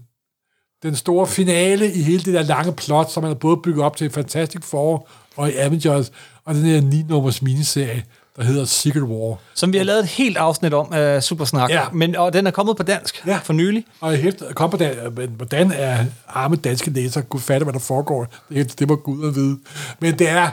den 0.84 0.96
store 0.96 1.28
finale 1.28 1.94
i 1.94 2.02
hele 2.02 2.24
det 2.24 2.34
der 2.34 2.44
lange 2.44 2.74
plot, 2.74 3.12
som 3.12 3.24
man 3.24 3.30
har 3.30 3.36
både 3.36 3.58
bygget 3.58 3.86
op 3.86 3.98
til 3.98 4.10
Fantastic 4.10 4.64
Four 4.64 5.08
og 5.36 5.50
i 5.50 5.56
Avengers, 5.56 6.12
og 6.44 6.56
den 6.56 6.64
her 6.64 6.82
9-nummers 6.82 7.42
miniserie, 7.42 8.04
der 8.38 8.44
hedder 8.44 8.66
Secret 8.66 9.04
War. 9.04 9.38
Som 9.54 9.74
vi 9.74 9.78
har 9.78 9.86
lavet 9.86 10.00
et 10.00 10.08
helt 10.08 10.38
afsnit 10.38 10.74
om, 10.74 10.94
uh, 11.16 11.20
Supersnak. 11.22 11.70
Ja. 11.70 11.82
Men, 11.94 12.16
og 12.16 12.34
den 12.34 12.48
er 12.48 12.52
kommet 12.52 12.78
på 12.78 12.84
dansk 12.84 13.24
Ja. 13.28 13.40
for 13.44 13.54
nylig. 13.54 13.86
Og 14.02 14.12
hæfter, 14.16 14.54
kom 14.54 14.70
på 14.70 14.78
den, 14.78 14.92
men 15.16 15.30
hvordan 15.30 15.72
er 15.76 16.06
arme 16.28 16.56
danske 16.56 16.90
læser 16.90 17.22
kunne 17.22 17.40
fatte, 17.42 17.64
hvad 17.64 17.74
der 17.74 17.80
foregår? 17.80 18.28
Det, 18.50 18.80
det 18.80 18.88
må 18.88 18.96
Gud 18.96 19.28
at 19.28 19.36
vide. 19.36 19.58
Men 20.00 20.20
det 20.20 20.30
er, 20.30 20.50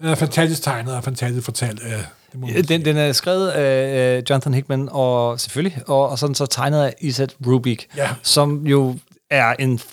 den 0.00 0.08
er 0.08 0.14
fantastisk 0.14 0.62
tegnet 0.62 0.94
og 0.94 1.04
fantastisk 1.04 1.44
fortalt. 1.44 1.80
Uh, 1.82 1.88
det 2.32 2.40
må 2.40 2.48
sige. 2.48 2.62
Den, 2.62 2.84
den 2.84 2.96
er 2.96 3.12
skrevet 3.12 3.48
af 3.48 4.18
uh, 4.18 4.30
Jonathan 4.30 4.54
Hickman, 4.54 4.88
og 4.92 5.40
selvfølgelig, 5.40 5.78
og, 5.86 6.08
og 6.08 6.18
sådan 6.18 6.34
så 6.34 6.46
tegnet 6.46 6.82
af 6.82 6.94
Iset 7.00 7.36
Rubik, 7.46 7.86
Ja. 7.96 8.08
som 8.22 8.66
jo 8.66 8.96
er 9.30 9.52
en 9.58 9.72
Altså, 9.72 9.88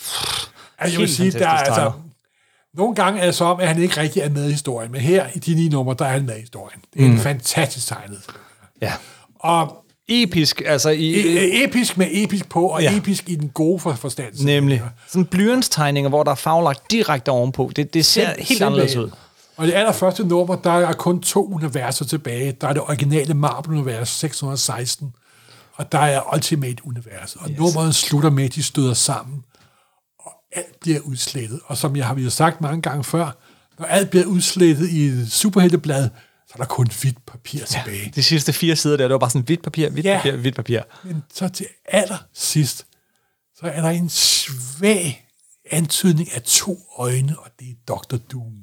jeg 0.80 0.90
vil 0.92 0.98
helt 0.98 1.12
sige, 1.12 1.32
der 1.32 1.48
er, 1.48 1.52
altså. 1.52 1.92
Nogle 2.74 2.96
gange 2.96 3.20
er 3.22 3.26
det 3.26 3.36
så 3.36 3.46
om, 3.46 3.60
at 3.60 3.68
han 3.68 3.82
ikke 3.82 4.02
rigtig 4.02 4.22
er 4.22 4.30
med 4.30 4.48
i 4.48 4.52
historien, 4.52 4.92
men 4.92 5.02
her 5.02 5.26
i 5.36 5.40
de 5.40 5.56
ni 5.56 5.70
numre, 5.70 5.96
der 6.00 6.06
er 6.06 6.10
han 6.10 6.26
med 6.26 6.38
i 6.38 6.40
historien. 6.40 6.80
Det 6.94 7.02
er 7.02 7.06
mm. 7.06 7.12
en 7.14 7.20
fantastisk 7.20 7.88
tegnet. 7.88 8.20
ja, 8.82 8.94
Og 9.40 9.86
episk, 10.08 10.62
altså 10.66 10.90
i, 10.90 11.14
e- 11.14 11.64
episk 11.64 11.98
med 11.98 12.08
episk 12.12 12.50
på, 12.50 12.68
og 12.68 12.82
Ja. 12.82 12.98
episk 12.98 13.30
i 13.30 13.36
den 13.36 13.50
gode 13.50 13.80
for 13.80 13.94
forstand. 13.94 14.34
nemlig 14.46 14.82
sådan 15.08 15.26
blyantstegninger, 15.26 16.10
hvor 16.10 16.24
der 16.24 16.32
er 16.32 16.36
farvelagt 16.36 16.92
direkte 16.92 17.30
ovenpå. 17.30 17.72
Det, 17.76 17.94
det 17.94 18.06
ser 18.06 18.30
helt 18.40 18.62
anderledes 18.62 18.96
ud. 18.96 19.10
Og 19.58 19.68
det 19.68 19.74
allerførste 19.74 20.24
nummer, 20.28 20.56
der 20.56 20.72
er 20.72 20.94
kun 20.94 21.22
to 21.22 21.54
universer 21.54 22.06
tilbage. 22.06 22.52
Der 22.62 22.68
er 22.68 22.74
det 22.74 22.82
originale 22.82 23.34
Marvel-univers 23.34 24.10
616, 24.10 25.14
og 25.76 25.92
der 25.92 26.00
er 26.00 26.34
Ultimate-universet. 26.34 27.38
Og 27.42 27.50
yes. 27.50 27.60
nummeret 27.60 27.96
slutter 27.96 28.30
med, 28.30 28.44
at 28.46 28.56
de 28.56 28.64
støder 28.64 28.94
sammen, 28.94 29.44
alt 30.56 30.80
bliver 30.82 31.00
udslettet. 31.00 31.60
Og 31.66 31.78
som 31.78 31.96
jeg 31.96 32.08
har 32.08 32.14
vi 32.14 32.24
har 32.24 32.30
sagt 32.30 32.62
mange 32.62 32.82
gange 32.82 33.04
før, 33.04 33.38
når 33.80 33.86
alt 33.86 34.10
bliver 34.10 34.26
udslettet 34.26 34.90
i 34.90 35.06
et 35.06 35.32
superhelteblad, 35.32 36.10
så 36.48 36.54
er 36.54 36.58
der 36.58 36.66
kun 36.66 36.88
hvidt 37.02 37.26
papir 37.26 37.66
tilbage. 37.66 38.12
De 38.16 38.24
sidste 38.24 38.54
fire 38.54 38.76
sider 38.76 38.98
der, 38.98 39.04
det 39.04 39.12
var 39.14 39.18
bare 39.20 39.30
sådan 39.30 39.46
hvidt 39.46 39.64
papir, 39.64 39.90
hvidt 39.90 40.06
Ja. 40.06 40.18
papir, 40.24 40.38
hvidt 40.38 40.56
papir. 40.56 40.82
Men 41.04 41.24
så 41.34 41.50
til 41.50 41.66
allersidst, 41.86 42.86
så 43.56 43.66
er 43.66 43.82
der 43.82 43.90
en 43.90 44.10
svag 44.10 45.28
antydning 45.72 46.34
af 46.36 46.42
to 46.42 46.80
øjne, 46.98 47.40
og 47.40 47.48
det 47.60 47.68
er 47.68 47.74
Dr. 47.96 48.18
Doom. 48.32 48.54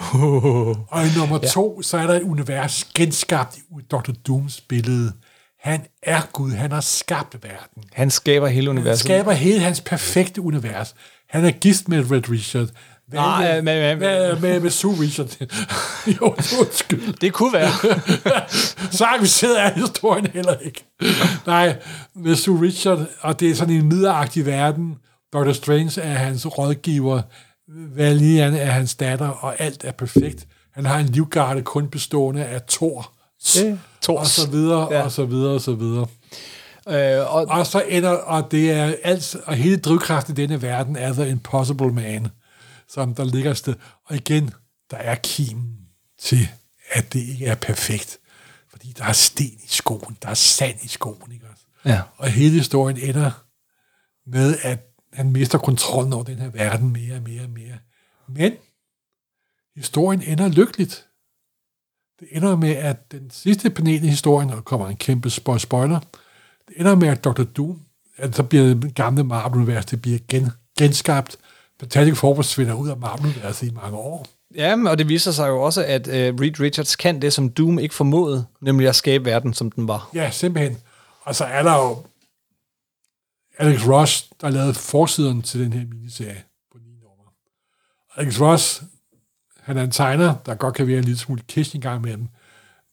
Og 0.90 1.06
i 1.06 1.10
nummer 1.16 1.38
ja. 1.42 1.48
to, 1.48 1.82
så 1.82 1.96
er 1.98 2.06
der 2.06 2.14
et 2.14 2.22
univers 2.22 2.84
genskabt 2.94 3.56
i 3.56 3.60
Dr. 3.90 4.12
Dooms 4.26 4.60
billede. 4.60 5.12
Han 5.60 5.86
er 6.02 6.20
Gud, 6.32 6.52
han 6.52 6.72
har 6.72 6.80
skabt 6.80 7.34
verden. 7.44 7.82
Han 7.92 8.10
skaber 8.10 8.48
hele 8.48 8.66
Han 8.66 8.78
universet. 8.78 9.04
skaber 9.04 9.32
hele 9.32 9.60
hans 9.60 9.80
perfekte 9.80 10.40
univers. 10.40 10.94
Han 11.30 11.44
er 11.44 11.50
gift 11.50 11.88
med 11.88 12.10
Red 12.10 12.30
Richard. 12.30 12.68
Hvad 13.08 13.18
Nej, 13.20 13.60
med, 13.60 13.62
med- 13.62 13.96
med- 13.96 14.36
med, 14.40 14.60
med, 14.60 14.70
Sue 14.70 15.00
Richard. 15.00 15.28
jo, 16.20 16.34
undskyld. 16.60 17.12
Det 17.20 17.32
kunne 17.32 17.52
være. 17.52 17.70
Så 18.96 19.04
avanceret 19.04 19.60
er 19.60 19.70
historien 19.74 20.26
heller 20.26 20.54
ikke. 20.64 20.84
Nej, 21.46 21.76
med 22.14 22.36
Sue 22.36 22.62
Richard, 22.62 23.06
og 23.20 23.40
det 23.40 23.50
er 23.50 23.54
sådan 23.54 23.74
en 23.74 23.88
midleragtig 23.88 24.46
verden. 24.46 24.94
Dr. 25.32 25.52
Strange 25.52 26.00
er 26.00 26.14
hans 26.14 26.46
rådgiver, 26.58 27.22
Valian 27.96 28.54
er 28.54 28.70
hans 28.70 28.94
datter, 28.94 29.28
og 29.28 29.60
alt 29.60 29.84
er 29.84 29.92
perfekt. 29.92 30.46
Han 30.74 30.86
har 30.86 30.98
en 30.98 31.06
livgarde 31.06 31.62
kun 31.62 31.88
bestående 31.88 32.44
af 32.44 32.60
Thor, 32.68 33.12
Ja, 33.56 33.76
Thors. 34.02 34.20
og 34.20 34.26
så 34.26 34.50
videre, 34.50 34.88
ja. 34.94 35.02
og 35.02 35.12
så 35.12 35.24
videre, 35.24 35.54
og 35.54 35.60
så 35.60 35.72
videre. 35.72 36.06
Øh, 36.88 37.34
og, 37.34 37.46
Og 37.46 37.66
så 37.66 37.80
ender, 37.88 38.10
og 38.10 38.50
det 38.50 38.70
er 38.70 38.94
alt, 39.02 39.36
og 39.46 39.54
hele 39.54 39.76
drivkraften 39.76 40.32
i 40.32 40.36
denne 40.36 40.62
verden 40.62 40.96
er 40.96 41.12
The 41.12 41.28
Impossible 41.28 41.92
Man, 41.92 42.28
som 42.88 43.14
der 43.14 43.24
ligger 43.24 43.54
sted. 43.54 43.74
Og 44.06 44.16
igen, 44.16 44.50
der 44.90 44.96
er 44.96 45.14
kimen 45.14 45.76
til, 46.18 46.48
at 46.90 47.12
det 47.12 47.20
ikke 47.20 47.46
er 47.46 47.54
perfekt. 47.54 48.18
Fordi 48.70 48.92
der 48.98 49.04
er 49.04 49.12
sten 49.12 49.58
i 49.64 49.68
skoen, 49.68 50.16
der 50.22 50.28
er 50.28 50.34
sand 50.34 50.78
i 50.82 50.88
skoen, 50.88 51.32
ikke 51.32 51.46
også? 51.52 51.64
ja. 51.84 52.00
Og 52.16 52.28
hele 52.28 52.58
historien 52.58 52.96
ender 52.98 53.30
med, 54.26 54.56
at 54.62 54.86
han 55.12 55.30
mister 55.32 55.58
kontrollen 55.58 56.12
over 56.12 56.24
den 56.24 56.38
her 56.38 56.48
verden 56.48 56.92
mere 56.92 57.16
og 57.16 57.22
mere 57.22 57.42
og 57.42 57.50
mere. 57.50 57.78
Men 58.28 58.52
historien 59.76 60.22
ender 60.22 60.48
lykkeligt. 60.48 61.06
Det 62.20 62.28
ender 62.30 62.56
med, 62.56 62.70
at 62.70 63.12
den 63.12 63.30
sidste 63.30 63.70
panel 63.70 64.04
i 64.04 64.08
historien, 64.08 64.50
og 64.50 64.64
kommer 64.64 64.88
en 64.88 64.96
kæmpe 64.96 65.28
spo- 65.28 65.58
spoiler, 65.58 66.00
ender 66.76 66.94
med, 66.94 67.08
at 67.08 67.24
Dr. 67.24 67.42
Doom, 67.42 67.80
at 68.16 68.36
så 68.36 68.42
bliver 68.42 68.64
det 68.64 68.94
gamle 68.94 69.24
Marvel-univers, 69.24 69.86
det 69.86 70.02
bliver 70.02 70.18
gen, 70.28 70.50
genskabt. 70.78 71.36
Fantastic 71.80 72.18
Four 72.18 72.34
forsvinder 72.34 72.74
ud 72.74 72.88
af 72.88 72.96
Marvel-universet 72.96 73.66
i 73.66 73.70
mange 73.70 73.96
år. 73.96 74.26
Ja, 74.54 74.76
og 74.90 74.98
det 74.98 75.08
viser 75.08 75.32
sig 75.32 75.48
jo 75.48 75.62
også, 75.62 75.84
at 75.84 76.06
uh, 76.08 76.12
Reed 76.12 76.60
Richards 76.60 76.96
kan 76.96 77.22
det, 77.22 77.32
som 77.32 77.48
Doom 77.48 77.78
ikke 77.78 77.94
formåede, 77.94 78.46
nemlig 78.60 78.88
at 78.88 78.96
skabe 78.96 79.24
verden, 79.24 79.54
som 79.54 79.70
den 79.70 79.88
var. 79.88 80.10
Ja, 80.14 80.30
simpelthen. 80.30 80.78
Og 81.22 81.34
så 81.34 81.44
er 81.44 81.62
der 81.62 81.74
jo 81.74 82.02
Alex 83.58 83.86
Ross, 83.86 84.30
der 84.40 84.50
lavede 84.50 84.74
forsiden 84.74 85.42
til 85.42 85.60
den 85.60 85.72
her 85.72 85.86
miniserie 85.86 86.42
på 86.72 86.78
ni 86.78 86.92
nummer. 86.92 87.32
Alex 88.16 88.40
Ross, 88.40 88.82
han 89.60 89.78
er 89.78 89.82
en 89.82 89.90
tegner, 89.90 90.34
der 90.46 90.54
godt 90.54 90.74
kan 90.74 90.86
være 90.86 90.98
en 90.98 91.04
lille 91.04 91.18
smule 91.18 91.42
kish 91.48 91.76
en 91.76 91.80
gang 91.82 92.02
med 92.02 92.12
dem. 92.12 92.28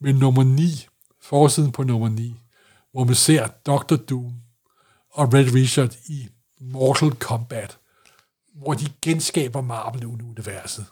Men 0.02 0.16
nummer 0.16 0.44
9, 0.44 0.88
forsiden 1.22 1.72
på 1.72 1.84
nummer 1.84 2.10
9, 2.10 2.36
hvor 2.98 3.04
man 3.04 3.16
ser 3.16 3.48
Dr. 3.48 3.96
Doom 3.96 4.34
og 5.14 5.34
Red 5.34 5.54
Richard 5.54 5.96
i 6.06 6.28
Mortal 6.62 7.12
Kombat, 7.12 7.78
hvor 8.56 8.74
de 8.74 8.86
genskaber 9.02 9.62
Marvel-universet. 9.62 10.86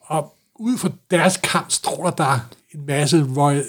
Og 0.00 0.34
ud 0.54 0.78
fra 0.78 0.90
deres 1.10 1.40
kamp 1.42 1.70
stråler 1.70 2.10
der 2.10 2.38
en 2.74 2.86
masse 2.86 3.22
hvor 3.22 3.62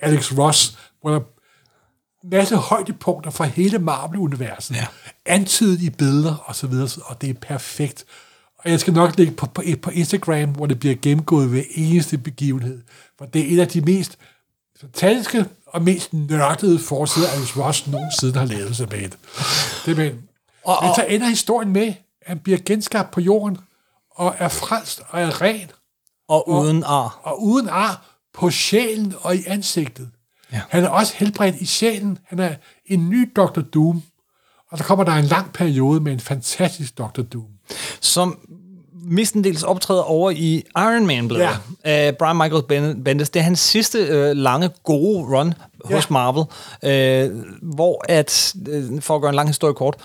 Alex 0.00 0.32
Ross, 0.38 0.78
hvor 1.00 1.10
der 1.10 1.20
masse 2.22 2.56
højdepunkter 2.56 3.30
fra 3.30 3.44
hele 3.44 3.78
Marvel-universet. 3.78 4.76
Ja. 4.76 4.86
Antydet 5.26 5.82
i 5.82 5.90
billeder 5.90 6.36
og 6.36 6.56
så 6.56 6.66
videre, 6.66 6.88
og 7.04 7.20
det 7.20 7.30
er 7.30 7.34
perfekt. 7.34 8.04
Og 8.58 8.70
jeg 8.70 8.80
skal 8.80 8.94
nok 8.94 9.18
lægge 9.18 9.32
på, 9.32 9.46
på, 9.46 9.62
på 9.82 9.90
Instagram, 9.90 10.50
hvor 10.50 10.66
det 10.66 10.80
bliver 10.80 10.94
gennemgået 11.02 11.52
ved 11.52 11.64
eneste 11.74 12.18
begivenhed. 12.18 12.82
For 13.18 13.24
det 13.24 13.40
er 13.40 13.54
et 13.56 13.60
af 13.60 13.68
de 13.68 13.80
mest 13.80 14.18
fantastiske 14.80 15.46
og 15.74 15.82
mest 15.82 16.12
nørdede 16.12 16.78
forsider, 16.78 17.28
Alex 17.28 17.56
Ross 17.56 17.86
nogensinde 17.86 18.38
har 18.38 18.46
lavet 18.46 18.76
sig 18.76 18.88
med. 18.90 19.08
Det 19.86 19.96
men, 19.96 20.22
Og- 20.64 20.78
men 20.82 20.90
og- 20.90 20.96
så 20.96 21.06
ender 21.08 21.28
historien 21.28 21.72
med, 21.72 21.86
at 21.86 21.94
han 22.26 22.38
bliver 22.38 22.58
genskabt 22.66 23.10
på 23.10 23.20
jorden, 23.20 23.58
og 24.16 24.34
er 24.38 24.48
frelst 24.48 25.02
og 25.08 25.20
er 25.20 25.40
ren, 25.42 25.70
Og 26.28 26.48
uden 26.48 26.82
ar. 26.86 27.20
og 27.22 27.42
uden 27.42 27.68
ar 27.68 28.18
på 28.34 28.50
sjælen 28.50 29.14
og 29.20 29.36
i 29.36 29.44
ansigtet. 29.46 30.10
Ja. 30.52 30.60
Han 30.70 30.84
er 30.84 30.88
også 30.88 31.14
helbredt 31.16 31.56
i 31.56 31.64
sjælen. 31.66 32.18
Han 32.26 32.38
er 32.38 32.54
en 32.86 33.08
ny 33.10 33.32
Dr. 33.36 33.60
Doom. 33.60 34.02
Og 34.70 34.78
der 34.78 34.84
kommer 34.84 35.04
der 35.04 35.12
en 35.12 35.24
lang 35.24 35.52
periode 35.52 36.00
med 36.00 36.12
en 36.12 36.20
fantastisk 36.20 36.98
Dr. 36.98 37.22
Doom. 37.22 37.46
som 38.00 38.38
mestendels 39.04 39.62
optræder 39.62 40.02
over 40.02 40.30
i 40.30 40.62
Iron 40.76 41.06
man 41.06 41.28
bladet 41.28 41.44
Ja. 41.44 41.50
af 41.84 42.16
Brian 42.16 42.36
Michael 42.36 42.62
Ben- 42.62 43.02
Bendis. 43.02 43.30
Det 43.30 43.40
er 43.40 43.44
hans 43.44 43.60
sidste 43.60 43.98
øh, 43.98 44.36
lange, 44.36 44.70
gode 44.84 45.24
run 45.38 45.54
hos 45.84 45.92
Ja. 45.92 46.00
Marvel, 46.10 46.44
øh, 46.84 47.44
hvor 47.62 48.04
at, 48.08 48.54
øh, 48.68 49.00
for 49.00 49.14
at 49.16 49.20
gøre 49.20 49.28
en 49.28 49.34
lang 49.34 49.48
historie 49.48 49.74
kort, 49.74 49.96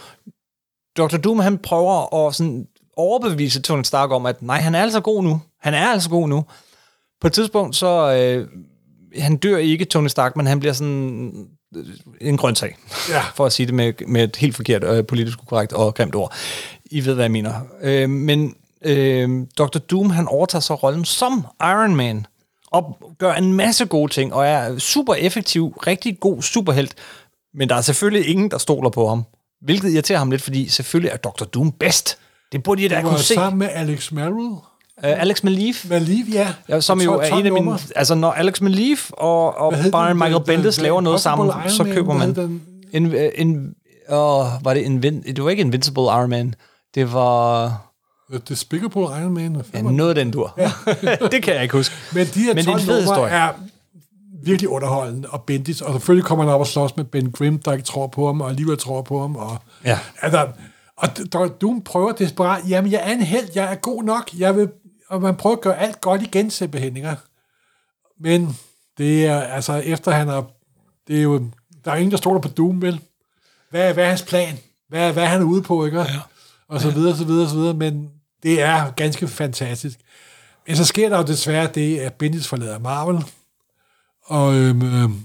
Dr. 0.97 1.17
Doom 1.17 1.39
han 1.39 1.57
prøver 1.57 2.27
at 2.27 2.35
sådan 2.35 2.65
overbevise 2.97 3.61
Tony 3.61 3.83
Stark 3.83 4.11
om, 4.11 4.25
at 4.25 4.41
nej, 4.41 4.59
han 4.59 4.75
er 4.75 4.81
altså 4.81 4.99
god 5.01 5.23
nu. 5.23 5.41
Han 5.61 5.73
er 5.73 5.87
altså 5.87 6.09
god 6.09 6.27
nu. 6.29 6.45
På 7.21 7.27
et 7.27 7.33
tidspunkt, 7.33 7.75
så 7.75 8.13
øh, 8.13 8.47
han 9.21 9.37
dør 9.37 9.57
ikke, 9.57 9.85
Tony 9.85 10.07
Stark, 10.07 10.35
men 10.35 10.47
han 10.47 10.59
bliver 10.59 10.73
sådan 10.73 11.47
øh, 11.75 11.85
en 12.21 12.37
grøntsag 12.37 12.75
Ja. 13.09 13.21
for 13.35 13.45
at 13.45 13.53
sige 13.53 13.65
det 13.67 13.73
med, 13.75 13.93
med 14.07 14.23
et 14.23 14.35
helt 14.35 14.55
forkert 14.55 14.83
øh, 14.83 15.05
politisk 15.05 15.37
korrekt 15.47 15.73
og 15.73 15.95
grimt 15.95 16.15
ord. 16.15 16.33
I 16.91 17.05
ved, 17.05 17.13
hvad 17.13 17.23
jeg 17.23 17.31
mener. 17.31 17.53
Øh, 17.81 18.09
men 18.09 18.55
øh, 18.85 19.29
Dr. 19.57 19.77
Doom, 19.77 20.09
han 20.09 20.27
overtager 20.27 20.61
så 20.61 20.75
rollen 20.75 21.05
som 21.05 21.45
Iron 21.61 21.95
Man, 21.95 22.25
og 22.71 22.97
gør 23.19 23.33
en 23.33 23.53
masse 23.53 23.85
gode 23.85 24.11
ting, 24.11 24.33
og 24.33 24.47
er 24.47 24.77
super 24.77 25.13
effektiv, 25.13 25.73
rigtig 25.87 26.19
god 26.19 26.41
superhelt, 26.41 26.95
men 27.53 27.69
der 27.69 27.75
er 27.75 27.81
selvfølgelig 27.81 28.27
ingen, 28.29 28.51
der 28.51 28.57
stoler 28.57 28.89
på 28.89 29.07
ham. 29.07 29.23
Hvilket 29.61 29.91
irriterer 29.91 30.17
ham 30.19 30.31
lidt, 30.31 30.41
fordi 30.41 30.67
selvfølgelig 30.69 31.11
er 31.11 31.17
Dr. 31.17 31.43
Doom 31.45 31.71
bedst. 31.71 32.17
Det 32.51 32.63
burde 32.63 32.83
I 32.83 32.87
da 32.87 33.01
kunne 33.01 33.19
se. 33.19 33.33
sammen 33.33 33.59
med 33.59 33.69
Alex 33.73 34.11
Merrill. 34.11 34.49
Uh, 35.03 35.21
Alex 35.21 35.43
Maleef, 35.43 35.89
Maliv, 35.89 36.25
ja. 36.33 36.53
ja, 36.69 36.81
som 36.81 37.01
jo 37.01 37.13
er 37.13 37.25
en 37.27 37.45
af 37.45 37.51
mine... 37.51 37.79
Altså, 37.95 38.15
når 38.15 38.31
Alex 38.31 38.61
Maleef 38.61 39.11
og, 39.11 39.57
og 39.57 39.73
Brian 39.91 40.09
den? 40.09 40.17
Michael 40.17 40.35
The- 40.35 40.43
Bendis 40.43 40.77
The- 40.77 40.81
laver 40.81 41.01
noget 41.01 41.25
Impossible 41.25 41.51
sammen, 41.51 41.63
Iron 41.65 41.71
så 41.71 41.83
køber 41.95 42.13
man... 42.13 42.35
den? 42.35 42.61
En, 42.93 43.15
en, 43.35 43.73
åh, 44.09 44.45
var 44.63 44.73
det 44.73 44.81
Invin, 44.81 45.21
det 45.21 45.43
var 45.43 45.49
ikke 45.49 45.61
Invincible 45.61 46.03
Iron 46.03 46.29
Man. 46.29 46.55
Det 46.95 47.13
var 47.13 47.81
Despicable 48.49 49.01
Iron 49.01 49.33
Man. 49.33 49.63
Ja, 49.73 49.81
noget 49.81 50.15
den 50.15 50.31
dur. 50.31 50.59
det 51.31 51.43
kan 51.43 51.53
jeg 51.53 51.63
ikke 51.63 51.77
huske. 51.77 51.95
Men 52.13 52.27
de 52.27 52.39
her 52.39 52.53
Men 52.53 52.65
det 52.65 52.71
er 52.73 52.77
12 52.77 53.05
numre 53.05 53.29
er 53.29 53.53
virkelig 54.43 54.69
underholdende 54.69 55.29
og 55.29 55.43
Bendis, 55.43 55.81
og 55.81 55.93
selvfølgelig 55.93 56.25
kommer 56.25 56.45
han 56.45 56.53
op 56.53 56.59
og 56.59 56.67
slås 56.67 56.97
med 56.97 57.05
Ben 57.05 57.31
Grimm, 57.31 57.59
der 57.59 57.73
ikke 57.73 57.85
tror 57.85 58.07
på 58.07 58.25
ham, 58.25 58.41
og 58.41 58.49
alligevel 58.49 58.77
tror 58.77 59.01
på 59.01 59.21
ham. 59.21 59.35
Og, 59.35 59.57
Ja. 59.85 59.99
altså, 60.21 60.47
Og 60.97 61.09
D- 61.19 61.27
Dr. 61.29 61.45
Doom 61.47 61.81
prøver 61.81 62.11
desperat, 62.11 62.61
jamen 62.69 62.91
jeg 62.91 63.01
er 63.03 63.13
en 63.13 63.21
held, 63.21 63.47
jeg 63.55 63.71
er 63.71 63.75
god 63.75 64.03
nok, 64.03 64.29
jeg 64.37 64.55
vil, 64.55 64.69
og 65.09 65.21
man 65.21 65.35
prøver 65.35 65.55
at 65.55 65.61
gøre 65.61 65.77
alt 65.79 66.01
godt 66.01 66.21
igen, 66.21 66.51
simpelthen, 66.51 66.95
ikke? 66.97 67.15
Men 68.19 68.57
det 68.97 69.25
er, 69.25 69.39
altså, 69.41 69.73
efter 69.73 70.11
han 70.11 70.27
har, 70.27 70.45
det 71.07 71.17
er 71.17 71.21
jo, 71.23 71.37
der 71.85 71.91
er 71.91 71.95
ingen, 71.95 72.11
der 72.11 72.17
stoler 72.17 72.41
på 72.41 72.47
Doom, 72.47 72.81
vel? 72.81 72.99
Hvad, 73.69 73.93
hvad 73.93 74.03
er 74.03 74.09
hans 74.09 74.21
plan? 74.21 74.57
Hvad, 74.89 75.13
hvad 75.13 75.23
er 75.23 75.27
han 75.27 75.43
ude 75.43 75.61
på, 75.61 75.85
ikke? 75.85 75.99
Ja. 75.99 76.05
Og 76.69 76.81
så 76.81 76.91
videre, 76.91 77.15
så 77.17 77.23
videre, 77.25 77.49
så 77.49 77.55
videre, 77.55 77.73
men 77.73 78.09
det 78.43 78.61
er 78.61 78.91
ganske 78.91 79.27
fantastisk. 79.27 79.99
Men 80.67 80.75
så 80.75 80.85
sker 80.85 81.09
der 81.09 81.17
jo 81.17 81.23
desværre 81.23 81.67
det, 81.75 81.99
at 81.99 82.13
Bendis 82.13 82.47
forlader 82.47 82.79
Marvel, 82.79 83.25
og 84.25 84.55
øhm, 84.55 84.81
øhm, 84.81 85.23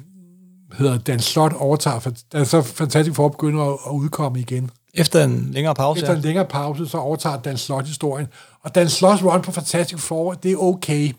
hedder 0.78 0.98
Dan 0.98 1.20
Slot 1.20 1.52
overtager, 1.52 1.98
for, 1.98 2.12
da 2.32 2.44
så 2.44 2.62
Fantastic 2.62 3.14
Four 3.14 3.28
begynder 3.28 3.64
at, 3.64 3.78
at 3.86 3.90
udkomme 3.90 4.40
igen. 4.40 4.70
Efter 4.94 5.24
en 5.24 5.50
længere 5.52 5.74
pause. 5.74 6.00
Efter 6.00 6.14
en 6.14 6.20
længere 6.20 6.44
pause, 6.44 6.88
så 6.88 6.98
overtager 6.98 7.36
Dan 7.36 7.56
Slot 7.56 7.86
historien. 7.86 8.26
Og 8.62 8.74
Dan 8.74 8.88
Slots 8.88 9.24
run 9.24 9.42
på 9.42 9.52
Fantastic 9.52 10.00
Four, 10.00 10.34
det 10.34 10.52
er 10.52 10.56
okay. 10.56 11.12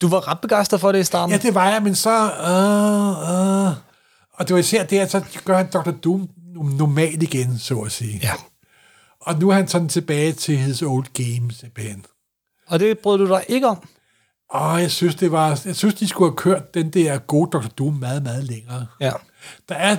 Du 0.00 0.08
var 0.08 0.28
ret 0.28 0.40
begejstret 0.40 0.80
for 0.80 0.92
det 0.92 1.00
i 1.00 1.04
starten. 1.04 1.32
Ja, 1.32 1.38
det 1.38 1.54
var 1.54 1.68
jeg, 1.68 1.82
men 1.82 1.94
så... 1.94 2.22
Uh, 2.22 3.68
uh. 3.68 3.76
Og 4.32 4.48
det 4.48 4.54
var 4.54 4.60
især 4.60 4.84
det, 4.84 4.98
at 4.98 5.10
så 5.10 5.22
gør 5.44 5.56
han 5.56 5.66
Dr. 5.66 5.90
Doom 5.90 6.28
normal 6.54 7.22
igen, 7.22 7.58
så 7.58 7.78
at 7.78 7.92
sige. 7.92 8.20
ja. 8.22 8.32
Og 9.20 9.38
nu 9.38 9.50
er 9.50 9.54
han 9.54 9.68
sådan 9.68 9.88
tilbage 9.88 10.32
til 10.32 10.56
his 10.56 10.82
old 10.82 11.06
game, 11.12 11.52
simpelthen. 11.52 12.04
Og 12.66 12.80
det 12.80 12.98
brød 12.98 13.18
du 13.18 13.28
dig 13.28 13.44
ikke 13.48 13.68
om. 13.68 13.88
Og 14.50 14.80
jeg 14.80 14.90
synes, 14.90 15.14
det 15.14 15.32
var, 15.32 15.60
jeg 15.64 15.76
synes, 15.76 15.94
de 15.94 16.08
skulle 16.08 16.30
have 16.30 16.36
kørt 16.36 16.74
den 16.74 16.90
der 16.90 17.18
gode 17.18 17.50
Dr. 17.50 17.68
Doom 17.68 17.94
meget, 17.94 18.22
meget 18.22 18.44
længere. 18.44 18.86
Ja. 19.00 19.12
Der 19.68 19.74
er, 19.74 19.96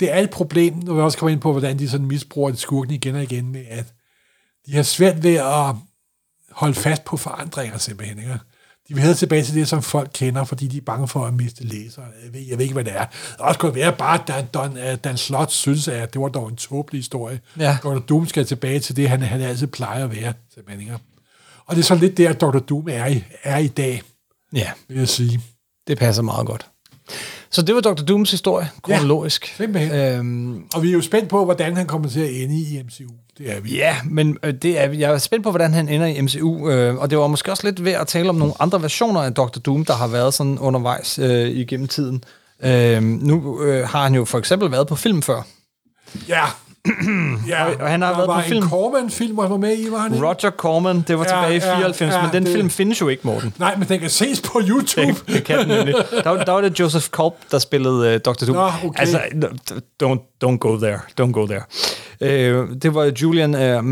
det 0.00 0.12
er 0.12 0.18
et 0.18 0.30
problem, 0.30 0.74
når 0.74 0.94
vi 0.94 1.00
også 1.00 1.18
kommer 1.18 1.32
ind 1.32 1.40
på, 1.40 1.50
hvordan 1.52 1.78
de 1.78 1.88
sådan 1.88 2.06
misbruger 2.06 2.54
skurken 2.54 2.94
igen 2.94 3.14
og 3.14 3.22
igen 3.22 3.52
med, 3.52 3.64
at 3.68 3.94
de 4.66 4.72
har 4.72 4.82
svært 4.82 5.22
ved 5.22 5.34
at 5.34 5.74
holde 6.50 6.74
fast 6.74 7.04
på 7.04 7.16
forandringer 7.16 7.78
simpelthen. 7.78 8.18
Ikke? 8.18 8.38
De 8.88 8.94
vil 8.94 9.02
have 9.02 9.14
tilbage 9.14 9.42
til 9.42 9.54
det, 9.54 9.68
som 9.68 9.82
folk 9.82 10.10
kender, 10.14 10.44
fordi 10.44 10.66
de 10.66 10.76
er 10.76 10.80
bange 10.80 11.08
for 11.08 11.24
at 11.26 11.34
miste 11.34 11.64
læsere. 11.64 12.04
Jeg 12.24 12.32
ved, 12.32 12.40
jeg 12.40 12.58
ved 12.58 12.62
ikke, 12.64 12.72
hvad 12.74 12.84
det 12.84 12.92
er. 12.96 13.04
Det 13.04 13.40
også 13.40 13.60
godt 13.60 13.74
være 13.74 13.92
bare, 13.92 14.38
at 14.38 14.54
Dan, 14.54 14.96
Dan, 14.96 15.16
Slot 15.16 15.50
synes, 15.50 15.88
at 15.88 16.12
det 16.14 16.20
var 16.20 16.28
dog 16.28 16.48
en 16.48 16.56
tåbelig 16.56 16.98
historie. 16.98 17.40
Ja. 17.58 17.78
Dr. 17.82 17.98
Doom 17.98 18.26
skal 18.26 18.46
tilbage 18.46 18.80
til 18.80 18.96
det, 18.96 19.08
han, 19.08 19.22
han 19.22 19.40
altid 19.40 19.66
plejer 19.66 20.04
at 20.04 20.16
være. 20.16 20.32
Simpelthen, 20.54 20.80
ikke? 20.80 20.98
Og 21.66 21.76
det 21.76 21.82
er 21.82 21.86
så 21.86 21.94
lidt 21.94 22.16
der, 22.18 22.32
Dr. 22.32 22.58
Doom 22.58 22.88
er 22.90 23.06
i, 23.06 23.24
er 23.42 23.58
i 23.58 23.68
dag, 23.68 24.02
Ja, 24.52 24.70
vil 24.88 24.98
jeg 24.98 25.08
sige. 25.08 25.40
det 25.86 25.98
passer 25.98 26.22
meget 26.22 26.46
godt. 26.46 26.66
Så 27.50 27.62
det 27.62 27.74
var 27.74 27.80
Dr. 27.80 28.02
Dooms 28.02 28.30
historie, 28.30 28.70
kronologisk. 28.82 29.54
simpelthen. 29.56 29.92
Øhm, 29.92 30.64
Og 30.74 30.82
vi 30.82 30.88
er 30.88 30.92
jo 30.92 31.00
spændt 31.02 31.28
på, 31.28 31.44
hvordan 31.44 31.76
han 31.76 31.86
kommer 31.86 32.08
til 32.08 32.20
at 32.20 32.30
ende 32.34 32.56
i 32.60 32.82
MCU. 32.82 33.12
Det 33.38 33.56
er 33.56 33.60
vi. 33.60 33.76
ja, 33.76 33.96
men 34.04 34.38
øh, 34.42 34.54
det 34.54 34.80
er, 34.80 34.90
jeg 34.92 35.12
er 35.12 35.18
spændt 35.18 35.44
på, 35.44 35.50
hvordan 35.50 35.74
han 35.74 35.88
ender 35.88 36.06
i 36.06 36.20
MCU, 36.20 36.70
øh, 36.70 36.94
og 36.96 37.10
det 37.10 37.18
var 37.18 37.26
måske 37.26 37.50
også 37.50 37.66
lidt 37.66 37.84
ved 37.84 37.92
at 37.92 38.06
tale 38.06 38.28
om 38.28 38.34
nogle 38.34 38.54
andre 38.60 38.82
versioner 38.82 39.20
af 39.22 39.34
Dr. 39.34 39.58
Doom, 39.58 39.84
der 39.84 39.94
har 39.94 40.06
været 40.06 40.34
sådan 40.34 40.58
undervejs 40.58 41.18
øh, 41.18 41.48
igennem 41.48 41.88
tiden. 41.88 42.24
Øh, 42.64 43.02
nu 43.02 43.62
øh, 43.62 43.88
har 43.88 44.02
han 44.02 44.14
jo 44.14 44.24
for 44.24 44.38
eksempel 44.38 44.70
været 44.72 44.86
på 44.86 44.96
film 44.96 45.22
før. 45.22 45.42
Ja. 46.28 46.42
ja. 47.48 47.64
Og- 47.64 47.74
og 47.80 47.88
han 47.90 48.02
har 48.02 48.08
der 48.10 48.16
været 48.16 48.28
var 48.28 48.40
på 48.42 48.48
film. 48.48 48.62
en 48.64 48.70
Corman-film, 48.70 49.38
han 49.38 49.50
var 49.50 49.56
med 49.56 49.78
i, 49.78 49.90
var 49.90 49.98
han 49.98 50.14
ikke? 50.14 50.26
Roger 50.26 50.50
Corman, 50.56 51.04
det 51.08 51.18
var 51.18 51.24
Ja, 51.24 51.30
tilbage 51.30 51.50
i 51.56 51.68
ja, 51.70 51.76
94, 51.76 52.14
ja, 52.14 52.22
men 52.22 52.32
den 52.32 52.44
det- 52.46 52.52
film 52.52 52.70
findes 52.70 53.00
jo 53.00 53.08
ikke, 53.08 53.22
Morten. 53.26 53.54
Nej, 53.58 53.76
men 53.76 53.88
den 53.88 54.00
kan 54.00 54.10
ses 54.10 54.40
på 54.40 54.60
YouTube. 54.68 55.06
Det, 55.06 55.22
det 55.28 55.44
kan 55.44 55.58
den 55.58 55.68
nemlig. 55.68 55.94
Der, 56.24 56.30
var- 56.30 56.44
der 56.44 56.52
var 56.52 56.60
det 56.60 56.80
Joseph 56.80 57.06
Culp, 57.08 57.32
der 57.50 57.58
spillede 57.58 58.14
uh, 58.14 58.20
Dr. 58.32 58.44
Doom. 58.46 58.56
Nå, 58.56 58.88
okay. 58.88 59.00
Altså, 59.00 59.18
don't, 60.02 60.18
don't 60.44 60.56
go 60.58 60.76
there. 60.78 60.98
Don't 61.20 61.30
go 61.32 61.46
there. 61.46 61.62
Uh, 62.24 62.76
det 62.82 62.94
var 62.94 63.04
Julian 63.22 63.54
uh, 63.54 63.84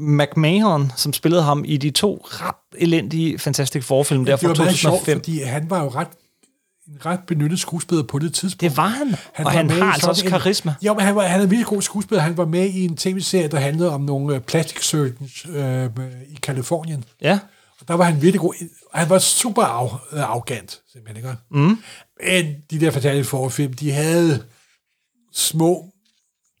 McMahon, 0.00 0.92
som 0.96 1.12
spillede 1.12 1.42
ham 1.42 1.64
i 1.66 1.76
de 1.76 1.90
to 1.90 2.20
ret 2.24 2.54
elendige 2.78 3.38
Fantastic 3.38 3.84
Four-film 3.84 4.24
der 4.24 4.36
fra 4.36 4.48
var 4.48 4.54
meget 4.54 4.76
sjovt, 4.76 4.92
2005. 4.98 5.18
fordi 5.18 5.42
han 5.42 5.70
var 5.70 5.82
jo 5.82 5.88
ret, 5.88 6.08
en 6.88 7.06
ret 7.06 7.20
benyttet 7.26 7.58
skuespiller 7.60 8.04
på 8.04 8.18
det 8.18 8.34
tidspunkt. 8.34 8.60
Det 8.60 8.76
var 8.76 8.86
han, 8.88 9.14
han 9.32 9.46
og 9.46 9.52
han 9.52 9.66
med 9.66 9.76
i 9.76 9.80
har 9.80 9.92
altså 9.92 10.08
også 10.08 10.24
en- 10.24 10.30
karisma. 10.30 10.74
Jo, 10.82 10.94
men 10.94 11.02
han, 11.04 11.14
var, 11.14 11.22
han 11.22 11.40
er 11.40 11.46
virkelig 11.46 11.66
god 11.66 11.82
skuespiller. 11.82 12.22
Han 12.22 12.36
var 12.36 12.44
med 12.46 12.66
i 12.68 12.84
en 12.84 12.96
tv-serie, 12.96 13.48
der 13.48 13.58
handlede 13.58 13.90
om 13.94 14.00
nogle 14.00 14.34
øh, 14.34 14.40
plastic 14.40 14.82
surgeons 14.84 15.46
øh, 15.48 15.86
i 16.28 16.38
Kalifornien. 16.42 17.04
Ja, 17.22 17.38
Og 17.80 17.88
der 17.88 17.94
var 17.94 18.04
han 18.04 18.22
virkelig 18.22 18.40
god. 18.40 18.54
Han 18.94 19.10
var 19.10 19.18
super 19.18 19.62
af, 19.62 19.88
øh, 20.12 20.20
arrogant, 20.22 20.80
simpelthen. 20.92 21.16
Ikke? 21.16 21.36
Mm. 21.50 21.78
Men 22.26 22.54
de 22.70 22.80
der 22.80 22.90
Fantastic 22.90 23.26
Four-film, 23.26 23.72
de 23.72 23.92
havde 23.92 24.42
små 25.32 25.89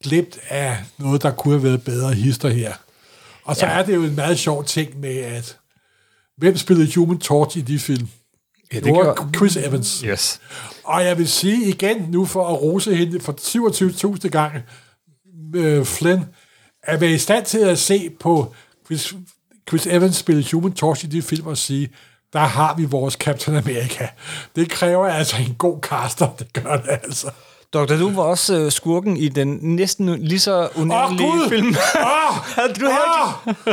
glimt 0.02 0.38
af 0.48 0.76
noget, 0.98 1.22
der 1.22 1.30
kunne 1.30 1.54
have 1.54 1.62
været 1.62 1.84
bedre 1.84 2.14
hister 2.14 2.48
her. 2.48 2.74
Og 3.44 3.56
så 3.56 3.66
ja. 3.66 3.72
er 3.72 3.82
det 3.84 3.94
jo 3.94 4.02
en 4.02 4.14
meget 4.14 4.38
sjov 4.38 4.64
ting 4.64 5.00
med, 5.00 5.16
at 5.16 5.58
hvem 6.36 6.56
spillede 6.56 6.94
Human 6.94 7.18
Torch 7.18 7.58
i 7.58 7.60
de 7.60 7.78
film? 7.78 8.08
ja 8.72 8.80
Det 8.80 8.92
var 8.92 9.30
Chris 9.36 9.56
Evans. 9.56 10.00
Yes. 10.00 10.40
Og 10.84 11.04
jeg 11.04 11.18
vil 11.18 11.28
sige 11.28 11.68
igen, 11.68 11.96
nu 12.08 12.24
for 12.24 12.48
at 12.48 12.62
rose 12.62 12.96
hende 12.96 13.20
for 13.20 13.32
27.000 14.22 14.28
gang, 14.28 14.54
øh, 15.54 15.84
Flynn, 15.84 16.24
at 16.82 17.00
være 17.00 17.10
i 17.10 17.18
stand 17.18 17.44
til 17.44 17.58
at 17.58 17.78
se 17.78 18.10
på 18.20 18.54
Chris, 18.86 19.14
Chris 19.68 19.86
Evans 19.86 20.16
spille 20.16 20.44
Human 20.52 20.72
Torch 20.72 21.04
i 21.04 21.08
de 21.08 21.22
film 21.22 21.46
og 21.46 21.58
sige, 21.58 21.90
der 22.32 22.40
har 22.40 22.74
vi 22.76 22.84
vores 22.84 23.14
Captain 23.14 23.56
America. 23.56 24.08
Det 24.56 24.70
kræver 24.70 25.08
altså 25.08 25.36
en 25.48 25.54
god 25.54 25.80
caster, 25.82 26.28
det 26.38 26.52
gør 26.52 26.76
det 26.76 26.90
altså. 27.02 27.30
Dr. 27.74 27.96
Doom 27.96 28.16
var 28.16 28.22
også 28.22 28.64
uh, 28.64 28.70
skurken 28.72 29.16
i 29.16 29.28
den 29.28 29.58
næsten 29.62 30.18
lige 30.18 30.40
så 30.40 30.68
Åh, 30.76 30.82
unævnlige 30.82 31.30
Gud! 31.30 31.48
film. 31.48 31.68
Åh! 31.68 32.36
Havde 32.56 32.72
du! 32.74 32.86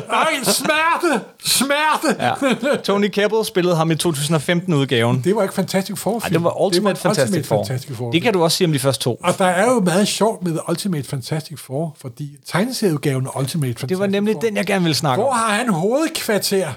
Ej, 0.10 0.34
smerte! 0.44 1.22
Smerte! 1.46 2.24
Ja. 2.70 2.76
Tony 2.84 3.08
Kebbell 3.08 3.46
spillede 3.46 3.76
ham 3.76 3.92
i 3.92 3.94
2015-udgaven. 3.94 5.22
Det 5.24 5.36
var 5.36 5.42
ikke 5.42 5.54
Fantastic 5.56 5.98
Four 6.00 6.20
Ej, 6.24 6.30
det 6.30 6.44
var 6.44 6.62
Ultimate, 6.66 7.00
Fantastic, 7.00 7.24
Ultimate 7.36 7.48
Four. 7.48 7.66
Fantastic 7.66 7.98
Four. 7.98 8.12
Det 8.12 8.22
kan 8.22 8.34
du 8.34 8.44
også 8.44 8.58
sige 8.58 8.66
om 8.68 8.74
de 8.74 8.80
første 8.80 9.04
to. 9.04 9.20
Og 9.24 9.38
der 9.38 9.46
er 9.46 9.74
jo 9.74 9.80
meget 9.80 10.08
sjovt 10.08 10.44
med 10.44 10.60
Ultimate 10.70 11.08
Fantastic 11.08 11.60
Four, 11.60 11.96
fordi 12.02 12.38
tegneserieudgaven 12.48 13.28
af 13.28 13.40
Ultimate 13.40 13.74
Fantastic 13.74 13.90
Det 13.90 14.00
var 14.00 14.08
nemlig 14.08 14.34
Four, 14.34 14.42
den, 14.42 14.58
jeg 14.58 14.66
gerne 14.66 14.84
ville 14.84 14.96
snakke 14.96 15.22
Hvor 15.22 15.32
om. 15.32 15.38
har 15.38 15.50
han 15.54 15.70
hovedkvarter? 15.70 16.68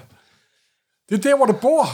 Det 1.09 1.18
er 1.18 1.30
der, 1.30 1.36
hvor 1.36 1.47
du 1.47 1.52
bor. 1.52 1.88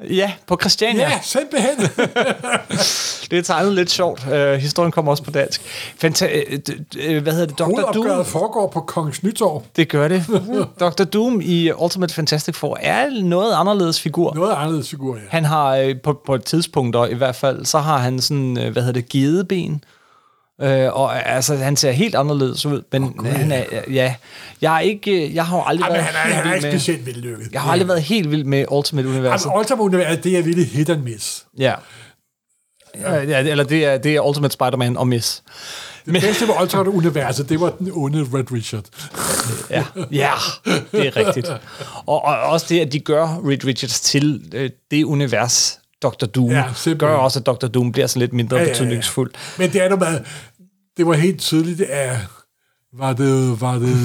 Ja, 0.00 0.32
på 0.46 0.56
Christiania. 0.60 1.08
Ja, 1.08 1.18
simpelthen. 1.22 1.76
Det 3.30 3.38
er 3.38 3.42
tegnet 3.42 3.72
lidt 3.72 3.90
sjovt. 3.90 4.26
Uh, 4.26 4.52
historien 4.52 4.92
kommer 4.92 5.10
også 5.10 5.22
på 5.22 5.30
dansk. 5.30 5.60
Fanta- 6.04 6.54
uh, 7.16 7.22
hvad 7.22 7.32
hedder 7.32 7.46
det? 7.46 7.58
Dr. 7.58 7.92
Doom. 7.92 8.24
foregår 8.24 8.68
på 8.68 8.80
Kongens 8.80 9.22
Nytorv. 9.22 9.62
Det 9.76 9.88
gør 9.88 10.08
det. 10.08 10.24
Dr. 10.80 11.04
Doom 11.04 11.40
i 11.44 11.70
Ultimate 11.72 12.14
Fantastic 12.14 12.56
Four 12.56 12.78
er 12.80 13.22
noget 13.22 13.54
anderledes 13.54 14.00
figur. 14.00 14.34
Noget 14.34 14.54
anderledes 14.54 14.90
figur, 14.90 15.16
ja. 15.16 15.20
Han 15.28 15.44
har 15.44 15.94
på, 16.02 16.20
på 16.26 16.34
et 16.34 16.44
tidspunkt 16.44 16.96
i 17.10 17.14
hvert 17.14 17.36
fald, 17.36 17.64
så 17.64 17.78
har 17.78 17.98
han 17.98 18.20
sådan, 18.20 18.52
hvad 18.54 18.82
hedder 18.82 18.92
det, 18.92 19.08
gedeben. 19.08 19.84
Øh, 20.62 20.92
og 20.92 21.28
altså, 21.28 21.56
han 21.56 21.76
ser 21.76 21.90
helt 21.90 22.14
anderledes 22.14 22.66
ud, 22.66 22.82
men 22.92 23.14
oh, 23.18 23.26
han 23.26 23.52
er, 23.52 23.64
ja, 23.90 24.14
jeg 24.60 24.76
er 24.76 24.80
ikke, 24.80 25.10
øh, 25.10 25.34
jeg 25.34 25.46
har 25.46 25.56
jo 25.56 25.62
aldrig 25.66 25.84
Jamen, 25.84 25.94
været 25.94 26.06
han 26.06 26.14
er, 26.14 26.20
helt 26.24 26.36
han 26.36 26.50
er 26.50 26.54
ikke 26.54 26.66
med, 26.66 26.72
specielt 26.72 27.06
vellykket. 27.06 27.52
jeg 27.52 27.60
har 27.60 27.72
aldrig 27.72 27.88
været 27.88 28.02
helt 28.02 28.30
vild 28.30 28.44
med 28.44 28.64
Ultimate 28.70 29.08
Universet. 29.08 29.46
Jamen, 29.46 29.58
Ultimate 29.58 29.82
Universet, 29.82 30.24
det 30.24 30.38
er 30.38 30.42
virkelig 30.42 30.68
hit 30.68 30.88
and 30.90 31.02
miss. 31.02 31.46
Ja. 31.58 31.74
Ja, 33.00 33.22
ja, 33.22 33.38
eller 33.38 33.64
det 33.64 33.84
er, 33.84 33.98
det 33.98 34.16
er 34.16 34.20
Ultimate 34.20 34.52
Spider-Man 34.52 34.96
og 34.96 35.08
Miss. 35.08 35.42
Det 36.04 36.22
bedste 36.22 36.48
ved 36.48 36.54
Ultimate 36.62 36.90
Universet, 36.90 37.48
det 37.48 37.60
var 37.60 37.70
den 37.70 37.90
onde 37.92 38.28
Red 38.34 38.52
Richard. 38.52 38.84
Ja, 39.70 39.84
ja 40.10 40.32
det 40.92 41.06
er 41.06 41.16
rigtigt. 41.16 41.48
Og, 42.06 42.24
og 42.24 42.40
også 42.42 42.66
det, 42.68 42.80
at 42.80 42.92
de 42.92 43.00
gør 43.00 43.40
Reed 43.48 43.64
Richards 43.64 44.00
til 44.00 44.50
øh, 44.54 44.70
det 44.90 45.04
univers, 45.04 45.78
Dr. 46.02 46.26
Doom, 46.26 46.50
Ja, 46.50 46.64
simpelthen. 46.74 46.98
gør 46.98 47.14
også, 47.16 47.38
at 47.38 47.46
Dr. 47.46 47.66
Doom 47.66 47.92
bliver 47.92 48.06
så 48.06 48.18
lidt 48.18 48.32
mindre 48.32 48.56
ja, 48.56 48.62
Ja, 48.62 48.68
ja, 48.68 48.72
betydningsfuld. 48.74 49.30
Men 49.58 49.72
det 49.72 49.82
er 49.84 49.88
noget 49.88 50.12
med, 50.12 50.20
det 50.96 51.06
var 51.06 51.12
helt 51.14 51.40
tydeligt, 51.40 51.80
at 51.80 52.16
var 52.94 53.12
det, 53.12 53.60
var 53.60 53.72
det, 53.78 53.96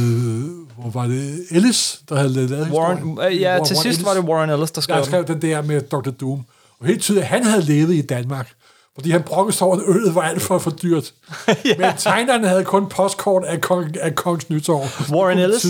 hvor 0.78 0.90
var 0.90 1.08
det 1.08 1.40
Ellis, 1.52 2.00
der 2.10 2.16
havde 2.16 2.30
lavet 2.30 2.52
Warren, 2.72 2.98
historien? 2.98 3.34
øh, 3.34 3.42
ja, 3.42 3.52
Warren 3.52 3.66
til 3.66 3.76
sidst 3.76 3.86
Ellis, 4.00 4.06
var 4.06 4.14
det 4.14 4.24
Warren 4.24 4.50
Ellis, 4.50 4.72
der 4.72 4.82
skrev 4.82 4.98
der 4.98 5.04
skrev 5.04 5.26
den 5.28 5.42
der 5.42 5.62
med 5.62 5.82
Dr. 5.82 6.10
Doom. 6.12 6.46
Og 6.80 6.88
helt 6.88 7.02
tydeligt, 7.02 7.24
at 7.24 7.30
han 7.30 7.44
havde 7.44 7.62
levet 7.62 7.94
i 7.94 8.02
Danmark. 8.02 8.50
Fordi 8.96 9.12
han 9.12 9.24
brokkede 9.24 9.58
sig 9.58 9.68
over, 9.68 9.76
at 9.78 9.84
øllet 9.88 10.16
var 10.16 10.22
alt 10.22 10.42
for, 10.42 10.58
for 10.58 10.72
dyrt. 10.72 11.14
ja. 11.48 11.54
Men 11.78 11.90
tegnerne 11.98 12.48
havde 12.48 12.64
kun 12.64 12.90
postkort 12.90 13.44
af, 13.46 13.62
kong, 13.62 13.98
af 14.02 14.16
Kongens 14.16 14.50
Nytår. 14.50 14.90
Warren 15.12 15.40
Ellis? 15.40 15.66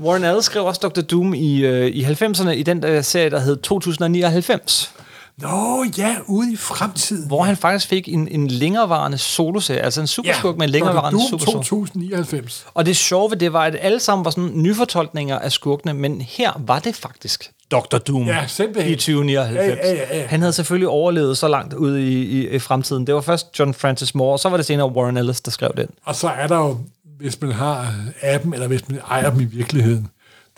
Warren 0.00 0.24
Ellis 0.24 0.44
skrev 0.44 0.64
også 0.64 0.80
Dr. 0.82 1.00
Doom 1.00 1.34
i, 1.34 1.64
øh, 1.64 1.86
i 1.86 2.04
90'erne 2.04 2.48
i 2.48 2.62
den 2.62 2.82
der 2.82 3.02
serie, 3.02 3.30
der 3.30 3.38
hed 3.40 3.56
2099, 3.56 4.94
Nå 5.38 5.84
ja, 5.98 6.16
ude 6.26 6.52
i 6.52 6.56
fremtiden. 6.56 7.26
hvor 7.26 7.42
han 7.42 7.56
faktisk 7.56 7.88
fik 7.88 8.08
en, 8.08 8.28
en 8.28 8.48
længerevarende 8.48 9.18
soloserie, 9.18 9.80
altså 9.80 10.00
en 10.00 10.06
superskurk 10.06 10.56
med 10.56 10.64
en 10.66 10.70
længerevarende 10.70 11.20
superskurk. 11.30 11.64
2099. 11.64 12.66
Og 12.74 12.86
det 12.86 12.96
sjove 12.96 13.30
ved 13.30 13.36
det 13.38 13.52
var, 13.52 13.64
at 13.64 13.76
alle 13.80 14.00
sammen 14.00 14.24
var 14.24 14.30
sådan 14.30 14.50
nyfortolkninger 14.54 15.38
af 15.38 15.52
skurkene, 15.52 15.94
men 15.94 16.20
her 16.20 16.52
var 16.66 16.78
det 16.78 16.94
faktisk 16.96 17.50
Dr. 17.70 17.98
Doom 17.98 18.26
Ja, 18.26 18.46
simpelthen. 18.46 18.92
i 18.92 18.96
2099. 18.96 19.56
Ja, 19.56 19.88
ja, 19.88 19.94
ja, 19.94 20.18
ja. 20.18 20.26
Han 20.26 20.40
havde 20.40 20.52
selvfølgelig 20.52 20.88
overlevet 20.88 21.38
så 21.38 21.48
langt 21.48 21.74
ude 21.74 22.08
i, 22.12 22.22
i, 22.22 22.48
i 22.48 22.58
fremtiden. 22.58 23.06
Det 23.06 23.14
var 23.14 23.20
først 23.20 23.58
John 23.58 23.74
Francis 23.74 24.14
Moore, 24.14 24.32
og 24.32 24.40
så 24.40 24.48
var 24.48 24.56
det 24.56 24.66
senere 24.66 24.92
Warren 24.92 25.16
Ellis, 25.16 25.40
der 25.40 25.50
skrev 25.50 25.70
den. 25.76 25.86
Og 26.04 26.14
så 26.14 26.28
er 26.28 26.46
der 26.46 26.56
jo 26.56 26.78
hvis 27.18 27.40
man 27.40 27.52
har 27.52 27.94
appen, 28.22 28.54
eller 28.54 28.66
hvis 28.66 28.88
man 28.88 29.00
ejer 29.10 29.30
dem 29.30 29.40
i 29.40 29.44
virkeligheden. 29.44 30.08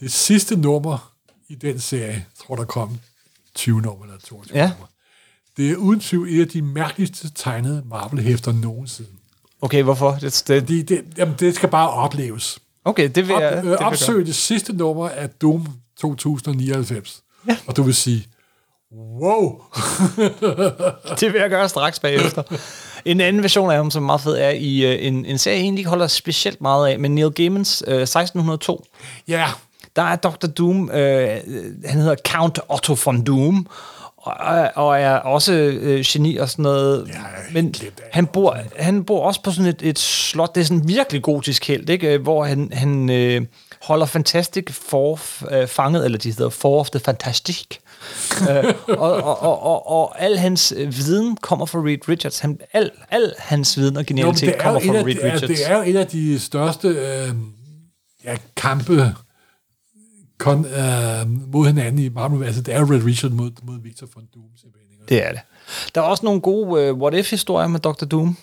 Det 0.01 0.13
sidste 0.13 0.57
nummer 0.57 1.11
i 1.49 1.55
den 1.55 1.81
serie, 1.81 2.25
tror 2.47 2.57
der 2.57 2.65
kom 2.65 2.99
20 3.57 3.81
nummer 3.81 4.05
eller 4.05 4.19
22 4.19 4.59
Ja. 4.59 4.69
nummer. 4.69 4.87
Det 5.57 5.71
er 5.71 5.77
uden 5.77 6.01
tvivl 6.01 6.29
et 6.29 6.41
af 6.41 6.49
de 6.49 6.63
mærkeligste 6.63 7.31
tegnede 7.35 7.83
Marvel-hæfter 7.87 8.53
nogensinde. 8.53 9.11
Okay, 9.63 9.83
hvorfor? 9.83 10.11
Det, 10.21 10.45
det, 10.49 10.61
Fordi 10.63 10.83
det, 10.83 11.05
jamen, 11.17 11.35
det 11.41 11.55
skal 11.55 11.69
bare 11.69 11.91
opleves. 11.91 12.59
okay, 12.85 13.11
det 13.15 13.29
vil 13.29 13.35
Op, 13.37 13.43
jeg... 13.43 13.53
det 13.53 13.63
vil 13.63 13.67
øh, 13.67 13.71
jeg 13.71 13.79
gøre. 13.79 13.87
opsøg 13.89 14.27
det 14.27 14.35
sidste 14.35 14.73
nummer 14.73 15.09
af 15.09 15.31
Doom 15.31 15.67
2099. 16.01 17.23
Ja. 17.49 17.57
Og 17.67 17.77
du 17.77 17.83
vil 17.83 17.95
sige, 17.95 18.27
wow, 18.93 19.63
Det 21.21 21.33
vil 21.33 21.41
jeg 21.41 21.51
gøre 21.51 21.69
straks 21.69 22.01
bagefter. 22.01 22.43
En 23.05 23.21
anden 23.21 23.43
version 23.43 23.71
af 23.71 23.77
ham, 23.77 23.91
som 23.91 24.03
er 24.03 24.07
meget 24.07 24.21
fed, 24.21 24.37
er 24.39 24.51
i 24.51 24.85
øh, 24.95 25.07
en, 25.07 25.25
en 25.25 25.39
serie, 25.39 25.57
jeg 25.57 25.63
egentlig 25.65 25.85
holder 25.85 26.07
specielt 26.07 26.61
meget 26.61 26.89
af, 26.89 26.99
men 26.99 27.15
Neil 27.15 27.31
Gaimans 27.31 27.85
øh, 27.87 27.95
1602. 28.03 28.85
ja, 29.29 29.49
Der 29.97 30.03
er 30.03 30.17
Dr. 30.17 30.47
Doom, 30.47 30.91
øh, 30.91 31.29
han 31.85 32.01
hedder 32.01 32.17
Count 32.29 32.59
Otto 32.69 32.97
von 33.05 33.25
Doom, 33.25 33.67
og, 34.17 34.71
og 34.75 35.01
er 35.01 35.15
også 35.17 35.53
øh, 35.53 36.05
geni 36.07 36.37
og 36.37 36.49
sådan 36.49 36.63
noget. 36.63 37.09
Ja, 37.09 37.15
men 37.53 37.75
han 38.13 38.27
bor, 38.27 38.59
han 38.79 39.05
bor 39.05 39.27
også 39.27 39.43
på 39.43 39.51
sådan 39.51 39.67
et, 39.67 39.83
et 39.83 39.99
slot, 39.99 40.55
det 40.55 40.61
er 40.61 40.65
sådan 40.65 40.89
virkelig 40.89 41.23
gotisk 41.23 41.69
held, 41.69 41.91
ikke? 41.91 42.15
Øh, 42.15 42.23
hvor 42.23 42.45
han, 42.45 42.71
han 42.73 43.11
øh, 43.11 43.43
holder 43.83 44.07
Fantastic 44.07 44.65
Four 44.71 45.21
øh, 45.51 45.67
fanget, 45.67 46.05
eller 46.05 46.19
de 46.19 46.29
hedder 46.29 46.49
Four 46.49 46.81
of 46.81 46.91
the 46.91 47.01
Fantastic. 47.01 47.67
øh, 48.51 48.65
og, 48.99 49.13
og, 49.13 49.43
og, 49.43 49.63
og, 49.63 49.91
og 49.91 50.23
al 50.23 50.39
hans 50.39 50.75
øh, 50.77 50.97
viden 50.97 51.37
kommer 51.37 51.67
fra 51.67 51.79
Reed 51.79 52.09
Richards. 52.09 52.39
Han, 52.39 52.59
al, 52.73 52.91
al 53.11 53.33
hans 53.39 53.79
viden 53.79 53.97
og 53.97 54.07
genialitet 54.07 54.49
er, 54.49 54.59
kommer 54.63 54.81
fra 54.81 54.93
Reed 54.93 55.25
Richards. 55.25 55.41
det 55.41 55.71
er 55.71 55.77
jo 55.77 55.83
et 55.87 55.97
af 55.97 56.07
de 56.07 56.41
største 56.41 56.89
øh, 56.89 57.29
ja, 58.25 58.37
kampe 58.57 59.15
kon, 60.39 60.65
øh, 60.65 61.31
mod 61.53 61.67
hinanden 61.67 61.99
i 61.99 62.09
marvel 62.09 62.45
altså 62.47 62.63
Det 62.63 62.75
er 62.75 62.81
jo 62.81 62.87
Red 62.87 63.05
Richard 63.05 63.33
mod, 63.33 63.51
mod 63.63 63.83
Victor 63.83 64.07
von 64.15 64.25
Doom. 64.35 64.45
simpelthen? 64.57 64.87
Det 65.09 65.27
er 65.27 65.33
det. 65.33 65.41
Der 65.95 66.01
er 66.01 66.05
også 66.05 66.25
nogle 66.25 66.41
gode 66.41 66.93
uh, 66.93 66.99
what-if-historier 66.99 67.69
med 67.69 67.81
Dr. 67.81 68.05
Doom. 68.05 68.37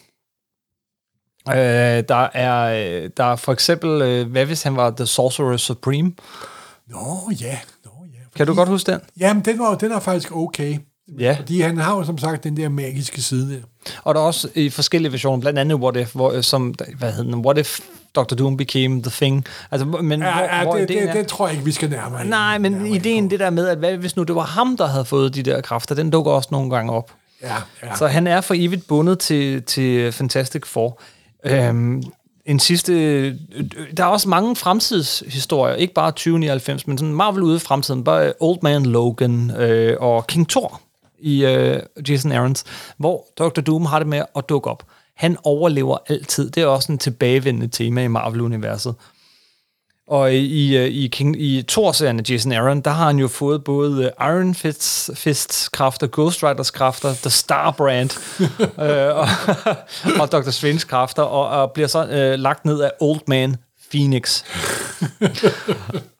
Uh, 1.47 1.53
der, 1.53 2.29
er, 2.33 3.03
øh, 3.03 3.09
der 3.17 3.23
er 3.23 3.35
for 3.35 3.53
eksempel, 3.53 4.21
uh, 4.21 4.31
hvad 4.31 4.45
hvis 4.45 4.63
han 4.63 4.75
var 4.75 4.89
The 4.89 5.05
Sorcerer 5.05 5.57
Supreme? 5.57 6.13
Nå 6.87 7.31
ja, 7.41 7.59
nå 7.85 7.91
ja. 8.13 8.19
Kan 8.35 8.47
du 8.47 8.55
godt 8.55 8.69
huske 8.69 8.91
den? 8.91 9.01
Jamen, 9.19 9.45
den, 9.45 9.59
var, 9.59 9.75
den 9.75 9.91
er 9.91 9.99
faktisk 9.99 10.35
okay. 10.35 10.77
Ja. 11.19 11.35
Fordi 11.39 11.61
han 11.61 11.77
har 11.77 11.95
jo 11.95 12.03
som 12.03 12.17
sagt 12.17 12.43
den 12.43 12.57
der 12.57 12.69
magiske 12.69 13.21
side 13.21 13.53
der. 13.55 13.61
Og 14.03 14.15
der 14.15 14.21
er 14.21 14.25
også 14.25 14.49
i 14.55 14.69
forskellige 14.69 15.11
versioner, 15.11 15.41
blandt 15.41 15.59
andet 15.59 15.77
What 15.77 15.97
If, 15.97 16.15
hvor, 16.15 16.31
øh, 16.31 16.43
som, 16.43 16.75
hvad 16.97 17.11
hedder 17.11 17.31
den, 17.31 17.45
What 17.45 17.57
If 17.57 17.79
Dr. 18.15 18.35
Doom 18.35 18.57
became 18.57 19.01
the 19.01 19.11
thing? 19.11 19.45
Altså, 19.71 19.85
men 19.85 20.21
Ja, 20.21 20.31
hvor, 20.33 20.41
ja 20.43 20.63
hvor 20.63 20.75
det, 20.75 20.87
det, 20.87 21.03
er- 21.03 21.13
det, 21.13 21.27
tror 21.27 21.47
jeg 21.47 21.53
ikke, 21.53 21.65
vi 21.65 21.71
skal 21.71 21.89
nærmere 21.89 22.25
Nej, 22.25 22.57
men 22.57 22.71
nærmere 22.71 22.89
ideen 22.89 23.29
det 23.29 23.39
der 23.39 23.49
med, 23.49 23.67
at 23.67 23.77
hvad 23.77 23.97
hvis 23.97 24.15
nu 24.15 24.23
det 24.23 24.35
var 24.35 24.41
ham, 24.41 24.77
der 24.77 24.87
havde 24.87 25.05
fået 25.05 25.35
de 25.35 25.43
der 25.43 25.61
kræfter, 25.61 25.95
den 25.95 26.09
dukker 26.09 26.31
også 26.31 26.49
nogle 26.51 26.69
gange 26.69 26.91
op. 26.93 27.11
Ja, 27.41 27.55
ja. 27.83 27.95
Så 27.95 28.07
han 28.07 28.27
er 28.27 28.41
for 28.41 28.53
evigt 28.57 28.87
bundet 28.87 29.19
til, 29.19 29.63
til 29.63 30.11
Fantastic 30.11 30.65
Four. 30.65 30.99
Øhm, 31.43 32.03
en 32.45 32.59
sidste... 32.59 32.93
øh, 32.93 33.35
Der 33.97 34.03
er 34.03 34.07
også 34.07 34.29
mange 34.29 34.55
fremtidshistorier, 34.55 35.75
ikke 35.75 35.93
bare 35.93 36.11
2099, 36.11 36.87
men 36.87 36.97
sådan 36.97 37.13
Marvel 37.13 37.43
ude 37.43 37.55
i 37.55 37.59
fremtiden. 37.59 38.03
Bare 38.03 38.33
Old 38.39 38.57
Man 38.61 38.85
Logan 38.85 39.51
øh, 39.57 39.97
og 39.99 40.27
King 40.27 40.49
Thor 40.49 40.81
i 41.19 41.45
øh, 41.45 41.79
Jason 42.09 42.31
Aaron's, 42.31 42.63
hvor 42.97 43.25
Dr. 43.39 43.61
Doom 43.61 43.85
har 43.85 43.99
det 43.99 44.07
med 44.07 44.21
at 44.35 44.49
dukke 44.49 44.69
op. 44.69 44.83
Han 45.15 45.37
overlever 45.43 45.97
altid. 46.09 46.49
Det 46.49 46.63
er 46.63 46.67
også 46.67 46.91
en 46.91 46.97
tilbagevendende 46.97 47.67
tema 47.67 48.03
i 48.03 48.07
Marvel-universet. 48.07 48.95
Og 50.07 50.33
i, 50.33 50.77
øh, 50.77 50.87
i, 50.87 51.07
King, 51.07 51.41
i 51.41 51.63
Thor-serien 51.67 52.19
af 52.19 52.23
Jason 52.29 52.51
Aaron, 52.51 52.81
der 52.81 52.91
har 52.91 53.05
han 53.05 53.19
jo 53.19 53.27
fået 53.27 53.63
både 53.63 54.11
Iron 54.21 54.55
Fists, 54.55 55.11
Fists 55.15 55.69
kræfter, 55.69 56.07
Ghost 56.11 56.43
Riders 56.43 56.71
kræfter, 56.71 57.13
The 57.13 57.29
Star 57.29 57.71
Brand 57.71 58.09
øh, 58.59 59.15
og, 59.15 59.27
og 60.21 60.31
Dr. 60.31 60.49
Strange 60.49 60.79
kræfter, 60.79 61.23
og, 61.23 61.61
og 61.61 61.71
bliver 61.71 61.87
så 61.87 62.07
øh, 62.07 62.39
lagt 62.39 62.65
ned 62.65 62.81
af 62.81 62.91
Old 62.99 63.19
Man 63.27 63.55
Phoenix. 63.91 64.43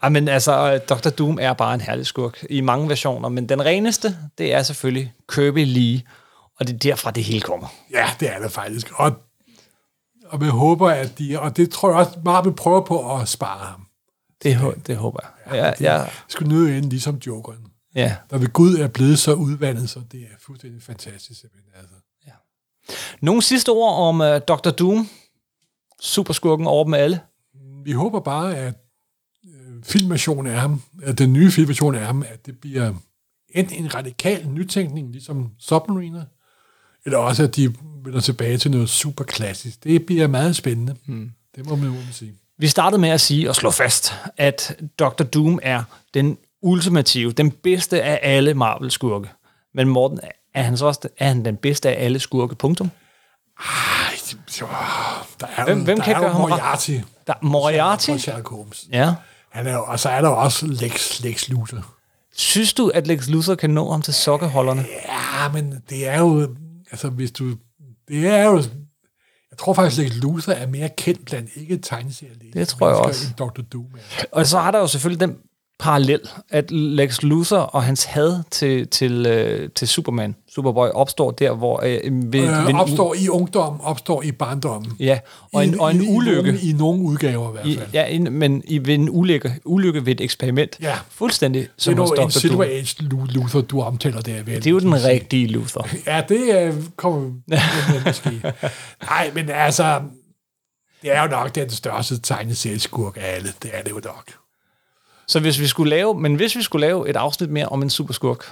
Ej, 0.04 0.10
men 0.16 0.28
altså, 0.28 0.74
øh, 0.74 0.80
Dr. 0.90 1.10
Doom 1.10 1.38
er 1.42 1.54
bare 1.54 1.74
en 1.74 1.82
herlig 1.82 2.06
skurk 2.06 2.46
i 2.50 2.62
mange 2.62 2.90
versioner, 2.90 3.30
men 3.30 3.50
den 3.50 3.66
reneste, 3.66 4.18
det 4.38 4.54
er 4.54 4.64
selvfølgelig 4.64 5.14
Kirby 5.34 5.66
Lee, 5.66 6.02
og 6.60 6.68
det 6.68 6.74
er 6.74 6.78
derfra, 6.78 7.12
det 7.12 7.24
hele 7.24 7.42
kommer. 7.42 7.68
Ja, 7.92 8.10
det 8.20 8.30
er 8.36 8.40
det 8.40 8.52
faktisk. 8.52 8.92
Og, 8.96 9.12
og 10.26 10.42
jeg 10.42 10.50
håber, 10.50 10.90
at 10.90 11.20
de... 11.20 11.40
Og 11.40 11.58
det 11.58 11.70
tror 11.70 11.90
jeg 11.90 11.98
også, 11.98 12.20
Marvel 12.26 12.54
prøver 12.54 12.82
på 12.82 13.16
at 13.16 13.30
spare 13.30 13.66
ham. 13.66 13.88
Det, 14.44 14.88
det 14.88 14.98
håber 14.98 15.20
jeg. 15.24 15.74
Ja, 15.82 15.96
ja, 15.98 16.06
Skulle 16.28 16.50
nyde 16.56 16.78
ind 16.78 16.86
ligesom 16.90 17.16
Jokeren. 17.28 17.68
ja. 17.96 18.16
Der 18.30 18.38
ved 18.38 18.48
Gud 18.48 18.76
er 18.76 18.88
blevet 18.88 19.20
så 19.20 19.34
udvandet, 19.34 19.90
så 19.90 20.02
det 20.12 20.22
er 20.22 20.36
fuldstændig 20.40 20.82
fantastisk. 20.84 21.40
simpelthen, 21.42 21.72
Altså. 21.76 21.96
Nogle 23.22 23.42
sidste 23.42 23.70
ord 23.70 23.94
om 24.08 24.22
uh, 24.22 24.28
Dr. 24.48 24.70
Doom, 24.70 25.10
superskurken 26.02 26.68
over 26.68 26.84
dem 26.84 26.94
alle. 26.94 27.20
Vi 27.84 27.92
håber 27.92 28.20
bare, 28.20 28.56
at 28.58 28.74
øh, 29.46 29.84
filmversionen 29.84 30.54
af 30.54 30.62
ham, 30.62 30.82
at 31.04 31.18
den 31.18 31.34
nye 31.34 31.52
filmversion 31.52 31.96
af 31.96 32.06
ham, 32.06 32.24
at 32.28 32.46
det 32.46 32.60
bliver 32.60 32.94
enten 33.50 33.84
en 33.84 33.96
radikal 33.96 34.48
nytænkning, 34.48 35.12
ligesom 35.12 35.52
Submariner, 35.60 36.24
eller 37.06 37.18
også, 37.18 37.44
at 37.44 37.56
de 37.56 37.74
vender 38.06 38.20
tilbage 38.20 38.58
til 38.58 38.72
noget 38.72 38.90
super 38.90 39.24
klassisk. 39.24 39.84
Det 39.84 40.06
bliver 40.06 40.28
meget 40.28 40.56
spændende. 40.56 40.96
Hmm. 41.06 41.32
Det 41.56 41.66
må 41.70 41.76
man 41.76 41.90
jo 41.90 41.96
sige. 42.12 42.34
Vi 42.58 42.68
startede 42.68 43.02
med 43.02 43.10
at 43.10 43.22
sige 43.22 43.50
og 43.50 43.56
slå 43.56 43.72
fast, 43.72 44.14
at 44.38 44.76
Dr. 45.00 45.24
Doom 45.24 45.60
er 45.64 45.84
den 46.14 46.38
ultimative, 46.62 47.32
den 47.32 47.52
bedste 47.52 48.02
af 48.04 48.20
alle 48.24 48.54
Marvel-skurke. 48.54 49.30
Men 49.74 49.88
Morten, 49.88 50.20
er 50.54 50.62
han 50.64 50.78
så 50.78 50.86
også 50.86 51.10
er 51.18 51.28
han 51.28 51.46
den 51.46 51.56
bedste 51.58 51.90
af 51.90 52.06
alle 52.06 52.20
skurke, 52.20 52.56
punktum? 52.56 52.92
Ej, 53.60 53.66
der 55.40 55.48
er 55.58 55.66
Hvem- 55.66 55.84
hvem 55.84 55.98
der 55.98 56.04
kan 56.04 56.16
er 56.16 56.20
gøre? 56.20 56.34
Moriarty. 56.40 56.98
Der, 57.28 57.34
Moriarty? 57.42 58.10
Og 58.10 58.20
Sherlock 58.20 58.50
Holmes. 58.50 58.86
Ja. 58.92 59.14
Han 59.50 59.68
er 59.68 59.78
og 59.78 60.00
så 60.00 60.10
er 60.10 60.22
der 60.22 60.30
også 60.30 60.66
Lex, 60.68 61.20
Lex 61.20 61.50
Luthor. 61.50 61.86
Synes 62.36 62.74
du, 62.74 62.88
at 62.94 63.08
Lex 63.08 63.28
Luthor 63.28 63.56
kan 63.56 63.70
nå 63.70 63.92
ham 63.92 64.02
til 64.02 64.14
sokkeholderne? 64.14 64.86
Ja, 65.10 65.50
men 65.54 65.84
det 65.90 66.08
er 66.08 66.20
jo... 66.20 66.56
Altså, 66.94 67.10
hvis 67.10 67.32
du... 67.32 67.58
Det 68.08 68.28
er 68.28 68.44
jo... 68.44 68.58
Jeg 69.52 69.58
tror 69.58 69.74
faktisk, 69.74 70.02
at 70.02 70.16
Luthor 70.16 70.54
er 70.54 70.68
mere 70.68 70.90
kendt 70.98 71.26
blandt 71.26 71.50
ikke 71.56 71.78
tegneserielæsere. 71.78 72.60
Det 72.60 72.68
tror 72.68 72.88
jeg 72.88 72.98
også. 72.98 73.28
End 73.28 73.36
Dr. 73.36 73.62
Doom 73.62 73.86
er. 73.96 74.26
Og 74.32 74.46
så 74.46 74.58
er 74.58 74.72
der 74.72 74.80
jo 74.80 74.88
selvfølgelig 74.88 75.28
den 75.28 75.38
parallel, 75.84 76.20
at 76.50 76.72
Lex 76.72 77.22
Luthor 77.22 77.58
og 77.58 77.84
hans 77.84 78.04
had 78.04 78.44
til, 78.52 78.88
til, 78.88 79.26
øh, 79.26 79.70
til 79.76 79.88
Superman, 79.88 80.36
Superboy, 80.56 80.88
opstår 80.88 81.32
der, 81.32 81.54
hvor... 81.54 81.82
Øh, 81.86 82.00
ved, 82.04 82.32
ved 82.32 82.40
Øh, 82.50 82.70
en 82.70 82.76
u- 82.76 82.80
opstår 82.82 83.16
i 83.16 83.30
ungdom, 83.30 83.82
opstår 83.82 84.24
i 84.24 84.32
barndommen. 84.32 84.92
Ja, 85.00 85.20
og 85.54 85.64
en, 85.64 85.74
I, 85.74 85.78
og 85.80 85.92
en 85.92 86.04
i, 86.04 86.08
ulykke. 86.16 86.50
I 86.50 86.52
nogle, 86.52 86.60
I 86.62 86.72
nogle 86.74 87.04
udgaver 87.04 87.50
i 87.50 87.52
hvert 87.52 87.66
I, 87.68 87.76
fald. 87.78 87.88
ja, 87.94 88.06
en, 88.06 88.34
men 88.34 88.64
i, 88.68 88.78
ved 88.88 88.94
en 88.96 89.10
ulykke, 89.12 89.54
ulykke 89.66 90.06
ved 90.06 90.12
et 90.12 90.22
eksperiment. 90.22 90.78
Ja. 90.82 90.96
Fuldstændig 91.10 91.62
det 91.62 91.70
som 91.78 91.94
er 91.94 91.98
hos 92.02 92.10
jo 92.18 92.24
en. 92.24 92.32
Silver. 92.32 92.64
Age 92.64 92.96
Luthor, 93.30 93.62
du 93.62 93.82
omtaler 93.82 94.22
der. 94.22 94.44
Vel, 94.44 94.56
Det 94.56 94.68
er 94.68 94.72
jo 94.72 94.80
den 94.80 95.04
rigtige 95.06 95.48
Luthor. 95.48 95.88
Ja, 96.08 96.22
det 96.30 96.56
øh, 96.68 96.74
kommer 96.96 97.32
måske. 98.06 98.54
Nej, 99.04 99.32
men 99.36 99.50
altså, 99.50 100.02
det 101.02 101.16
er 101.16 101.22
jo 101.24 101.28
nok 101.30 101.56
den 101.56 101.70
største 101.70 102.20
tegneserieskurk 102.22 103.18
af 103.18 103.36
alle. 103.36 103.50
Det 103.64 103.72
er 103.74 103.82
det 103.84 103.92
jo 103.92 104.02
nok. 104.06 104.32
Så 105.28 105.40
hvis 105.40 105.60
vi 105.60 105.68
skulle 105.68 105.90
lave, 105.90 106.20
men 106.20 106.36
hvis 106.36 106.56
vi 106.56 106.62
skulle 106.62 106.88
lave 106.88 107.10
et 107.10 107.16
afsnit 107.16 107.50
mere 107.50 107.66
om 107.66 107.82
en 107.84 107.90
superskurk, 107.90 108.52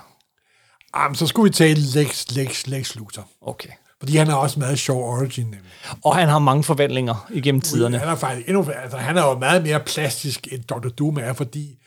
Jamen, 0.96 1.16
så 1.16 1.28
skulle 1.28 1.50
vi 1.50 1.54
tale 1.54 1.80
Lex, 1.82 2.26
Lex, 2.32 2.68
Lex 2.68 2.96
Luthor. 2.96 3.28
okay. 3.42 3.70
Fordi 4.00 4.16
han 4.18 4.28
har 4.28 4.36
også 4.36 4.60
meget 4.60 4.80
sjov 4.80 5.04
origin, 5.04 5.44
nemlig. 5.46 5.72
Og 6.04 6.16
han 6.16 6.30
har 6.30 6.40
mange 6.40 6.64
forventninger 6.64 7.28
igennem 7.30 7.62
tiderne. 7.62 7.98
Han 7.98 8.08
er 8.08 8.16
faktisk 8.16 8.48
endnu, 8.48 8.66
altså, 8.84 8.98
han 8.98 9.18
er 9.18 9.22
jo 9.26 9.40
meget 9.40 9.64
mere 9.64 9.80
plastisk, 9.80 10.48
end 10.52 10.64
Dr. 10.64 10.90
Doom 10.90 11.18
er, 11.18 11.34
fordi 11.34 11.78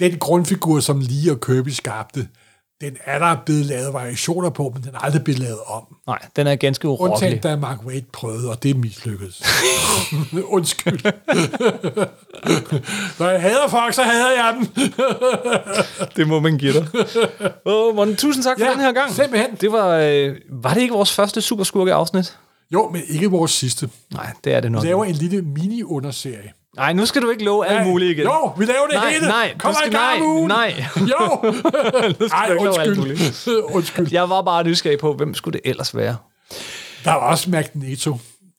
den 0.00 0.18
grundfigur, 0.18 0.80
som 0.80 1.00
Lee 1.00 1.32
og 1.32 1.40
Kirby 1.40 1.68
skabte, 1.68 2.28
den 2.84 2.96
er 3.04 3.18
der 3.18 3.36
blevet 3.46 3.66
lavet 3.66 3.92
variationer 3.92 4.50
på, 4.50 4.70
men 4.74 4.82
den 4.82 4.94
er 4.94 4.98
aldrig 4.98 5.24
blevet 5.24 5.40
lavet 5.40 5.58
om. 5.66 5.82
Nej, 6.06 6.18
den 6.36 6.46
er 6.46 6.56
ganske 6.56 6.88
urokkelig. 6.88 7.12
Undtagen 7.12 7.38
da 7.42 7.56
Mark 7.56 7.86
Waid 7.86 8.02
prøvede, 8.12 8.50
og 8.50 8.62
det 8.62 8.76
mislykkedes. 8.76 9.42
Undskyld. 10.56 11.00
Når 13.18 13.28
jeg 13.28 13.42
hader 13.42 13.68
folk, 13.68 13.94
så 13.94 14.02
hader 14.02 14.30
jeg 14.30 14.56
dem. 14.58 14.66
Det 16.16 16.28
må 16.28 16.40
man 16.40 16.58
give 16.58 16.72
dig. 16.72 16.86
Åh, 17.66 17.94
Morten, 17.96 18.16
tusind 18.16 18.44
tak 18.44 18.58
for 18.58 18.64
Ja, 18.66 18.72
den 18.72 18.80
her 18.80 18.92
gang. 18.92 19.12
simpelthen. 19.14 19.50
Det 19.60 19.72
var, 19.72 19.88
øh, 19.96 20.36
var 20.50 20.74
det 20.74 20.80
ikke 20.80 20.94
vores 20.94 21.12
første 21.12 21.40
superskurke-afsnit? 21.40 22.36
Jo, 22.72 22.90
men 22.92 23.02
ikke 23.08 23.30
vores 23.30 23.50
sidste. 23.52 23.88
Nej, 24.12 24.32
det 24.44 24.54
er 24.54 24.60
det 24.60 24.72
nok. 24.72 24.82
Vi 24.82 24.88
laver 24.88 25.04
en 25.04 25.14
lille 25.14 25.42
mini-underserie. 25.42 26.52
Nej, 26.76 26.92
nu 26.92 27.06
skal 27.06 27.22
du 27.22 27.30
ikke 27.30 27.44
love 27.44 27.66
alt 27.66 27.86
muligt 27.86 28.10
igen. 28.10 28.24
Jo, 28.24 28.52
vi 28.58 28.64
laver 28.64 28.86
det 28.86 28.94
Nej, 28.94 29.10
hele. 29.12 29.26
nej, 29.26 29.54
Kom 29.58 29.72
du 29.72 29.78
skal- 29.78 29.92
nej, 29.92 30.18
ugen. 30.20 30.48
nej. 30.48 30.84
Jo. 30.96 31.16
Ej, 32.32 32.52
ikke 32.52 32.64
love 32.64 32.80
alt 32.80 32.98
undskyld. 32.98 33.62
undskyld. 33.76 34.08
Jeg 34.12 34.30
var 34.30 34.42
bare 34.42 34.64
nysgerrig 34.64 34.98
på, 34.98 35.12
hvem 35.14 35.34
skulle 35.34 35.58
det 35.60 35.70
ellers 35.70 35.96
være? 35.96 36.16
Der 37.04 37.10
var 37.12 37.20
også 37.30 37.50
Magneto. 37.50 38.10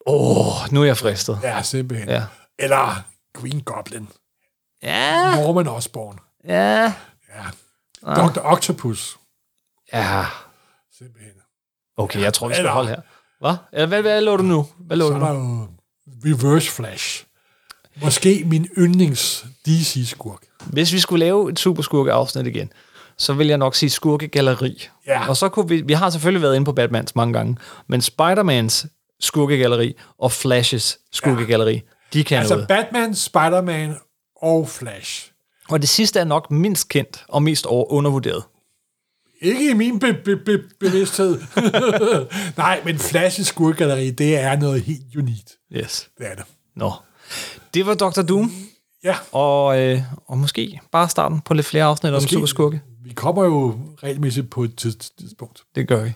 Åh, 0.08 0.48
oh, 0.64 0.72
nu 0.74 0.82
er 0.82 0.86
jeg 0.86 0.98
fristet. 0.98 1.40
Ja, 1.44 1.62
simpelthen. 1.62 2.10
Ja. 2.10 2.24
Eller 2.60 3.04
Green 3.34 3.62
Goblin. 3.62 4.08
Ja, 4.84 5.36
Norman 5.36 5.68
Osborn. 5.68 6.20
ja, 6.48 6.94
Ja. 7.36 8.14
Dr. 8.16 8.40
Octopus. 8.44 9.18
ja. 9.94 10.26
Simpelthen. 10.98 11.32
Okay, 11.98 12.20
jeg 12.22 12.34
tror, 12.34 12.48
vi 12.48 12.54
skal 12.54 12.62
Eller- 12.62 12.72
holde 12.74 12.90
her. 12.90 13.02
Hvad? 13.40 13.56
Eller 13.74 13.86
Hvad, 13.88 14.02
hvad 14.02 14.22
lå 14.22 14.38
du 14.38 14.44
nu? 14.44 14.66
Hvad 14.80 14.98
lå 14.98 15.08
Så 15.08 15.14
du 15.14 15.20
er 15.20 15.28
der 15.28 15.34
nu? 15.34 15.40
jo 15.62 15.68
Reverse 16.26 16.72
Flash. 16.72 17.25
Måske 18.02 18.44
min 18.46 18.68
yndlings 18.78 19.46
DC-skurk. 19.68 20.42
Hvis 20.66 20.94
vi 20.94 21.00
skulle 21.00 21.26
lave 21.26 21.52
et 21.52 21.60
superskurke-afsnit 21.60 22.48
igen, 22.48 22.72
så 23.18 23.34
vil 23.34 23.48
jeg 23.48 23.58
nok 23.58 23.76
sige 23.76 23.90
skurkegalleri. 23.90 24.88
Ja. 25.08 25.30
Og 25.30 25.38
så 25.38 25.50
kunne 25.50 25.70
vi, 25.70 25.82
vi 25.82 25.94
har 25.94 26.10
selvfølgelig 26.10 26.42
været 26.42 26.56
inde 26.56 26.66
på 26.66 26.72
Batmans 26.74 27.16
mange 27.16 27.34
gange, 27.34 27.58
men 27.88 28.02
Spider-Mans 28.02 28.86
skurkegalleri 29.20 29.94
og 30.20 30.32
Flashes 30.32 30.98
skurkegalleri, 31.12 31.74
ja. 31.74 31.80
de 32.14 32.24
kan 32.24 32.38
Altså 32.38 32.54
noget. 32.54 32.68
Batman, 32.68 33.16
Spider-Man 33.16 33.96
og 34.42 34.70
Flash. 34.70 35.32
Og 35.70 35.82
det 35.82 35.90
sidste 35.90 36.20
er 36.20 36.24
nok 36.26 36.52
mindst 36.52 36.90
kendt 36.90 37.24
og 37.28 37.44
mest 37.44 37.66
undervurderet. 37.70 38.44
Ikke 39.42 39.70
i 39.70 39.74
min 39.74 40.00
be- 40.00 40.14
be- 40.26 40.38
be- 40.38 40.64
bevidsthed. 40.80 41.42
Nej, 42.58 42.82
men 42.86 43.00
Flash 43.00 43.42
skurgalleri, 43.44 44.10
det 44.12 44.38
er 44.38 44.56
noget 44.56 44.82
helt 44.82 45.16
unikt. 45.18 45.52
Yes. 45.74 46.10
Det 46.18 46.32
er 46.32 46.36
det. 46.36 46.46
Nå. 46.76 46.92
Det 47.76 47.86
var 47.86 47.94
Dr. 47.94 48.22
Doom, 48.22 48.52
Ja, 49.04 49.16
og, 49.32 49.80
øh, 49.82 50.02
og 50.28 50.38
måske 50.38 50.80
bare 50.92 51.10
starten 51.10 51.42
på 51.42 51.54
lidt 51.54 51.66
flere 51.66 51.84
afsnit 51.84 52.14
om 52.14 52.16
Måske. 52.16 52.34
superskurke. 52.34 52.82
vi 53.04 53.14
kommer 53.14 53.44
jo 53.46 53.76
regelmæssigt 54.04 54.50
på 54.50 54.64
et 54.64 54.72
tids- 54.82 55.12
tidspunkt. 55.20 55.62
Det 55.76 55.88
gør 55.88 56.04
vi. 56.04 56.14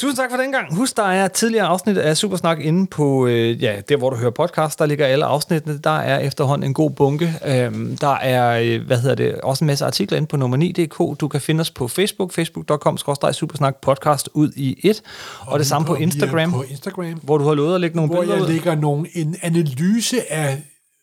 Tusind 0.00 0.16
tak 0.16 0.30
for 0.30 0.36
den 0.36 0.52
gang. 0.52 0.74
Husk, 0.76 0.96
der 0.96 1.02
er 1.02 1.28
tidligere 1.28 1.66
afsnit 1.66 1.98
af 1.98 2.16
Supersnak 2.16 2.60
inde 2.60 2.86
på, 2.86 3.26
øh, 3.26 3.62
ja, 3.62 3.80
der 3.88 3.96
hvor 3.96 4.10
du 4.10 4.16
hører 4.16 4.30
podcast, 4.30 4.78
der 4.78 4.86
ligger 4.86 5.06
alle 5.06 5.24
afsnittene. 5.24 5.78
Der 5.78 5.90
er 5.98 6.18
efterhånden 6.18 6.68
en 6.70 6.74
god 6.74 6.90
bunke. 6.90 7.34
Øhm, 7.46 7.96
der 7.96 8.14
er, 8.16 8.60
øh, 8.60 8.86
hvad 8.86 9.00
hedder 9.00 9.14
det, 9.14 9.34
også 9.34 9.64
en 9.64 9.66
masse 9.66 9.84
artikler 9.84 10.16
inde 10.16 10.26
på 10.28 10.36
nummer 10.36 10.56
9.dk. 10.56 11.20
Du 11.20 11.28
kan 11.28 11.40
finde 11.40 11.60
os 11.60 11.70
på 11.70 11.88
Facebook, 11.88 12.32
facebook.com, 12.32 12.98
supersnak 13.32 13.76
podcast 13.82 14.28
ud 14.34 14.52
i 14.56 14.80
et. 14.84 15.02
Og, 15.40 15.52
og 15.52 15.58
det 15.58 15.66
samme 15.66 15.86
på 15.86 15.94
Instagram, 15.94 16.52
På 16.52 16.62
Instagram, 16.62 17.20
hvor 17.22 17.38
du 17.38 17.44
har 17.44 17.54
lovet 17.54 17.74
at 17.74 17.80
lægge 17.80 17.96
nogle 17.96 18.10
hvor 18.12 18.20
billeder 18.20 18.38
jeg 18.38 18.48
ud. 18.48 18.52
lægger 18.52 18.74
nogle, 18.74 19.08
en 19.14 19.36
analyse 19.42 20.32
af 20.32 20.62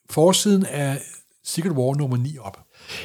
forsiden 0.10 0.66
af 0.66 0.98
Secret 1.46 1.72
War 1.72 1.96
nummer 1.98 2.18
9 2.18 2.38
op. 2.42 2.58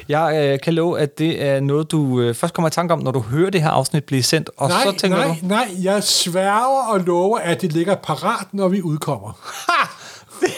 Jeg 0.09 0.35
øh, 0.53 0.59
kan 0.63 0.73
love, 0.73 0.99
at 0.99 1.17
det 1.19 1.43
er 1.43 1.59
noget, 1.59 1.91
du 1.91 2.21
øh, 2.21 2.35
først 2.35 2.53
kommer 2.53 2.67
i 2.67 2.71
tanke 2.71 2.93
om, 2.93 2.99
når 2.99 3.11
du 3.11 3.19
hører 3.19 3.49
det 3.49 3.61
her 3.61 3.69
afsnit 3.69 4.03
blive 4.03 4.23
sendt. 4.23 4.49
Og 4.57 4.69
Nej, 4.69 4.83
så 4.83 4.91
tænker 4.97 5.17
nej, 5.17 5.27
du, 5.27 5.35
nej, 5.41 5.67
jeg 5.83 6.03
sværger 6.03 6.91
og 6.93 6.99
lover, 6.99 7.39
at 7.39 7.61
det 7.61 7.73
ligger 7.73 7.95
parat, 7.95 8.47
når 8.51 8.67
vi 8.67 8.81
udkommer. 8.81 9.39
ha, 9.67 9.87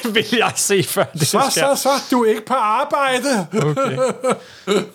det 0.03 0.15
vil 0.15 0.25
jeg 0.37 0.51
se, 0.55 0.83
før 0.83 1.03
det 1.03 1.27
Så, 1.27 1.41
sker. 1.51 1.75
så, 1.75 1.81
så, 1.81 1.89
du 2.11 2.23
er 2.23 2.29
ikke 2.29 2.45
på 2.45 2.53
arbejde. 2.53 3.47
Okay. 3.53 3.97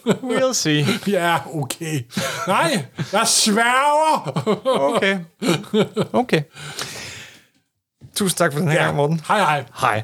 We'll 0.06 0.52
see. 0.52 0.86
Ja, 1.06 1.36
okay. 1.54 2.00
Nej, 2.46 2.84
jeg 3.12 3.26
sværger. 3.26 4.42
Okay. 4.66 5.18
Okay. 6.12 6.42
Tusind 8.16 8.36
tak 8.38 8.52
for 8.52 8.58
den 8.60 8.68
her 8.68 8.74
Ja. 8.78 8.84
gang, 8.84 8.96
Morten. 8.96 9.20
Hej, 9.28 9.38
hej. 9.38 9.64
Hej. 9.80 10.02